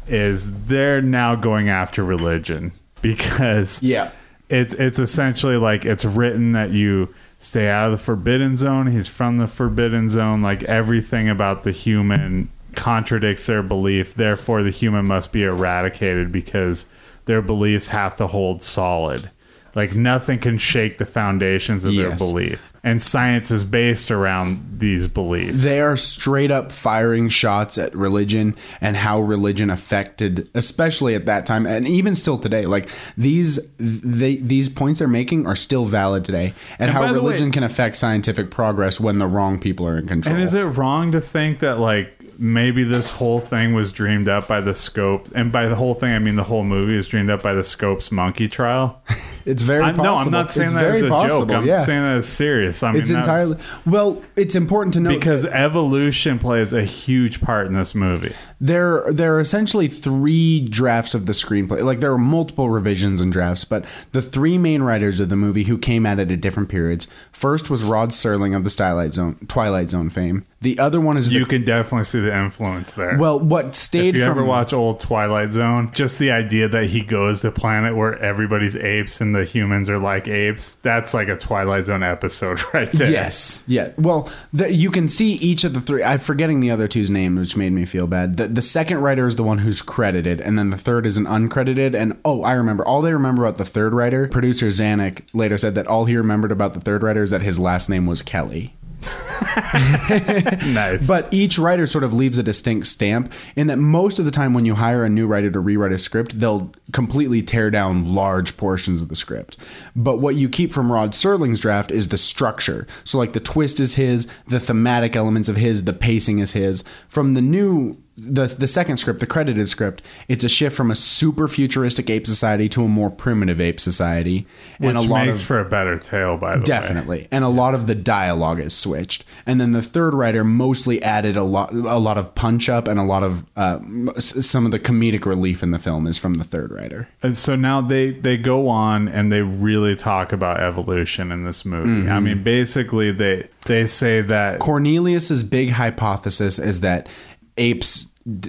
Is 0.07 0.65
they're 0.67 1.01
now 1.03 1.35
going 1.35 1.69
after 1.71 2.05
religion 2.05 2.73
because 3.03 3.83
Yeah. 3.83 4.11
it's 4.51 4.75
it's 4.75 4.99
essentially 4.99 5.57
like 5.57 5.85
it's 5.87 6.05
written 6.05 6.53
that 6.53 6.71
you 6.73 7.15
stay 7.39 7.69
out 7.69 7.87
of 7.87 7.93
the 7.93 7.99
forbidden 8.05 8.57
zone. 8.57 8.87
He's 8.87 9.09
from 9.09 9.37
the 9.39 9.47
forbidden 9.47 10.09
zone. 10.09 10.41
Like 10.43 10.63
everything 10.65 11.29
about 11.31 11.63
the 11.63 11.73
human 11.73 12.51
contradicts 12.77 13.47
their 13.47 13.63
belief. 13.63 14.15
Therefore, 14.15 14.63
the 14.63 14.71
human 14.71 15.07
must 15.07 15.33
be 15.33 15.45
eradicated 15.45 16.31
because 16.33 16.87
their 17.25 17.43
beliefs 17.43 17.89
have 17.89 18.15
to 18.17 18.27
hold 18.27 18.63
solid. 18.63 19.31
Like 19.75 19.97
nothing 19.97 20.39
can 20.39 20.57
shake 20.59 20.99
the 20.99 21.05
foundations 21.05 21.85
of 21.85 21.97
their 21.97 22.15
belief. 22.15 22.73
And 22.85 23.03
science 23.03 23.51
is 23.51 23.65
based 23.65 24.11
around 24.13 24.77
these 24.79 25.09
beliefs. 25.09 25.65
They 25.65 25.81
are 25.81 25.97
straight 25.97 26.53
up 26.53 26.71
firing 26.71 27.29
shots 27.29 27.77
at 27.79 27.93
religion 27.97 28.55
and 28.81 28.95
how 28.95 29.21
religion 29.23 29.71
affected, 29.71 30.49
especially 30.55 31.17
at 31.17 31.27
that 31.27 31.45
time, 31.45 31.67
and 31.67 31.89
even 31.89 32.15
still 32.15 32.39
today. 32.39 32.67
Like 32.67 32.89
these, 33.17 33.59
they, 33.79 34.37
these 34.37 34.69
points 34.69 35.01
they're 35.01 35.09
making 35.09 35.47
are 35.47 35.57
still 35.57 35.87
valid 35.87 36.25
today, 36.25 36.55
and, 36.79 36.83
And 36.89 36.91
how 36.91 37.01
the 37.01 37.15
way- 37.15 37.15
religion 37.15 37.51
can 37.51 37.65
affect 37.65 37.97
scientific 37.97 38.51
progress 38.53 39.01
when 39.01 39.19
the 39.19 39.27
wrong 39.27 39.59
people 39.59 39.89
are 39.89 39.99
in 39.99 40.07
control. 40.07 40.37
And 40.37 40.45
is 40.45 40.55
it 40.55 40.63
wrong 40.63 41.11
to 41.13 41.21
think 41.21 41.59
that 41.61 41.81
like 41.81 42.14
maybe 42.39 42.85
this 42.85 43.11
whole 43.11 43.41
thing 43.41 43.75
was 43.75 43.93
dreamed 43.93 44.29
up 44.29 44.49
by 44.49 44.61
the 44.61 44.75
scope 44.75 45.29
and 45.35 45.53
by 45.53 45.67
the 45.67 45.77
whole 45.77 45.95
thing 45.95 46.15
I 46.15 46.19
mean 46.19 46.37
the 46.37 46.45
whole 46.45 46.65
movie 46.65 46.97
is 46.97 47.09
dreamed 47.09 47.31
up 47.31 47.43
by 47.43 47.55
the 47.55 47.65
Scopes 47.65 48.11
monkey 48.13 48.49
trial? 48.49 49.03
It's 49.47 49.63
very 49.63 49.83
I, 49.83 49.93
possible. 49.93 50.05
no, 50.05 50.15
I'm 50.17 50.31
not 50.31 50.51
saying 50.51 50.69
it's 50.69 50.75
that 50.75 50.85
as 50.85 51.03
a 51.03 51.09
possible, 51.09 51.47
joke. 51.47 51.57
I'm 51.57 51.67
yeah. 51.67 51.83
saying 51.83 52.03
that 52.03 52.17
as 52.17 52.29
serious. 52.29 52.83
I 52.83 52.93
mean, 52.93 53.03
it's 53.03 53.11
entirely 53.11 53.59
well. 53.85 54.23
It's 54.37 54.55
important 54.55 54.95
to 54.95 55.01
know 55.01 55.11
because 55.11 55.45
evolution 55.45 56.39
plays 56.39 56.73
a 56.73 56.85
huge 56.85 57.41
part 57.41 57.67
in 57.67 57.75
this 57.75 57.95
movie. 57.95 58.35
there 58.61 59.05
there 59.13 59.37
are 59.37 59.41
essentially 59.41 59.89
three 59.89 60.61
drafts 60.61 61.15
of 61.15 61.27
the 61.27 61.33
screenplay. 61.33 61.83
Like 61.83 61.99
there 61.99 62.13
are 62.13 62.19
multiple 62.19 62.71
revisions 62.71 63.21
and 63.21 63.33
drafts, 63.33 63.65
but 63.65 63.85
the 64.13 64.23
three 64.23 64.57
main 64.57 64.83
writers 64.83 65.21
of 65.21 65.29
the 65.29 65.37
movie 65.37 65.65
who 65.65 65.77
came 65.77 66.07
at 66.07 66.19
it 66.19 66.31
at 66.31 66.41
different 66.41 66.71
periods. 66.71 67.07
First 67.31 67.71
was 67.71 67.85
Rod 67.85 68.11
Serling 68.11 68.57
of 68.57 68.65
the 68.65 68.71
Twilight 68.71 69.13
Zone, 69.13 69.37
Twilight 69.47 69.91
Zone 69.91 70.09
fame. 70.09 70.47
The 70.65 70.79
other 70.79 70.99
one 70.99 71.19
is 71.19 71.31
You 71.31 71.45
can 71.45 71.63
definitely 71.63 72.05
see 72.05 72.21
the 72.21 72.35
influence 72.35 72.95
there. 72.95 73.19
well, 73.19 73.39
what 73.39 73.75
stayed 73.75 74.09
if 74.09 74.15
you 74.17 74.25
from 74.25 74.39
ever 74.39 74.45
watch 74.45 74.73
old 74.73 74.99
Twilight 74.99 75.53
Zone, 75.53 75.91
just 75.93 76.19
the 76.19 76.31
idea 76.31 76.69
that 76.69 76.87
he 76.87 77.03
goes 77.03 77.43
to 77.43 77.49
a 77.49 77.53
planet 77.53 77.95
where 77.95 78.19
everybody's 78.19 78.75
apes 78.75 79.21
and 79.21 79.35
the 79.35 79.45
humans 79.45 79.91
are 79.91 79.99
like 79.99 80.27
apes, 80.27 80.75
that's 80.77 81.13
like 81.13 81.29
a 81.29 81.37
Twilight 81.37 81.85
Zone 81.85 82.03
episode 82.03 82.63
right 82.75 82.91
there. 82.93 83.11
Yes, 83.11 83.63
yeah. 83.67 83.93
Well, 83.99 84.31
the, 84.55 84.73
you 84.73 84.91
can 84.91 85.07
see 85.07 85.35
each 85.35 85.65
of 85.65 85.75
the 85.75 85.83
three. 85.83 86.03
I'm 86.03 86.19
forgetting 86.19 86.61
the 86.61 86.71
other 86.71 86.89
two's 86.89 87.11
name, 87.11 87.37
which 87.37 87.59
made 87.59 87.73
me 87.73 87.85
feel 87.85 88.07
bad. 88.07 88.39
The, 88.39 88.49
the 88.49 88.63
second 88.63 89.03
writer 89.03 89.27
is 89.27 89.37
the 89.37 89.43
one 89.43 89.59
who's 89.59 89.83
credited, 89.83 90.41
and 90.41 90.59
then 90.59 90.71
the 90.71 90.79
third 90.79 91.05
is 91.05 91.19
an 91.19 91.27
uncredited. 91.27 91.95
And 91.95 92.19
oh, 92.25 92.43
I 92.43 92.53
remember. 92.53 92.87
All 92.87 93.03
they 93.03 93.13
remember 93.13 93.45
about 93.45 93.59
the 93.59 93.67
third 93.67 93.93
writer, 93.93 94.29
producer 94.29 94.69
Zanuck 94.69 95.23
later 95.35 95.59
said 95.59 95.75
that 95.75 95.87
all 95.87 96.07
he 96.07 96.17
remembered 96.17 96.53
about 96.53 96.73
the 96.73 96.81
third 96.81 97.03
writer 97.03 97.23
is 97.23 97.33
that 97.33 97.43
his 97.43 97.59
last 97.59 97.91
name 97.91 98.07
was 98.07 98.23
Kelly. 98.23 98.75
Nice. 100.65 101.07
But 101.07 101.33
each 101.33 101.59
writer 101.59 101.87
sort 101.87 102.05
of 102.05 102.13
leaves 102.13 102.39
a 102.39 102.43
distinct 102.43 102.87
stamp 102.87 103.33
in 103.57 103.69
that 103.69 103.77
most 103.77 104.19
of 104.19 104.25
the 104.25 104.31
time 104.31 104.55
when 104.55 104.65
you 104.65 104.75
hire 104.75 105.05
a 105.05 105.09
new 105.09 105.27
writer 105.27 105.51
to 105.51 105.61
rewrite 105.61 105.93
a 105.93 105.99
script, 105.99 106.39
they'll 106.39 106.73
completely 106.93 107.43
tear 107.43 107.71
down 107.71 108.15
large 108.15 108.57
portions 108.57 109.03
of 109.03 109.09
the 109.09 109.17
script. 109.17 109.57
But 109.95 110.19
what 110.19 110.35
you 110.35 110.49
keep 110.49 110.73
from 110.73 110.93
Rod 110.93 111.13
Serling's 111.13 111.61
draft 111.61 111.91
is 111.91 112.09
the 112.09 112.17
structure. 112.17 112.87
So 113.05 113.19
like 113.19 113.33
the 113.33 113.41
twist 113.41 113.81
is 113.81 113.95
his, 113.95 114.27
the 114.47 114.61
thematic 114.61 115.17
elements 115.17 115.49
of 115.49 115.57
his, 115.57 115.85
the 115.85 115.93
pacing 115.93 116.41
is 116.41 116.53
his. 116.53 116.85
From 117.09 117.35
the 117.35 117.43
new 117.43 117.97
the 118.17 118.47
the 118.47 118.69
second 118.69 118.99
script, 118.99 119.19
the 119.19 119.27
credited 119.27 119.69
script, 119.69 120.01
it's 120.29 120.45
a 120.45 120.49
shift 120.49 120.77
from 120.77 120.91
a 120.91 120.95
super 120.95 121.49
futuristic 121.49 122.09
ape 122.09 122.27
society 122.27 122.69
to 122.69 122.85
a 122.85 122.89
more 122.89 123.11
primitive 123.11 123.61
ape 123.61 123.81
society. 123.81 124.47
Which 124.79 124.91
and 124.91 124.99
a 124.99 125.01
lot 125.01 125.27
makes 125.27 125.41
of 125.41 125.47
for 125.47 125.59
a 125.59 125.65
better 125.65 125.99
tale, 125.99 126.37
by 126.37 126.53
the 126.53 126.59
way. 126.59 126.65
Definitely. 126.65 127.29
And 127.33 127.45
a 127.45 127.49
lot 127.49 127.75
of 127.75 127.89
the 127.89 127.95
dialogue 127.97 128.61
is 128.61 128.73
switched. 128.73 129.25
And 129.47 129.61
then 129.61 129.73
the 129.73 129.83
third 129.83 130.15
writer 130.15 130.45
mostly 130.45 131.03
added 131.03 131.37
a 131.37 131.43
lot 131.43 131.73
a 131.73 131.99
lot 131.99 132.17
of 132.17 132.35
punch 132.37 132.69
up 132.69 132.87
and 132.87 133.01
a 133.01 133.05
lot 133.05 133.25
of 133.25 133.45
uh, 133.57 133.81
some 134.21 134.65
of 134.65 134.71
the 134.71 134.79
comedic 134.79 135.27
relief 135.27 135.63
in 135.63 135.73
the 135.73 135.79
film 135.81 136.07
is 136.07 136.17
from 136.17 136.35
the 136.35 136.45
third 136.45 136.71
writer. 136.71 137.09
And 137.21 137.37
so 137.37 137.57
now 137.57 137.81
they 137.81 138.11
they 138.11 138.37
go 138.37 138.69
on 138.69 139.09
and 139.09 139.33
they 139.33 139.43
really 139.43 139.97
talk 139.97 140.33
about 140.33 140.61
evolution 140.61 141.33
in 141.33 141.45
this 141.45 141.65
movie. 141.65 142.09
I 142.09 142.21
mean, 142.21 142.45
basically 142.45 143.11
they 143.11 143.49
they 143.65 143.87
say 143.87 144.21
that 144.21 144.61
Cornelius's 144.61 145.43
big 145.43 145.71
hypothesis 145.71 146.59
is 146.59 146.81
that 146.81 147.09
apes 147.57 148.07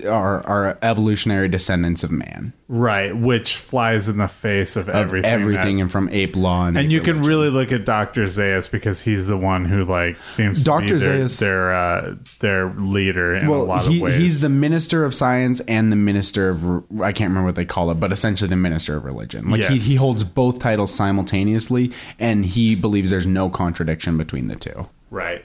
are 0.07 0.41
are 0.47 0.77
evolutionary 0.81 1.49
descendants 1.49 2.01
of 2.05 2.09
man. 2.09 2.53
right, 2.69 3.13
which 3.15 3.57
flies 3.57 4.07
in 4.07 4.15
the 4.17 4.27
face 4.29 4.77
of 4.77 4.87
Of 4.87 4.95
everything. 4.95 5.29
everything 5.29 5.75
that- 5.75 5.81
and 5.81 5.91
from 5.91 6.07
ape 6.13 6.37
law 6.37 6.65
and, 6.65 6.77
and 6.77 6.85
ape 6.85 6.91
you 6.93 7.01
can 7.01 7.21
really 7.23 7.49
look 7.49 7.73
at 7.73 7.83
Dr. 7.83 8.23
Zaius 8.23 8.71
because 8.71 9.01
he's 9.01 9.27
the 9.27 9.35
one 9.35 9.65
who 9.65 9.83
like 9.83 10.15
seems 10.25 10.59
to 10.59 10.63
Dr. 10.63 10.93
be 10.93 10.99
their 10.99 11.25
Zaius- 11.25 11.39
their, 11.41 11.73
uh, 11.73 12.15
their 12.39 12.69
leader 12.77 13.35
in 13.35 13.47
a 13.47 13.51
lot 13.53 13.85
he, 13.85 13.97
of 13.97 14.01
ways. 14.03 14.17
he's 14.21 14.41
the 14.41 14.49
minister 14.49 15.03
of 15.03 15.13
science 15.13 15.59
and 15.67 15.91
the 15.91 15.97
minister 15.97 16.47
of 16.47 16.63
I 17.01 17.11
can't 17.11 17.29
remember 17.31 17.47
what 17.47 17.55
they 17.55 17.65
call 17.65 17.91
it, 17.91 17.95
but 17.95 18.13
essentially 18.13 18.47
the 18.47 18.55
minister 18.55 18.95
of 18.95 19.03
religion. 19.03 19.51
Like 19.51 19.65
he, 19.65 19.77
he 19.77 19.95
holds 19.95 20.23
both 20.23 20.59
titles 20.59 20.93
simultaneously, 20.95 21.91
and 22.17 22.45
he 22.45 22.75
believes 22.75 23.11
there's 23.11 23.27
no 23.27 23.49
contradiction 23.49 24.17
between 24.17 24.47
the 24.47 24.55
two. 24.55 24.87
Right. 25.11 25.43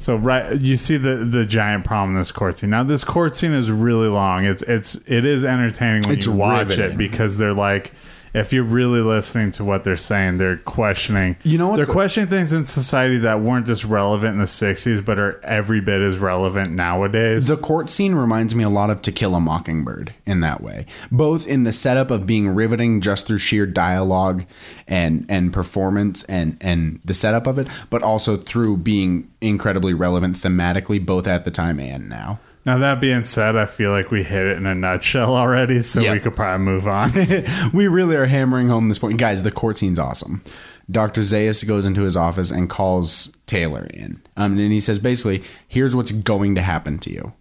So 0.00 0.16
right, 0.16 0.60
you 0.60 0.76
see 0.78 0.96
the 0.96 1.16
the 1.24 1.44
giant 1.44 1.84
problem 1.84 2.10
in 2.16 2.16
this 2.20 2.32
court 2.32 2.56
scene. 2.56 2.70
Now 2.70 2.82
this 2.82 3.04
court 3.04 3.36
scene 3.36 3.52
is 3.52 3.70
really 3.70 4.08
long. 4.08 4.44
It's 4.46 4.62
it's 4.62 4.96
it 5.06 5.24
is 5.26 5.44
entertaining 5.44 6.02
when 6.08 6.16
It's 6.16 6.26
you 6.26 6.32
watch 6.32 6.68
riveting. 6.70 6.92
it 6.92 6.96
because 6.96 7.36
they're 7.36 7.52
like, 7.54 7.92
if 8.32 8.52
you're 8.52 8.62
really 8.64 9.00
listening 9.00 9.50
to 9.52 9.64
what 9.64 9.84
they're 9.84 9.96
saying, 9.96 10.38
they're 10.38 10.56
questioning. 10.58 11.36
You 11.42 11.58
know 11.58 11.68
what 11.68 11.76
They're 11.76 11.86
the- 11.86 11.92
questioning 11.92 12.28
things 12.28 12.52
in 12.52 12.64
society 12.64 13.18
that 13.18 13.40
weren't 13.40 13.66
just 13.66 13.84
relevant 13.84 14.34
in 14.34 14.38
the 14.38 14.46
'60s, 14.46 15.04
but 15.04 15.18
are 15.18 15.40
every 15.44 15.80
bit 15.80 16.00
as 16.00 16.18
relevant 16.18 16.70
nowadays. 16.72 17.46
The 17.48 17.56
court 17.56 17.90
scene 17.90 18.14
reminds 18.14 18.54
me 18.54 18.62
a 18.64 18.68
lot 18.68 18.90
of 18.90 19.02
To 19.02 19.12
Kill 19.12 19.34
a 19.34 19.40
Mockingbird 19.40 20.12
in 20.26 20.40
that 20.40 20.62
way, 20.62 20.86
both 21.10 21.46
in 21.46 21.64
the 21.64 21.72
setup 21.72 22.10
of 22.10 22.26
being 22.26 22.48
riveting 22.48 23.00
just 23.00 23.26
through 23.26 23.38
sheer 23.38 23.66
dialogue 23.66 24.44
and 24.86 25.26
and 25.28 25.52
performance 25.52 26.22
and 26.24 26.56
and 26.60 27.00
the 27.04 27.14
setup 27.14 27.46
of 27.46 27.58
it, 27.58 27.66
but 27.90 28.02
also 28.02 28.36
through 28.36 28.76
being 28.78 29.28
incredibly 29.40 29.94
relevant 29.94 30.36
thematically, 30.36 31.04
both 31.04 31.26
at 31.26 31.44
the 31.44 31.50
time 31.50 31.80
and 31.80 32.08
now. 32.08 32.38
Now 32.66 32.76
that 32.78 33.00
being 33.00 33.24
said, 33.24 33.56
I 33.56 33.64
feel 33.64 33.90
like 33.90 34.10
we 34.10 34.22
hit 34.22 34.46
it 34.46 34.56
in 34.58 34.66
a 34.66 34.74
nutshell 34.74 35.34
already, 35.34 35.80
so 35.82 36.00
Yeah. 36.00 36.12
we 36.12 36.20
could 36.20 36.36
probably 36.36 36.64
move 36.64 36.86
on. 36.86 37.10
we 37.72 37.88
really 37.88 38.16
are 38.16 38.26
hammering 38.26 38.68
home 38.68 38.88
this 38.88 38.98
point. 38.98 39.18
Guys, 39.18 39.42
the 39.42 39.50
court 39.50 39.78
scene's 39.78 39.98
awesome. 39.98 40.42
Dr. 40.90 41.22
Zaius 41.22 41.66
goes 41.66 41.86
into 41.86 42.02
his 42.02 42.16
office 42.16 42.50
and 42.50 42.68
calls 42.68 43.32
Taylor 43.46 43.84
in. 43.94 44.20
Um, 44.36 44.58
and 44.58 44.72
he 44.72 44.80
says, 44.80 44.98
basically, 44.98 45.42
here's 45.68 45.94
what's 45.96 46.10
going 46.10 46.54
to 46.56 46.62
happen 46.62 46.98
to 47.00 47.10
you 47.12 47.32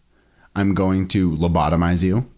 I'm 0.55 0.73
going 0.73 1.07
to 1.09 1.31
lobotomize 1.31 2.03
you, 2.03 2.29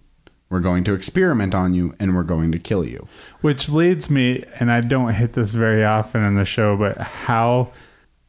we're 0.49 0.59
going 0.59 0.83
to 0.85 0.93
experiment 0.93 1.53
on 1.53 1.73
you, 1.73 1.93
and 1.99 2.15
we're 2.15 2.23
going 2.23 2.51
to 2.51 2.59
kill 2.59 2.83
you. 2.85 3.07
Which 3.41 3.69
leads 3.69 4.09
me, 4.09 4.43
and 4.59 4.71
I 4.71 4.81
don't 4.81 5.13
hit 5.13 5.33
this 5.33 5.53
very 5.53 5.83
often 5.83 6.23
in 6.23 6.35
the 6.35 6.45
show, 6.45 6.75
but 6.77 6.97
how 6.97 7.71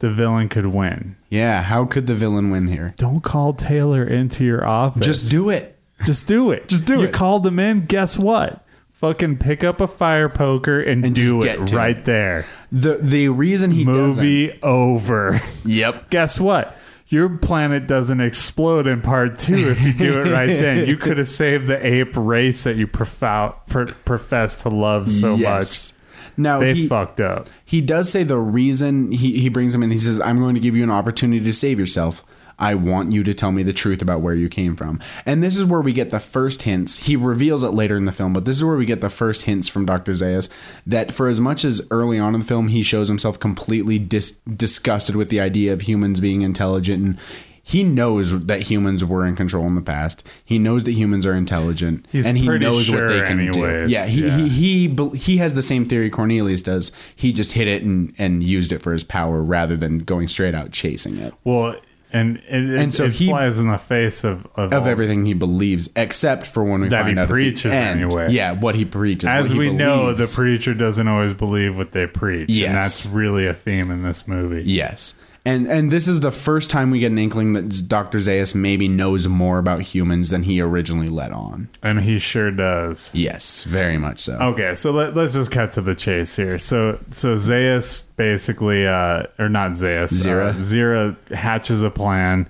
the 0.03 0.11
villain 0.11 0.48
could 0.50 0.66
win. 0.66 1.16
Yeah, 1.30 1.62
how 1.62 1.86
could 1.86 2.07
the 2.07 2.14
villain 2.14 2.50
win 2.50 2.66
here? 2.66 2.92
Don't 2.98 3.22
call 3.22 3.55
Taylor 3.55 4.05
into 4.05 4.44
your 4.44 4.66
office. 4.66 5.07
Just 5.07 5.30
do 5.30 5.48
it. 5.48 5.78
Just 6.05 6.26
do 6.28 6.50
it. 6.50 6.68
Just 6.68 6.84
do 6.84 6.94
you 7.00 7.07
it. 7.07 7.12
called 7.14 7.46
him 7.46 7.59
in. 7.59 7.86
Guess 7.86 8.18
what? 8.18 8.66
Fucking 8.92 9.38
pick 9.38 9.62
up 9.64 9.80
a 9.80 9.86
fire 9.86 10.28
poker 10.28 10.80
and, 10.80 11.05
And 11.05 11.14
do 11.14 11.42
it 11.42 11.72
right 11.72 11.96
it. 11.98 12.05
there. 12.05 12.46
The 12.72 12.98
the 13.00 13.28
reason 13.30 13.70
he 13.70 13.84
Movie 13.84 14.61
over. 14.62 15.38
doesn't. 15.38 15.64
Yep. 15.72 16.11
Guess 16.11 16.40
what? 16.40 16.76
Your 17.09 17.28
planet 17.28 17.86
doesn't 17.86 18.20
explode 18.20 18.86
in 18.86 19.03
part 19.03 19.38
two 19.38 19.55
if 19.70 19.82
you 19.84 19.92
do 19.92 20.20
it 20.22 20.32
right 20.32 20.46
then. 20.46 20.86
You 20.88 20.96
could 21.05 21.18
have 21.18 21.28
saved 21.28 21.66
the 21.66 21.84
ape 21.86 22.16
race 22.16 22.64
that 22.64 22.76
you 22.76 22.86
profou- 22.86 23.55
pr- 23.68 23.92
profess 24.05 24.62
to 24.62 24.68
love 24.70 25.09
so 25.09 25.34
Yes. 25.36 25.92
Now. 26.36 26.60
They 26.60 26.74
he, 26.74 26.88
fucked 26.88 27.20
up. 27.20 27.48
he 27.64 27.80
does 27.80 28.10
say 28.10 28.24
the 28.24 28.38
reason 28.38 29.12
he, 29.12 29.40
he 29.40 29.48
brings 29.48 29.74
him 29.74 29.82
in, 29.82 29.90
he 29.90 29.98
says, 29.98 30.20
I'm 30.20 30.38
going 30.38 30.54
to 30.54 30.60
give 30.60 30.76
you 30.76 30.82
an 30.82 30.90
opportunity 30.90 31.44
to 31.44 31.52
save 31.52 31.78
yourself. 31.78 32.24
I 32.58 32.74
want 32.76 33.10
you 33.10 33.24
to 33.24 33.34
tell 33.34 33.50
me 33.50 33.64
the 33.64 33.72
truth 33.72 34.02
about 34.02 34.20
where 34.20 34.34
you 34.34 34.48
came 34.48 34.76
from. 34.76 35.00
And 35.26 35.42
this 35.42 35.58
is 35.58 35.64
where 35.64 35.80
we 35.80 35.92
get 35.92 36.10
the 36.10 36.20
first 36.20 36.62
hints. 36.62 36.98
He 36.98 37.16
reveals 37.16 37.64
it 37.64 37.70
later 37.70 37.96
in 37.96 38.04
the 38.04 38.12
film, 38.12 38.32
but 38.32 38.44
this 38.44 38.56
is 38.56 38.64
where 38.64 38.76
we 38.76 38.86
get 38.86 39.00
the 39.00 39.10
first 39.10 39.42
hints 39.42 39.66
from 39.68 39.84
Dr. 39.84 40.12
Zaius 40.12 40.48
that 40.86 41.12
for 41.12 41.26
as 41.26 41.40
much 41.40 41.64
as 41.64 41.86
early 41.90 42.18
on 42.20 42.34
in 42.34 42.40
the 42.40 42.46
film 42.46 42.68
he 42.68 42.82
shows 42.82 43.08
himself 43.08 43.40
completely 43.40 43.98
dis- 43.98 44.38
disgusted 44.46 45.16
with 45.16 45.28
the 45.28 45.40
idea 45.40 45.72
of 45.72 45.82
humans 45.82 46.20
being 46.20 46.42
intelligent 46.42 47.04
and 47.04 47.18
he 47.64 47.84
knows 47.84 48.46
that 48.46 48.62
humans 48.62 49.04
were 49.04 49.24
in 49.26 49.36
control 49.36 49.66
in 49.66 49.74
the 49.76 49.82
past. 49.82 50.26
He 50.44 50.58
knows 50.58 50.82
that 50.84 50.92
humans 50.92 51.24
are 51.24 51.34
intelligent, 51.34 52.06
He's 52.10 52.26
and 52.26 52.36
he 52.36 52.46
knows 52.48 52.90
what 52.90 53.06
they 53.08 53.18
sure 53.18 53.26
can 53.26 53.50
do. 53.52 53.86
Yeah, 53.88 54.06
he, 54.06 54.26
yeah. 54.26 54.36
he 54.36 54.48
he 54.48 54.88
bel- 54.88 55.10
he 55.10 55.36
has 55.38 55.54
the 55.54 55.62
same 55.62 55.84
theory 55.84 56.10
Cornelius 56.10 56.62
does. 56.62 56.90
He 57.14 57.32
just 57.32 57.52
hit 57.52 57.68
it 57.68 57.82
and 57.82 58.12
and 58.18 58.42
used 58.42 58.72
it 58.72 58.82
for 58.82 58.92
his 58.92 59.04
power 59.04 59.42
rather 59.42 59.76
than 59.76 59.98
going 60.00 60.28
straight 60.28 60.54
out 60.54 60.72
chasing 60.72 61.18
it. 61.18 61.34
Well, 61.44 61.76
and 62.14 62.42
and, 62.48 62.68
it, 62.78 62.92
so 62.94 63.04
it 63.04 63.12
he- 63.12 63.28
flies 63.28 63.58
in 63.60 63.68
the 63.68 63.78
face 63.78 64.24
of 64.24 64.46
of, 64.56 64.72
Of 64.72 64.86
everything 64.88 65.24
he 65.24 65.32
believes, 65.32 65.88
except 65.96 66.46
for 66.46 66.62
when 66.64 66.80
we 66.82 66.88
That 66.88 67.04
find 67.04 67.16
he 67.16 67.22
out 67.22 67.28
preaches 67.28 67.66
at 67.66 67.70
the 67.70 67.76
end. 67.76 68.00
anyway. 68.02 68.32
Yeah, 68.32 68.52
what 68.52 68.74
he 68.74 68.84
preaches. 68.84 69.28
As 69.30 69.50
he 69.50 69.58
we 69.58 69.72
know, 69.72 70.12
the 70.12 70.30
preacher 70.34 70.74
doesn't 70.74 71.06
always 71.08 71.32
believe 71.32 71.78
what 71.78 71.92
they 71.92 72.06
preach, 72.06 72.50
Yes. 72.50 72.66
and 72.66 72.76
that's 72.76 73.06
really 73.06 73.46
a 73.46 73.54
theme 73.54 73.90
in 73.90 74.02
this 74.02 74.26
movie. 74.28 74.62
Yes. 74.68 75.14
And 75.45 75.66
and 75.66 75.90
this 75.90 76.07
is 76.07 76.20
the 76.20 76.30
first 76.30 76.70
time 76.70 76.90
we 76.93 77.01
get 77.01 77.11
an 77.11 77.18
inkling 77.18 77.55
that 77.55 77.88
Dr. 77.88 78.18
Zaius 78.18 78.55
maybe 78.55 78.86
knows 78.86 79.26
more 79.26 79.59
about 79.59 79.80
humans 79.80 80.30
than 80.30 80.45
he 80.45 80.61
originally 80.61 81.09
let 81.09 81.32
on. 81.32 81.68
And 81.82 82.01
he 82.01 82.20
sure 82.20 82.53
does. 82.53 83.11
Yes, 83.12 83.64
very 83.64 83.99
much 83.99 84.20
so. 84.20 84.34
Okay, 84.38 84.76
so 84.76 84.93
let, 84.93 85.14
let's 85.16 85.34
just 85.34 85.51
cut 85.51 85.72
to 85.72 85.80
the 85.80 85.97
chase 85.97 86.36
here. 86.36 86.61
So 86.61 87.01
so 87.11 87.34
Zaius 87.34 88.07
basically, 88.16 88.86
uh, 88.86 89.24
or 89.38 89.49
not 89.49 89.72
Zaius, 89.72 90.12
Zira. 90.12 90.51
uh, 90.51 90.55
Zira 90.55 91.34
hatches 91.34 91.82
a 91.82 91.90
plan 91.90 92.49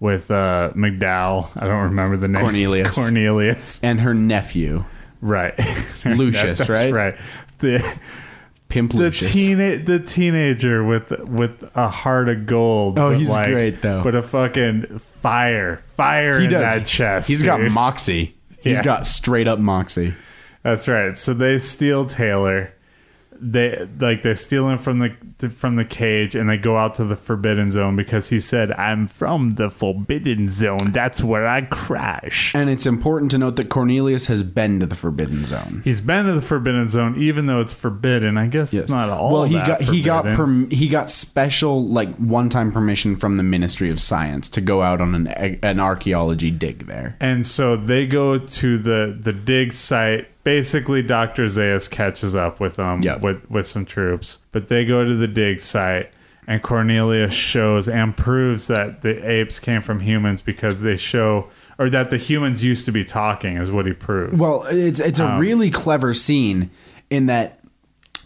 with 0.00 0.28
uh, 0.32 0.72
McDowall. 0.74 1.48
I 1.56 1.66
don't 1.68 1.82
remember 1.84 2.16
the 2.16 2.26
name. 2.26 2.42
Cornelius. 2.42 2.94
Cornelius. 2.96 3.78
And 3.84 4.00
her 4.00 4.14
nephew, 4.14 4.84
Right. 5.20 5.54
Lucius, 6.04 6.58
That- 6.58 6.68
right? 6.68 6.92
right. 6.92 7.16
The 7.58 7.98
Pimp 8.72 8.92
the 8.92 8.98
Lucius. 8.98 9.32
teen 9.34 9.58
the 9.84 9.98
teenager 9.98 10.82
with 10.82 11.10
with 11.20 11.62
a 11.74 11.88
heart 11.88 12.30
of 12.30 12.46
gold. 12.46 12.98
Oh, 12.98 13.10
but 13.10 13.18
he's 13.18 13.34
great, 13.34 13.82
though. 13.82 14.02
But 14.02 14.14
a 14.14 14.22
fucking 14.22 14.98
fire, 14.98 15.76
fire 15.96 16.38
he 16.38 16.46
in 16.46 16.50
does. 16.52 16.62
that 16.74 16.86
chest. 16.86 17.28
He's 17.28 17.42
got 17.42 17.60
moxie. 17.72 18.34
He's 18.62 18.78
Yeah. 18.78 18.82
got 18.84 19.06
straight 19.06 19.46
up 19.46 19.58
moxie. 19.58 20.14
That's 20.62 20.88
right. 20.88 21.18
So 21.18 21.34
they 21.34 21.58
steal 21.58 22.06
Taylor. 22.06 22.72
They 23.44 23.88
like 23.98 24.22
they 24.22 24.34
steal 24.34 24.68
him 24.68 24.78
from 24.78 25.00
the 25.00 25.48
from 25.48 25.74
the 25.74 25.84
cage 25.84 26.36
and 26.36 26.48
they 26.48 26.56
go 26.56 26.76
out 26.76 26.94
to 26.94 27.04
the 27.04 27.16
forbidden 27.16 27.72
zone 27.72 27.96
because 27.96 28.28
he 28.28 28.38
said, 28.38 28.70
"I'm 28.72 29.08
from 29.08 29.50
the 29.52 29.68
forbidden 29.68 30.48
zone. 30.48 30.92
That's 30.92 31.24
where 31.24 31.46
I 31.48 31.62
crash." 31.62 32.54
And 32.54 32.70
it's 32.70 32.86
important 32.86 33.30
to 33.32 33.38
note 33.38 33.56
that 33.56 33.68
Cornelius 33.68 34.26
has 34.26 34.42
been 34.44 34.78
to 34.80 34.86
the 34.86 34.94
Forbidden 34.94 35.44
Zone. 35.44 35.80
He's 35.84 36.00
been 36.00 36.26
to 36.26 36.34
the 36.34 36.42
forbidden 36.42 36.86
zone, 36.88 37.16
even 37.18 37.46
though 37.46 37.58
it's 37.60 37.72
forbidden. 37.72 38.38
I 38.38 38.46
guess 38.46 38.72
it's 38.72 38.92
not 38.92 39.08
all. 39.08 39.32
well, 39.32 39.44
he 39.44 39.54
that 39.54 39.66
got 39.66 39.82
he 39.82 40.02
got 40.02 40.24
perm- 40.24 40.70
he 40.70 40.88
got 40.88 41.10
special 41.10 41.84
like 41.86 42.14
one 42.18 42.48
time 42.48 42.70
permission 42.70 43.16
from 43.16 43.36
the 43.38 43.42
Ministry 43.42 43.90
of 43.90 44.00
Science 44.00 44.48
to 44.50 44.60
go 44.60 44.82
out 44.82 45.00
on 45.00 45.14
an 45.14 45.26
an 45.26 45.80
archaeology 45.80 46.50
dig 46.52 46.86
there. 46.86 47.16
And 47.18 47.44
so 47.46 47.76
they 47.76 48.06
go 48.06 48.38
to 48.38 48.78
the 48.78 49.16
the 49.18 49.32
dig 49.32 49.72
site. 49.72 50.28
Basically, 50.44 51.02
Doctor 51.02 51.44
Zaius 51.44 51.88
catches 51.90 52.34
up 52.34 52.58
with 52.60 52.76
them 52.76 53.02
Yep. 53.02 53.20
with 53.20 53.50
with 53.50 53.66
some 53.66 53.84
troops, 53.84 54.38
but 54.50 54.68
they 54.68 54.84
go 54.84 55.04
to 55.04 55.14
the 55.14 55.28
dig 55.28 55.60
site. 55.60 56.14
And 56.48 56.60
Cornelius 56.60 57.32
shows 57.32 57.88
and 57.88 58.16
proves 58.16 58.66
that 58.66 59.02
the 59.02 59.24
apes 59.30 59.60
came 59.60 59.80
from 59.80 60.00
humans 60.00 60.42
because 60.42 60.82
they 60.82 60.96
show, 60.96 61.48
or 61.78 61.88
that 61.90 62.10
the 62.10 62.16
humans 62.16 62.64
used 62.64 62.84
to 62.86 62.90
be 62.90 63.04
talking, 63.04 63.58
is 63.58 63.70
what 63.70 63.86
he 63.86 63.92
proves. 63.92 64.40
Well, 64.40 64.64
it's 64.68 64.98
it's 64.98 65.20
Um, 65.20 65.36
a 65.36 65.38
really 65.38 65.70
clever 65.70 66.12
scene 66.12 66.68
in 67.10 67.26
that 67.26 67.60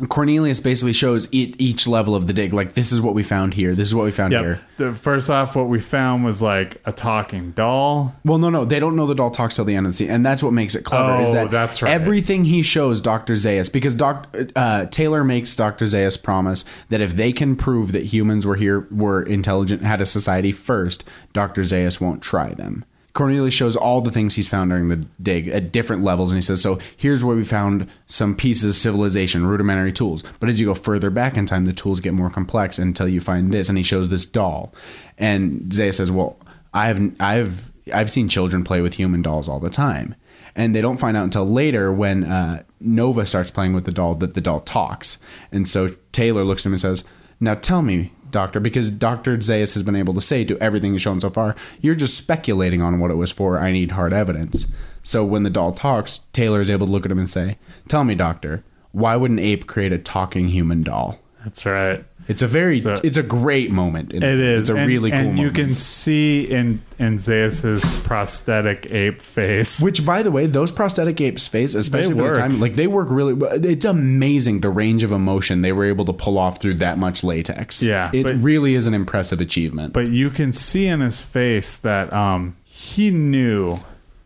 Cornelius 0.08 0.60
basically 0.60 0.92
shows 0.92 1.26
e- 1.32 1.54
each 1.58 1.86
level 1.86 2.14
of 2.14 2.26
the 2.26 2.32
dig. 2.32 2.52
Like 2.52 2.74
this 2.74 2.92
is 2.92 3.00
what 3.00 3.14
we 3.14 3.22
found 3.22 3.54
here. 3.54 3.74
This 3.74 3.88
is 3.88 3.94
what 3.94 4.04
we 4.04 4.10
found 4.10 4.32
Yep. 4.32 4.42
here. 4.44 4.60
The 4.76 4.92
first 4.92 5.30
off, 5.30 5.56
what 5.56 5.68
we 5.68 5.80
found 5.80 6.24
was 6.24 6.42
like 6.42 6.80
a 6.84 6.92
talking 6.92 7.52
doll. 7.52 8.14
Well, 8.24 8.36
no, 8.38 8.50
no, 8.50 8.64
they 8.66 8.78
don't 8.78 8.94
know 8.94 9.06
the 9.06 9.14
doll 9.14 9.30
talks 9.30 9.54
till 9.56 9.64
the 9.64 9.74
end 9.74 9.86
of 9.86 9.92
the 9.92 9.96
scene, 9.96 10.10
and 10.10 10.24
that's 10.24 10.42
what 10.42 10.52
makes 10.52 10.74
it 10.74 10.84
clever. 10.84 11.22
is 11.22 11.30
Oh, 11.30 11.34
that 11.34 11.50
that's 11.50 11.80
right. 11.80 11.90
everything 11.90 12.44
he 12.44 12.60
shows 12.62 13.00
Doctor 13.00 13.34
Zaius 13.34 13.72
because 13.72 13.94
Doc 13.94 14.36
uh, 14.54 14.84
Taylor 14.86 15.24
makes 15.24 15.56
Doctor 15.56 15.86
Zaius 15.86 16.22
promise 16.22 16.64
that 16.90 17.00
if 17.00 17.16
they 17.16 17.32
can 17.32 17.56
prove 17.56 17.92
that 17.92 18.04
humans 18.04 18.46
were 18.46 18.56
here, 18.56 18.86
were 18.90 19.22
intelligent, 19.22 19.82
had 19.82 20.00
a 20.02 20.06
society 20.06 20.52
first, 20.52 21.04
Doctor 21.32 21.62
Zaius 21.62 22.00
won't 22.00 22.22
try 22.22 22.52
them. 22.52 22.84
Cornelius 23.16 23.54
shows 23.54 23.76
all 23.76 24.00
the 24.00 24.10
things 24.10 24.34
he's 24.34 24.48
found 24.48 24.70
during 24.70 24.88
the 24.88 25.04
dig 25.20 25.48
at 25.48 25.72
different 25.72 26.04
levels, 26.04 26.30
and 26.30 26.36
he 26.36 26.42
says, 26.42 26.60
"So 26.60 26.78
here's 26.96 27.24
where 27.24 27.34
we 27.34 27.44
found 27.44 27.88
some 28.06 28.36
pieces 28.36 28.70
of 28.70 28.76
civilization, 28.76 29.46
rudimentary 29.46 29.92
tools. 29.92 30.22
But 30.38 30.48
as 30.48 30.60
you 30.60 30.66
go 30.66 30.74
further 30.74 31.10
back 31.10 31.36
in 31.36 31.46
time, 31.46 31.64
the 31.64 31.72
tools 31.72 31.98
get 31.98 32.14
more 32.14 32.30
complex 32.30 32.78
until 32.78 33.08
you 33.08 33.20
find 33.20 33.52
this." 33.52 33.68
And 33.68 33.78
he 33.78 33.82
shows 33.82 34.10
this 34.10 34.26
doll, 34.26 34.72
and 35.18 35.72
Zaius 35.72 35.94
says, 35.94 36.12
"Well, 36.12 36.36
I've 36.72 37.12
I've 37.18 37.72
I've 37.92 38.10
seen 38.10 38.28
children 38.28 38.62
play 38.62 38.82
with 38.82 38.94
human 38.94 39.22
dolls 39.22 39.48
all 39.48 39.60
the 39.60 39.70
time." 39.70 40.14
And 40.54 40.74
they 40.74 40.80
don't 40.80 40.96
find 40.96 41.16
out 41.16 41.24
until 41.24 41.44
later 41.44 41.92
when 41.92 42.24
uh, 42.24 42.62
Nova 42.80 43.26
starts 43.26 43.50
playing 43.50 43.74
with 43.74 43.84
the 43.84 43.92
doll 43.92 44.14
that 44.16 44.34
the 44.34 44.40
doll 44.40 44.60
talks. 44.60 45.18
And 45.52 45.68
so 45.68 45.90
Taylor 46.12 46.44
looks 46.44 46.62
at 46.62 46.66
him 46.66 46.72
and 46.72 46.80
says, 46.80 47.04
Now 47.40 47.54
tell 47.54 47.82
me, 47.82 48.12
Doctor, 48.30 48.60
because 48.60 48.90
Dr. 48.90 49.36
Zaius 49.38 49.74
has 49.74 49.82
been 49.82 49.96
able 49.96 50.14
to 50.14 50.20
say 50.20 50.44
to 50.44 50.58
everything 50.58 50.92
he's 50.92 51.02
shown 51.02 51.20
so 51.20 51.30
far, 51.30 51.54
you're 51.80 51.94
just 51.94 52.16
speculating 52.16 52.82
on 52.82 52.98
what 52.98 53.10
it 53.10 53.14
was 53.16 53.32
for. 53.32 53.58
I 53.58 53.72
need 53.72 53.92
hard 53.92 54.12
evidence. 54.12 54.66
So 55.02 55.24
when 55.24 55.42
the 55.42 55.50
doll 55.50 55.72
talks, 55.72 56.20
Taylor 56.32 56.60
is 56.60 56.70
able 56.70 56.86
to 56.86 56.92
look 56.92 57.04
at 57.04 57.12
him 57.12 57.18
and 57.18 57.30
say, 57.30 57.58
Tell 57.88 58.04
me, 58.04 58.14
Doctor, 58.14 58.64
why 58.92 59.16
would 59.16 59.30
an 59.30 59.38
ape 59.38 59.66
create 59.66 59.92
a 59.92 59.98
talking 59.98 60.48
human 60.48 60.82
doll? 60.82 61.20
That's 61.46 61.64
right. 61.64 62.04
It's 62.26 62.42
a 62.42 62.48
very, 62.48 62.80
So- 62.80 62.98
it's 63.04 63.16
a 63.16 63.22
great 63.22 63.70
moment. 63.70 64.12
It 64.12 64.24
is. 64.24 64.62
It's 64.62 64.68
a 64.68 64.74
and, 64.74 64.88
really 64.88 65.12
cool 65.12 65.20
and 65.20 65.34
moment. 65.36 65.56
you 65.56 65.64
can 65.64 65.76
see 65.76 66.40
in 66.42 66.80
in 66.98 67.18
Zeus's 67.18 67.84
prosthetic 68.02 68.88
ape 68.90 69.20
face. 69.20 69.80
Which, 69.80 70.04
by 70.04 70.22
the 70.24 70.32
way, 70.32 70.46
those 70.46 70.72
prosthetic 70.72 71.20
apes' 71.20 71.46
face, 71.46 71.76
especially 71.76 72.16
for 72.16 72.30
the 72.30 72.34
time, 72.34 72.58
like 72.58 72.74
they 72.74 72.88
work 72.88 73.08
really. 73.12 73.36
It's 73.64 73.84
amazing 73.84 74.60
the 74.62 74.70
range 74.70 75.04
of 75.04 75.12
emotion 75.12 75.62
they 75.62 75.70
were 75.70 75.84
able 75.84 76.04
to 76.06 76.12
pull 76.12 76.36
off 76.36 76.60
through 76.60 76.74
that 76.76 76.98
much 76.98 77.22
latex. 77.22 77.80
Yeah, 77.84 78.10
it 78.12 78.24
but- 78.24 78.42
really 78.42 78.74
is 78.74 78.88
an 78.88 78.94
impressive 78.94 79.40
achievement. 79.40 79.92
but 79.92 80.08
you 80.08 80.28
can 80.30 80.50
see 80.50 80.88
in 80.88 80.98
his 81.00 81.20
face 81.20 81.76
that 81.76 82.12
um 82.12 82.56
he 82.64 83.10
knew. 83.12 83.78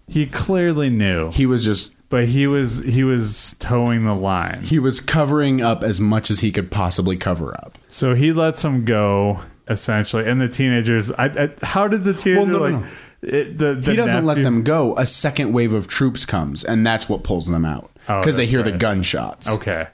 He 0.08 0.24
clearly 0.24 0.88
knew. 0.88 1.30
he 1.32 1.44
was 1.44 1.66
just 1.66 1.92
but 2.10 2.26
he 2.26 2.46
was 2.46 2.84
he 2.84 3.02
was 3.02 3.56
towing 3.58 4.04
the 4.04 4.14
line. 4.14 4.60
he 4.60 4.78
was 4.78 5.00
covering 5.00 5.62
up 5.62 5.82
as 5.82 6.00
much 6.00 6.30
as 6.30 6.40
he 6.40 6.52
could 6.52 6.70
possibly 6.70 7.16
cover 7.16 7.54
up. 7.54 7.78
So 7.88 8.14
he 8.14 8.32
lets 8.34 8.62
him 8.62 8.84
go 8.84 9.40
essentially, 9.68 10.28
and 10.28 10.40
the 10.40 10.48
teenagers. 10.48 11.10
I, 11.12 11.24
I 11.26 11.50
how 11.62 11.88
did 11.88 12.04
the 12.04 12.12
teenager 12.12 12.46
no, 12.46 12.58
no, 12.58 12.64
like? 12.64 12.74
no. 12.74 12.86
It, 13.22 13.58
the, 13.58 13.74
the 13.74 13.90
he 13.90 13.96
doesn't 13.96 14.24
let 14.24 14.42
them 14.42 14.62
go. 14.62 14.96
A 14.96 15.06
second 15.06 15.52
wave 15.52 15.72
of 15.74 15.86
troops 15.88 16.24
comes, 16.24 16.64
and 16.64 16.86
that's 16.86 17.08
what 17.08 17.22
pulls 17.22 17.48
them 17.48 17.64
out 17.64 17.90
Oh, 18.08 18.18
because 18.18 18.34
they 18.36 18.42
that's 18.44 18.50
hear 18.50 18.62
the 18.62 18.72
gunshots. 18.72 19.54
Okay. 19.56 19.88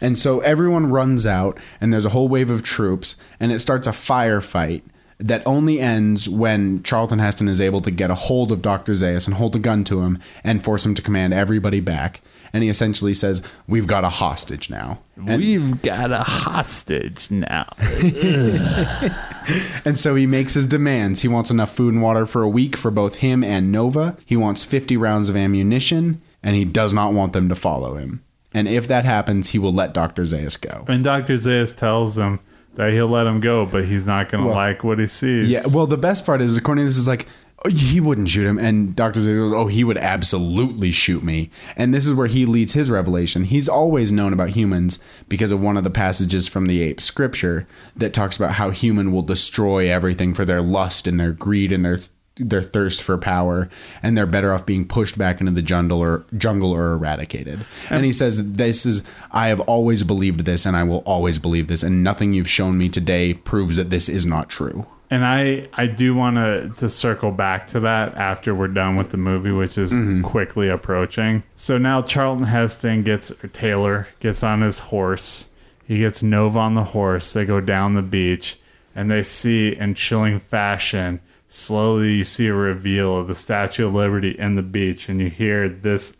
And 0.00 0.18
so 0.18 0.40
everyone 0.40 0.90
runs 0.90 1.26
out, 1.26 1.58
and 1.80 1.92
there's 1.92 2.04
a 2.04 2.10
whole 2.10 2.28
wave 2.28 2.50
of 2.50 2.62
troops, 2.62 3.16
and 3.40 3.52
it 3.52 3.60
starts 3.60 3.86
a 3.86 3.92
firefight 3.92 4.82
that 5.18 5.42
only 5.46 5.80
ends 5.80 6.28
when 6.28 6.82
Charlton 6.82 7.18
Heston 7.18 7.48
is 7.48 7.60
able 7.60 7.80
to 7.80 7.90
get 7.90 8.10
a 8.10 8.14
hold 8.14 8.52
of 8.52 8.62
Dr. 8.62 8.92
Zaius 8.92 9.26
and 9.26 9.36
hold 9.36 9.56
a 9.56 9.58
gun 9.58 9.84
to 9.84 10.02
him 10.02 10.18
and 10.44 10.62
force 10.62 10.84
him 10.84 10.94
to 10.94 11.02
command 11.02 11.32
everybody 11.32 11.80
back. 11.80 12.20
And 12.52 12.62
he 12.62 12.68
essentially 12.68 13.14
says, 13.14 13.42
We've 13.66 13.86
got 13.86 14.04
a 14.04 14.08
hostage 14.08 14.70
now. 14.70 15.00
And, 15.16 15.42
We've 15.42 15.82
got 15.82 16.12
a 16.12 16.18
hostage 16.18 17.30
now. 17.30 17.66
and 19.84 19.98
so 19.98 20.14
he 20.14 20.26
makes 20.26 20.54
his 20.54 20.66
demands. 20.66 21.22
He 21.22 21.28
wants 21.28 21.50
enough 21.50 21.74
food 21.74 21.94
and 21.94 22.02
water 22.02 22.24
for 22.24 22.42
a 22.42 22.48
week 22.48 22.76
for 22.76 22.90
both 22.90 23.16
him 23.16 23.42
and 23.42 23.72
Nova. 23.72 24.16
He 24.24 24.36
wants 24.36 24.64
50 24.64 24.96
rounds 24.96 25.28
of 25.28 25.36
ammunition, 25.36 26.22
and 26.42 26.56
he 26.56 26.64
does 26.64 26.92
not 26.92 27.12
want 27.12 27.32
them 27.32 27.48
to 27.48 27.54
follow 27.54 27.96
him. 27.96 28.22
And 28.54 28.68
if 28.68 28.88
that 28.88 29.04
happens, 29.04 29.50
he 29.50 29.58
will 29.58 29.72
let 29.72 29.92
Dr. 29.92 30.22
Zaius 30.22 30.58
go. 30.58 30.84
And 30.88 31.04
Dr. 31.04 31.34
Zaius 31.34 31.76
tells 31.76 32.16
him 32.16 32.40
that 32.76 32.92
he'll 32.92 33.08
let 33.08 33.26
him 33.26 33.40
go, 33.40 33.66
but 33.66 33.84
he's 33.84 34.06
not 34.06 34.30
going 34.30 34.42
to 34.42 34.48
Well, 34.48 34.56
like 34.56 34.84
what 34.84 34.98
he 34.98 35.06
sees. 35.06 35.48
Yeah, 35.48 35.62
well, 35.74 35.86
the 35.86 35.98
best 35.98 36.24
part 36.24 36.40
is 36.40 36.56
according 36.56 36.84
to 36.84 36.86
this, 36.86 36.98
is 36.98 37.08
like, 37.08 37.26
oh, 37.64 37.70
he 37.70 38.00
wouldn't 38.00 38.28
shoot 38.28 38.46
him, 38.46 38.58
and 38.58 38.94
Doctor 38.94 39.20
Zay 39.20 39.34
goes, 39.34 39.52
oh, 39.52 39.66
he 39.66 39.82
would 39.82 39.98
absolutely 39.98 40.92
shoot 40.92 41.22
me. 41.22 41.50
And 41.76 41.92
this 41.92 42.06
is 42.06 42.14
where 42.14 42.26
he 42.26 42.46
leads 42.46 42.74
his 42.74 42.90
revelation. 42.90 43.44
He's 43.44 43.68
always 43.68 44.12
known 44.12 44.32
about 44.32 44.50
humans 44.50 44.98
because 45.28 45.52
of 45.52 45.60
one 45.60 45.76
of 45.76 45.84
the 45.84 45.90
passages 45.90 46.46
from 46.46 46.66
the 46.66 46.82
ape 46.82 47.00
scripture 47.00 47.66
that 47.96 48.14
talks 48.14 48.36
about 48.36 48.52
how 48.52 48.70
human 48.70 49.10
will 49.10 49.22
destroy 49.22 49.90
everything 49.90 50.34
for 50.34 50.44
their 50.44 50.60
lust 50.60 51.06
and 51.06 51.18
their 51.18 51.32
greed 51.32 51.72
and 51.72 51.84
their 51.84 51.98
their 52.38 52.62
thirst 52.62 53.02
for 53.02 53.16
power, 53.16 53.68
and 54.02 54.16
they're 54.16 54.26
better 54.26 54.52
off 54.52 54.66
being 54.66 54.86
pushed 54.86 55.16
back 55.16 55.40
into 55.40 55.52
the 55.52 55.62
jungle 55.62 56.00
or 56.00 56.24
jungle 56.36 56.72
or 56.72 56.92
eradicated. 56.92 57.64
And 57.90 58.04
he 58.04 58.12
says, 58.12 58.52
"This 58.52 58.84
is 58.84 59.02
I 59.32 59.48
have 59.48 59.60
always 59.60 60.02
believed 60.02 60.40
this, 60.44 60.66
and 60.66 60.76
I 60.76 60.84
will 60.84 60.98
always 61.06 61.38
believe 61.38 61.68
this, 61.68 61.82
and 61.82 62.04
nothing 62.04 62.32
you've 62.32 62.48
shown 62.48 62.76
me 62.76 62.88
today 62.88 63.32
proves 63.34 63.76
that 63.76 63.90
this 63.90 64.08
is 64.08 64.26
not 64.26 64.48
true." 64.50 64.86
And 65.08 65.24
I, 65.24 65.68
I 65.72 65.86
do 65.86 66.14
want 66.16 66.34
to 66.36 66.72
to 66.78 66.88
circle 66.88 67.30
back 67.30 67.68
to 67.68 67.80
that 67.80 68.16
after 68.16 68.52
we're 68.54 68.66
done 68.68 68.96
with 68.96 69.10
the 69.10 69.16
movie, 69.16 69.52
which 69.52 69.78
is 69.78 69.92
Mm-hmm. 69.92 70.22
quickly 70.22 70.68
approaching. 70.68 71.44
So 71.54 71.78
now 71.78 72.02
Charlton 72.02 72.44
Heston 72.46 73.02
gets 73.04 73.30
or 73.30 73.46
Taylor 73.48 74.08
gets 74.20 74.42
on 74.42 74.62
his 74.62 74.80
horse. 74.80 75.48
He 75.86 76.00
gets 76.00 76.22
Nova 76.24 76.58
on 76.58 76.74
the 76.74 76.82
horse. 76.82 77.32
They 77.32 77.44
go 77.46 77.60
down 77.60 77.94
the 77.94 78.02
beach, 78.02 78.58
and 78.96 79.08
they 79.08 79.22
see 79.22 79.76
in 79.76 79.94
chilling 79.94 80.40
fashion 80.40 81.20
slowly 81.48 82.14
you 82.14 82.24
see 82.24 82.46
a 82.48 82.54
reveal 82.54 83.16
of 83.16 83.28
the 83.28 83.34
Statue 83.34 83.86
of 83.88 83.94
Liberty 83.94 84.36
and 84.38 84.56
the 84.58 84.62
beach, 84.62 85.08
and 85.08 85.20
you 85.20 85.28
hear 85.30 85.68
this. 85.68 86.16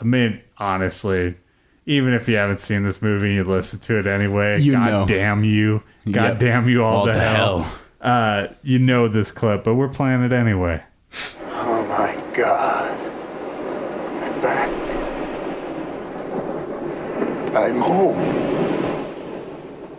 I 0.00 0.04
mean, 0.04 0.40
honestly, 0.58 1.36
even 1.86 2.12
if 2.12 2.28
you 2.28 2.36
haven't 2.36 2.60
seen 2.60 2.82
this 2.82 3.00
movie, 3.00 3.34
you 3.34 3.44
listen 3.44 3.80
to 3.80 3.98
it 3.98 4.06
anyway. 4.06 4.60
You 4.60 4.72
God 4.72 4.90
know. 4.90 5.06
damn 5.06 5.44
you! 5.44 5.82
God 6.10 6.32
Yep. 6.32 6.38
damn 6.38 6.68
you 6.68 6.84
all, 6.84 6.98
All 6.98 7.06
the 7.06 7.12
the 7.12 7.18
hell! 7.20 7.58
hell. 7.60 7.78
Uh, 8.00 8.46
you 8.62 8.78
know 8.78 9.08
this 9.08 9.30
clip, 9.32 9.64
but 9.64 9.74
we're 9.74 9.88
playing 9.88 10.22
it 10.22 10.32
anyway. 10.32 10.82
Oh 11.50 11.84
my 11.86 12.14
God. 12.36 12.92
I'm 14.22 14.40
back. 14.42 14.70
I'm 17.56 17.80
home. 17.80 18.18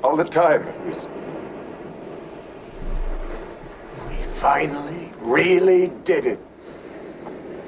All 0.03 0.16
the 0.16 0.24
time 0.24 0.62
it 0.62 0.80
was. 0.86 1.08
We 4.08 4.16
finally, 4.38 5.11
really 5.19 5.88
did 6.03 6.27
it. 6.27 6.39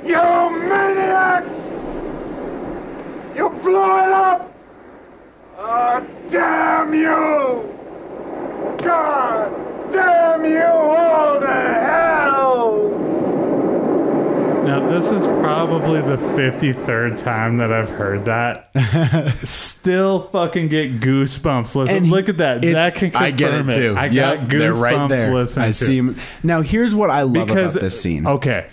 You 0.05 0.21
maniacs! 0.69 1.65
You 3.35 3.49
blew 3.63 3.97
it 3.97 4.11
up! 4.11 4.53
Oh, 5.57 6.05
damn 6.29 6.93
you! 6.93 7.75
God 8.83 9.51
damn 9.91 10.45
you 10.45 10.61
all 10.61 11.39
to 11.39 11.47
hell! 11.47 12.18
This 14.89 15.11
is 15.11 15.25
probably 15.27 16.01
the 16.01 16.17
53rd 16.17 17.17
time 17.23 17.57
that 17.57 17.71
I've 17.71 17.89
heard 17.89 18.25
that. 18.25 18.71
Still 19.43 20.19
fucking 20.19 20.67
get 20.67 20.99
goosebumps. 20.99 21.75
Listen, 21.75 21.97
And 21.97 22.05
he- 22.07 22.11
look 22.11 22.27
at 22.27 22.37
that. 22.37 22.63
it's- 22.65 22.73
Zach 22.73 22.95
can 22.95 23.11
confirm 23.11 23.23
I 23.27 23.31
get 23.31 23.53
it 23.53 23.69
too. 23.69 23.95
I 23.97 24.05
Yep, 24.07 24.39
got 24.39 24.49
they're 24.49 24.71
goosebumps 24.71 24.81
right 24.81 25.09
there. 25.09 25.33
listening 25.33 25.63
I 25.65 25.67
to 25.69 25.73
see 25.73 25.95
it. 25.97 25.99
'em. 25.99 26.15
Now, 26.43 26.61
here's 26.61 26.95
what 26.95 27.09
I 27.09 27.21
love 27.21 27.49
about 27.49 27.73
this 27.73 28.01
scene. 28.01 28.25
Okay. 28.27 28.65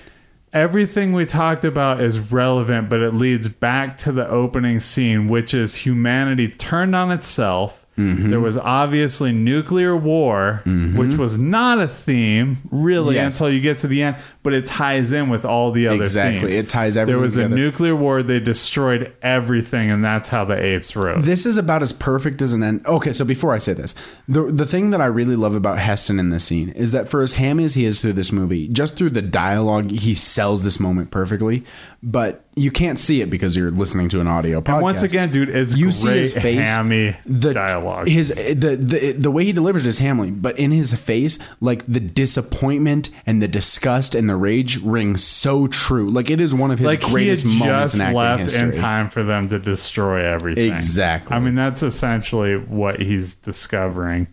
Everything 0.53 1.13
we 1.13 1.27
talked 1.27 1.65
about 1.65 2.01
is 2.01 2.19
relevant, 2.33 2.89
but 2.89 3.01
it 3.01 3.13
leads 3.15 3.47
back 3.49 3.97
to 3.99 4.13
the 4.13 4.27
opening 4.29 4.81
scene, 4.81 5.29
which 5.29 5.53
is 5.53 5.77
humanity 5.77 6.49
turned 6.49 6.97
on 6.97 7.11
itself. 7.13 7.86
Mm-hmm. 7.97 8.31
There 8.31 8.41
was 8.41 8.57
obviously 8.57 9.33
nuclear 9.33 9.97
war, 9.97 10.63
which 10.95 11.15
was 11.15 11.39
not 11.39 11.79
a 11.81 11.89
theme 11.89 12.59
really 12.71 13.15
Yes. 13.17 13.41
until 13.41 13.53
you 13.53 13.61
get 13.61 13.79
to 13.79 13.89
the 13.89 14.03
end, 14.03 14.17
but 14.43 14.53
it 14.53 14.67
ties 14.67 15.13
in 15.13 15.29
with 15.29 15.45
all 15.45 15.71
the 15.73 15.89
other 15.89 16.03
Exactly. 16.03 16.41
themes. 16.51 16.55
It 16.57 16.69
ties 16.69 16.97
everything. 16.97 17.15
There 17.17 17.23
was 17.23 17.37
a 17.37 17.49
nuclear 17.49 17.97
war. 17.97 18.23
They 18.23 18.39
destroyed 18.41 19.13
everything, 19.23 19.91
and 19.91 20.05
that's 20.05 20.29
how 20.29 20.45
the 20.45 20.63
apes 20.63 20.95
rose. 20.95 21.25
This 21.25 21.47
is 21.47 21.57
about 21.59 21.83
as 21.83 21.93
perfect 21.93 22.43
as 22.43 22.53
an 22.53 22.63
end. 22.63 22.87
Okay, 22.87 23.13
so 23.13 23.25
before 23.25 23.53
I 23.55 23.59
say 23.59 23.73
this, 23.73 23.95
the 24.29 24.51
the 24.53 24.67
thing 24.67 24.91
that 24.91 25.01
I 25.01 25.07
really 25.07 25.37
love 25.37 25.55
about 25.55 25.79
Heston 25.79 26.19
in 26.21 26.31
this 26.31 26.45
scene 26.45 26.69
is 26.71 26.93
that 26.93 27.09
for 27.09 27.23
as 27.23 27.33
hammy 27.33 27.65
as 27.65 27.75
he 27.75 27.85
is 27.87 28.01
through 28.03 28.13
this 28.15 28.31
movie, 28.33 28.69
just 28.69 28.97
through 28.97 29.11
the 29.11 29.23
dialogue, 29.23 29.91
he 29.91 30.15
sells 30.15 30.65
this 30.65 30.79
moment 30.79 31.11
perfectly. 31.11 31.65
But 32.03 32.45
you 32.55 32.71
can't 32.71 32.99
see 32.99 33.21
it 33.21 33.31
because 33.31 33.57
you're 33.57 33.71
listening 33.71 34.09
to 34.11 34.21
an 34.21 34.27
audio 34.27 34.61
podcast. 34.61 34.75
and 34.75 34.83
once 34.83 35.03
again, 35.03 35.31
dude, 35.31 35.49
it's 35.49 35.75
you 35.77 35.91
see 35.91 36.09
his 36.11 36.35
face, 36.35 36.69
hammy 36.69 37.17
the 37.27 37.53
dialogue. 37.53 37.86
His 38.07 38.29
the, 38.29 38.77
the 38.77 39.13
the 39.13 39.31
way 39.31 39.45
he 39.45 39.53
delivers 39.53 39.87
is 39.87 39.99
hammy, 39.99 40.31
but 40.31 40.59
in 40.59 40.71
his 40.73 40.93
face, 40.95 41.39
like 41.61 41.85
the 41.87 42.01
disappointment 42.01 43.11
and 43.27 43.41
the 43.43 43.49
disgust 43.49 44.15
and 44.15 44.29
the 44.29 44.37
rage 44.37 44.83
ring 44.83 45.17
so 45.17 45.67
true. 45.67 46.11
Like 46.11 46.31
it 46.31 46.41
is 46.41 46.55
one 46.55 46.71
of 46.71 46.79
his 46.79 46.87
like 46.87 47.01
greatest 47.03 47.47
he 47.47 47.59
moments 47.59 47.93
just 47.93 47.95
in 47.97 48.01
acting 48.03 48.17
left 48.17 48.43
history. 48.43 48.63
in 48.63 48.73
time 48.73 49.09
for 49.11 49.23
them 49.23 49.49
to 49.49 49.59
destroy 49.59 50.25
everything. 50.25 50.73
Exactly. 50.73 51.37
I 51.37 51.41
mean, 51.41 51.55
that's 51.55 51.83
essentially 51.83 52.57
what 52.57 53.01
he's 53.01 53.35
discovering. 53.35 54.27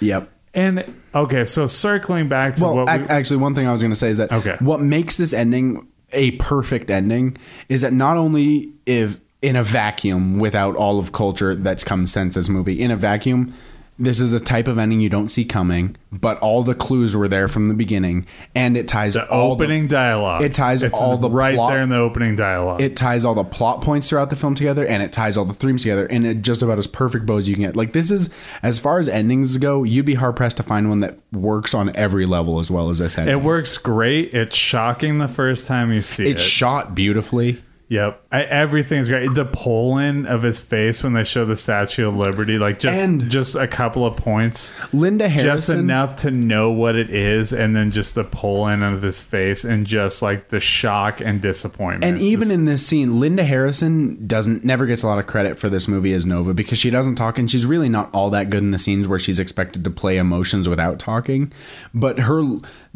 Yep. 0.00 0.30
And 0.54 0.94
okay, 1.14 1.44
so 1.44 1.66
circling 1.66 2.28
back 2.28 2.56
to 2.56 2.64
Well, 2.64 2.76
what 2.76 2.88
ac- 2.88 3.02
we, 3.02 3.08
actually, 3.08 3.36
one 3.38 3.54
thing 3.54 3.66
I 3.66 3.72
was 3.72 3.80
going 3.80 3.92
to 3.92 3.96
say 3.96 4.08
is 4.10 4.16
that 4.18 4.32
Okay. 4.32 4.56
what 4.60 4.80
makes 4.80 5.16
this 5.16 5.32
ending 5.32 5.86
a 6.12 6.32
perfect 6.32 6.90
ending 6.90 7.36
is 7.68 7.82
that 7.82 7.92
not 7.92 8.16
only 8.16 8.72
if 8.86 9.20
in 9.42 9.56
a 9.56 9.62
vacuum 9.62 10.38
without 10.38 10.74
all 10.76 10.98
of 10.98 11.12
culture 11.12 11.54
that's 11.54 11.84
come 11.84 12.06
since 12.06 12.34
this 12.34 12.48
movie 12.48 12.80
in 12.80 12.90
a 12.90 12.96
vacuum 12.96 13.54
this 14.00 14.20
is 14.20 14.32
a 14.32 14.38
type 14.38 14.68
of 14.68 14.78
ending 14.78 15.00
you 15.00 15.08
don't 15.08 15.28
see 15.28 15.44
coming 15.44 15.96
but 16.12 16.38
all 16.38 16.62
the 16.62 16.74
clues 16.74 17.16
were 17.16 17.26
there 17.26 17.48
from 17.48 17.66
the 17.66 17.74
beginning 17.74 18.24
and 18.54 18.76
it 18.76 18.86
ties 18.86 19.14
the 19.14 19.28
opening 19.28 19.88
dialogue. 19.88 20.40
it 20.40 20.54
ties 20.54 20.82
it's 20.84 20.94
all 20.94 21.16
the 21.16 21.28
right 21.28 21.56
plot- 21.56 21.72
there 21.72 21.82
in 21.82 21.88
the 21.88 21.96
opening 21.96 22.36
dialogue. 22.36 22.80
it 22.80 22.96
ties 22.96 23.24
all 23.24 23.34
the 23.34 23.44
plot 23.44 23.82
points 23.82 24.08
throughout 24.08 24.30
the 24.30 24.36
film 24.36 24.54
together 24.54 24.86
and 24.86 25.02
it 25.02 25.12
ties 25.12 25.36
all 25.36 25.44
the 25.44 25.52
themes 25.54 25.82
together 25.82 26.06
and 26.06 26.24
it 26.26 26.42
just 26.42 26.62
about 26.62 26.78
as 26.78 26.86
perfect 26.86 27.26
bow 27.26 27.36
as 27.38 27.48
you 27.48 27.54
can 27.54 27.64
get. 27.64 27.76
Like 27.76 27.92
this 27.92 28.10
is 28.12 28.30
as 28.62 28.78
far 28.78 28.98
as 29.00 29.08
endings 29.08 29.58
go, 29.58 29.82
you'd 29.82 30.06
be 30.06 30.14
hard 30.14 30.36
pressed 30.36 30.58
to 30.58 30.62
find 30.62 30.88
one 30.88 31.00
that 31.00 31.18
works 31.32 31.74
on 31.74 31.94
every 31.96 32.24
level 32.24 32.60
as 32.60 32.70
well 32.70 32.90
as 32.90 32.98
this 33.00 33.18
ending. 33.18 33.36
it 33.36 33.42
works 33.42 33.78
great. 33.78 34.32
It's 34.32 34.56
shocking 34.56 35.18
the 35.18 35.28
first 35.28 35.66
time 35.66 35.92
you 35.92 36.02
see 36.02 36.24
it. 36.24 36.36
It's 36.36 36.42
shot 36.42 36.94
beautifully. 36.94 37.58
Yep, 37.90 38.22
I, 38.30 38.42
everything's 38.42 39.08
great. 39.08 39.32
The 39.34 39.46
pull 39.46 39.96
in 39.96 40.26
of 40.26 40.42
his 40.42 40.60
face 40.60 41.02
when 41.02 41.14
they 41.14 41.24
show 41.24 41.46
the 41.46 41.56
Statue 41.56 42.06
of 42.06 42.16
Liberty, 42.16 42.58
like 42.58 42.78
just 42.78 42.94
And- 42.94 43.30
just 43.30 43.54
a 43.54 43.66
couple 43.66 44.04
of 44.04 44.14
points, 44.14 44.74
Linda 44.92 45.26
Harrison, 45.26 45.56
just 45.56 45.70
enough 45.70 46.16
to 46.16 46.30
know 46.30 46.70
what 46.70 46.96
it 46.96 47.08
is, 47.08 47.54
and 47.54 47.74
then 47.74 47.90
just 47.90 48.14
the 48.14 48.24
pull 48.24 48.68
in 48.68 48.82
of 48.82 49.00
his 49.00 49.22
face, 49.22 49.64
and 49.64 49.86
just 49.86 50.20
like 50.20 50.48
the 50.48 50.60
shock 50.60 51.22
and 51.22 51.40
disappointment. 51.40 52.04
And 52.04 52.20
even 52.20 52.50
in 52.50 52.66
this 52.66 52.86
scene, 52.86 53.20
Linda 53.20 53.42
Harrison 53.42 54.26
doesn't 54.26 54.64
never 54.66 54.84
gets 54.84 55.02
a 55.02 55.06
lot 55.06 55.18
of 55.18 55.26
credit 55.26 55.58
for 55.58 55.70
this 55.70 55.88
movie 55.88 56.12
as 56.12 56.26
Nova 56.26 56.52
because 56.52 56.78
she 56.78 56.90
doesn't 56.90 57.14
talk 57.14 57.38
and 57.38 57.50
she's 57.50 57.64
really 57.64 57.88
not 57.88 58.10
all 58.12 58.28
that 58.30 58.50
good 58.50 58.60
in 58.62 58.70
the 58.70 58.78
scenes 58.78 59.08
where 59.08 59.18
she's 59.18 59.38
expected 59.40 59.82
to 59.84 59.90
play 59.90 60.18
emotions 60.18 60.68
without 60.68 60.98
talking. 60.98 61.50
But 61.94 62.18
her 62.18 62.42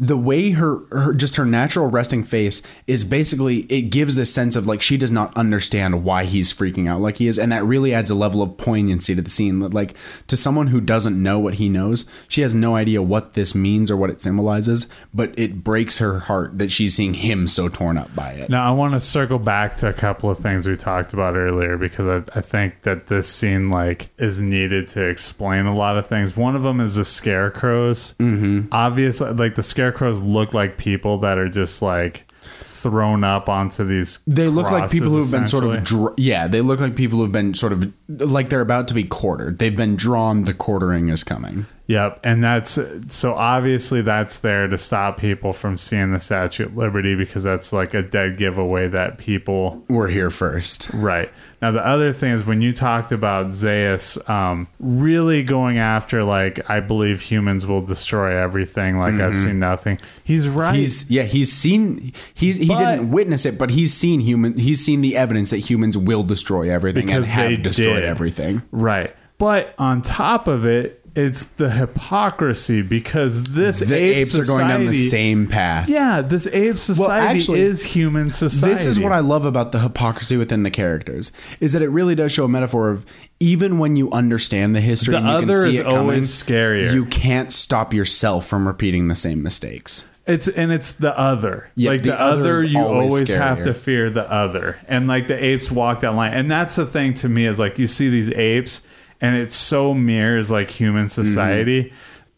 the 0.07 0.17
way 0.17 0.51
her, 0.51 0.79
her 0.91 1.13
just 1.13 1.37
her 1.37 1.45
natural 1.45 1.89
resting 1.89 2.23
face 2.23 2.61
is 2.87 3.03
basically 3.05 3.59
it 3.63 3.83
gives 3.83 4.15
this 4.15 4.33
sense 4.33 4.55
of 4.55 4.67
like 4.67 4.81
she 4.81 4.97
does 4.97 5.11
not 5.11 5.35
understand 5.37 6.03
why 6.03 6.25
he's 6.25 6.51
freaking 6.51 6.89
out 6.89 6.99
like 6.99 7.17
he 7.17 7.27
is, 7.27 7.39
and 7.39 7.51
that 7.51 7.63
really 7.63 7.93
adds 7.93 8.09
a 8.09 8.15
level 8.15 8.41
of 8.41 8.57
poignancy 8.57 9.15
to 9.15 9.21
the 9.21 9.29
scene. 9.29 9.59
Like 9.59 9.95
to 10.27 10.35
someone 10.35 10.67
who 10.67 10.81
doesn't 10.81 11.21
know 11.21 11.39
what 11.39 11.55
he 11.55 11.69
knows, 11.69 12.05
she 12.27 12.41
has 12.41 12.53
no 12.53 12.75
idea 12.75 13.01
what 13.01 13.33
this 13.33 13.55
means 13.55 13.89
or 13.89 13.95
what 13.95 14.09
it 14.09 14.19
symbolizes, 14.19 14.87
but 15.13 15.37
it 15.39 15.63
breaks 15.63 15.99
her 15.99 16.19
heart 16.19 16.57
that 16.59 16.71
she's 16.71 16.95
seeing 16.95 17.13
him 17.13 17.47
so 17.47 17.69
torn 17.69 17.97
up 17.97 18.13
by 18.13 18.31
it. 18.31 18.49
Now, 18.49 18.67
I 18.67 18.75
want 18.75 18.93
to 18.93 18.99
circle 18.99 19.39
back 19.39 19.77
to 19.77 19.87
a 19.87 19.93
couple 19.93 20.29
of 20.29 20.37
things 20.37 20.67
we 20.67 20.75
talked 20.75 21.13
about 21.13 21.35
earlier 21.35 21.77
because 21.77 22.07
I, 22.07 22.37
I 22.37 22.41
think 22.41 22.81
that 22.81 23.07
this 23.07 23.29
scene 23.29 23.69
like 23.69 24.09
is 24.17 24.41
needed 24.41 24.89
to 24.89 25.07
explain 25.07 25.65
a 25.65 25.75
lot 25.75 25.97
of 25.97 26.07
things. 26.07 26.35
One 26.35 26.55
of 26.55 26.63
them 26.63 26.81
is 26.81 26.95
the 26.95 27.05
scarecrows. 27.05 28.15
Mm-hmm. 28.15 28.67
Obviously, 28.73 29.31
like 29.31 29.55
the 29.55 29.63
scarecrows 29.93 30.21
look 30.21 30.53
like 30.53 30.77
people 30.77 31.19
that 31.19 31.37
are 31.37 31.49
just 31.49 31.81
like 31.81 32.25
thrown 32.61 33.23
up 33.23 33.49
onto 33.49 33.85
these. 33.85 34.19
They 34.27 34.47
look 34.47 34.69
like 34.71 34.91
people 34.91 35.09
who've 35.09 35.31
been 35.31 35.47
sort 35.47 35.63
of 35.63 35.83
dr- 35.83 36.13
yeah. 36.17 36.47
They 36.47 36.61
look 36.61 36.79
like 36.79 36.95
people 36.95 37.19
who've 37.19 37.31
been 37.31 37.53
sort 37.53 37.73
of 37.73 37.93
like 38.09 38.49
they're 38.49 38.61
about 38.61 38.87
to 38.89 38.93
be 38.93 39.03
quartered. 39.03 39.59
They've 39.59 39.75
been 39.75 39.95
drawn. 39.95 40.43
The 40.43 40.53
quartering 40.53 41.09
is 41.09 41.23
coming. 41.23 41.65
Yep, 41.85 42.21
and 42.23 42.41
that's 42.41 42.79
so 43.09 43.33
obviously 43.33 44.01
that's 44.01 44.37
there 44.37 44.67
to 44.67 44.77
stop 44.77 45.17
people 45.17 45.51
from 45.51 45.77
seeing 45.77 46.13
the 46.13 46.19
Statue 46.19 46.65
of 46.67 46.77
Liberty 46.77 47.13
because 47.13 47.43
that's 47.43 47.73
like 47.73 47.93
a 47.93 48.01
dead 48.01 48.37
giveaway 48.37 48.87
that 48.87 49.17
people 49.17 49.83
We're 49.89 50.07
here 50.07 50.29
first. 50.29 50.89
Right. 50.93 51.29
Now, 51.61 51.71
the 51.71 51.85
other 51.85 52.13
thing 52.13 52.31
is 52.31 52.45
when 52.45 52.61
you 52.61 52.71
talked 52.71 53.11
about 53.11 53.47
Zaius 53.47 54.17
um, 54.29 54.67
really 54.79 55.43
going 55.43 55.77
after, 55.77 56.23
like, 56.23 56.69
I 56.69 56.79
believe 56.79 57.21
humans 57.21 57.65
will 57.65 57.81
destroy 57.81 58.37
everything, 58.37 58.97
like, 58.97 59.15
I've 59.15 59.35
seen 59.35 59.59
nothing. 59.59 59.99
He's 60.23 60.47
right. 60.47 60.71
Mm-hmm. 60.73 60.79
He's 60.81 61.09
yeah. 61.11 61.23
He's 61.23 61.51
seen. 61.51 62.13
He's 62.33 62.57
he 62.57 62.67
But- 62.67 62.77
didn't 62.79 63.11
witness 63.11 63.45
it, 63.45 63.57
but 63.57 63.69
he's 63.69 63.93
seen 63.93 64.21
human. 64.21 64.57
He's 64.57 64.83
seen 64.83 65.01
the 65.01 65.17
evidence 65.17 65.49
that 65.49 65.57
humans 65.57 65.97
will 65.97 66.23
destroy 66.23 66.69
everything 66.71 67.05
because 67.07 67.25
and 67.27 67.33
have 67.33 67.49
they 67.49 67.55
destroyed 67.57 67.95
did. 68.01 68.05
everything. 68.05 68.61
Right. 68.71 69.13
But 69.37 69.73
on 69.77 70.01
top 70.01 70.47
of 70.47 70.65
it, 70.65 71.02
it's 71.15 71.45
the 71.45 71.69
hypocrisy 71.69 72.81
because 72.81 73.43
this 73.43 73.79
The 73.81 73.95
ape 73.95 74.15
apes 74.17 74.39
are 74.39 74.45
going 74.45 74.67
down 74.67 74.85
the 74.85 74.93
same 74.93 75.47
path. 75.47 75.87
Yeah, 75.87 76.21
this 76.21 76.47
ape 76.47 76.77
society 76.77 77.39
actually, 77.39 77.61
is 77.61 77.83
human 77.83 78.31
society. 78.31 78.73
This 78.73 78.87
is 78.87 78.99
what 78.99 79.11
I 79.11 79.19
love 79.19 79.45
about 79.45 79.71
the 79.71 79.79
hypocrisy 79.79 80.37
within 80.37 80.63
the 80.63 80.71
characters 80.71 81.31
is 81.59 81.73
that 81.73 81.83
it 81.83 81.89
really 81.89 82.15
does 82.15 82.31
show 82.31 82.45
a 82.45 82.49
metaphor 82.49 82.89
of 82.89 83.05
even 83.39 83.77
when 83.77 83.95
you 83.95 84.09
understand 84.11 84.75
the 84.75 84.81
history, 84.81 85.11
The 85.11 85.17
and 85.17 85.27
you 85.27 85.33
other 85.33 85.45
can 85.45 85.63
see 85.63 85.69
is 85.69 85.79
it 85.79 85.83
coming, 85.83 85.99
always 85.99 86.29
scarier. 86.29 86.93
You 86.93 87.05
can't 87.05 87.53
stop 87.53 87.93
yourself 87.93 88.47
from 88.47 88.67
repeating 88.67 89.07
the 89.07 89.15
same 89.15 89.43
mistakes. 89.43 90.09
It's 90.25 90.47
and 90.47 90.71
it's 90.71 90.93
the 90.93 91.17
other. 91.19 91.69
Yeah, 91.75 91.91
like 91.91 92.01
the 92.01 92.11
the, 92.11 92.21
other 92.21 92.51
other, 92.53 92.67
you 92.67 92.79
always 92.79 93.13
always, 93.13 93.29
have 93.29 93.61
to 93.63 93.73
fear 93.73 94.09
the 94.09 94.29
other. 94.31 94.79
And 94.87 95.07
like 95.07 95.27
the 95.27 95.43
apes 95.43 95.69
walk 95.69 95.99
that 95.99 96.15
line. 96.15 96.33
And 96.33 96.49
that's 96.49 96.77
the 96.77 96.85
thing 96.85 97.13
to 97.15 97.29
me 97.29 97.45
is 97.45 97.59
like 97.59 97.77
you 97.77 97.87
see 97.87 98.09
these 98.09 98.31
apes 98.31 98.81
and 99.23 99.37
it 99.37 99.53
so 99.53 99.93
mirrors 99.93 100.51
like 100.51 100.69
human 100.69 101.05
mm-hmm. 101.05 101.23
society. 101.23 101.93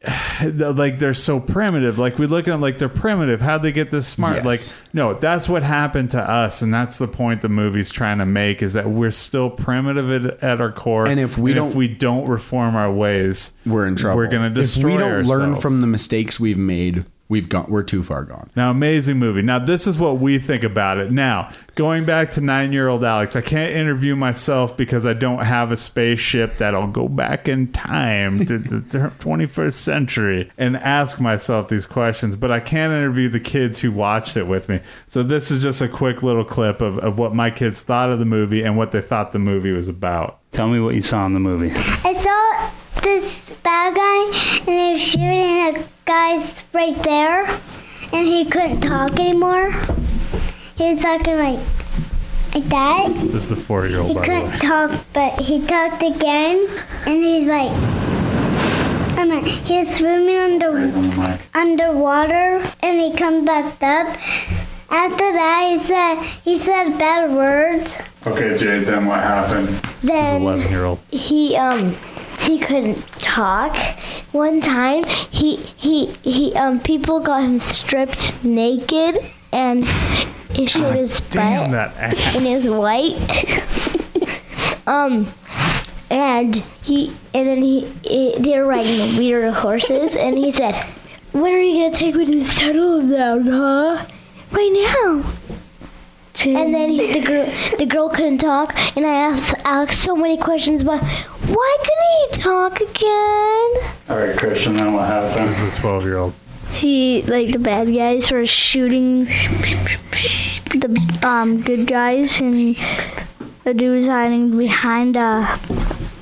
like 0.43 0.99
they're 0.99 1.15
so 1.15 1.39
primitive. 1.39 1.97
Like 1.97 2.19
we 2.19 2.27
look 2.27 2.47
at 2.47 2.51
them 2.51 2.61
like 2.61 2.77
they're 2.77 2.88
primitive. 2.88 3.41
How'd 3.41 3.63
they 3.63 3.71
get 3.71 3.89
this 3.89 4.07
smart? 4.07 4.38
Yes. 4.38 4.45
Like 4.45 4.59
no, 4.93 5.15
that's 5.15 5.49
what 5.49 5.63
happened 5.63 6.11
to 6.11 6.21
us, 6.21 6.61
and 6.61 6.71
that's 6.71 6.99
the 6.99 7.07
point 7.07 7.41
the 7.41 7.49
movie's 7.49 7.89
trying 7.89 8.19
to 8.19 8.25
make 8.25 8.61
is 8.61 8.73
that 8.73 8.88
we're 8.88 9.09
still 9.09 9.49
primitive 9.49 10.11
at, 10.11 10.43
at 10.43 10.61
our 10.61 10.71
core. 10.71 11.07
And 11.07 11.19
if 11.19 11.39
we 11.39 11.53
don't- 11.53 11.69
if 11.69 11.75
we 11.75 11.88
don't 11.88 12.29
reform 12.29 12.75
our 12.75 12.91
ways, 12.91 13.53
We're 13.65 13.88
in 13.88 13.95
trouble. 13.95 14.17
We're 14.17 14.27
gonna 14.27 14.51
destroy 14.51 14.89
If 14.89 14.93
we 14.93 14.99
don't 14.99 15.25
learn 15.25 15.55
from 15.55 15.81
the 15.81 15.88
mistakes 15.88 16.39
we've 16.39 16.57
made, 16.57 17.05
we've 17.28 17.49
gone. 17.49 17.65
We're 17.69 17.84
too 17.84 18.03
far 18.03 18.23
gone. 18.23 18.49
Now, 18.55 18.71
amazing 18.71 19.17
movie. 19.17 19.41
Now, 19.41 19.59
this 19.59 19.88
is 19.88 19.97
what 19.97 20.19
we 20.19 20.38
think 20.38 20.63
about 20.63 20.97
it. 20.97 21.11
Now, 21.11 21.51
going 21.76 22.05
back 22.05 22.32
to 22.32 22.41
nine 22.41 22.71
year 22.71 22.88
old 22.88 23.03
Alex, 23.03 23.36
I 23.36 23.41
can't 23.41 23.73
interview 23.73 24.15
myself 24.15 24.78
because 24.78 25.05
I 25.05 25.13
don't 25.13 25.43
have 25.43 25.71
a 25.71 25.78
spaceship 25.78 26.55
that'll 26.55 26.88
go 26.88 27.07
back 27.07 27.47
in 27.47 27.71
time 27.71 28.45
to 28.45 28.57
the 28.57 28.80
21st 29.19 29.73
century 29.73 30.51
and 30.57 30.78
ask 30.78 31.19
myself 31.19 31.67
these 31.67 31.86
questions, 31.86 32.36
but 32.36 32.51
I 32.51 32.59
can 32.59 32.91
interview 32.91 33.30
the 33.30 33.39
kids 33.39 33.80
who 33.80 33.91
watched 33.91 34.38
it 34.38 34.47
with 34.47 34.69
me. 34.69 34.82
So, 35.07 35.23
this 35.23 35.51
is 35.51 35.63
just 35.63 35.82
a 35.82 35.88
quick 35.89 36.23
little 36.23 36.45
clip 36.45 36.82
of, 36.82 36.99
of 36.99 37.17
what 37.17 37.34
my 37.34 37.49
kids 37.49 37.82
thought 37.82 38.09
of 38.09 38.19
the 38.19 38.26
movie 38.26 38.63
and 38.63 38.78
what 38.78 38.91
they 38.91 39.01
thought 39.01 39.32
the 39.32 39.39
movie 39.39 39.71
was 39.71 39.88
about. 39.88 40.39
Tell 40.51 40.67
me 40.69 40.80
what 40.80 40.95
you 40.95 41.01
saw 41.01 41.26
in 41.26 41.34
the 41.34 41.39
movie. 41.39 41.71
I 41.76 42.13
saw 42.13 43.01
this 43.01 43.51
bad 43.61 43.95
guy, 43.95 44.61
and 44.67 44.80
he 44.80 44.91
was 44.93 45.01
shooting 45.01 45.84
a 45.84 45.95
guy's 46.06 46.64
right 46.74 47.01
there, 47.03 47.45
and 48.14 48.26
he 48.28 48.45
couldn't 48.45 48.82
talk 48.82 49.20
anymore. 49.20 49.72
He 50.78 50.93
was 50.93 51.01
talking 51.01 51.38
like 51.38 51.60
like 52.53 52.70
that. 52.70 53.10
This 53.32 53.43
is 53.43 53.49
the 53.49 53.56
four 53.56 53.86
year 53.88 54.01
He 54.01 54.08
old, 54.08 54.16
by 54.16 54.22
the 54.22 54.26
couldn't 54.28 54.51
way. 54.51 54.58
talk, 54.60 55.06
but 55.14 55.39
he 55.41 55.66
talked 55.66 56.03
again, 56.03 56.68
and 57.06 57.24
he's 57.24 57.47
like, 57.47 57.72
I 59.18 59.26
mean, 59.26 59.45
he 59.45 59.80
was 59.84 59.95
swimming 59.95 60.38
under 60.38 60.70
underwater, 61.53 62.72
and 62.82 62.99
he 62.99 63.14
comes 63.18 63.45
back 63.45 63.82
up. 63.84 64.18
After 64.89 65.32
that, 65.34 65.68
he 65.72 65.80
said 65.88 66.24
he 66.43 66.60
said 66.60 66.97
bad 66.97 67.32
words. 67.34 67.91
Okay, 68.28 68.58
Jade, 68.58 68.84
then 68.84 69.06
what 69.08 69.20
happened? 69.22 69.82
Then 70.03 70.41
11 70.41 70.72
year 70.72 70.86
old. 70.86 70.99
he 71.12 71.56
um 71.58 71.95
he 72.39 72.59
couldn't 72.59 73.05
talk. 73.21 73.75
One 74.31 74.61
time 74.61 75.03
he 75.31 75.57
he 75.77 76.07
he 76.23 76.53
um 76.55 76.79
people 76.79 77.19
got 77.19 77.43
him 77.43 77.57
stripped 77.57 78.33
naked 78.43 79.17
and 79.51 79.86
he 80.51 80.65
showed 80.67 80.95
his 80.95 81.19
Damn 81.29 81.71
butt 81.71 81.95
that 81.95 82.13
ass. 82.17 82.36
and 82.36 82.45
was 82.45 82.69
white. 82.69 83.17
um 84.88 85.31
and 86.09 86.55
he 86.83 87.15
and 87.33 87.47
then 87.47 87.61
he, 87.61 87.91
he 88.03 88.36
they 88.39 88.57
were 88.57 88.65
riding 88.65 89.17
weird 89.17 89.53
horses 89.53 90.15
and 90.15 90.38
he 90.38 90.51
said, 90.51 90.75
When 91.31 91.53
are 91.53 91.59
you 91.59 91.83
gonna 91.83 91.93
take 91.93 92.15
me 92.15 92.25
to 92.25 92.39
the 92.39 92.45
tunnel 92.45 93.01
down, 93.01 93.47
huh? 93.47 94.05
Right 94.51 94.71
now. 94.71 95.33
And 96.43 96.73
then 96.73 96.89
he, 96.89 97.19
the 97.19 97.25
girl, 97.25 97.45
the 97.77 97.86
girl 97.86 98.09
couldn't 98.09 98.39
talk, 98.39 98.73
and 98.97 99.05
I 99.05 99.13
asked 99.13 99.55
Alex 99.63 99.97
so 99.97 100.15
many 100.15 100.38
questions 100.38 100.81
about 100.81 101.01
why 101.01 101.77
couldn't 101.79 102.11
he 102.19 102.27
talk 102.41 102.81
again? 102.81 103.91
All 104.09 104.17
right, 104.17 104.38
Christian, 104.38 104.75
then 104.75 104.93
what 104.93 105.07
happened? 105.07 105.49
This 105.49 105.61
is 105.61 105.73
the 105.73 105.79
12 105.79 106.03
year 106.03 106.17
old. 106.17 106.33
He 106.73 107.21
like 107.23 107.53
the 107.53 107.59
bad 107.59 107.93
guys 107.93 108.31
were 108.31 108.45
shooting 108.45 109.21
the 109.21 111.19
um 111.23 111.61
good 111.61 111.88
guys, 111.88 112.41
and 112.41 112.75
the 113.63 113.73
dude 113.73 113.95
was 113.95 114.07
hiding 114.07 114.57
behind 114.57 115.15
a 115.15 115.57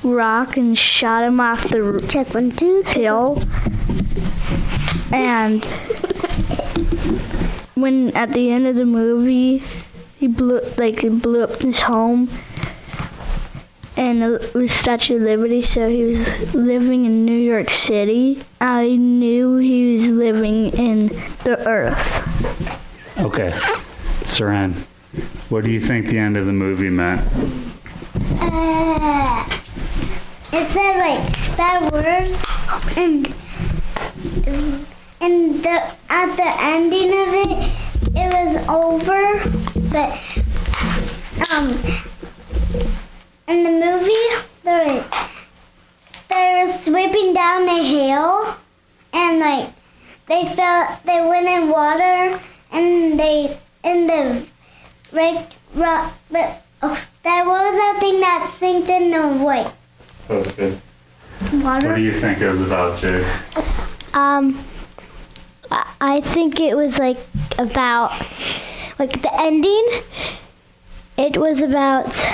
rock 0.04 0.56
and 0.56 0.78
shot 0.78 1.24
him 1.24 1.40
off 1.40 1.62
the 1.70 2.06
check 2.08 2.32
one 2.34 2.52
two 2.52 2.82
hill. 2.86 3.42
And 5.12 5.64
when 7.74 8.14
at 8.16 8.32
the 8.32 8.50
end 8.52 8.66
of 8.68 8.76
the 8.76 8.84
movie, 8.84 9.62
he 10.24 10.28
blew 10.28 10.58
like 10.78 11.00
he 11.00 11.10
blew 11.10 11.44
up 11.44 11.60
his 11.60 11.82
home. 11.82 12.30
And 13.94 14.22
it 14.22 14.54
was 14.54 14.72
Statue 14.72 15.16
of 15.16 15.22
Liberty, 15.22 15.60
so 15.60 15.88
he 15.88 16.02
was 16.04 16.54
living 16.54 17.04
in 17.04 17.26
New 17.26 17.38
York 17.38 17.68
City. 17.68 18.42
I 18.58 18.96
knew 18.96 19.56
he 19.58 19.92
was 19.92 20.08
living 20.08 20.70
in 20.72 21.08
the 21.44 21.62
Earth. 21.68 22.22
Okay. 23.18 23.50
Saran, 24.22 24.72
what 25.50 25.62
do 25.62 25.70
you 25.70 25.78
think 25.78 26.06
the 26.06 26.18
end 26.18 26.38
of 26.38 26.46
the 26.46 26.52
movie 26.52 26.88
meant? 26.88 27.20
Uh, 28.40 29.46
it 30.54 30.66
said 30.72 30.96
like 30.98 31.56
bad 31.58 31.92
words, 31.92 32.32
and 32.96 33.34
and 35.20 35.62
the 35.62 35.94
at 36.08 36.34
the 36.36 36.50
ending 36.60 37.10
of 37.10 37.34
it, 37.44 37.93
it 38.14 38.32
was 38.32 38.66
over. 38.68 39.50
But 39.90 40.18
um, 41.50 41.70
in 43.48 43.62
the 43.64 43.70
movie, 43.70 44.44
they 44.64 44.96
were, 45.00 45.04
they 46.30 46.64
were 46.66 46.78
sweeping 46.78 47.32
down 47.34 47.68
a 47.68 47.82
hill, 47.82 48.56
and 49.12 49.38
like 49.40 49.70
they 50.26 50.44
fell, 50.54 50.98
they 51.04 51.20
went 51.20 51.46
in 51.46 51.68
water, 51.68 52.40
and 52.72 53.18
they 53.18 53.58
in 53.84 54.06
the 54.06 54.46
Rick, 55.12 55.46
rock, 55.74 56.12
but 56.30 56.62
oh, 56.82 57.00
that 57.22 57.46
was 57.46 57.74
that 57.76 57.96
thing 58.00 58.20
that 58.20 58.52
sinked 58.58 58.88
in 58.88 59.10
the 59.12 59.28
what? 59.44 59.72
That 60.28 60.38
was 60.38 60.50
good. 60.52 60.80
Water. 61.62 61.88
What 61.88 61.96
do 61.96 62.02
you 62.02 62.18
think 62.20 62.40
it 62.40 62.48
was 62.50 62.60
about, 62.62 62.98
Jade? 63.00 63.24
Um, 64.14 64.64
I- 65.70 65.86
I 66.00 66.20
think 66.20 66.58
it 66.60 66.76
was 66.76 66.98
like 66.98 67.18
about 67.58 68.10
like 68.98 69.22
the 69.22 69.30
ending. 69.40 69.86
It 71.16 71.36
was 71.36 71.62
about 71.62 72.26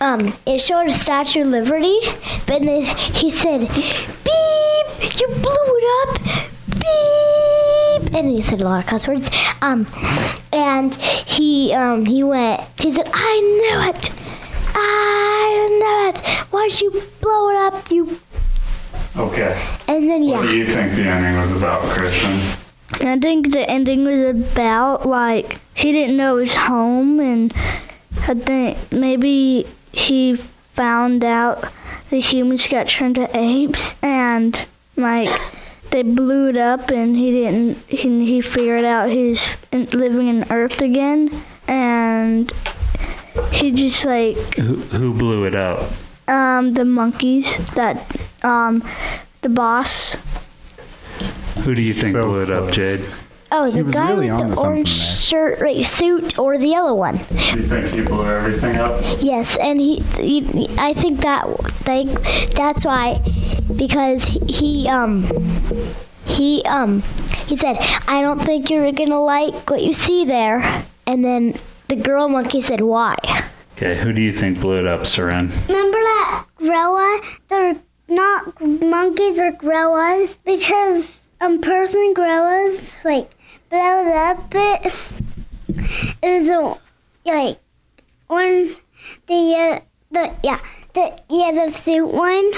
um. 0.00 0.34
It 0.46 0.60
showed 0.60 0.88
a 0.88 0.92
Statue 0.92 1.42
of 1.42 1.48
Liberty, 1.48 1.98
but 2.46 2.62
then 2.62 2.82
he 3.14 3.30
said, 3.30 3.60
"Beep! 3.60 5.20
You 5.20 5.26
blew 5.28 5.66
it 5.78 6.08
up." 6.08 6.48
Beep! 6.68 8.14
And 8.14 8.30
he 8.30 8.40
said 8.42 8.60
a 8.60 8.64
lot 8.64 8.80
of 8.80 8.86
cuss 8.86 9.06
words. 9.06 9.30
Um, 9.60 9.86
and 10.52 10.94
he 10.94 11.72
um 11.72 12.04
he 12.06 12.22
went. 12.24 12.62
He 12.80 12.90
said, 12.90 13.10
"I 13.12 13.40
knew 13.40 13.90
it. 13.90 14.10
I 14.74 15.68
knew 15.78 16.08
it. 16.08 16.26
Why'd 16.50 16.80
you 16.80 17.02
blow 17.20 17.50
it 17.50 17.56
up? 17.56 17.90
You." 17.90 18.18
Okay. 19.16 19.52
And 19.88 20.08
then 20.08 20.22
yeah. 20.22 20.38
What 20.38 20.48
do 20.48 20.56
you 20.56 20.64
think 20.64 20.96
the 20.96 21.02
ending 21.02 21.38
was 21.38 21.50
about, 21.52 21.82
Christian? 21.82 22.40
I 22.94 23.18
think 23.18 23.52
the 23.52 23.68
ending 23.68 24.04
was 24.04 24.22
about 24.36 25.06
like 25.06 25.60
he 25.74 25.92
didn't 25.92 26.16
know 26.16 26.36
his 26.36 26.54
home, 26.54 27.20
and 27.20 27.52
I 28.28 28.34
think 28.34 28.78
maybe 28.92 29.66
he 29.92 30.36
found 30.74 31.24
out 31.24 31.64
the 32.10 32.20
humans 32.20 32.68
got 32.68 32.88
turned 32.88 33.16
to 33.16 33.28
apes, 33.36 33.96
and 34.02 34.66
like 34.96 35.28
they 35.90 36.02
blew 36.02 36.50
it 36.50 36.56
up, 36.56 36.90
and 36.90 37.16
he 37.16 37.30
didn't. 37.30 37.78
He, 37.88 38.24
he 38.24 38.40
figured 38.40 38.84
out 38.84 39.10
he's 39.10 39.46
living 39.72 40.28
in 40.28 40.44
Earth 40.50 40.80
again, 40.80 41.42
and 41.66 42.52
he 43.50 43.72
just 43.72 44.04
like 44.04 44.36
Who, 44.56 44.76
who 44.76 45.14
blew 45.14 45.44
it 45.44 45.54
up? 45.54 45.90
um 46.28 46.74
the 46.74 46.84
monkeys 46.84 47.56
that 47.74 47.98
um 48.44 48.82
the 49.40 49.48
boss. 49.48 50.16
Who 51.64 51.74
do 51.74 51.82
you 51.82 51.92
think 51.92 52.12
So 52.12 52.24
blew 52.24 52.40
it 52.40 52.50
up, 52.50 52.72
close. 52.72 52.98
Jade? 52.98 53.08
Oh, 53.54 53.70
the 53.70 53.84
guy 53.84 54.12
really 54.12 54.30
with 54.30 54.56
the 54.56 54.60
orange 54.62 54.88
shirt, 54.88 55.60
right, 55.60 55.84
suit, 55.84 56.38
or 56.38 56.56
the 56.56 56.68
yellow 56.68 56.94
one. 56.94 57.18
Do 57.18 57.34
you 57.34 57.62
think 57.68 57.92
he 57.92 58.00
blew 58.00 58.26
everything 58.26 58.76
up? 58.76 59.04
Yes, 59.20 59.58
and 59.58 59.78
he, 59.78 60.00
he 60.16 60.68
I 60.78 60.94
think 60.94 61.20
that 61.20 61.46
like 61.86 62.08
that's 62.52 62.86
why 62.86 63.20
because 63.76 64.38
he 64.48 64.88
um 64.88 65.28
he 66.24 66.62
um 66.64 67.02
he 67.46 67.54
said 67.54 67.76
I 68.08 68.22
don't 68.22 68.38
think 68.38 68.70
you're 68.70 68.90
gonna 68.90 69.20
like 69.20 69.68
what 69.68 69.82
you 69.82 69.92
see 69.92 70.24
there, 70.24 70.86
and 71.06 71.22
then 71.22 71.58
the 71.88 71.96
girl 71.96 72.30
monkey 72.30 72.62
said 72.62 72.80
why. 72.80 73.16
Okay, 73.76 73.98
who 74.00 74.14
do 74.14 74.22
you 74.22 74.32
think 74.32 74.60
blew 74.60 74.78
it 74.78 74.86
up, 74.86 75.02
Saran? 75.02 75.50
Remember 75.68 75.98
that 75.98 76.46
gorilla? 76.56 77.20
They're 77.48 77.76
not 78.12 78.60
monkeys 78.60 79.38
or 79.38 79.52
gorillas 79.52 80.36
because 80.44 81.28
um 81.40 81.60
personally 81.60 82.14
gorillas 82.14 82.80
like 83.04 83.30
blow 83.70 84.06
it 84.06 84.14
up 84.14 84.48
it. 84.54 85.12
It 86.22 86.42
was 86.42 86.48
a 86.48 86.78
like 87.30 87.58
one 88.28 88.74
the 89.26 89.54
uh, 89.56 89.80
the 90.10 90.34
yeah 90.44 90.60
the 90.94 91.18
yellow 91.28 91.70
suit 91.70 92.06
one. 92.06 92.52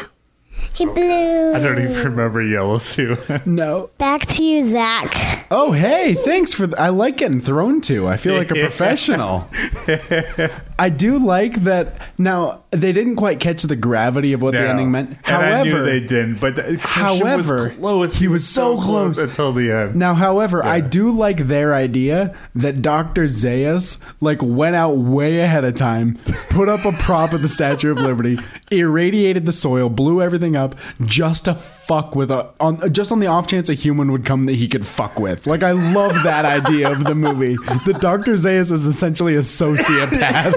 He 0.73 0.87
blew. 0.87 1.53
I 1.53 1.61
don't 1.61 1.81
even 1.81 2.05
remember 2.05 2.43
Yellow 2.43 2.79
Suit. 2.79 3.47
No. 3.47 3.91
Back 3.99 4.23
to 4.27 4.45
you, 4.45 4.63
Zach. 4.63 5.47
Oh, 5.51 5.73
hey, 5.73 6.15
thanks 6.15 6.53
for. 6.55 6.67
Th- 6.67 6.79
I 6.79 6.89
like 6.89 7.19
getting 7.19 7.41
thrown 7.41 7.81
to. 7.83 8.09
I 8.09 8.17
feel 8.17 8.35
like 8.39 8.51
a 8.51 8.55
professional. 8.55 9.49
I 10.79 10.89
do 10.89 11.19
like 11.19 11.55
that. 11.65 12.01
Now 12.19 12.65
they 12.71 12.93
didn't 12.93 13.17
quite 13.17 13.39
catch 13.41 13.63
the 13.63 13.77
gravity 13.77 14.33
of 14.33 14.43
what 14.43 14.53
the 14.53 14.69
ending 14.69 14.91
meant. 14.91 15.17
However, 15.23 15.83
they 15.83 16.01
didn't. 16.01 16.41
But 16.41 16.57
the- 16.57 16.79
However, 16.81 17.69
was 17.69 17.75
close. 17.77 18.17
he 18.17 18.29
was 18.29 18.47
so 18.49 18.77
close. 18.81 19.19
until 19.19 19.53
the 19.53 19.71
end. 19.71 19.95
Now, 19.97 20.15
however, 20.15 20.65
I 20.65 20.81
do 20.81 21.11
like 21.11 21.39
their 21.47 21.75
idea 21.75 22.35
that 22.57 22.83
Dr. 22.83 23.25
Zaius 23.25 23.99
like 24.21 24.43
went 24.43 24.75
out 24.77 24.97
way 24.97 25.41
ahead 25.41 25.65
of 25.65 25.75
time, 25.77 26.19
put 26.51 26.69
up 26.69 26.85
a 26.85 26.93
prop 26.93 27.33
of 27.33 27.43
the 27.43 27.49
Statue 27.49 27.93
of 27.93 27.99
Liberty, 28.01 28.39
irradiated 28.71 29.47
the 29.47 29.53
soil, 29.53 29.89
blew 29.89 30.21
everything 30.23 30.57
up 30.57 30.75
just 31.03 31.45
to 31.45 31.55
fuck 31.87 32.15
with 32.17 32.31
a 32.31 32.51
on 32.61 32.93
just 32.93 33.13
on 33.13 33.21
the 33.21 33.27
off 33.27 33.47
chance 33.47 33.69
a 33.69 33.75
human 33.75 34.11
would 34.13 34.25
come 34.25 34.45
that 34.45 34.55
he 34.55 34.69
could 34.69 34.87
fuck 34.87 35.19
with. 35.19 35.47
Like 35.47 35.63
I 35.63 35.73
love 35.73 36.13
that 36.25 36.45
idea 36.45 36.91
of 36.91 37.05
the 37.05 37.15
movie. 37.15 37.57
The 37.87 37.97
Dr. 38.01 38.33
Zaius 38.35 38.73
is 38.73 38.87
essentially 38.87 39.35
a 39.37 39.41
sociopath. 39.41 40.55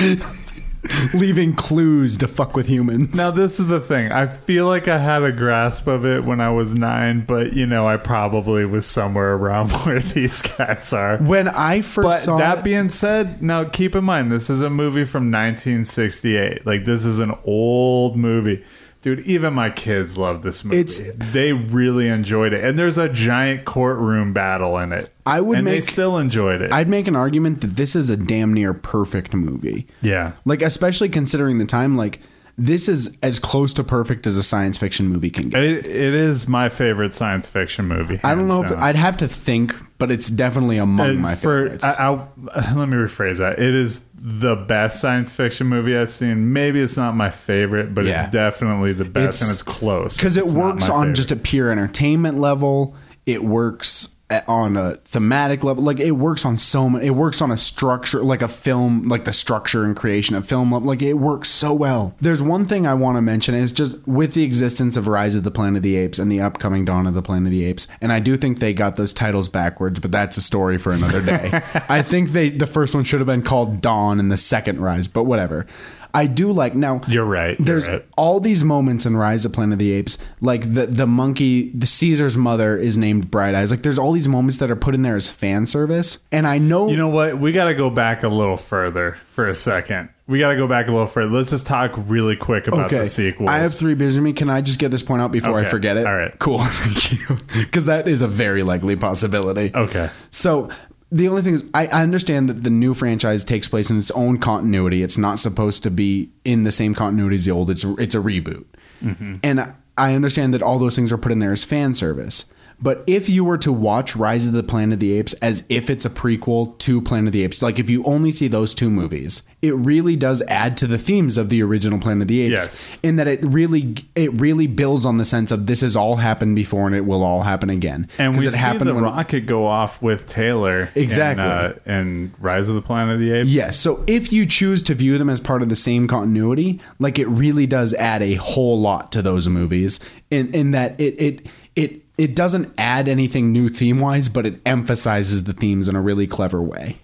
Leaving 1.14 1.54
clues 1.54 2.16
to 2.16 2.26
fuck 2.26 2.56
with 2.56 2.66
humans. 2.66 3.14
Now 3.16 3.30
this 3.30 3.60
is 3.60 3.66
the 3.68 3.80
thing. 3.80 4.10
I 4.12 4.26
feel 4.26 4.66
like 4.66 4.88
I 4.88 4.96
had 4.98 5.22
a 5.22 5.30
grasp 5.30 5.86
of 5.86 6.06
it 6.06 6.24
when 6.24 6.40
I 6.40 6.48
was 6.50 6.72
nine, 6.74 7.20
but 7.26 7.52
you 7.52 7.66
know, 7.66 7.86
I 7.86 7.96
probably 7.98 8.64
was 8.64 8.86
somewhere 8.86 9.34
around 9.34 9.70
where 9.84 10.00
these 10.00 10.40
cats 10.40 10.92
are. 10.94 11.18
when 11.18 11.48
I 11.48 11.82
first 11.82 12.06
But 12.06 12.18
saw 12.20 12.38
that 12.38 12.58
it- 12.58 12.64
being 12.64 12.88
said, 12.88 13.42
now 13.42 13.64
keep 13.64 13.94
in 13.94 14.04
mind 14.04 14.32
this 14.32 14.48
is 14.48 14.62
a 14.62 14.70
movie 14.70 15.04
from 15.04 15.24
1968. 15.24 16.64
Like 16.66 16.86
this 16.86 17.04
is 17.04 17.18
an 17.18 17.34
old 17.44 18.16
movie. 18.16 18.64
Dude, 19.02 19.20
even 19.20 19.54
my 19.54 19.70
kids 19.70 20.18
love 20.18 20.42
this 20.42 20.62
movie. 20.64 20.78
It's- 20.80 21.00
they 21.32 21.52
really 21.54 22.08
enjoyed 22.08 22.52
it. 22.52 22.62
And 22.62 22.78
there's 22.78 22.98
a 22.98 23.08
giant 23.08 23.64
courtroom 23.64 24.32
battle 24.34 24.76
in 24.78 24.92
it. 24.92 25.10
I 25.24 25.40
would 25.40 25.58
and 25.58 25.66
they 25.66 25.80
still 25.80 26.18
enjoyed 26.18 26.60
it. 26.60 26.70
I'd 26.72 26.88
make 26.88 27.08
an 27.08 27.16
argument 27.16 27.62
that 27.62 27.76
this 27.76 27.96
is 27.96 28.10
a 28.10 28.16
damn 28.16 28.52
near 28.52 28.74
perfect 28.74 29.34
movie. 29.34 29.86
yeah. 30.02 30.32
Like 30.44 30.60
especially 30.60 31.08
considering 31.08 31.58
the 31.58 31.64
time 31.64 31.96
like 31.96 32.20
this 32.58 32.88
is 32.88 33.16
as 33.22 33.38
close 33.38 33.72
to 33.74 33.84
perfect 33.84 34.26
as 34.26 34.36
a 34.36 34.42
science 34.42 34.76
fiction 34.78 35.06
movie 35.08 35.30
can 35.30 35.48
get. 35.48 35.62
It, 35.62 35.86
it 35.86 36.14
is 36.14 36.46
my 36.48 36.68
favorite 36.68 37.12
science 37.12 37.48
fiction 37.48 37.86
movie. 37.86 38.20
I 38.22 38.34
don't 38.34 38.46
know 38.46 38.62
if. 38.64 38.72
I'd 38.72 38.96
have 38.96 39.16
to 39.18 39.28
think, 39.28 39.74
but 39.98 40.10
it's 40.10 40.28
definitely 40.28 40.76
among 40.78 41.20
my 41.20 41.34
for 41.34 41.64
favorites. 41.64 41.84
I, 41.84 41.94
I'll, 42.04 42.32
let 42.76 42.88
me 42.88 42.96
rephrase 42.96 43.38
that. 43.38 43.58
It 43.58 43.74
is 43.74 44.04
the 44.14 44.54
best 44.56 45.00
science 45.00 45.32
fiction 45.32 45.66
movie 45.66 45.96
I've 45.96 46.10
seen. 46.10 46.52
Maybe 46.52 46.80
it's 46.80 46.96
not 46.96 47.16
my 47.16 47.30
favorite, 47.30 47.94
but 47.94 48.04
Yeah. 48.04 48.22
it's 48.24 48.32
definitely 48.32 48.92
the 48.92 49.04
best, 49.06 49.40
It's- 49.40 49.42
and 49.42 49.50
it's 49.50 49.62
close 49.62 50.16
because 50.16 50.36
it 50.36 50.46
works 50.46 50.88
on 50.88 51.02
favorite. 51.02 51.14
just 51.16 51.32
a 51.32 51.36
pure 51.36 51.70
entertainment 51.70 52.38
level. 52.38 52.94
It 53.26 53.44
works 53.44 54.14
on 54.46 54.76
a 54.76 54.96
thematic 55.04 55.64
level. 55.64 55.82
Like 55.82 56.00
it 56.00 56.12
works 56.12 56.44
on 56.44 56.58
so 56.58 56.88
many. 56.88 57.06
It 57.06 57.10
works 57.10 57.42
on 57.42 57.50
a 57.50 57.56
structure, 57.56 58.22
like 58.22 58.42
a 58.42 58.48
film, 58.48 59.08
like 59.08 59.24
the 59.24 59.32
structure 59.32 59.84
and 59.84 59.96
creation 59.96 60.36
of 60.36 60.46
film. 60.46 60.70
Like 60.70 61.02
it 61.02 61.14
works 61.14 61.48
so 61.48 61.72
well. 61.72 62.14
There's 62.20 62.42
one 62.42 62.64
thing 62.64 62.86
I 62.86 62.94
want 62.94 63.16
to 63.16 63.22
mention 63.22 63.54
is 63.54 63.72
just 63.72 64.06
with 64.06 64.34
the 64.34 64.44
existence 64.44 64.96
of 64.96 65.08
Rise 65.08 65.34
of 65.34 65.44
the 65.44 65.50
Planet 65.50 65.78
of 65.78 65.82
the 65.82 65.96
Apes 65.96 66.18
and 66.18 66.30
the 66.30 66.40
upcoming 66.40 66.84
Dawn 66.84 67.06
of 67.06 67.14
the 67.14 67.22
Planet 67.22 67.48
of 67.48 67.52
the 67.52 67.64
Apes, 67.64 67.86
and 68.00 68.12
I 68.12 68.20
do 68.20 68.36
think 68.36 68.58
they 68.58 68.72
got 68.72 68.96
those 68.96 69.12
titles 69.12 69.48
backwards, 69.48 70.00
but 70.00 70.12
that's 70.12 70.36
a 70.36 70.42
story 70.42 70.78
for 70.78 70.92
another 70.92 71.22
day. 71.22 71.50
I 71.88 72.02
think 72.02 72.30
they 72.30 72.50
the 72.50 72.66
first 72.66 72.94
one 72.94 73.04
should 73.04 73.20
have 73.20 73.26
been 73.26 73.42
called 73.42 73.80
Dawn 73.80 74.20
and 74.20 74.30
the 74.30 74.36
second 74.36 74.80
Rise, 74.80 75.08
but 75.08 75.24
whatever. 75.24 75.66
I 76.14 76.26
do 76.26 76.52
like 76.52 76.74
now. 76.74 77.00
You're 77.08 77.24
right. 77.24 77.58
You're 77.58 77.66
There's 77.66 77.88
right. 77.88 78.06
all 78.16 78.40
these 78.40 78.64
moments 78.64 79.06
in 79.06 79.16
Rise 79.16 79.44
of 79.44 79.52
Planet 79.52 79.74
of 79.74 79.78
the 79.78 79.92
Apes, 79.92 80.18
like 80.40 80.74
the 80.74 80.86
the 80.86 81.06
monkey, 81.06 81.70
the 81.70 81.86
Caesar's 81.86 82.36
mother 82.36 82.76
is 82.76 82.96
named 82.96 83.30
Bright 83.30 83.54
Eyes. 83.54 83.70
Like 83.70 83.82
there's 83.82 83.98
all 83.98 84.12
these 84.12 84.28
moments 84.28 84.58
that 84.58 84.70
are 84.70 84.76
put 84.76 84.94
in 84.94 85.02
there 85.02 85.16
as 85.16 85.28
fan 85.28 85.66
service, 85.66 86.18
and 86.32 86.46
I 86.46 86.58
know, 86.58 86.88
You 86.88 86.96
know 86.96 87.08
what? 87.08 87.38
We 87.38 87.52
got 87.52 87.66
to 87.66 87.74
go 87.74 87.90
back 87.90 88.22
a 88.22 88.28
little 88.28 88.56
further 88.56 89.16
for 89.26 89.48
a 89.48 89.54
second. 89.54 90.10
We 90.26 90.38
got 90.38 90.50
to 90.50 90.56
go 90.56 90.68
back 90.68 90.86
a 90.86 90.92
little 90.92 91.08
further. 91.08 91.28
Let's 91.28 91.50
just 91.50 91.66
talk 91.66 91.92
really 91.96 92.36
quick 92.36 92.68
about 92.68 92.86
okay, 92.86 92.98
the 92.98 93.04
sequel. 93.04 93.48
I 93.48 93.58
have 93.58 93.74
three 93.74 93.94
beers 93.94 94.16
in 94.16 94.22
me. 94.22 94.32
Can 94.32 94.48
I 94.48 94.60
just 94.60 94.78
get 94.78 94.92
this 94.92 95.02
point 95.02 95.20
out 95.20 95.32
before 95.32 95.58
I 95.58 95.64
forget 95.64 95.96
it? 95.96 96.06
all 96.06 96.14
right. 96.14 96.38
cool, 96.38 96.58
thank 96.62 97.12
you, 97.12 97.36
because 97.58 97.86
that 97.86 98.06
is 98.06 98.22
a 98.22 98.28
very 98.28 98.62
likely 98.62 98.94
possibility. 98.94 99.72
Okay. 99.74 100.08
So 100.30 100.70
the 101.12 101.28
only 101.28 101.42
thing 101.42 101.54
is, 101.54 101.64
I, 101.74 101.86
I 101.88 102.02
understand 102.02 102.48
that 102.48 102.62
the 102.62 102.70
new 102.70 102.94
franchise 102.94 103.42
takes 103.44 103.66
place 103.68 103.90
in 103.90 103.98
its 103.98 104.10
own 104.12 104.38
continuity. 104.38 105.02
It's 105.02 105.18
not 105.18 105.38
supposed 105.38 105.82
to 105.82 105.90
be 105.90 106.30
in 106.44 106.62
the 106.62 106.72
same 106.72 106.94
continuity 106.94 107.36
as 107.36 107.44
the 107.46 107.50
old. 107.52 107.70
It's 107.70 107.84
it's 107.84 108.14
a 108.14 108.18
reboot, 108.20 108.64
Mm-hmm. 109.02 109.36
and 109.42 109.72
I 109.96 110.14
understand 110.14 110.52
that 110.54 110.62
all 110.62 110.78
those 110.78 110.94
things 110.94 111.10
are 111.10 111.18
put 111.18 111.32
in 111.32 111.38
there 111.40 111.52
as 111.52 111.64
fan 111.64 111.94
service. 111.94 112.44
But 112.82 113.04
if 113.06 113.28
you 113.28 113.44
were 113.44 113.58
to 113.58 113.72
watch 113.72 114.16
Rise 114.16 114.46
of 114.46 114.52
the 114.54 114.62
Planet 114.62 114.94
of 114.94 115.00
the 115.00 115.12
Apes 115.12 115.34
as 115.34 115.64
if 115.68 115.90
it's 115.90 116.04
a 116.06 116.10
prequel 116.10 116.78
to 116.78 117.00
Planet 117.02 117.28
of 117.28 117.32
the 117.32 117.42
Apes, 117.44 117.60
like 117.60 117.78
if 117.78 117.90
you 117.90 118.02
only 118.04 118.30
see 118.30 118.48
those 118.48 118.72
two 118.72 118.88
movies, 118.90 119.42
it 119.60 119.74
really 119.76 120.16
does 120.16 120.40
add 120.48 120.78
to 120.78 120.86
the 120.86 120.96
themes 120.96 121.36
of 121.36 121.50
the 121.50 121.62
original 121.62 121.98
Planet 121.98 122.22
of 122.22 122.28
the 122.28 122.40
Apes. 122.40 122.50
Yes. 122.52 123.00
In 123.02 123.16
that 123.16 123.28
it 123.28 123.40
really 123.44 123.96
it 124.14 124.32
really 124.40 124.66
builds 124.66 125.04
on 125.04 125.18
the 125.18 125.24
sense 125.26 125.52
of 125.52 125.66
this 125.66 125.82
has 125.82 125.94
all 125.94 126.16
happened 126.16 126.56
before 126.56 126.86
and 126.86 126.96
it 126.96 127.04
will 127.04 127.22
all 127.22 127.42
happen 127.42 127.68
again. 127.68 128.08
and 128.18 128.36
we 128.38 128.46
it 128.46 128.52
see 128.52 128.58
happened 128.58 128.88
the 128.88 128.94
when- 128.94 129.04
rocket 129.04 129.40
go 129.46 129.66
off 129.66 130.00
with 130.00 130.26
Taylor. 130.26 130.90
Exactly. 130.94 131.80
In, 131.92 132.32
uh, 132.34 132.36
Rise 132.40 132.68
of 132.68 132.74
the 132.76 132.82
Planet 132.82 133.14
of 133.14 133.20
the 133.20 133.32
Apes. 133.32 133.48
Yes. 133.48 133.78
So 133.78 134.02
if 134.06 134.32
you 134.32 134.46
choose 134.46 134.80
to 134.84 134.94
view 134.94 135.18
them 135.18 135.28
as 135.28 135.40
part 135.40 135.60
of 135.62 135.68
the 135.68 135.76
same 135.76 136.08
continuity, 136.08 136.80
like 136.98 137.18
it 137.18 137.28
really 137.28 137.66
does 137.66 137.92
add 137.94 138.22
a 138.22 138.34
whole 138.34 138.80
lot 138.80 139.12
to 139.12 139.20
those 139.22 139.48
movies. 139.48 140.00
In 140.30 140.52
in 140.54 140.70
that 140.70 140.98
it 141.00 141.20
it 141.20 141.46
it 141.76 141.99
it 142.20 142.36
doesn't 142.36 142.72
add 142.76 143.08
anything 143.08 143.52
new 143.52 143.68
theme 143.68 143.98
wise, 143.98 144.28
but 144.28 144.44
it 144.44 144.60
emphasizes 144.66 145.44
the 145.44 145.52
themes 145.52 145.88
in 145.88 145.96
a 145.96 146.00
really 146.00 146.26
clever 146.26 146.60
way. 146.60 146.98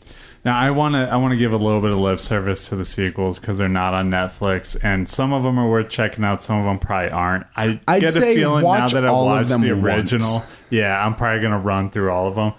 Now 0.44 0.56
I 0.58 0.70
want 0.70 0.94
to 0.94 1.00
I 1.10 1.16
want 1.16 1.32
to 1.32 1.36
give 1.36 1.52
a 1.52 1.56
little 1.56 1.80
bit 1.80 1.90
of 1.90 1.98
lip 1.98 2.20
service 2.20 2.68
to 2.68 2.76
the 2.76 2.84
sequels 2.84 3.38
because 3.40 3.58
they're 3.58 3.68
not 3.68 3.94
on 3.94 4.10
Netflix, 4.10 4.76
and 4.80 5.08
some 5.08 5.32
of 5.32 5.42
them 5.42 5.58
are 5.58 5.68
worth 5.68 5.88
checking 5.88 6.22
out. 6.22 6.42
Some 6.42 6.58
of 6.58 6.66
them 6.66 6.78
probably 6.78 7.10
aren't. 7.10 7.46
I 7.56 7.80
I'd 7.88 8.00
get 8.00 8.16
a 8.16 8.20
feeling 8.20 8.62
now 8.62 8.86
that 8.86 9.04
I 9.04 9.10
watched 9.10 9.48
the 9.48 9.72
once. 9.72 10.12
original. 10.12 10.44
Yeah, 10.70 11.04
I'm 11.04 11.16
probably 11.16 11.42
gonna 11.42 11.58
run 11.58 11.90
through 11.90 12.12
all 12.12 12.28
of 12.28 12.36
them. 12.36 12.52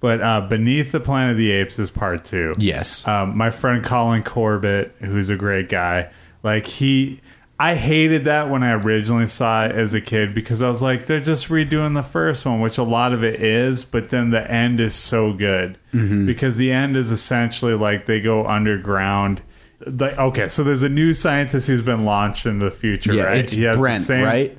But 0.00 0.20
uh, 0.22 0.42
Beneath 0.42 0.92
the 0.92 1.00
Planet 1.00 1.32
of 1.32 1.38
the 1.38 1.50
Apes 1.50 1.78
is 1.78 1.90
part 1.90 2.24
two. 2.24 2.54
Yes. 2.58 3.06
Um, 3.08 3.36
my 3.36 3.50
friend 3.50 3.82
Colin 3.82 4.22
Corbett, 4.22 4.94
who's 5.00 5.30
a 5.30 5.36
great 5.36 5.68
guy, 5.68 6.10
like 6.42 6.66
he, 6.66 7.20
I 7.58 7.76
hated 7.76 8.24
that 8.24 8.50
when 8.50 8.62
I 8.64 8.72
originally 8.72 9.26
saw 9.26 9.64
it 9.66 9.72
as 9.72 9.94
a 9.94 10.00
kid 10.00 10.34
because 10.34 10.60
I 10.60 10.68
was 10.68 10.82
like, 10.82 11.06
they're 11.06 11.20
just 11.20 11.48
redoing 11.48 11.94
the 11.94 12.02
first 12.02 12.44
one, 12.44 12.60
which 12.60 12.78
a 12.78 12.82
lot 12.82 13.12
of 13.12 13.22
it 13.22 13.40
is, 13.40 13.84
but 13.84 14.08
then 14.08 14.30
the 14.30 14.50
end 14.50 14.80
is 14.80 14.94
so 14.94 15.32
good 15.32 15.78
Mm-hmm. 15.92 16.26
because 16.26 16.56
the 16.56 16.72
end 16.72 16.96
is 16.96 17.12
essentially 17.12 17.74
like 17.74 18.06
they 18.06 18.20
go 18.20 18.44
underground. 18.46 19.42
Like 19.86 20.18
okay, 20.18 20.48
so 20.48 20.64
there's 20.64 20.82
a 20.82 20.88
new 20.88 21.14
scientist 21.14 21.68
who's 21.68 21.82
been 21.82 22.04
launched 22.04 22.46
into 22.46 22.64
the 22.64 22.70
future, 22.72 23.12
Yeah, 23.14 23.24
right? 23.24 23.38
it's 23.38 23.52
He 23.52 23.62
Brent, 23.72 24.02
same- 24.02 24.24
right? 24.24 24.58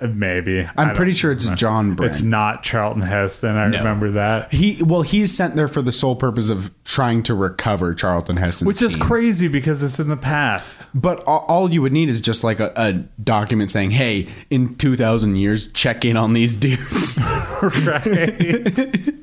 Uh, 0.00 0.06
Maybe 0.08 0.68
I'm 0.76 0.94
pretty 0.94 1.12
sure 1.12 1.32
it's 1.32 1.48
know. 1.48 1.54
John 1.56 1.94
Brent. 1.94 2.12
It's 2.12 2.22
not 2.22 2.62
Charlton 2.62 3.02
Heston. 3.02 3.56
I 3.56 3.68
No. 3.68 3.78
remember 3.78 4.12
that. 4.12 4.52
He 4.52 4.82
well, 4.82 5.02
he's 5.02 5.34
sent 5.34 5.56
there 5.56 5.68
for 5.68 5.82
the 5.82 5.92
sole 5.92 6.14
purpose 6.16 6.50
of 6.50 6.70
trying 6.84 7.22
to 7.24 7.34
recover 7.34 7.94
Charlton 7.94 8.36
Heston, 8.36 8.66
Which 8.66 8.80
is 8.82 8.94
team. 8.94 9.02
crazy 9.02 9.48
because 9.48 9.82
it's 9.82 9.98
in 9.98 10.08
the 10.08 10.16
past. 10.16 10.88
But 10.94 11.22
all, 11.24 11.44
all 11.48 11.70
you 11.70 11.82
would 11.82 11.92
need 11.92 12.08
is 12.08 12.20
just 12.20 12.44
like 12.44 12.60
a, 12.60 12.72
a 12.76 12.92
document 13.22 13.70
saying, 13.70 13.90
"Hey, 13.92 14.28
in 14.50 14.76
2,000 14.76 15.36
years, 15.36 15.66
check 15.72 16.04
in 16.04 16.16
on 16.16 16.32
these 16.32 16.54
dudes." 16.54 17.18
right. 17.62 19.14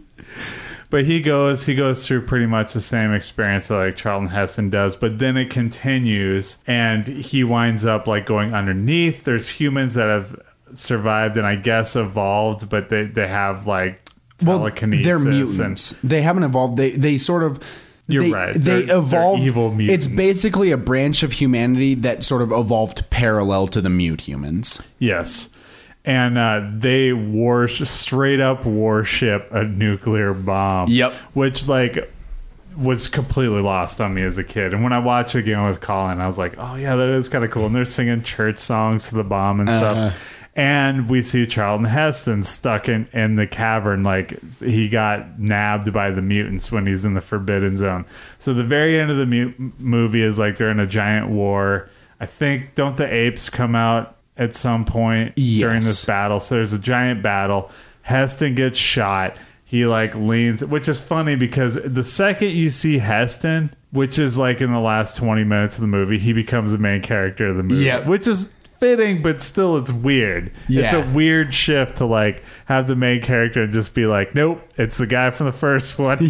but 0.90 1.06
he 1.06 1.22
goes 1.22 1.66
he 1.66 1.76
goes 1.76 2.08
through 2.08 2.22
pretty 2.26 2.46
much 2.46 2.74
the 2.74 2.82
same 2.82 3.14
experience 3.14 3.68
that 3.70 3.76
like 3.78 3.96
Charlton 3.96 4.30
Heston 4.30 4.70
does, 4.70 4.96
but 4.96 5.20
then 5.20 5.36
it 5.38 5.50
continues 5.50 6.58
and 6.68 7.08
he 7.08 7.44
winds 7.44 7.86
up 7.86 8.08
like 8.08 8.26
going 8.26 8.54
underneath. 8.54 9.24
There's 9.24 9.50
humans 9.50 9.94
that 9.96 10.08
have 10.08 10.40
survived 10.74 11.38
and 11.38 11.46
I 11.46 11.56
guess 11.56 11.96
evolved, 11.96 12.70
but 12.70 12.90
they, 12.90 13.06
they 13.06 13.28
have 13.28 13.68
like 13.68 14.02
telekinesis 14.38 15.06
they're 15.06 15.16
and 15.18 15.30
mutants. 15.30 15.92
they 16.04 16.22
haven't 16.22 16.44
evolved. 16.44 16.78
They 16.78 16.92
they 16.92 17.18
sort 17.18 17.44
of. 17.44 17.60
You're 18.08 18.24
they, 18.24 18.32
right. 18.32 18.54
They 18.54 18.60
They're- 18.60 18.82
they're 18.84 18.98
evolved. 18.98 19.42
evil 19.44 19.76
It's 19.80 20.06
basically 20.06 20.70
a 20.72 20.78
branch 20.78 21.24
of 21.24 21.32
humanity 21.34 21.96
that 21.96 22.24
sort 22.24 22.44
of 22.44 22.52
evolved 22.52 23.10
parallel 23.10 23.68
to 23.70 23.82
the 23.82 23.90
mute 23.90 24.22
humans. 24.22 24.82
Yes. 25.00 25.50
And 26.04 26.38
uh, 26.38 26.62
they 26.72 27.14
war 27.14 27.68
straight 27.68 28.40
up 28.40 28.64
warship 28.64 29.48
a 29.52 29.64
nuclear 29.64 30.36
bomb. 30.36 30.88
Yep. 30.92 31.14
Which 31.34 31.68
like 31.68 32.12
was 32.78 33.08
completely 33.08 33.62
lost 33.62 34.00
on 34.00 34.14
me 34.14 34.22
as 34.22 34.38
a 34.38 34.44
kid. 34.44 34.74
And 34.76 34.84
when 34.84 34.94
I 34.94 35.00
watched 35.00 35.34
it 35.34 35.40
again 35.40 35.66
with 35.66 35.82
Colin, 35.82 36.20
I 36.22 36.28
was 36.28 36.38
like, 36.38 36.54
"Oh 36.60 36.76
yeah, 36.76 36.96
that 36.96 37.10
is 37.10 37.28
kind 37.28 37.44
of 37.44 37.50
cool." 37.50 37.66
And 37.66 37.74
they're 37.74 37.86
singing 37.86 38.22
church 38.22 38.60
songs 38.60 39.08
to 39.10 39.16
the 39.16 39.24
bomb 39.24 39.62
and 39.62 39.70
Uh-huh. 39.70 40.10
stuff. 40.12 40.35
And 40.58 41.10
we 41.10 41.22
see 41.22 41.46
Charlton 41.46 41.86
Heston 41.86 42.44
stuck 42.44 42.88
in, 42.88 43.10
in 43.12 43.36
the 43.36 43.46
cavern, 43.46 44.04
like 44.04 44.42
he 44.60 44.88
got 44.88 45.38
nabbed 45.38 45.92
by 45.92 46.12
the 46.12 46.22
mutants 46.22 46.72
when 46.72 46.86
he's 46.86 47.04
in 47.04 47.14
the 47.14 47.20
Forbidden 47.20 47.76
Zone. 47.76 48.06
So 48.38 48.54
the 48.54 48.64
very 48.64 48.98
end 48.98 49.12
of 49.12 49.18
the 49.18 49.26
mu- 49.26 49.54
movie 49.80 50.22
is 50.22 50.40
like 50.40 50.58
they're 50.58 50.72
in 50.72 50.80
a 50.80 50.88
giant 50.88 51.30
war. 51.30 51.90
I 52.22 52.26
think 52.26 52.74
don't 52.74 52.96
the 52.96 53.14
apes 53.14 53.50
come 53.50 53.76
out 53.76 54.16
at 54.38 54.56
some 54.56 54.86
point 54.86 55.36
during 55.36 55.82
this 55.82 56.06
battle? 56.06 56.40
So 56.40 56.56
there's 56.56 56.72
a 56.72 56.80
giant 56.80 57.22
battle. 57.22 57.70
Heston 58.04 58.56
gets 58.56 58.80
shot. 58.80 59.36
He 59.66 59.86
like 59.86 60.16
leans, 60.16 60.64
which 60.64 60.88
is 60.88 61.02
funny 61.02 61.36
because 61.36 61.74
the 61.84 62.04
second 62.04 62.52
you 62.52 62.70
see 62.70 63.00
Heston, 63.00 63.74
which 63.92 64.20
is 64.20 64.38
like 64.38 64.62
in 64.62 64.72
the 64.72 64.80
last 64.80 65.18
20 65.18 65.44
minutes 65.44 65.76
of 65.76 65.82
the 65.82 65.88
movie, 65.88 66.20
he 66.20 66.32
becomes 66.32 66.72
the 66.72 66.78
main 66.78 67.02
character 67.02 67.48
of 67.50 67.58
the 67.58 67.64
movie. 67.64 67.84
Yep. 67.84 68.06
Which 68.06 68.28
is 68.28 68.54
fitting, 68.86 69.24
but 69.24 69.42
still 69.42 69.78
it's 69.78 69.92
weird. 69.92 70.52
It's 70.70 70.94
a 70.94 71.02
weird 71.02 71.54
shift 71.54 71.98
to 71.98 72.06
like 72.06 72.44
have 72.66 72.86
the 72.88 72.96
main 72.96 73.20
character 73.20 73.64
and 73.64 73.74
just 73.74 73.96
be 73.96 74.06
like, 74.06 74.36
nope, 74.36 74.62
it's 74.78 74.98
the 74.98 75.08
guy 75.08 75.32
from 75.32 75.48
the 75.48 75.52
first 75.52 75.98
one. 75.98 76.18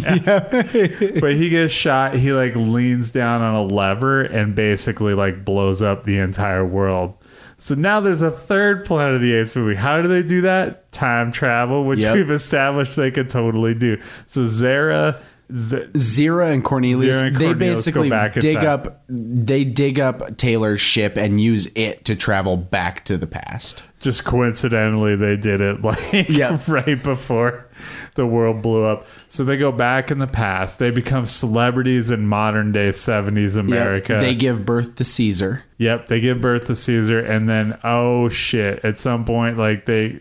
but 1.20 1.34
he 1.34 1.50
gets 1.50 1.74
shot. 1.74 2.14
He 2.14 2.32
like 2.32 2.56
leans 2.56 3.10
down 3.10 3.42
on 3.42 3.54
a 3.54 3.62
lever 3.62 4.22
and 4.22 4.54
basically 4.54 5.12
like 5.12 5.44
blows 5.44 5.82
up 5.82 6.04
the 6.04 6.18
entire 6.18 6.64
world. 6.64 7.14
So 7.58 7.74
now 7.74 8.00
there's 8.00 8.22
a 8.22 8.30
third 8.30 8.84
Planet 8.86 9.14
of 9.16 9.20
the 9.20 9.34
Apes 9.34 9.54
movie. 9.54 9.74
How 9.74 10.00
do 10.00 10.08
they 10.08 10.22
do 10.22 10.42
that? 10.42 10.90
Time 10.92 11.32
travel, 11.32 11.84
which 11.84 12.00
Yep. 12.00 12.14
we've 12.14 12.30
established 12.30 12.96
they 12.96 13.10
could 13.10 13.28
totally 13.28 13.74
do. 13.74 13.98
So 14.26 14.44
Zara, 14.46 15.20
Z- 15.54 15.86
Zira 15.94 16.52
and 16.52 16.64
Cornelius, 16.64 17.16
Zira 17.16 17.26
and 17.28 17.36
they 17.36 17.44
Cornelius 17.46 17.78
basically 17.86 18.10
dig 18.40 18.56
time. 18.56 18.66
up 18.66 19.02
they 19.08 19.64
dig 19.64 20.00
up 20.00 20.36
Taylor's 20.36 20.80
ship 20.80 21.16
and 21.16 21.40
use 21.40 21.68
it 21.76 22.04
to 22.06 22.16
travel 22.16 22.56
back 22.56 23.04
to 23.04 23.16
the 23.16 23.28
past. 23.28 23.84
just 24.00 24.24
coincidentally 24.24 25.14
they 25.14 25.36
did 25.36 25.60
it 25.60 25.80
like 25.82 26.28
Yeah. 26.28 26.58
right 26.68 27.00
before 27.00 27.68
the 28.16 28.26
world 28.26 28.60
blew 28.62 28.84
up. 28.84 29.06
So 29.28 29.44
they 29.44 29.56
go 29.56 29.70
back 29.70 30.10
in 30.10 30.18
the 30.18 30.26
past. 30.26 30.78
They 30.78 30.90
become 30.90 31.26
celebrities 31.26 32.10
in 32.10 32.26
modern 32.26 32.72
day 32.72 32.88
70s 32.88 33.56
America. 33.56 34.14
Yep. 34.14 34.20
They 34.22 34.34
give 34.34 34.64
birth 34.64 34.94
to 34.96 35.04
Caesar. 35.04 35.62
Yep, 35.78 36.06
they 36.08 36.20
give 36.20 36.40
birth 36.40 36.64
to 36.66 36.74
Caesar, 36.74 37.20
and 37.20 37.48
then 37.48 37.78
oh 37.84 38.28
shit! 38.30 38.82
At 38.84 38.98
some 38.98 39.24
point, 39.26 39.58
like 39.58 39.84
they 39.84 40.18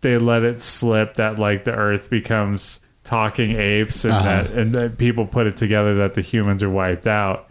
they 0.00 0.16
let 0.18 0.42
it 0.42 0.60
slip 0.62 1.14
that 1.14 1.38
like 1.38 1.64
the 1.64 1.72
Earth 1.74 2.08
becomes 2.08 2.80
talking 3.04 3.56
apes, 3.58 4.04
and 4.04 4.12
Uh-huh. 4.14 4.24
that 4.24 4.50
and 4.52 4.74
that 4.74 4.98
people 4.98 5.26
put 5.26 5.46
it 5.46 5.56
together 5.56 5.94
that 5.96 6.14
the 6.14 6.20
humans 6.22 6.62
are 6.62 6.70
wiped 6.70 7.06
out. 7.06 7.48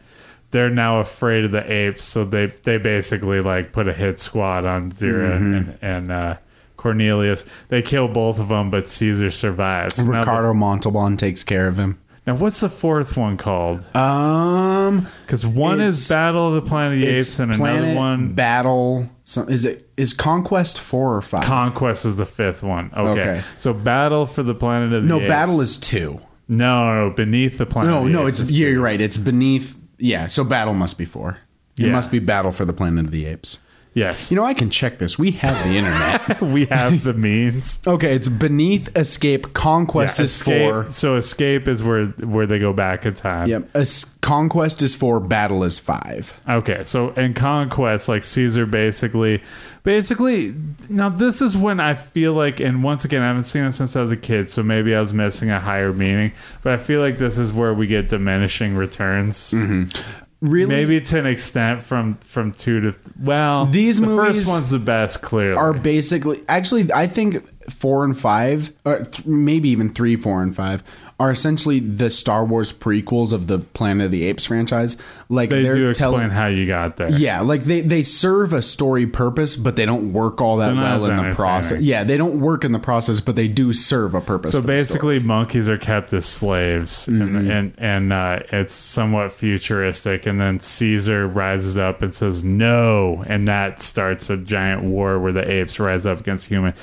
They're 0.52 0.70
now 0.70 1.00
afraid 1.00 1.46
of 1.46 1.52
the 1.52 1.72
apes, 1.72 2.04
so 2.04 2.26
they 2.26 2.48
they 2.64 2.78
basically 2.78 3.42
like 3.42 3.72
put 3.72 3.88
a 3.88 3.94
hit 3.94 4.20
squad 4.20 4.66
on 4.66 4.92
Zira 4.92 5.32
Mm-hmm. 5.40 5.54
and, 5.56 5.78
and 5.82 6.12
uh, 6.12 6.38
Cornelius. 6.78 7.46
They 7.70 7.82
kill 7.82 8.08
both 8.08 8.40
of 8.40 8.50
them, 8.50 8.70
but 8.70 8.88
Caesar 8.90 9.32
survives. 9.32 9.98
Now 10.00 10.12
the- 10.12 10.18
Ricardo 10.20 10.54
Montalban 10.54 11.18
takes 11.18 11.44
care 11.44 11.68
of 11.68 11.78
him. 11.78 11.98
Now, 12.26 12.36
what's 12.36 12.62
the 12.62 12.70
fourth 12.70 13.18
one 13.18 13.36
called? 13.36 13.86
Um, 13.96 15.08
Because 15.26 15.46
one 15.46 15.82
is 15.82 16.08
Battle 16.08 16.48
of 16.56 16.64
the 16.64 16.70
Planet 16.70 16.94
of 16.94 17.02
the 17.02 17.08
Apes, 17.16 17.38
and 17.40 17.54
another 17.54 17.96
one 17.96 18.34
Battle. 18.34 19.10
So 19.26 19.42
is 19.44 19.66
it 19.66 19.90
is 19.98 20.14
Conquest 20.14 20.80
four 20.80 21.16
or 21.16 21.22
five? 21.22 21.44
Conquest 21.44 22.06
is 22.06 22.16
the 22.16 22.26
fifth 22.26 22.64
one. 22.64 22.92
Okay. 22.96 23.22
Okay. 23.22 23.42
So 23.58 23.74
Battle 23.74 24.26
for 24.26 24.42
the 24.44 24.56
Planet 24.56 24.94
of 24.94 25.04
the 25.04 25.10
no, 25.10 25.20
Apes. 25.20 25.28
Battle 25.30 25.60
is 25.62 25.78
two. 25.78 26.22
no, 26.48 27.08
no, 27.10 27.14
Beneath 27.14 27.58
the 27.58 27.66
Planet. 27.66 27.92
No, 27.92 27.98
of 28.00 28.04
the 28.06 28.10
no, 28.12 28.28
Apes 28.28 28.40
it's 28.42 28.52
yeah, 28.52 28.68
two. 28.68 28.72
you're 28.74 28.82
right. 28.82 29.02
It's 29.02 29.18
beneath. 29.18 29.78
Yeah, 29.98 30.28
so 30.28 30.44
Battle 30.46 30.74
must 30.74 30.98
be 30.98 31.06
four. 31.06 31.38
It 31.78 31.88
Yeah. 31.88 31.92
must 31.92 32.10
be 32.12 32.20
Battle 32.20 32.52
for 32.54 32.64
the 32.66 32.74
Planet 32.74 33.06
of 33.06 33.12
the 33.12 33.26
Apes. 33.26 33.60
Yes, 33.96 34.32
You 34.32 34.38
know, 34.38 34.44
I 34.44 34.54
can 34.56 34.70
check 34.72 34.98
this. 34.98 35.20
We 35.20 35.32
have 35.32 35.64
the 35.64 35.76
internet. 35.78 36.42
we 36.54 36.66
have 36.66 37.04
the 37.04 37.14
means. 37.14 37.80
okay, 37.86 38.16
it's 38.16 38.28
Beneath 38.28 38.90
Escape. 38.98 39.54
Conquest 39.54 40.20
Yeah, 40.20 40.24
is 40.24 40.42
four. 40.42 40.90
So 40.90 41.16
escape 41.16 41.68
is 41.68 41.84
where 41.84 42.06
where 42.06 42.48
they 42.48 42.58
go 42.60 42.74
back 42.74 43.06
in 43.06 43.14
time. 43.14 43.48
Yep. 43.50 43.70
Es- 43.76 44.06
Conquest 44.22 44.82
is 44.82 44.96
four. 44.96 45.20
Battle 45.20 45.64
is 45.64 45.80
five. 45.80 46.34
Okay, 46.50 46.84
so 46.86 47.12
in 47.12 47.34
Conquest, 47.34 48.08
like 48.10 48.24
Caesar 48.24 48.66
basically, 48.66 49.44
basically, 49.84 50.56
now 50.90 51.10
this 51.10 51.42
is 51.42 51.56
when 51.58 51.80
I 51.80 51.94
feel 51.94 52.34
like, 52.34 52.60
and 52.62 52.84
once 52.84 53.04
again, 53.06 53.22
I 53.22 53.28
haven't 53.28 53.44
seen 53.44 53.64
him 53.64 53.72
since 53.74 53.96
I 53.96 54.02
was 54.02 54.12
a 54.12 54.18
kid, 54.18 54.50
so 54.50 54.64
maybe 54.64 54.96
I 54.96 55.00
was 55.02 55.14
missing 55.14 55.52
a 55.52 55.60
higher 55.60 55.92
meaning, 55.94 56.32
but 56.62 56.74
I 56.74 56.78
feel 56.78 57.02
like 57.02 57.18
this 57.18 57.38
is 57.38 57.52
where 57.54 57.74
we 57.74 57.86
get 57.86 58.10
diminishing 58.10 58.76
returns. 58.76 59.52
Mm-hmm. 59.52 60.23
Really, 60.44 60.68
Maybe 60.68 61.00
to 61.00 61.20
an 61.20 61.26
extent 61.26 61.82
from 61.82 62.16
from 62.18 62.52
two 62.52 62.82
to 62.82 62.96
well, 63.18 63.66
These 63.66 64.02
the 64.02 64.08
movies 64.08 64.40
first 64.42 64.50
one's 64.50 64.70
the 64.72 64.80
best, 64.80 65.22
clearly. 65.22 65.56
are 65.56 65.72
basically 65.72 66.42
actually. 66.50 66.92
I 66.92 67.08
think 67.08 67.46
four 67.72 68.04
and 68.04 68.18
five, 68.20 68.74
or 68.84 69.06
th- 69.06 69.26
maybe 69.26 69.70
even 69.70 69.88
three, 69.88 70.18
four, 70.18 70.44
and 70.44 70.54
five 70.54 70.84
are 71.20 71.32
essentially 71.32 71.80
the 71.80 72.10
Star 72.10 72.44
Wars 72.44 72.74
prequels 72.74 73.34
of 73.34 73.48
the 73.48 73.60
Planet 73.60 74.06
of 74.06 74.12
the 74.12 74.24
Apes 74.26 74.46
franchise. 74.48 74.98
Like 75.30 75.52
they 75.52 75.62
they're 75.62 75.76
do 75.76 75.94
tell- 75.94 76.12
explain 76.12 76.32
how 76.32 76.48
you 76.48 76.66
got 76.66 76.98
there. 76.98 77.12
Yeah, 77.12 77.42
like 77.42 77.64
they 77.64 77.82
they 77.82 78.04
serve 78.04 78.52
a 78.52 78.62
story 78.62 79.06
purpose, 79.08 79.56
but 79.56 79.76
they 79.76 79.86
don't 79.86 80.12
work 80.12 80.42
all 80.42 80.58
that 80.58 80.76
well 80.76 81.06
in 81.06 81.30
the 81.30 81.36
process. 81.36 81.82
Yeah, 81.82 82.04
they 82.04 82.18
don't 82.18 82.40
work 82.42 82.64
in 82.66 82.72
the 82.72 82.80
process, 82.80 83.22
but 83.22 83.36
they 83.36 83.48
do 83.48 83.74
serve 83.74 84.16
a 84.16 84.22
purpose. 84.22 84.52
So 84.52 84.62
for 84.62 84.68
the 84.68 84.74
story. 84.78 84.78
basically, 84.78 85.20
monkeys 85.20 85.70
are 85.70 85.78
kept 85.78 86.12
as 86.14 86.26
slaves, 86.26 87.08
Mm-hmm. 87.08 87.36
and 87.38 87.52
and, 87.52 87.74
and 87.78 88.14
uh, 88.14 88.40
it's 88.52 88.74
somewhat 88.74 89.32
futuristic. 89.32 90.26
And 90.26 90.40
then 90.42 90.60
Caesar 90.60 91.28
rises 91.28 91.78
up 91.78 92.02
and 92.02 92.14
says 92.14 92.44
no, 92.44 93.24
and 93.28 93.48
that 93.48 93.82
starts 93.82 94.30
a 94.30 94.38
giant 94.38 94.84
war 94.84 95.20
where 95.20 95.32
the 95.32 95.50
apes 95.50 95.80
rise 95.80 96.06
up 96.06 96.20
against 96.20 96.48
human. 96.48 96.74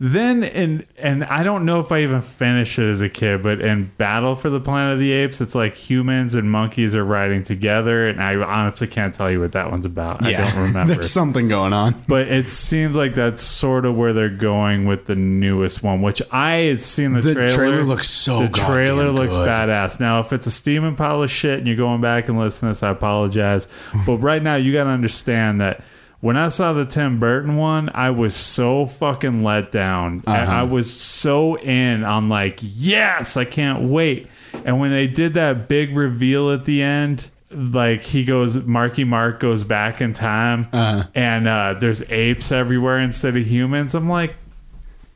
Then 0.00 0.44
and 0.44 0.84
and 0.96 1.24
I 1.24 1.42
don't 1.42 1.64
know 1.64 1.80
if 1.80 1.90
I 1.90 2.02
even 2.02 2.22
finished 2.22 2.78
it 2.78 2.88
as 2.88 3.02
a 3.02 3.08
kid, 3.08 3.42
but 3.42 3.60
in 3.60 3.90
Battle 3.98 4.36
for 4.36 4.48
the 4.48 4.60
Planet 4.60 4.92
of 4.94 5.00
the 5.00 5.10
Apes, 5.10 5.40
it's 5.40 5.56
like 5.56 5.74
humans 5.74 6.36
and 6.36 6.48
monkeys 6.48 6.94
are 6.94 7.04
riding 7.04 7.42
together, 7.42 8.08
and 8.08 8.22
I 8.22 8.36
honestly 8.36 8.86
can't 8.86 9.12
tell 9.12 9.28
you 9.28 9.40
what 9.40 9.52
that 9.52 9.72
one's 9.72 9.86
about. 9.86 10.24
I 10.24 10.32
don't 10.34 10.54
remember. 10.68 10.94
There's 10.94 11.10
something 11.10 11.48
going 11.48 11.72
on. 11.72 12.04
But 12.06 12.28
it 12.28 12.48
seems 12.50 12.96
like 12.96 13.14
that's 13.14 13.42
sort 13.42 13.84
of 13.84 13.96
where 13.96 14.12
they're 14.12 14.28
going 14.28 14.86
with 14.86 15.06
the 15.06 15.16
newest 15.16 15.82
one, 15.82 16.00
which 16.00 16.22
I 16.30 16.52
had 16.52 16.80
seen 16.80 17.14
the, 17.14 17.22
trailer. 17.22 17.34
The 17.48 17.54
trailer. 17.54 17.70
trailer 17.72 17.84
looks 17.84 18.08
so 18.08 18.42
The 18.42 18.48
trailer 18.50 19.10
looks 19.10 19.34
good. 19.34 19.48
badass. 19.48 19.98
Now, 19.98 20.20
if 20.20 20.32
it's 20.32 20.46
a 20.46 20.52
steaming 20.52 20.94
pile 20.94 21.24
of 21.24 21.30
shit 21.30 21.58
and 21.58 21.66
you're 21.66 21.76
going 21.76 22.00
back 22.00 22.28
and 22.28 22.38
listening 22.38 22.68
to 22.68 22.74
this, 22.74 22.84
I 22.84 22.90
apologize. 22.90 23.66
but 24.06 24.18
right 24.18 24.42
now, 24.44 24.54
you 24.54 24.72
got 24.72 24.84
to 24.84 24.90
understand 24.90 25.60
that 25.60 25.82
when 26.20 26.36
I 26.36 26.48
saw 26.48 26.72
the 26.72 26.84
Tim 26.84 27.20
Burton 27.20 27.56
one, 27.56 27.90
I 27.94 28.10
was 28.10 28.34
so 28.34 28.86
fucking 28.86 29.44
let 29.44 29.70
down. 29.70 30.22
Uh-huh. 30.26 30.52
I, 30.52 30.60
I 30.60 30.62
was 30.64 30.92
so 30.92 31.56
in. 31.58 32.04
I'm 32.04 32.28
like, 32.28 32.58
yes, 32.62 33.36
I 33.36 33.44
can't 33.44 33.88
wait. 33.88 34.26
And 34.64 34.80
when 34.80 34.90
they 34.90 35.06
did 35.06 35.34
that 35.34 35.68
big 35.68 35.96
reveal 35.96 36.50
at 36.50 36.64
the 36.64 36.82
end, 36.82 37.30
like 37.50 38.00
he 38.02 38.24
goes, 38.24 38.56
Marky 38.56 39.04
Mark 39.04 39.38
goes 39.40 39.62
back 39.64 40.00
in 40.00 40.12
time, 40.12 40.68
Uh-huh. 40.72 41.04
and 41.14 41.46
uh, 41.46 41.74
there's 41.78 42.02
apes 42.10 42.50
everywhere 42.52 42.98
instead 42.98 43.36
of 43.36 43.46
humans. 43.46 43.94
I'm 43.94 44.08
like, 44.08 44.34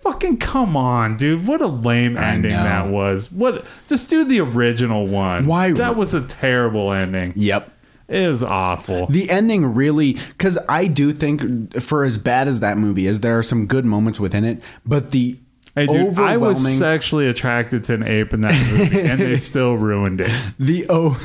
fucking 0.01 0.39
come 0.39 0.77
on, 0.77 1.17
dude! 1.17 1.47
What 1.47 1.61
a 1.61 1.67
lame 1.67 2.17
ending 2.17 2.53
that 2.53 2.89
was. 2.89 3.31
What? 3.31 3.67
Just 3.89 4.09
do 4.09 4.25
the 4.25 4.41
original 4.41 5.07
one. 5.07 5.47
Why- 5.47 5.73
That 5.73 5.97
was 5.97 6.15
a 6.15 6.23
terrible 6.27 6.93
ending. 6.93 7.33
Yep. 7.37 7.71
Is 8.13 8.43
awful. 8.43 9.07
The 9.07 9.31
ending 9.31 9.75
really, 9.75 10.15
because 10.15 10.59
I 10.69 10.87
do 10.87 11.13
think, 11.13 11.81
for 11.81 12.05
as 12.05 12.19
bad 12.19 12.47
as 12.47 12.61
that 12.61 12.77
movie 12.77 13.07
is, 13.07 13.21
there 13.21 13.39
are 13.39 13.43
some 13.43 13.67
good 13.67 13.85
moments 13.85 14.21
within 14.21 14.45
it. 14.45 14.63
But 14.85 15.13
the 15.13 15.39
Hey, 15.75 15.87
dude, 15.87 16.19
I 16.19 16.37
was 16.37 16.77
sexually 16.79 17.29
attracted 17.29 17.85
to 17.85 17.95
an 17.95 18.03
ape 18.03 18.35
in 18.35 18.43
that 18.43 18.53
movie, 18.53 19.01
and 19.01 19.19
they 19.19 19.37
still 19.39 19.75
ruined 19.75 20.21
it. 20.21 20.31
the 20.59 20.85
oh, 20.91 21.19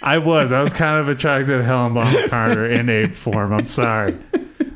I 0.00 0.18
was. 0.18 0.52
I 0.52 0.62
was 0.62 0.72
kind 0.72 0.98
of 1.00 1.08
attracted 1.08 1.58
to 1.58 1.62
Helen 1.62 1.92
Bonham 1.92 2.30
Carter 2.30 2.64
in 2.64 2.88
ape 2.88 3.14
form. 3.14 3.52
I'm 3.52 3.66
sorry. 3.66 4.16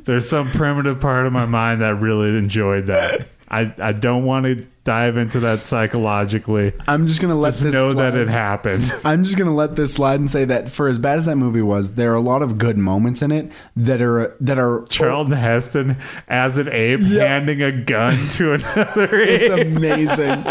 There's 0.05 0.29
some 0.29 0.51
primitive 0.51 1.01
part 1.01 1.27
of 1.27 1.33
my 1.33 1.47
mind 1.47 1.81
that 1.81 1.95
really 1.95 2.37
enjoyed 2.37 2.89
that. 2.89 3.29
I, 3.49 3.73
I 3.79 3.93
don't 3.93 4.25
want 4.25 4.45
to 4.47 4.67
dive 4.85 5.17
into 5.17 5.41
that 5.41 5.61
psychologically. 5.61 6.73
I'm 6.89 7.07
just 7.07 7.21
gonna 7.21 7.37
let 7.37 7.51
Just 7.51 7.63
this 7.65 7.75
know 7.75 7.93
that 7.95 8.17
it 8.17 8.29
happened. 8.29 8.93
I'm 9.05 9.25
just 9.25 9.37
gonna 9.39 9.55
let 9.55 9.77
this 9.77 9.95
slide 9.95 10.19
and 10.21 10.31
say 10.31 10.45
that 10.47 10.69
for 10.71 10.89
as 10.89 10.99
bad 10.99 11.19
as 11.19 11.27
that 11.27 11.37
movie 11.37 11.63
was, 11.63 11.95
there 11.95 12.13
are 12.13 12.17
a 12.17 12.21
lot 12.21 12.43
of 12.43 12.59
good 12.59 12.79
moments 12.79 13.23
in 13.23 13.31
it 13.31 13.53
that 13.77 14.01
are 14.01 14.37
that 14.41 14.59
are 14.59 14.85
Charlton 14.89 15.35
Heston 15.37 15.97
as 16.29 16.59
an 16.59 16.69
ape 16.69 17.01
handing 17.01 17.63
a 17.63 17.73
gun 17.73 18.29
to 18.31 18.55
another 18.55 19.15
ape. 19.21 19.41
It's 19.43 19.49
amazing. 19.51 20.43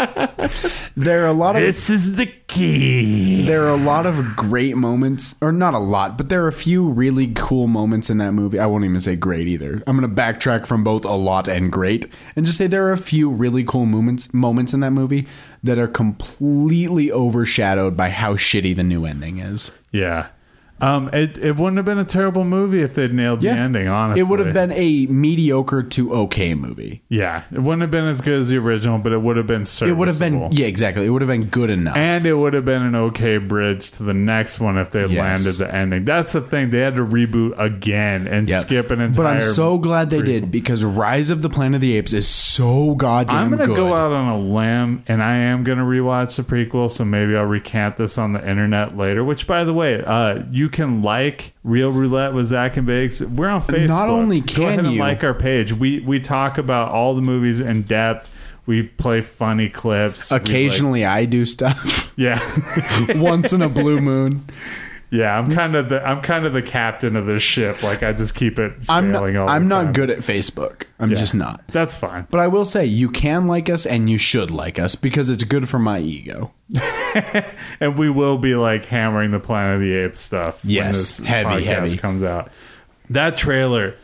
there 0.96 1.24
are 1.24 1.28
a 1.28 1.32
lot 1.32 1.56
of 1.56 1.62
This 1.62 1.90
is 1.90 2.16
the 2.16 2.26
key. 2.48 3.46
there 3.46 3.64
are 3.64 3.70
a 3.70 3.76
lot 3.76 4.04
of 4.06 4.36
great 4.36 4.76
moments, 4.76 5.34
or 5.40 5.52
not 5.52 5.74
a 5.74 5.78
lot, 5.78 6.18
but 6.18 6.28
there 6.28 6.44
are 6.44 6.48
a 6.48 6.52
few 6.52 6.86
really 6.88 7.32
cool 7.34 7.66
moments 7.66 8.10
in 8.10 8.18
that 8.18 8.32
movie. 8.32 8.58
I 8.58 8.66
won't 8.66 8.84
even 8.84 9.00
say 9.00 9.16
great 9.16 9.48
either. 9.48 9.82
I'm 9.86 9.98
going 9.98 10.08
to 10.08 10.22
backtrack 10.22 10.66
from 10.66 10.84
both 10.84 11.04
a 11.04 11.12
lot 11.12 11.48
and 11.48 11.70
great, 11.72 12.06
and 12.36 12.44
just 12.44 12.58
say 12.58 12.66
there 12.66 12.86
are 12.86 12.92
a 12.92 12.98
few 12.98 13.30
really 13.30 13.64
cool 13.64 13.86
moments 13.86 14.21
moments 14.32 14.74
in 14.74 14.80
that 14.80 14.90
movie 14.92 15.26
that 15.62 15.78
are 15.78 15.88
completely 15.88 17.10
overshadowed 17.10 17.96
by 17.96 18.10
how 18.10 18.34
shitty 18.34 18.76
the 18.76 18.84
new 18.84 19.04
ending 19.06 19.38
is. 19.38 19.70
Yeah. 19.90 20.28
Um, 20.82 21.08
it, 21.12 21.38
it 21.38 21.56
wouldn't 21.56 21.76
have 21.76 21.86
been 21.86 21.98
a 21.98 22.04
terrible 22.04 22.44
movie 22.44 22.82
if 22.82 22.94
they'd 22.94 23.12
nailed 23.14 23.40
the 23.40 23.50
ending, 23.50 23.88
honestly. 23.88 24.20
it 24.20 24.24
would 24.28 24.40
have 24.40 24.52
been 24.52 24.72
a 24.72 25.06
mediocre 25.06 25.82
to 25.82 26.12
okay 26.14 26.54
movie. 26.54 27.02
Yeah. 27.08 27.44
It 27.52 27.60
wouldn't 27.60 27.82
have 27.82 27.90
been 27.90 28.06
as 28.06 28.20
good 28.20 28.40
as 28.40 28.48
the 28.48 28.56
original, 28.58 28.98
but 28.98 29.12
it 29.12 29.22
would 29.22 29.36
have 29.36 29.46
been 29.46 29.64
serviceable. 29.64 29.96
It 29.96 29.98
would 29.98 30.08
have 30.08 30.18
been 30.18 30.52
yeah, 30.52 30.66
exactly. 30.66 31.06
It 31.06 31.10
would 31.10 31.22
have 31.22 31.28
been 31.28 31.44
good 31.44 31.70
enough. 31.70 31.96
And 31.96 32.26
it 32.26 32.34
would 32.34 32.52
have 32.54 32.64
been 32.64 32.82
an 32.82 32.94
okay 32.96 33.36
bridge 33.38 33.92
to 33.92 34.02
the 34.02 34.14
next 34.14 34.58
one 34.60 34.76
if 34.76 34.90
they 34.90 35.06
Yes. 35.06 35.46
landed 35.46 35.66
the 35.66 35.74
ending. 35.74 36.04
That's 36.04 36.32
the 36.32 36.40
thing. 36.40 36.70
They 36.70 36.80
had 36.80 36.96
to 36.96 37.04
reboot 37.04 37.58
again 37.58 38.26
and 38.26 38.48
Yep. 38.48 38.60
skip 38.60 38.90
an 38.90 39.00
entire. 39.00 39.24
But 39.24 39.30
I'm 39.36 39.40
so 39.40 39.78
glad 39.78 40.10
they 40.10 40.22
did 40.22 40.50
because 40.50 40.84
Rise 40.84 41.30
of 41.30 41.42
the 41.42 41.48
Planet 41.48 41.76
of 41.76 41.80
the 41.80 41.96
Apes 41.96 42.12
is 42.12 42.26
so 42.26 42.94
goddamn 42.96 43.36
I'm 43.44 43.50
gonna 43.50 43.66
good. 43.66 43.76
go 43.76 43.94
out 43.94 44.10
on 44.12 44.28
a 44.28 44.38
limb, 44.38 45.04
and 45.06 45.22
I 45.22 45.34
am 45.36 45.62
gonna 45.64 45.84
rewatch 45.84 46.36
the 46.36 46.42
prequel. 46.42 46.90
So 46.90 47.04
maybe 47.04 47.36
I'll 47.36 47.44
recant 47.44 47.96
this 47.96 48.18
on 48.18 48.32
the 48.32 48.48
internet 48.48 48.96
later. 48.96 49.22
Which, 49.24 49.46
by 49.46 49.64
the 49.64 49.72
way, 49.74 50.02
uh, 50.04 50.40
you 50.50 50.68
can 50.72 51.02
like 51.02 51.52
Reel 51.62 51.92
Roulette 51.92 52.34
with 52.34 52.46
Zach 52.46 52.76
and 52.76 52.86
Biggs. 52.86 53.22
We're 53.24 53.48
on 53.48 53.60
Facebook. 53.62 53.88
Not 53.88 54.08
only 54.08 54.40
can 54.40 54.56
go 54.56 54.66
ahead 54.66 54.78
and 54.80 54.92
you- 54.92 55.00
like 55.00 55.22
our 55.22 55.34
page. 55.34 55.72
We 55.72 56.00
we 56.00 56.18
talk 56.18 56.58
about 56.58 56.90
all 56.90 57.14
the 57.14 57.22
movies 57.22 57.60
in 57.60 57.82
depth. 57.82 58.30
We 58.66 58.84
play 58.84 59.20
funny 59.22 59.68
clips. 59.68 60.30
We, 60.30 60.34
like- 60.38 60.42
Occasionally, 60.48 61.04
I 61.04 61.24
do 61.24 61.46
stuff. 61.46 62.12
yeah. 62.16 62.38
Once 63.16 63.52
in 63.52 63.60
a 63.62 63.68
blue 63.68 64.00
moon. 64.00 64.44
Yeah, 65.12 65.38
I'm 65.38 65.54
kind 65.54 65.74
of 65.74 65.90
the 65.90 66.02
I'm 66.02 66.22
kind 66.22 66.46
of 66.46 66.54
the 66.54 66.62
captain 66.62 67.16
of 67.16 67.26
this 67.26 67.42
ship. 67.42 67.82
Like 67.82 68.02
I 68.02 68.14
just 68.14 68.34
keep 68.34 68.58
it 68.58 68.72
I'm 68.88 69.12
not, 69.12 69.22
all 69.22 69.30
the 69.30 69.52
I'm 69.52 69.68
not 69.68 69.92
good 69.92 70.08
at 70.08 70.20
Facebook. 70.20 70.84
I'm 70.98 71.10
Yeah. 71.10 71.16
just 71.18 71.34
not. 71.34 71.62
That's 71.68 71.94
fine. 71.94 72.26
But 72.30 72.40
I 72.40 72.48
will 72.48 72.64
say 72.64 72.86
you 72.86 73.10
can 73.10 73.46
like 73.46 73.68
us 73.68 73.84
and 73.84 74.08
you 74.08 74.16
should 74.16 74.50
like 74.50 74.78
us 74.78 74.94
because 74.94 75.28
it's 75.28 75.44
good 75.44 75.68
for 75.68 75.78
my 75.78 75.98
ego. 76.00 76.52
and 77.80 77.98
we 77.98 78.08
will 78.08 78.38
be 78.38 78.54
like 78.54 78.86
hammering 78.86 79.30
the 79.32 79.40
Planet 79.40 79.74
of 79.76 79.80
the 79.82 79.92
Apes 79.92 80.18
stuff. 80.20 80.64
when 80.64 80.72
Yes, 80.72 81.18
this 81.18 81.26
heavy, 81.28 81.64
heavy. 81.64 81.96
comes 81.98 82.22
out. 82.22 82.50
That 83.10 83.36
trailer 83.36 83.94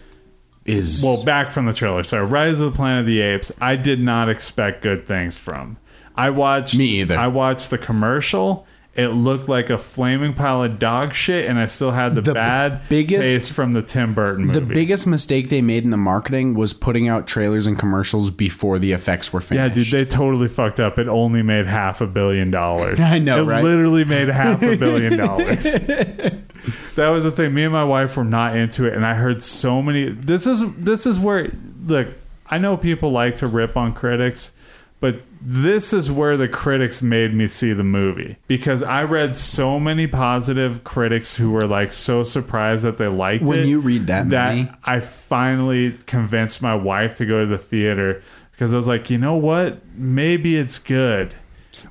Is 0.66 1.02
well 1.02 1.24
back 1.24 1.50
from 1.50 1.64
the 1.64 1.72
trailer. 1.72 2.02
Sorry, 2.02 2.26
Rise 2.26 2.60
of 2.60 2.70
the 2.70 2.76
Planet 2.76 3.00
of 3.00 3.06
the 3.06 3.20
Apes. 3.22 3.50
I 3.60 3.76
did 3.76 4.00
not 4.00 4.28
expect 4.28 4.82
good 4.82 5.06
things 5.06 5.38
from. 5.38 5.78
I 6.14 6.28
watched 6.30 6.76
Me 6.76 7.00
either. 7.00 7.16
I 7.16 7.28
watched 7.28 7.70
the 7.70 7.78
commercial. 7.78 8.66
It 8.98 9.08
looked 9.08 9.48
like 9.48 9.70
a 9.70 9.78
flaming 9.78 10.34
pile 10.34 10.64
of 10.64 10.78
dog 10.80 11.14
shit, 11.14 11.48
and 11.48 11.58
I 11.58 11.66
still 11.66 11.92
had 11.92 12.16
the, 12.16 12.20
The 12.20 12.34
bad 12.34 12.80
biggest- 12.88 13.22
taste 13.22 13.52
from 13.52 13.72
the 13.72 13.80
Tim 13.80 14.12
Burton 14.12 14.46
movie. 14.46 14.58
the 14.58 14.66
biggest 14.66 15.06
mistake 15.06 15.48
they 15.50 15.62
made 15.62 15.84
in 15.84 15.90
the 15.90 15.96
marketing 15.96 16.54
was 16.54 16.74
putting 16.74 17.06
out 17.06 17.26
trailers 17.28 17.68
and 17.68 17.78
commercials 17.78 18.32
before 18.32 18.78
the 18.80 18.90
effects 18.90 19.32
were 19.32 19.40
finished. 19.40 19.76
Yeah, 19.76 19.84
dude, 19.84 19.92
they 20.00 20.04
totally 20.04 20.48
fucked 20.48 20.80
up. 20.80 20.98
It 20.98 21.06
only 21.06 21.42
made 21.42 21.66
half 21.66 22.00
a 22.00 22.08
billion 22.08 22.50
dollars. 22.50 22.98
I 23.02 23.20
know, 23.20 23.42
it 23.42 23.46
right? 23.46 23.62
literally 23.62 24.04
made 24.04 24.26
half 24.28 24.62
a 24.64 24.76
billion 24.76 25.16
dollars. 25.24 25.74
that 26.96 27.08
was 27.08 27.24
the 27.24 27.30
thing. 27.30 27.54
Me 27.54 27.64
and 27.64 27.72
my 27.72 27.84
wife 27.84 28.16
were 28.16 28.24
not 28.24 28.56
into 28.56 28.84
it, 28.86 28.94
and 28.94 29.06
I 29.06 29.14
heard 29.14 29.42
so 29.42 29.80
many. 29.82 30.08
This 30.10 30.46
is 30.46 30.62
this 30.74 31.06
is 31.06 31.18
where 31.20 31.50
look. 31.86 32.08
I 32.50 32.58
know 32.58 32.76
people 32.76 33.12
like 33.12 33.36
to 33.36 33.46
rip 33.46 33.76
on 33.76 33.92
critics, 33.92 34.52
but 35.00 35.22
this 35.40 35.92
is 35.92 36.10
where 36.10 36.36
the 36.36 36.48
critics 36.48 37.00
made 37.02 37.32
me 37.32 37.46
see 37.46 37.72
the 37.72 37.84
movie 37.84 38.36
because 38.48 38.82
I 38.82 39.04
read 39.04 39.36
so 39.36 39.78
many 39.78 40.06
positive 40.06 40.82
critics 40.84 41.36
who 41.36 41.52
were 41.52 41.66
like 41.66 41.92
so 41.92 42.22
surprised 42.22 42.84
that 42.84 42.98
they 42.98 43.06
liked 43.08 43.44
When 43.44 43.58
it. 43.58 43.62
When 43.62 43.68
you 43.68 43.80
read 43.80 44.06
that 44.08 44.26
many- 44.26 44.64
that 44.64 44.78
I 44.84 45.00
finally 45.00 45.92
convinced 46.06 46.60
my 46.62 46.74
wife 46.74 47.14
to 47.16 47.26
go 47.26 47.40
to 47.40 47.46
the 47.46 47.58
theater 47.58 48.22
because 48.52 48.74
I 48.74 48.76
was 48.76 48.88
like, 48.88 49.08
you 49.08 49.18
know 49.18 49.36
what? 49.36 49.80
Maybe 49.96 50.56
it's 50.56 50.78
good. 50.78 51.34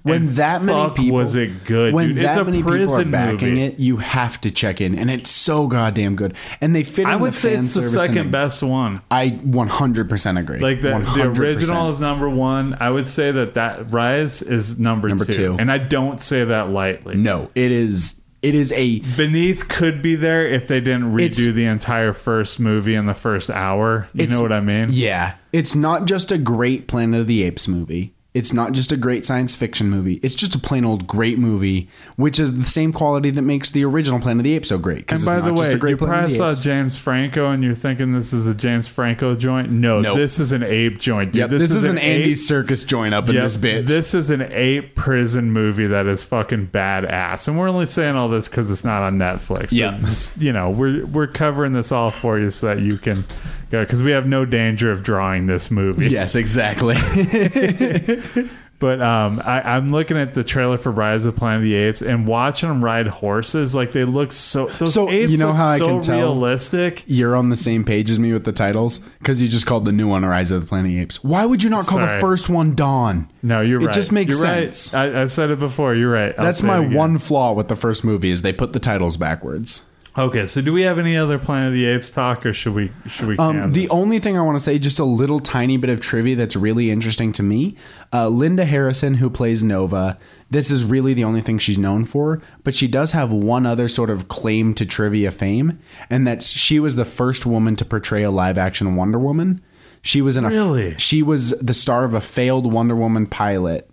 When 0.08 0.34
that 0.36 0.62
many 0.62 0.90
people 0.94 1.16
was 1.18 1.36
it 1.36 1.64
good? 1.66 1.94
When 1.94 2.10
dude. 2.10 2.18
that 2.18 2.30
it's 2.30 2.38
a 2.38 2.44
many 2.44 2.58
people 2.64 2.94
are 2.94 3.06
backing 3.06 3.50
movie. 3.50 3.64
it, 3.64 3.80
you 3.80 3.98
have 3.98 4.40
to 4.42 4.52
check 4.52 4.82
in, 4.82 4.98
and 4.98 5.10
it's 5.10 5.30
so 5.30 5.68
goddamn 5.68 6.16
good. 6.16 6.36
And 6.62 6.76
they 6.76 6.84
fit. 6.84 7.06
I 7.06 7.16
would 7.16 7.34
the 7.34 7.38
say 7.38 7.54
it's 7.56 7.74
the 7.74 7.84
second 7.84 8.32
best 8.32 8.64
one. 8.64 9.02
I 9.12 9.30
100% 9.32 10.40
agree. 10.40 10.60
Like 10.60 10.82
the, 10.82 10.90
the 10.90 10.96
100%. 10.96 11.38
original 11.40 11.90
is 11.90 12.00
number 12.00 12.30
one. 12.30 12.76
I 12.80 12.90
would 12.90 13.08
say 13.08 13.32
that 13.32 13.54
that 13.56 13.92
Rise 13.92 14.42
is 14.42 14.80
number, 14.80 15.08
Number 15.10 15.26
two. 15.26 15.34
two. 15.34 15.56
and 15.60 15.72
I 15.72 15.78
don't 15.78 16.22
say 16.22 16.44
that 16.44 16.70
lightly. 16.70 17.16
No, 17.16 17.50
it 17.56 17.72
is. 17.72 18.16
It 18.44 18.54
is 18.54 18.72
a 18.74 19.00
Beneath 19.18 19.68
could 19.68 20.02
be 20.04 20.16
there 20.16 20.48
if 20.48 20.68
they 20.68 20.80
didn't 20.80 21.12
redo 21.12 21.52
the 21.52 21.66
entire 21.66 22.14
first 22.14 22.60
movie 22.60 22.94
in 22.94 23.08
the 23.08 23.16
first 23.16 23.50
hour. 23.50 24.08
You 24.14 24.28
know 24.28 24.42
what 24.44 24.52
I 24.52 24.60
mean? 24.62 24.90
Yeah. 24.92 25.36
It's 25.52 25.76
not 25.76 26.06
just 26.06 26.32
a 26.32 26.38
great 26.38 26.88
Planet 26.88 27.22
of 27.22 27.28
the 27.28 27.42
Apes 27.44 27.68
movie. 27.68 28.14
It's 28.38 28.53
not 28.53 28.73
just 28.73 28.91
a 28.91 28.97
great 28.97 29.26
science 29.26 29.55
fiction 29.55 29.89
movie. 29.89 30.19
It's 30.22 30.35
just 30.35 30.53
a 30.53 30.59
plain 30.59 30.85
old 30.85 31.07
great 31.07 31.39
movie, 31.39 31.89
which 32.18 32.39
is 32.39 32.55
the 32.55 32.64
same 32.64 32.93
quality 32.93 33.31
that 33.31 33.41
makes 33.41 33.72
the 33.72 33.84
original 33.84 34.19
Planet 34.19 34.41
of 34.41 34.43
the 34.43 34.53
Apes 34.53 34.69
so 34.69 34.77
great. 34.77 34.97
And 34.97 35.05
Because 35.07 35.26
by 35.26 35.38
it's 35.38 35.45
the 35.45 35.49
not 35.51 35.59
way, 35.59 35.65
just 35.65 35.76
a 35.76 35.80
great 35.80 35.91
you 35.91 35.97
probably 35.97 36.30
saw. 36.30 36.53
James 36.53 36.97
Franco 36.97 37.47
and 37.47 37.64
you're 37.64 37.73
thinking 37.73 38.14
this 38.14 38.34
is 38.34 38.47
a 38.47 38.53
James 38.53 38.88
Franco 38.88 39.34
joint. 39.35 39.72
No, 39.72 40.01
Nope. 40.01 40.18
this 40.18 40.39
is 40.39 40.51
an 40.51 40.61
ape 40.61 40.99
joint, 40.99 41.34
dude. 41.34 41.39
Yep, 41.39 41.49
this, 41.49 41.72
is, 41.72 41.85
an 41.85 41.97
Andy 41.97 42.34
Serkis 42.34 42.85
joint 42.85 43.15
up 43.15 43.27
in 43.27 43.35
this 43.35 43.57
bitch. 43.57 43.85
This 43.85 44.14
is 44.14 44.30
an 44.30 44.43
ape 44.51 44.93
prison 44.93 45.51
movie 45.51 45.88
that 45.88 46.05
is 46.05 46.22
fucking 46.22 46.68
badass, 46.68 47.47
and 47.47 47.57
we're 47.57 47.69
only 47.69 47.88
saying 47.88 48.15
all 48.15 48.30
this 48.30 48.47
because 48.47 48.69
it's 48.69 48.85
not 48.85 49.01
on 49.01 49.18
Netflix. 49.18 49.72
Yeah. 49.72 49.99
You 50.39 50.53
know 50.53 50.69
we're 50.69 51.05
we're 51.07 51.27
covering 51.27 51.73
this 51.73 51.91
all 51.91 52.11
for 52.11 52.38
you 52.39 52.49
so 52.51 52.68
that 52.68 52.80
you 52.80 52.97
can 52.97 53.23
because 53.69 54.02
we 54.03 54.11
have 54.11 54.26
no 54.27 54.45
danger 54.45 54.91
of 54.91 55.03
drawing 55.03 55.45
this 55.48 55.69
movie. 55.72 56.10
yes, 56.10 56.35
exactly. 56.35 56.95
But 58.80 59.02
um, 59.02 59.41
I, 59.44 59.61
I'm 59.76 59.88
looking 59.89 60.18
at 60.18 60.35
the 60.35 60.44
trailer 60.44 60.77
for 60.77 60.91
Rise 60.91 61.26
of 61.26 61.34
the 61.34 61.39
Planet 61.39 61.57
of 61.57 61.64
the 61.64 61.73
Apes 61.73 62.03
and 62.03 62.27
watching 62.27 62.69
them 62.69 62.84
ride 62.85 63.07
horses. 63.07 63.73
Like 63.73 63.91
they 63.91 64.06
look 64.06 64.31
so. 64.31 64.68
Those 64.68 64.94
So, 64.94 65.10
apes 65.10 65.31
you 65.31 65.39
know 65.39 65.52
how 65.52 65.65
I 65.69 65.77
so 65.80 65.88
can 65.88 66.02
tell? 66.02 66.18
realistic. 66.19 67.03
You're 67.07 67.35
on 67.35 67.49
the 67.49 67.56
same 67.56 67.84
page 67.84 68.11
as 68.11 68.19
me 68.19 68.34
with 68.34 68.45
the 68.45 68.52
titles 68.52 68.99
because 69.18 69.41
you 69.41 69.48
just 69.48 69.65
called 69.65 69.85
the 69.85 69.91
new 69.91 70.07
one 70.07 70.23
Rise 70.23 70.52
of 70.52 70.61
the 70.61 70.68
Planet 70.68 70.85
of 70.85 70.91
the 70.91 70.99
Apes. 70.99 71.23
Why 71.23 71.44
would 71.44 71.64
you 71.64 71.72
not 71.72 71.88
call 71.88 71.98
Sorry. 71.98 72.14
the 72.18 72.22
first 72.22 72.49
one 72.49 72.76
Dawn? 72.76 73.27
No, 73.41 73.61
you're 73.61 73.81
It 73.81 73.85
right. 73.85 73.95
just 73.95 74.11
makes 74.11 74.34
You're 74.35 74.41
sense. 74.41 74.94
Right. 74.94 75.11
I, 75.15 75.22
I 75.23 75.26
said 75.26 75.49
it 75.49 75.57
before. 75.57 75.95
You're 75.95 76.11
right. 76.11 76.35
I'll 76.38 76.45
That's 76.45 76.61
my 76.61 76.80
one 76.80 77.18
flaw 77.18 77.53
with 77.53 77.69
the 77.69 77.76
first 77.76 78.06
movie 78.06 78.30
is 78.30 78.44
they 78.44 78.53
put 78.53 78.73
the 78.73 78.80
titles 78.80 79.18
backwards. 79.18 79.88
Okay, 80.18 80.48
so 80.48 80.61
do 80.61 80.73
we 80.73 80.81
have 80.81 80.98
any 80.98 81.15
other 81.15 81.38
Planet 81.38 81.68
of 81.68 81.73
the 81.73 81.85
Apes 81.85 82.10
talk, 82.10 82.44
or 82.44 82.52
should 82.52 82.73
we? 82.73 82.91
Should 83.06 83.27
we? 83.27 83.38
Um, 83.38 83.72
the 83.72 83.88
only 83.89 84.18
thing 84.18 84.35
I 84.35 84.41
want 84.41 84.56
to 84.56 84.60
say, 84.64 84.80
just 84.80 84.98
a 84.98 85.03
little 85.06 85.39
tiny 85.39 85.77
bit 85.77 85.91
of 85.91 85.99
trivia 86.02 86.35
that's 86.35 86.56
really 86.56 86.89
interesting 86.89 87.31
to 87.34 87.44
me. 87.44 87.76
Uh, 88.11 88.27
Linda 88.27 88.65
Harrison, 88.65 89.14
who 89.15 89.30
plays 89.30 89.61
Nova, 89.61 90.18
this 90.49 90.72
is 90.72 90.84
really 90.84 91.14
the 91.14 91.23
only 91.23 91.41
thing 91.41 91.60
she's 91.60 91.77
known 91.77 92.03
for, 92.03 92.41
but 92.64 92.73
she 92.73 92.88
does 92.88 93.11
have 93.11 93.31
one 93.31 93.68
other 93.68 93.88
sort 93.88 94.10
of 94.10 94.27
claim 94.27 94.73
to 94.76 94.85
trivia 94.88 95.30
fame, 95.30 95.80
and 96.10 96.26
that's 96.26 96.49
she 96.49 96.80
was 96.80 96.95
the 96.95 97.06
first 97.06 97.45
woman 97.45 97.76
to 97.76 97.85
portray 97.85 98.23
a 98.23 98.31
live 98.31 98.57
action 98.57 98.95
Wonder 98.95 99.19
Woman. 99.19 99.61
She 100.02 100.22
was 100.22 100.35
in 100.38 100.45
a 100.45 100.49
Really? 100.49 100.95
she 100.98 101.22
was 101.22 101.52
the 101.60 101.73
star 101.73 102.06
of 102.06 102.14
a 102.15 102.22
failed 102.22 102.72
Wonder 102.72 102.95
Woman 102.95 103.27
pilot, 103.27 103.88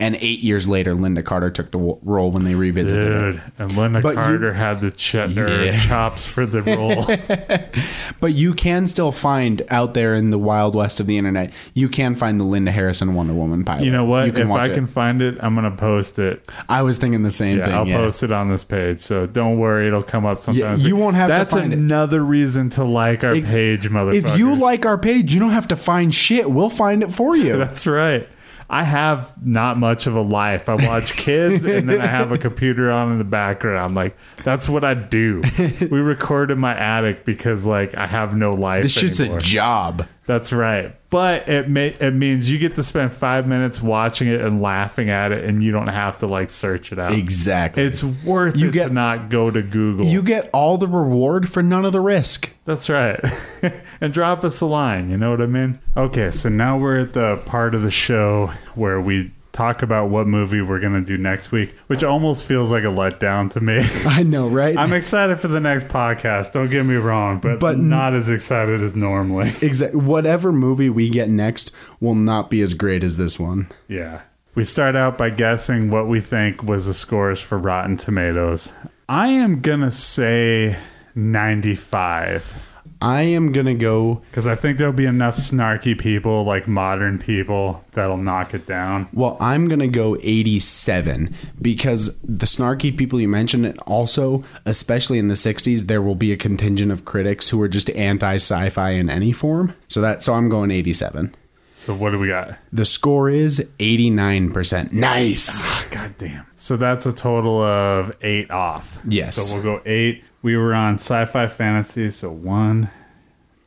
and 0.00 0.16
eight 0.16 0.40
years 0.40 0.66
later, 0.66 0.94
Lynda 0.94 1.24
Carter 1.24 1.50
took 1.50 1.70
the 1.70 1.78
role 1.78 2.30
when 2.32 2.42
they 2.44 2.54
revisited 2.54 3.06
it. 3.12 3.32
Dude, 3.32 3.42
and 3.58 3.70
Lynda 3.72 4.02
But 4.02 4.08
you- 4.10 4.14
Carter 4.16 4.52
had 4.54 4.80
the 4.80 4.90
ch- 4.90 5.14
or 5.14 5.64
Yeah. 5.64 5.76
chops 5.86 6.26
for 6.26 6.46
the 6.46 6.62
role. 6.62 7.06
But 8.20 8.34
you 8.34 8.52
can 8.54 8.86
still 8.86 9.12
find 9.12 9.62
out 9.70 9.94
there 9.94 10.14
in 10.14 10.28
the 10.30 10.38
wild 10.38 10.74
west 10.74 11.00
of 11.00 11.06
the 11.06 11.16
internet, 11.16 11.52
you 11.74 11.88
can 11.88 12.14
find 12.14 12.38
the 12.38 12.44
Linda 12.44 12.70
Harrison 12.70 13.14
Wonder 13.14 13.32
Woman 13.32 13.64
pilot. 13.64 13.84
you 13.84 13.90
know 13.90 14.04
what? 14.04 14.26
You 14.26 14.32
can 14.32 14.50
if 14.50 14.56
I 14.56 14.64
it. 14.66 14.74
can 14.74 14.86
find 14.86 15.22
it, 15.22 15.38
I'm 15.40 15.54
gonna 15.54 15.70
post 15.70 16.18
it. 16.18 16.44
I 16.68 16.82
was 16.82 16.98
thinking 16.98 17.22
the 17.22 17.30
same 17.30 17.58
Yeah, 17.58 17.64
thing. 17.64 17.74
I'll 17.74 17.86
yeah. 17.88 17.96
post 17.96 18.22
it 18.22 18.30
on 18.32 18.50
this 18.50 18.62
page. 18.64 19.00
So 19.00 19.26
don't 19.26 19.58
worry, 19.58 19.86
it'll 19.86 20.02
come 20.02 20.26
up 20.26 20.38
sometime. 20.38 20.78
you 20.80 20.96
won't 20.96 21.16
have 21.16 21.28
to 21.28 21.32
That's 21.34 21.54
find 21.54 21.72
it. 21.72 21.78
another 21.78 22.22
reason 22.22 22.68
to 22.70 22.84
like 22.84 23.24
our 23.24 23.32
Ex- 23.34 23.50
page, 23.52 23.88
motherfuckers. 23.88 24.14
If 24.32 24.38
you 24.38 24.54
like 24.56 24.84
our 24.84 24.98
page, 24.98 25.32
you 25.32 25.40
don't 25.40 25.50
have 25.50 25.68
to 25.68 25.76
find 25.76 26.14
shit. 26.14 26.50
We'll 26.50 26.68
find 26.70 27.02
it 27.02 27.10
for 27.10 27.36
you. 27.38 27.56
That's 27.56 27.86
right. 27.86 28.28
I 28.72 28.84
have 28.84 29.44
not 29.44 29.78
much 29.78 30.06
of 30.06 30.14
a 30.14 30.20
life. 30.20 30.68
I 30.68 30.76
watch 30.76 31.16
kids 31.16 31.64
and 31.64 31.88
then 31.88 32.00
I 32.00 32.06
have 32.18 32.30
a 32.30 32.38
computer 32.38 32.88
on 32.90 33.10
in 33.10 33.18
the 33.18 33.24
background. 33.24 33.96
Like 33.96 34.16
that's 34.44 34.68
what 34.68 34.84
I 34.84 34.94
do. 34.94 35.42
We 35.90 35.98
record 36.00 36.50
in 36.50 36.58
my 36.58 36.76
attic 36.76 37.24
because 37.24 37.66
like 37.66 37.96
I 37.96 38.06
have 38.06 38.36
no 38.36 38.54
life. 38.54 38.82
this 38.84 38.92
shit's 38.92 39.20
anymore. 39.20 39.38
a 39.38 39.40
job. 39.40 40.06
That's 40.30 40.52
right. 40.52 40.94
But 41.10 41.48
it 41.48 41.68
may 41.68 41.88
it 41.88 42.14
means 42.14 42.48
you 42.48 42.56
get 42.60 42.76
to 42.76 42.84
spend 42.84 43.12
five 43.12 43.44
minutes 43.48 43.82
watching 43.82 44.28
it 44.28 44.40
and 44.40 44.62
laughing 44.62 45.10
at 45.10 45.32
it, 45.32 45.42
and 45.48 45.60
you 45.60 45.72
don't 45.72 45.88
have 45.88 46.18
to 46.18 46.28
like 46.28 46.50
search 46.50 46.92
it 46.92 47.00
out. 47.00 47.10
Exactly. 47.12 47.82
It's 47.82 48.04
worth 48.04 48.56
You 48.56 48.68
it 48.68 48.72
get- 48.74 48.88
to 48.88 48.94
not 48.94 49.28
go 49.28 49.50
to 49.50 49.60
Google. 49.60 50.06
you 50.06 50.22
get 50.22 50.48
all 50.52 50.78
the 50.78 50.86
reward 50.86 51.48
for 51.48 51.64
none 51.64 51.84
of 51.84 51.90
the 51.92 52.00
risk. 52.00 52.50
That's 52.64 52.88
right. 52.88 53.18
and 54.00 54.12
drop 54.12 54.44
us 54.44 54.60
a 54.60 54.66
line. 54.66 55.10
You 55.10 55.16
know 55.16 55.32
what 55.32 55.40
I 55.42 55.46
mean? 55.46 55.80
Okay, 55.96 56.30
so 56.30 56.48
now 56.48 56.78
we're 56.78 57.00
at 57.00 57.12
the 57.14 57.38
part 57.44 57.74
of 57.74 57.82
the 57.82 57.90
show 57.90 58.52
where 58.76 59.00
we 59.00 59.32
talk 59.52 59.82
about 59.82 60.10
what 60.10 60.26
movie 60.26 60.60
we're 60.60 60.80
going 60.80 60.92
to 60.94 61.00
do 61.00 61.18
next 61.18 61.50
week, 61.52 61.74
which 61.88 62.04
almost 62.04 62.44
feels 62.44 62.70
like 62.70 62.84
a 62.84 62.88
letdown 62.88 63.50
to 63.50 63.60
me. 63.60 63.80
I 64.06 64.22
know, 64.22 64.48
right? 64.48 64.76
I'm 64.76 64.92
excited 64.92 65.40
for 65.40 65.48
the 65.48 65.60
next 65.60 65.88
podcast. 65.88 66.52
Don't 66.52 66.70
get 66.70 66.84
me 66.84 66.94
wrong, 66.96 67.40
but, 67.40 67.60
But- 67.60 67.78
not 67.78 68.14
as 68.14 68.28
excited 68.30 68.82
as 68.82 68.94
normally. 68.94 69.50
Exactly. 69.62 70.00
Whatever 70.00 70.52
movie 70.52 70.88
we 70.90 71.08
get 71.10 71.28
next 71.28 71.72
will 72.00 72.14
not 72.14 72.50
be 72.50 72.60
as 72.60 72.74
great 72.74 73.04
as 73.04 73.16
this 73.16 73.38
one. 73.38 73.68
Yeah. 73.88 74.22
We 74.54 74.64
start 74.64 74.96
out 74.96 75.16
by 75.16 75.30
guessing 75.30 75.90
what 75.90 76.08
we 76.08 76.20
think 76.20 76.62
was 76.62 76.86
the 76.86 76.94
scores 76.94 77.40
for 77.40 77.56
Rotten 77.58 77.96
Tomatoes. 77.96 78.72
I 79.08 79.28
am 79.28 79.60
going 79.60 79.80
to 79.80 79.90
say 79.90 80.76
95 81.14 82.69
I 83.02 83.22
am 83.22 83.52
gonna 83.52 83.74
go. 83.74 84.22
because 84.30 84.46
I 84.46 84.54
think 84.54 84.78
there'll 84.78 84.92
be 84.92 85.06
enough 85.06 85.36
snarky 85.36 85.98
people, 85.98 86.44
like 86.44 86.68
modern 86.68 87.18
people, 87.18 87.82
that'll 87.92 88.16
knock 88.18 88.52
it 88.54 88.66
down. 88.66 89.08
Well, 89.12 89.36
I'm 89.40 89.68
gonna 89.68 89.88
go 89.88 90.16
87 90.22 91.34
because 91.60 92.16
the 92.22 92.46
snarky 92.46 92.96
people 92.96 93.20
you 93.20 93.28
mentioned, 93.28 93.66
and 93.66 93.78
also, 93.80 94.44
especially 94.66 95.18
in 95.18 95.28
the 95.28 95.34
60s, 95.34 95.86
there 95.86 96.02
will 96.02 96.14
be 96.14 96.32
a 96.32 96.36
contingent 96.36 96.92
of 96.92 97.04
critics 97.04 97.48
who 97.48 97.60
are 97.62 97.68
just 97.68 97.88
anti 97.90 98.34
sci-fi 98.34 98.90
in 98.90 99.08
any 99.08 99.32
form. 99.32 99.74
So 99.88 100.00
that, 100.00 100.22
so 100.22 100.34
I'm 100.34 100.48
going 100.48 100.70
87. 100.70 101.34
So 101.72 101.94
what 101.94 102.10
do 102.10 102.18
we 102.18 102.28
got? 102.28 102.58
The 102.72 102.84
score 102.84 103.30
is 103.30 103.66
89%. 103.78 104.92
Nice. 104.92 105.62
Ah, 105.64 105.86
God 105.90 106.14
damn. 106.18 106.46
So 106.56 106.76
that's 106.76 107.06
a 107.06 107.12
total 107.12 107.62
of 107.62 108.14
eight 108.20 108.50
off. 108.50 108.98
Yes. 109.08 109.36
So 109.36 109.54
we'll 109.54 109.62
go 109.62 109.82
eight. 109.86 110.22
We 110.42 110.56
were 110.56 110.74
on 110.74 110.94
sci-fi 110.94 111.46
fantasy. 111.48 112.10
So 112.10 112.30
one, 112.32 112.90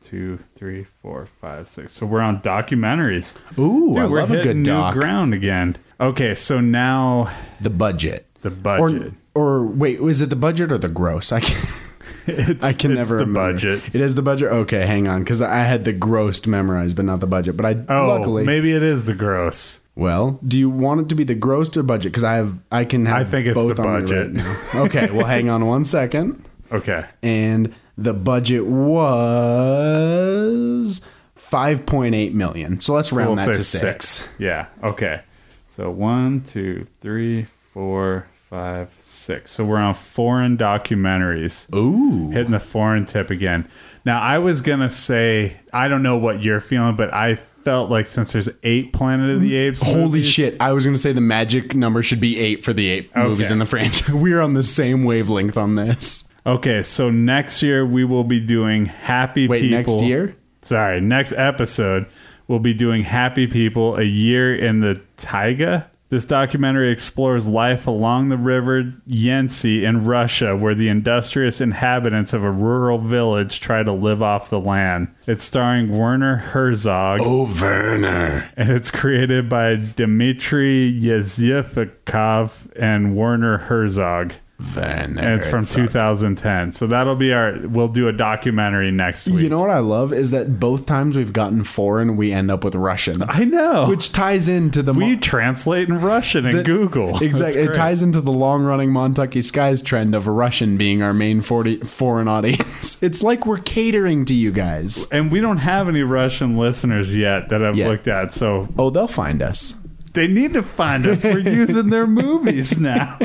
two, 0.00 0.38
three, 0.54 0.84
four, 1.02 1.26
five, 1.26 1.68
six. 1.68 1.92
So 1.92 2.06
we're 2.06 2.20
on 2.20 2.40
documentaries. 2.40 3.36
Ooh, 3.58 3.96
I 3.96 4.06
we're 4.06 4.20
love 4.20 4.30
a 4.32 4.42
good 4.42 4.56
new 4.56 4.64
doc. 4.64 4.94
ground 4.94 5.34
again. 5.34 5.76
Okay, 6.00 6.34
so 6.34 6.60
now 6.60 7.30
The 7.60 7.70
budget. 7.70 8.26
The 8.42 8.50
budget. 8.50 9.12
Or, 9.34 9.60
or 9.62 9.66
wait, 9.66 10.00
is 10.00 10.20
it 10.20 10.30
the 10.30 10.36
budget 10.36 10.70
or 10.72 10.78
the 10.78 10.88
gross? 10.88 11.32
I 11.32 11.40
can 11.40 11.56
it's, 12.26 12.64
I 12.64 12.72
can 12.72 12.90
it's 12.90 12.98
never 13.10 13.18
the 13.18 13.26
remember. 13.26 13.52
budget. 13.52 13.94
It 13.94 14.00
is 14.00 14.14
the 14.16 14.22
budget. 14.22 14.48
Okay, 14.52 14.84
hang 14.84 15.06
on, 15.08 15.20
because 15.22 15.40
I 15.40 15.58
had 15.58 15.84
the 15.84 15.92
gross 15.92 16.44
memorized, 16.46 16.96
but 16.96 17.04
not 17.04 17.20
the 17.20 17.26
budget. 17.26 17.56
But 17.56 17.66
I 17.66 17.94
Oh, 17.94 18.08
luckily. 18.08 18.44
maybe 18.44 18.72
it 18.74 18.82
is 18.82 19.04
the 19.04 19.14
gross. 19.14 19.80
Well, 19.94 20.40
do 20.46 20.58
you 20.58 20.68
want 20.68 21.00
it 21.02 21.08
to 21.10 21.14
be 21.14 21.24
the 21.24 21.34
gross 21.36 21.74
or 21.76 21.82
budget? 21.84 22.12
Because 22.12 22.24
I 22.24 22.34
have, 22.34 22.58
I 22.72 22.84
can 22.84 23.06
have. 23.06 23.16
I 23.16 23.24
think 23.24 23.46
it's 23.46 23.54
both 23.54 23.76
the 23.76 23.82
budget. 23.82 24.32
right. 24.34 24.74
Okay, 24.86 25.10
well, 25.10 25.26
hang 25.26 25.48
on 25.48 25.66
one 25.66 25.84
second. 25.84 26.42
Okay. 26.74 27.06
And 27.22 27.74
the 27.96 28.12
budget 28.12 28.66
was 28.66 29.00
five 31.34 31.86
point 31.86 32.14
eight 32.14 32.34
million. 32.34 32.80
So 32.80 32.94
let's 32.94 33.10
So 33.10 33.16
round 33.16 33.36
we'll 33.36 33.46
that 33.46 33.54
to 33.54 33.62
six. 33.62 34.28
Yeah. 34.38 34.66
Okay. 34.82 35.22
So 35.68 35.90
one, 35.90 36.42
two, 36.42 36.86
three, 37.00 37.44
four, 37.72 38.26
five, 38.50 38.92
six. 38.98 39.52
So 39.52 39.64
we're 39.64 39.78
on 39.78 39.94
foreign 39.94 40.58
documentaries. 40.58 41.72
Ooh. 41.74 42.30
Hitting 42.30 42.52
the 42.52 42.60
foreign 42.60 43.04
tip 43.04 43.30
again. 43.30 43.68
Now 44.04 44.20
I 44.20 44.38
was 44.38 44.60
gonna 44.60 44.90
say 44.90 45.56
I 45.72 45.88
don't 45.88 46.02
know 46.02 46.16
what 46.16 46.42
you're 46.42 46.60
feeling, 46.60 46.96
but 46.96 47.14
I 47.14 47.36
felt 47.64 47.90
like 47.90 48.06
since 48.06 48.32
there's 48.32 48.48
eight 48.62 48.92
Planet 48.92 49.30
of 49.30 49.40
the 49.40 49.52
mm-hmm. 49.52 49.68
Apes. 49.68 49.82
Holy 49.82 50.00
movies- 50.02 50.28
shit! 50.28 50.60
I 50.60 50.72
was 50.72 50.84
going 50.84 50.94
to 50.94 51.00
say 51.00 51.12
the 51.12 51.20
magic 51.20 51.74
number 51.74 52.02
should 52.02 52.20
be 52.20 52.38
eight 52.38 52.62
for 52.62 52.72
the 52.72 52.88
eight 52.88 53.14
movies 53.16 53.50
in 53.50 53.58
the 53.58 53.66
franchise. 53.66 54.08
We're 54.14 54.40
on 54.40 54.52
the 54.52 54.62
same 54.62 55.04
wavelength 55.04 55.56
on 55.56 55.74
this. 55.74 56.28
Okay, 56.46 56.82
so 56.82 57.10
next 57.10 57.62
year 57.62 57.86
we 57.86 58.04
will 58.04 58.24
be 58.24 58.40
doing 58.40 58.86
Happy 58.86 59.48
Wait, 59.48 59.62
People. 59.62 59.78
next 59.78 60.02
year? 60.04 60.36
Sorry, 60.62 61.00
next 61.00 61.32
episode 61.32 62.06
we'll 62.48 62.58
be 62.58 62.74
doing 62.74 63.02
Happy 63.02 63.46
People, 63.46 63.96
a 63.96 64.02
year 64.02 64.54
in 64.54 64.80
the 64.80 65.00
taiga. 65.16 65.90
This 66.10 66.26
documentary 66.26 66.92
explores 66.92 67.48
life 67.48 67.86
along 67.86 68.28
the 68.28 68.36
river 68.36 68.92
Yenisei 69.08 69.82
in 69.82 70.04
Russia, 70.04 70.54
where 70.54 70.74
the 70.74 70.88
industrious 70.88 71.60
inhabitants 71.60 72.32
of 72.32 72.44
a 72.44 72.50
rural 72.50 72.98
village 72.98 73.58
try 73.58 73.82
to 73.82 73.90
live 73.90 74.22
off 74.22 74.50
the 74.50 74.60
land. 74.60 75.12
It's 75.26 75.42
starring 75.42 75.96
Werner 75.96 76.36
Herzog. 76.36 77.20
Oh, 77.22 77.50
Werner. 77.60 78.50
And 78.56 78.70
it's 78.70 78.90
created 78.90 79.48
by 79.48 79.76
Dmitry 79.76 80.92
Yezifikov 80.92 82.70
and 82.76 83.16
Werner 83.16 83.58
Herzog. 83.58 84.34
Werner 84.76 85.20
And 85.20 85.20
it's 85.20 85.46
from 85.48 85.60
Herzog. 85.64 85.88
2010. 85.88 86.72
So 86.72 86.86
that'll 86.86 87.16
be 87.16 87.32
our. 87.32 87.58
We'll 87.64 87.88
do 87.88 88.06
a 88.06 88.12
documentary 88.12 88.92
next 88.92 89.26
week. 89.26 89.42
You 89.42 89.48
know 89.48 89.58
what 89.60 89.70
I 89.70 89.80
love 89.80 90.12
is 90.12 90.30
that 90.30 90.60
both 90.60 90.86
times 90.86 91.16
we've 91.16 91.32
gotten 91.32 91.64
foreign, 91.64 92.16
we 92.16 92.32
end 92.32 92.52
up 92.52 92.62
with 92.62 92.76
Russian. 92.76 93.24
I 93.28 93.44
know. 93.44 93.88
Which 93.88 94.12
ties 94.12 94.48
into 94.48 94.80
the. 94.82 94.92
we 94.92 95.16
translate 95.16 95.88
in 95.88 96.00
Russian 96.00 96.46
in 96.46 96.62
Google. 96.62 97.18
Exactly. 97.22 97.62
It 97.62 97.74
ties 97.74 98.00
into 98.02 98.20
the 98.20 98.32
long 98.32 98.62
running 98.64 98.90
Montucky 98.90 99.42
Skies 99.42 99.82
trend 99.82 100.14
of 100.14 100.28
Russian 100.28 100.76
being 100.76 101.02
our 101.02 101.12
main 101.12 101.40
40, 101.40 101.78
foreign 101.78 102.28
audience. 102.28 102.96
It's 103.02 103.22
like 103.24 103.44
we're 103.46 103.58
catering 103.58 104.24
to 104.26 104.34
you 104.34 104.52
guys. 104.52 105.06
And 105.10 105.32
we 105.32 105.40
don't 105.40 105.58
have 105.58 105.88
any 105.88 106.02
Russian 106.02 106.56
listeners 106.56 107.14
yet 107.14 107.48
that 107.48 107.62
I've 107.62 107.76
Yeah. 107.76 107.88
looked 107.88 108.06
at. 108.08 108.32
So 108.32 108.68
Oh, 108.78 108.90
they'll 108.90 109.08
find 109.08 109.42
us. 109.42 109.74
they 110.12 110.28
need 110.28 110.52
to 110.54 110.62
find 110.62 111.04
us. 111.06 111.24
We're 111.24 111.38
using 111.62 111.90
their 111.90 112.06
movies 112.06 112.78
now. 112.78 113.18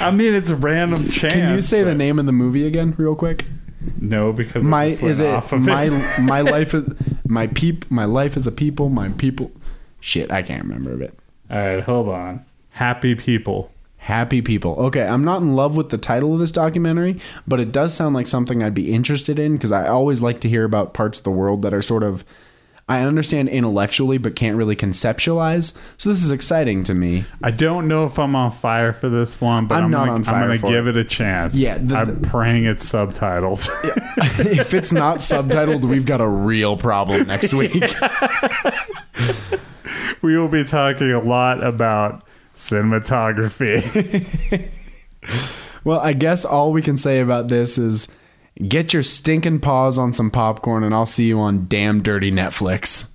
I 0.00 0.10
mean, 0.10 0.34
it's 0.34 0.50
a 0.50 0.56
random 0.56 1.08
chance. 1.08 1.34
Can 1.34 1.54
you 1.54 1.60
say 1.60 1.82
the 1.82 1.94
name 1.94 2.18
of 2.18 2.26
the 2.26 2.32
movie 2.32 2.66
again, 2.66 2.94
real 2.96 3.14
quick? 3.14 3.46
No, 4.00 4.32
because 4.32 4.62
My 4.62 4.86
is 4.86 5.20
it 5.20 5.26
of 5.26 5.52
my 5.52 5.84
it. 5.84 6.20
my 6.22 6.40
life 6.40 6.74
is 6.74 6.92
my 7.26 7.46
peep 7.46 7.88
my 7.90 8.04
life 8.04 8.36
as 8.36 8.46
a 8.46 8.52
people 8.52 8.88
my 8.88 9.10
people. 9.10 9.52
Shit, 10.00 10.30
I 10.30 10.42
can't 10.42 10.64
remember 10.64 11.02
it. 11.02 11.14
All 11.50 11.58
right, 11.58 11.82
hold 11.82 12.08
on. 12.08 12.44
Happy 12.70 13.14
people. 13.14 13.70
Happy 13.98 14.40
people. 14.42 14.74
Okay, 14.76 15.04
I'm 15.04 15.24
not 15.24 15.40
in 15.40 15.56
love 15.56 15.76
with 15.76 15.90
the 15.90 15.98
title 15.98 16.32
of 16.32 16.38
this 16.38 16.52
documentary, 16.52 17.18
but 17.46 17.58
it 17.58 17.72
does 17.72 17.92
sound 17.94 18.14
like 18.14 18.28
something 18.28 18.62
I'd 18.62 18.74
be 18.74 18.92
interested 18.92 19.38
in 19.38 19.54
because 19.54 19.72
I 19.72 19.88
always 19.88 20.22
like 20.22 20.40
to 20.40 20.48
hear 20.48 20.64
about 20.64 20.94
parts 20.94 21.18
of 21.18 21.24
the 21.24 21.30
world 21.30 21.62
that 21.62 21.74
are 21.74 21.82
sort 21.82 22.02
of 22.02 22.24
I 22.88 23.02
understand 23.02 23.48
intellectually 23.48 24.16
but 24.18 24.36
can't 24.36 24.56
really 24.56 24.76
conceptualize. 24.76 25.76
So 25.98 26.08
this 26.08 26.22
is 26.22 26.30
exciting 26.30 26.84
to 26.84 26.94
me. 26.94 27.24
I 27.42 27.50
don't 27.50 27.88
know 27.88 28.04
if 28.04 28.16
I'm 28.18 28.36
on 28.36 28.52
fire 28.52 28.92
for 28.92 29.08
this 29.08 29.40
one, 29.40 29.66
but 29.66 29.78
I'm 29.78 29.84
I'm, 29.86 29.90
not 29.90 29.98
gonna, 30.06 30.12
on 30.12 30.24
fire 30.24 30.34
I'm 30.50 30.60
gonna 30.60 30.72
give 30.72 30.86
it. 30.86 30.96
it. 30.96 31.00
a 31.00 31.04
chance. 31.04 31.56
Yeah, 31.56 31.78
the- 31.78 31.96
I'm 31.96 32.22
praying 32.22 32.64
it's 32.66 32.88
subtitled. 32.88 33.68
if 34.56 34.72
it's 34.72 34.92
not 34.92 35.18
subtitled, 35.18 35.84
we've 35.84 36.06
got 36.06 36.20
a 36.20 36.28
real 36.28 36.76
problem 36.76 37.26
next 37.26 37.52
week. 37.54 37.74
we 40.22 40.38
will 40.38 40.48
be 40.48 40.62
talking 40.62 41.10
a 41.10 41.20
lot 41.20 41.62
about 41.64 42.22
cinematography. 42.54 44.70
Well, 45.82 45.98
I 46.00 46.12
guess 46.14 46.44
all 46.44 46.72
we 46.72 46.82
can 46.82 46.96
say 46.96 47.20
about 47.20 47.46
this 47.48 47.78
is 47.78 48.06
get 48.56 48.92
your 48.92 49.02
stinking 49.02 49.60
paws 49.60 49.98
on 49.98 50.12
some 50.12 50.30
popcorn 50.30 50.84
and 50.84 50.94
I'll 50.94 51.06
see 51.06 51.26
you 51.26 51.40
on 51.40 51.66
damn 51.68 52.02
dirty 52.02 52.30
Netflix. 52.30 53.10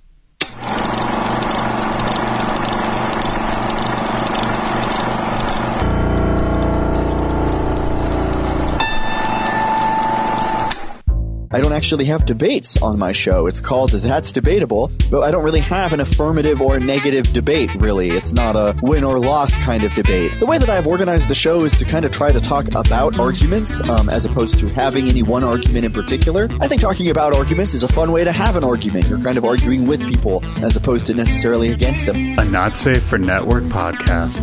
Actually 11.82 12.04
have 12.04 12.24
debates 12.24 12.80
on 12.80 12.96
my 12.96 13.10
show. 13.10 13.48
It's 13.48 13.58
called 13.58 13.90
That's 13.90 14.30
Debatable, 14.30 14.92
but 15.10 15.22
I 15.22 15.32
don't 15.32 15.42
really 15.42 15.58
have 15.58 15.92
an 15.92 15.98
affirmative 15.98 16.62
or 16.62 16.78
negative 16.78 17.32
debate, 17.32 17.74
really. 17.74 18.10
It's 18.10 18.32
not 18.32 18.54
a 18.54 18.78
win 18.82 19.02
or 19.02 19.18
loss 19.18 19.56
kind 19.58 19.82
of 19.82 19.92
debate. 19.92 20.38
The 20.38 20.46
way 20.46 20.58
that 20.58 20.70
I've 20.70 20.86
organized 20.86 21.26
the 21.26 21.34
show 21.34 21.64
is 21.64 21.76
to 21.78 21.84
kind 21.84 22.04
of 22.04 22.12
try 22.12 22.30
to 22.30 22.38
talk 22.38 22.68
about 22.68 23.18
arguments 23.18 23.80
um, 23.80 24.08
as 24.08 24.24
opposed 24.24 24.60
to 24.60 24.68
having 24.68 25.08
any 25.08 25.24
one 25.24 25.42
argument 25.42 25.84
in 25.84 25.92
particular. 25.92 26.48
I 26.60 26.68
think 26.68 26.80
talking 26.80 27.10
about 27.10 27.34
arguments 27.34 27.74
is 27.74 27.82
a 27.82 27.88
fun 27.88 28.12
way 28.12 28.22
to 28.22 28.30
have 28.30 28.56
an 28.56 28.62
argument. 28.62 29.08
You're 29.08 29.18
kind 29.18 29.36
of 29.36 29.44
arguing 29.44 29.88
with 29.88 30.08
people 30.08 30.40
as 30.64 30.76
opposed 30.76 31.08
to 31.08 31.14
necessarily 31.14 31.72
against 31.72 32.06
them. 32.06 32.38
a 32.38 32.44
not 32.44 32.78
safe 32.78 33.02
for 33.02 33.18
network 33.18 33.64
podcast. 33.64 34.38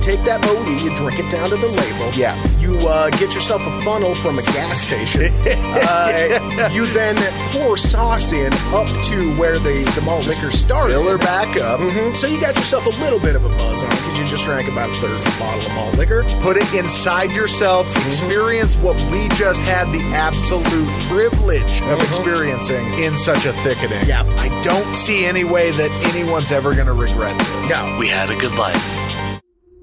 You 0.00 0.16
take 0.16 0.24
that 0.24 0.40
OE, 0.46 0.64
you 0.80 0.96
drink 0.96 1.20
it 1.20 1.30
down 1.30 1.50
to 1.50 1.56
the 1.56 1.68
label. 1.68 2.08
Yeah. 2.16 2.32
You 2.56 2.78
uh, 2.88 3.10
get 3.10 3.34
yourself 3.34 3.60
a 3.66 3.82
funnel 3.84 4.14
from 4.14 4.38
a 4.38 4.42
gas 4.56 4.80
station. 4.80 5.28
uh, 5.44 6.70
you 6.72 6.86
then 6.86 7.16
pour 7.52 7.76
sauce 7.76 8.32
in 8.32 8.50
up 8.72 8.88
to 9.12 9.36
where 9.36 9.58
the, 9.58 9.84
the 9.94 10.00
malt 10.00 10.26
liquor 10.26 10.50
started. 10.50 10.94
Fill 10.94 11.06
her 11.10 11.18
back 11.18 11.54
up. 11.60 11.80
hmm 11.80 12.14
So 12.14 12.28
you 12.28 12.40
got 12.40 12.56
yourself 12.56 12.86
a 12.86 13.02
little 13.02 13.20
bit 13.20 13.36
of 13.36 13.44
a 13.44 13.50
buzz 13.50 13.82
on 13.82 13.90
because 13.90 14.18
you 14.18 14.24
just 14.24 14.44
drank 14.46 14.70
about 14.70 14.88
a 14.88 14.94
third 14.94 15.10
of 15.10 15.20
a 15.36 15.38
bottle 15.38 15.68
of 15.68 15.74
malt 15.74 15.94
liquor. 15.98 16.22
Put 16.40 16.56
it 16.56 16.72
inside 16.72 17.32
yourself. 17.32 17.86
Mm-hmm. 17.92 18.08
Experience 18.08 18.76
what 18.76 18.96
we 19.12 19.28
just 19.36 19.60
had 19.64 19.92
the 19.92 20.00
absolute 20.16 20.88
privilege 21.10 21.82
of 21.82 21.98
Mhm. 21.98 22.08
experiencing 22.08 22.94
in 23.04 23.18
such 23.18 23.44
a 23.44 23.52
thickening. 23.64 24.06
Yeah. 24.06 24.22
I 24.38 24.48
don't 24.62 24.96
see 24.96 25.26
any 25.26 25.44
way 25.44 25.72
that 25.72 25.90
anyone's 26.14 26.50
ever 26.52 26.74
going 26.74 26.86
to 26.86 26.94
regret 26.94 27.38
this. 27.38 27.68
No. 27.68 27.98
We 27.98 28.08
had 28.08 28.30
a 28.30 28.36
good 28.36 28.54
life. 28.54 29.39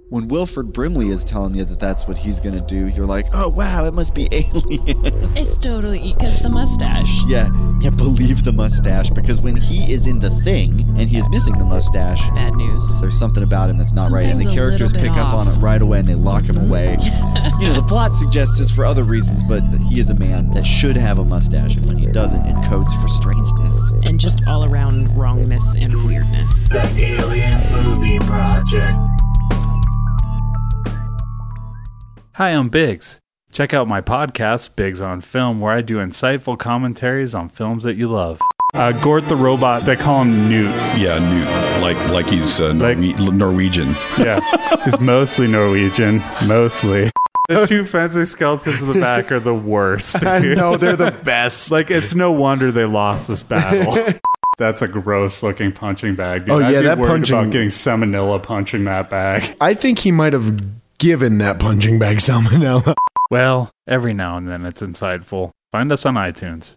When 0.09 0.29
Wilford 0.29 0.71
Brimley 0.71 1.09
is 1.09 1.25
telling 1.25 1.53
you 1.53 1.65
that 1.65 1.79
that's 1.79 2.07
what 2.07 2.17
he's 2.17 2.39
gonna 2.39 2.65
do, 2.65 2.88
you're 2.88 3.05
like, 3.05 3.25
oh 3.34 3.49
wow, 3.49 3.84
it 3.84 3.93
must 3.93 4.15
be 4.15 4.29
aliens. 4.31 5.35
It's 5.35 5.57
totally 5.57 6.13
because 6.13 6.39
the 6.39 6.47
mustache. 6.47 7.09
Yeah, 7.27 7.49
yeah, 7.81 7.89
believe 7.89 8.45
the 8.45 8.53
mustache 8.53 9.09
because 9.09 9.41
when 9.41 9.57
he 9.57 9.91
is 9.91 10.07
in 10.07 10.19
the 10.19 10.29
thing 10.29 10.79
and 10.97 11.09
he 11.09 11.17
is 11.17 11.27
missing 11.27 11.57
the 11.57 11.65
mustache, 11.65 12.21
bad 12.29 12.53
news. 12.55 13.01
There's 13.01 13.19
something 13.19 13.43
about 13.43 13.69
him 13.69 13.77
that's 13.77 13.91
not 13.91 14.09
right, 14.09 14.27
and 14.27 14.39
the 14.39 14.45
characters 14.45 14.93
pick 14.93 15.01
bit 15.01 15.17
up 15.17 15.34
on 15.34 15.49
it 15.49 15.57
right 15.57 15.81
away 15.81 15.99
and 15.99 16.07
they 16.07 16.15
lock 16.15 16.45
him 16.45 16.55
away. 16.55 16.91
you 17.59 17.67
know, 17.67 17.73
the 17.73 17.85
plot 17.85 18.15
suggests 18.15 18.61
it's 18.61 18.71
for 18.71 18.85
other 18.85 19.03
reasons, 19.03 19.43
but 19.43 19.61
he 19.89 19.99
is 19.99 20.09
a 20.09 20.15
man 20.15 20.51
that 20.51 20.65
should 20.65 20.95
have 20.95 21.19
a 21.19 21.25
mustache, 21.25 21.75
and 21.75 21.85
when 21.85 21.97
he 21.97 22.05
doesn't, 22.07 22.45
it 22.45 22.55
codes 22.69 22.93
for 23.01 23.09
strangeness. 23.09 23.93
And 24.03 24.21
just 24.21 24.39
all 24.47 24.63
around 24.63 25.17
wrongness 25.17 25.75
and 25.75 26.05
weirdness. 26.05 26.53
The 26.69 26.93
Alien 26.97 27.84
Movie 27.84 28.19
Project. 28.19 28.97
Hi, 32.38 32.49
I'm 32.49 32.69
Biggs. 32.69 33.19
Check 33.51 33.73
out 33.73 33.88
my 33.88 33.99
podcast, 33.99 34.76
Biggs 34.76 35.01
on 35.01 35.22
Film, 35.22 35.59
where 35.59 35.73
I 35.73 35.81
do 35.81 35.97
insightful 35.97 36.55
commentaries 36.55 37.34
on 37.34 37.49
films 37.49 37.84
that 37.84 37.95
you 37.95 38.07
love. 38.09 38.39
Uh, 38.76 38.91
Gort 38.91 39.27
the 39.27 39.35
robot, 39.35 39.85
they 39.85 39.95
call 39.95 40.22
him 40.22 40.47
Newt. 40.47 40.69
Yeah, 40.95 41.18
Newt, 41.18 41.81
like 41.81 41.97
like 42.09 42.27
he's 42.30 42.59
uh, 42.59 42.73
Norwe- 42.73 43.34
Norwegian. 43.34 43.95
Yeah, 44.19 44.39
he's 44.85 44.99
mostly 44.99 45.47
Norwegian, 45.47 46.22
mostly. 46.45 47.09
The 47.49 47.65
two 47.65 47.84
fencing 47.85 48.26
skeletons 48.26 48.81
in 48.81 48.88
the 48.93 48.99
back 48.99 49.31
are 49.31 49.39
the 49.39 49.55
worst. 49.55 50.23
I 50.23 50.38
know, 50.39 50.77
they're 50.77 50.95
the 50.95 51.09
best. 51.23 51.72
Like, 51.72 51.89
it's 51.89 52.14
no 52.14 52.31
wonder 52.31 52.72
they 52.72 52.85
lost 52.85 53.30
this 53.30 53.41
battle. 53.41 53.97
That's 54.59 54.84
a 54.84 54.88
gross 54.88 55.41
looking 55.41 55.72
punching 55.72 56.14
bag, 56.14 56.41
dude. 56.45 56.49
Oh, 56.53 56.59
I'd 56.59 56.72
yeah, 56.72 56.80
be 56.81 56.85
that 56.85 56.99
worried 56.99 57.09
punching- 57.09 57.35
about 57.35 57.51
getting 57.51 57.69
salmonella 57.69 58.43
punching 58.43 58.84
that 58.84 59.09
bag. 59.09 59.55
I 59.59 59.73
think 59.73 59.97
he 59.97 60.11
might 60.11 60.34
have 60.34 60.61
given 60.98 61.38
that 61.40 61.60
punching 61.60 61.99
bag 61.99 62.18
salmonella. 62.18 62.94
Well, 63.30 63.69
every 63.88 64.14
now 64.14 64.38
and 64.38 64.48
then 64.48 64.65
it's 64.65 64.82
insightful. 64.82 65.52
Find 65.72 65.91
us 65.91 66.06
on 66.06 66.15
iTunes. 66.15 66.76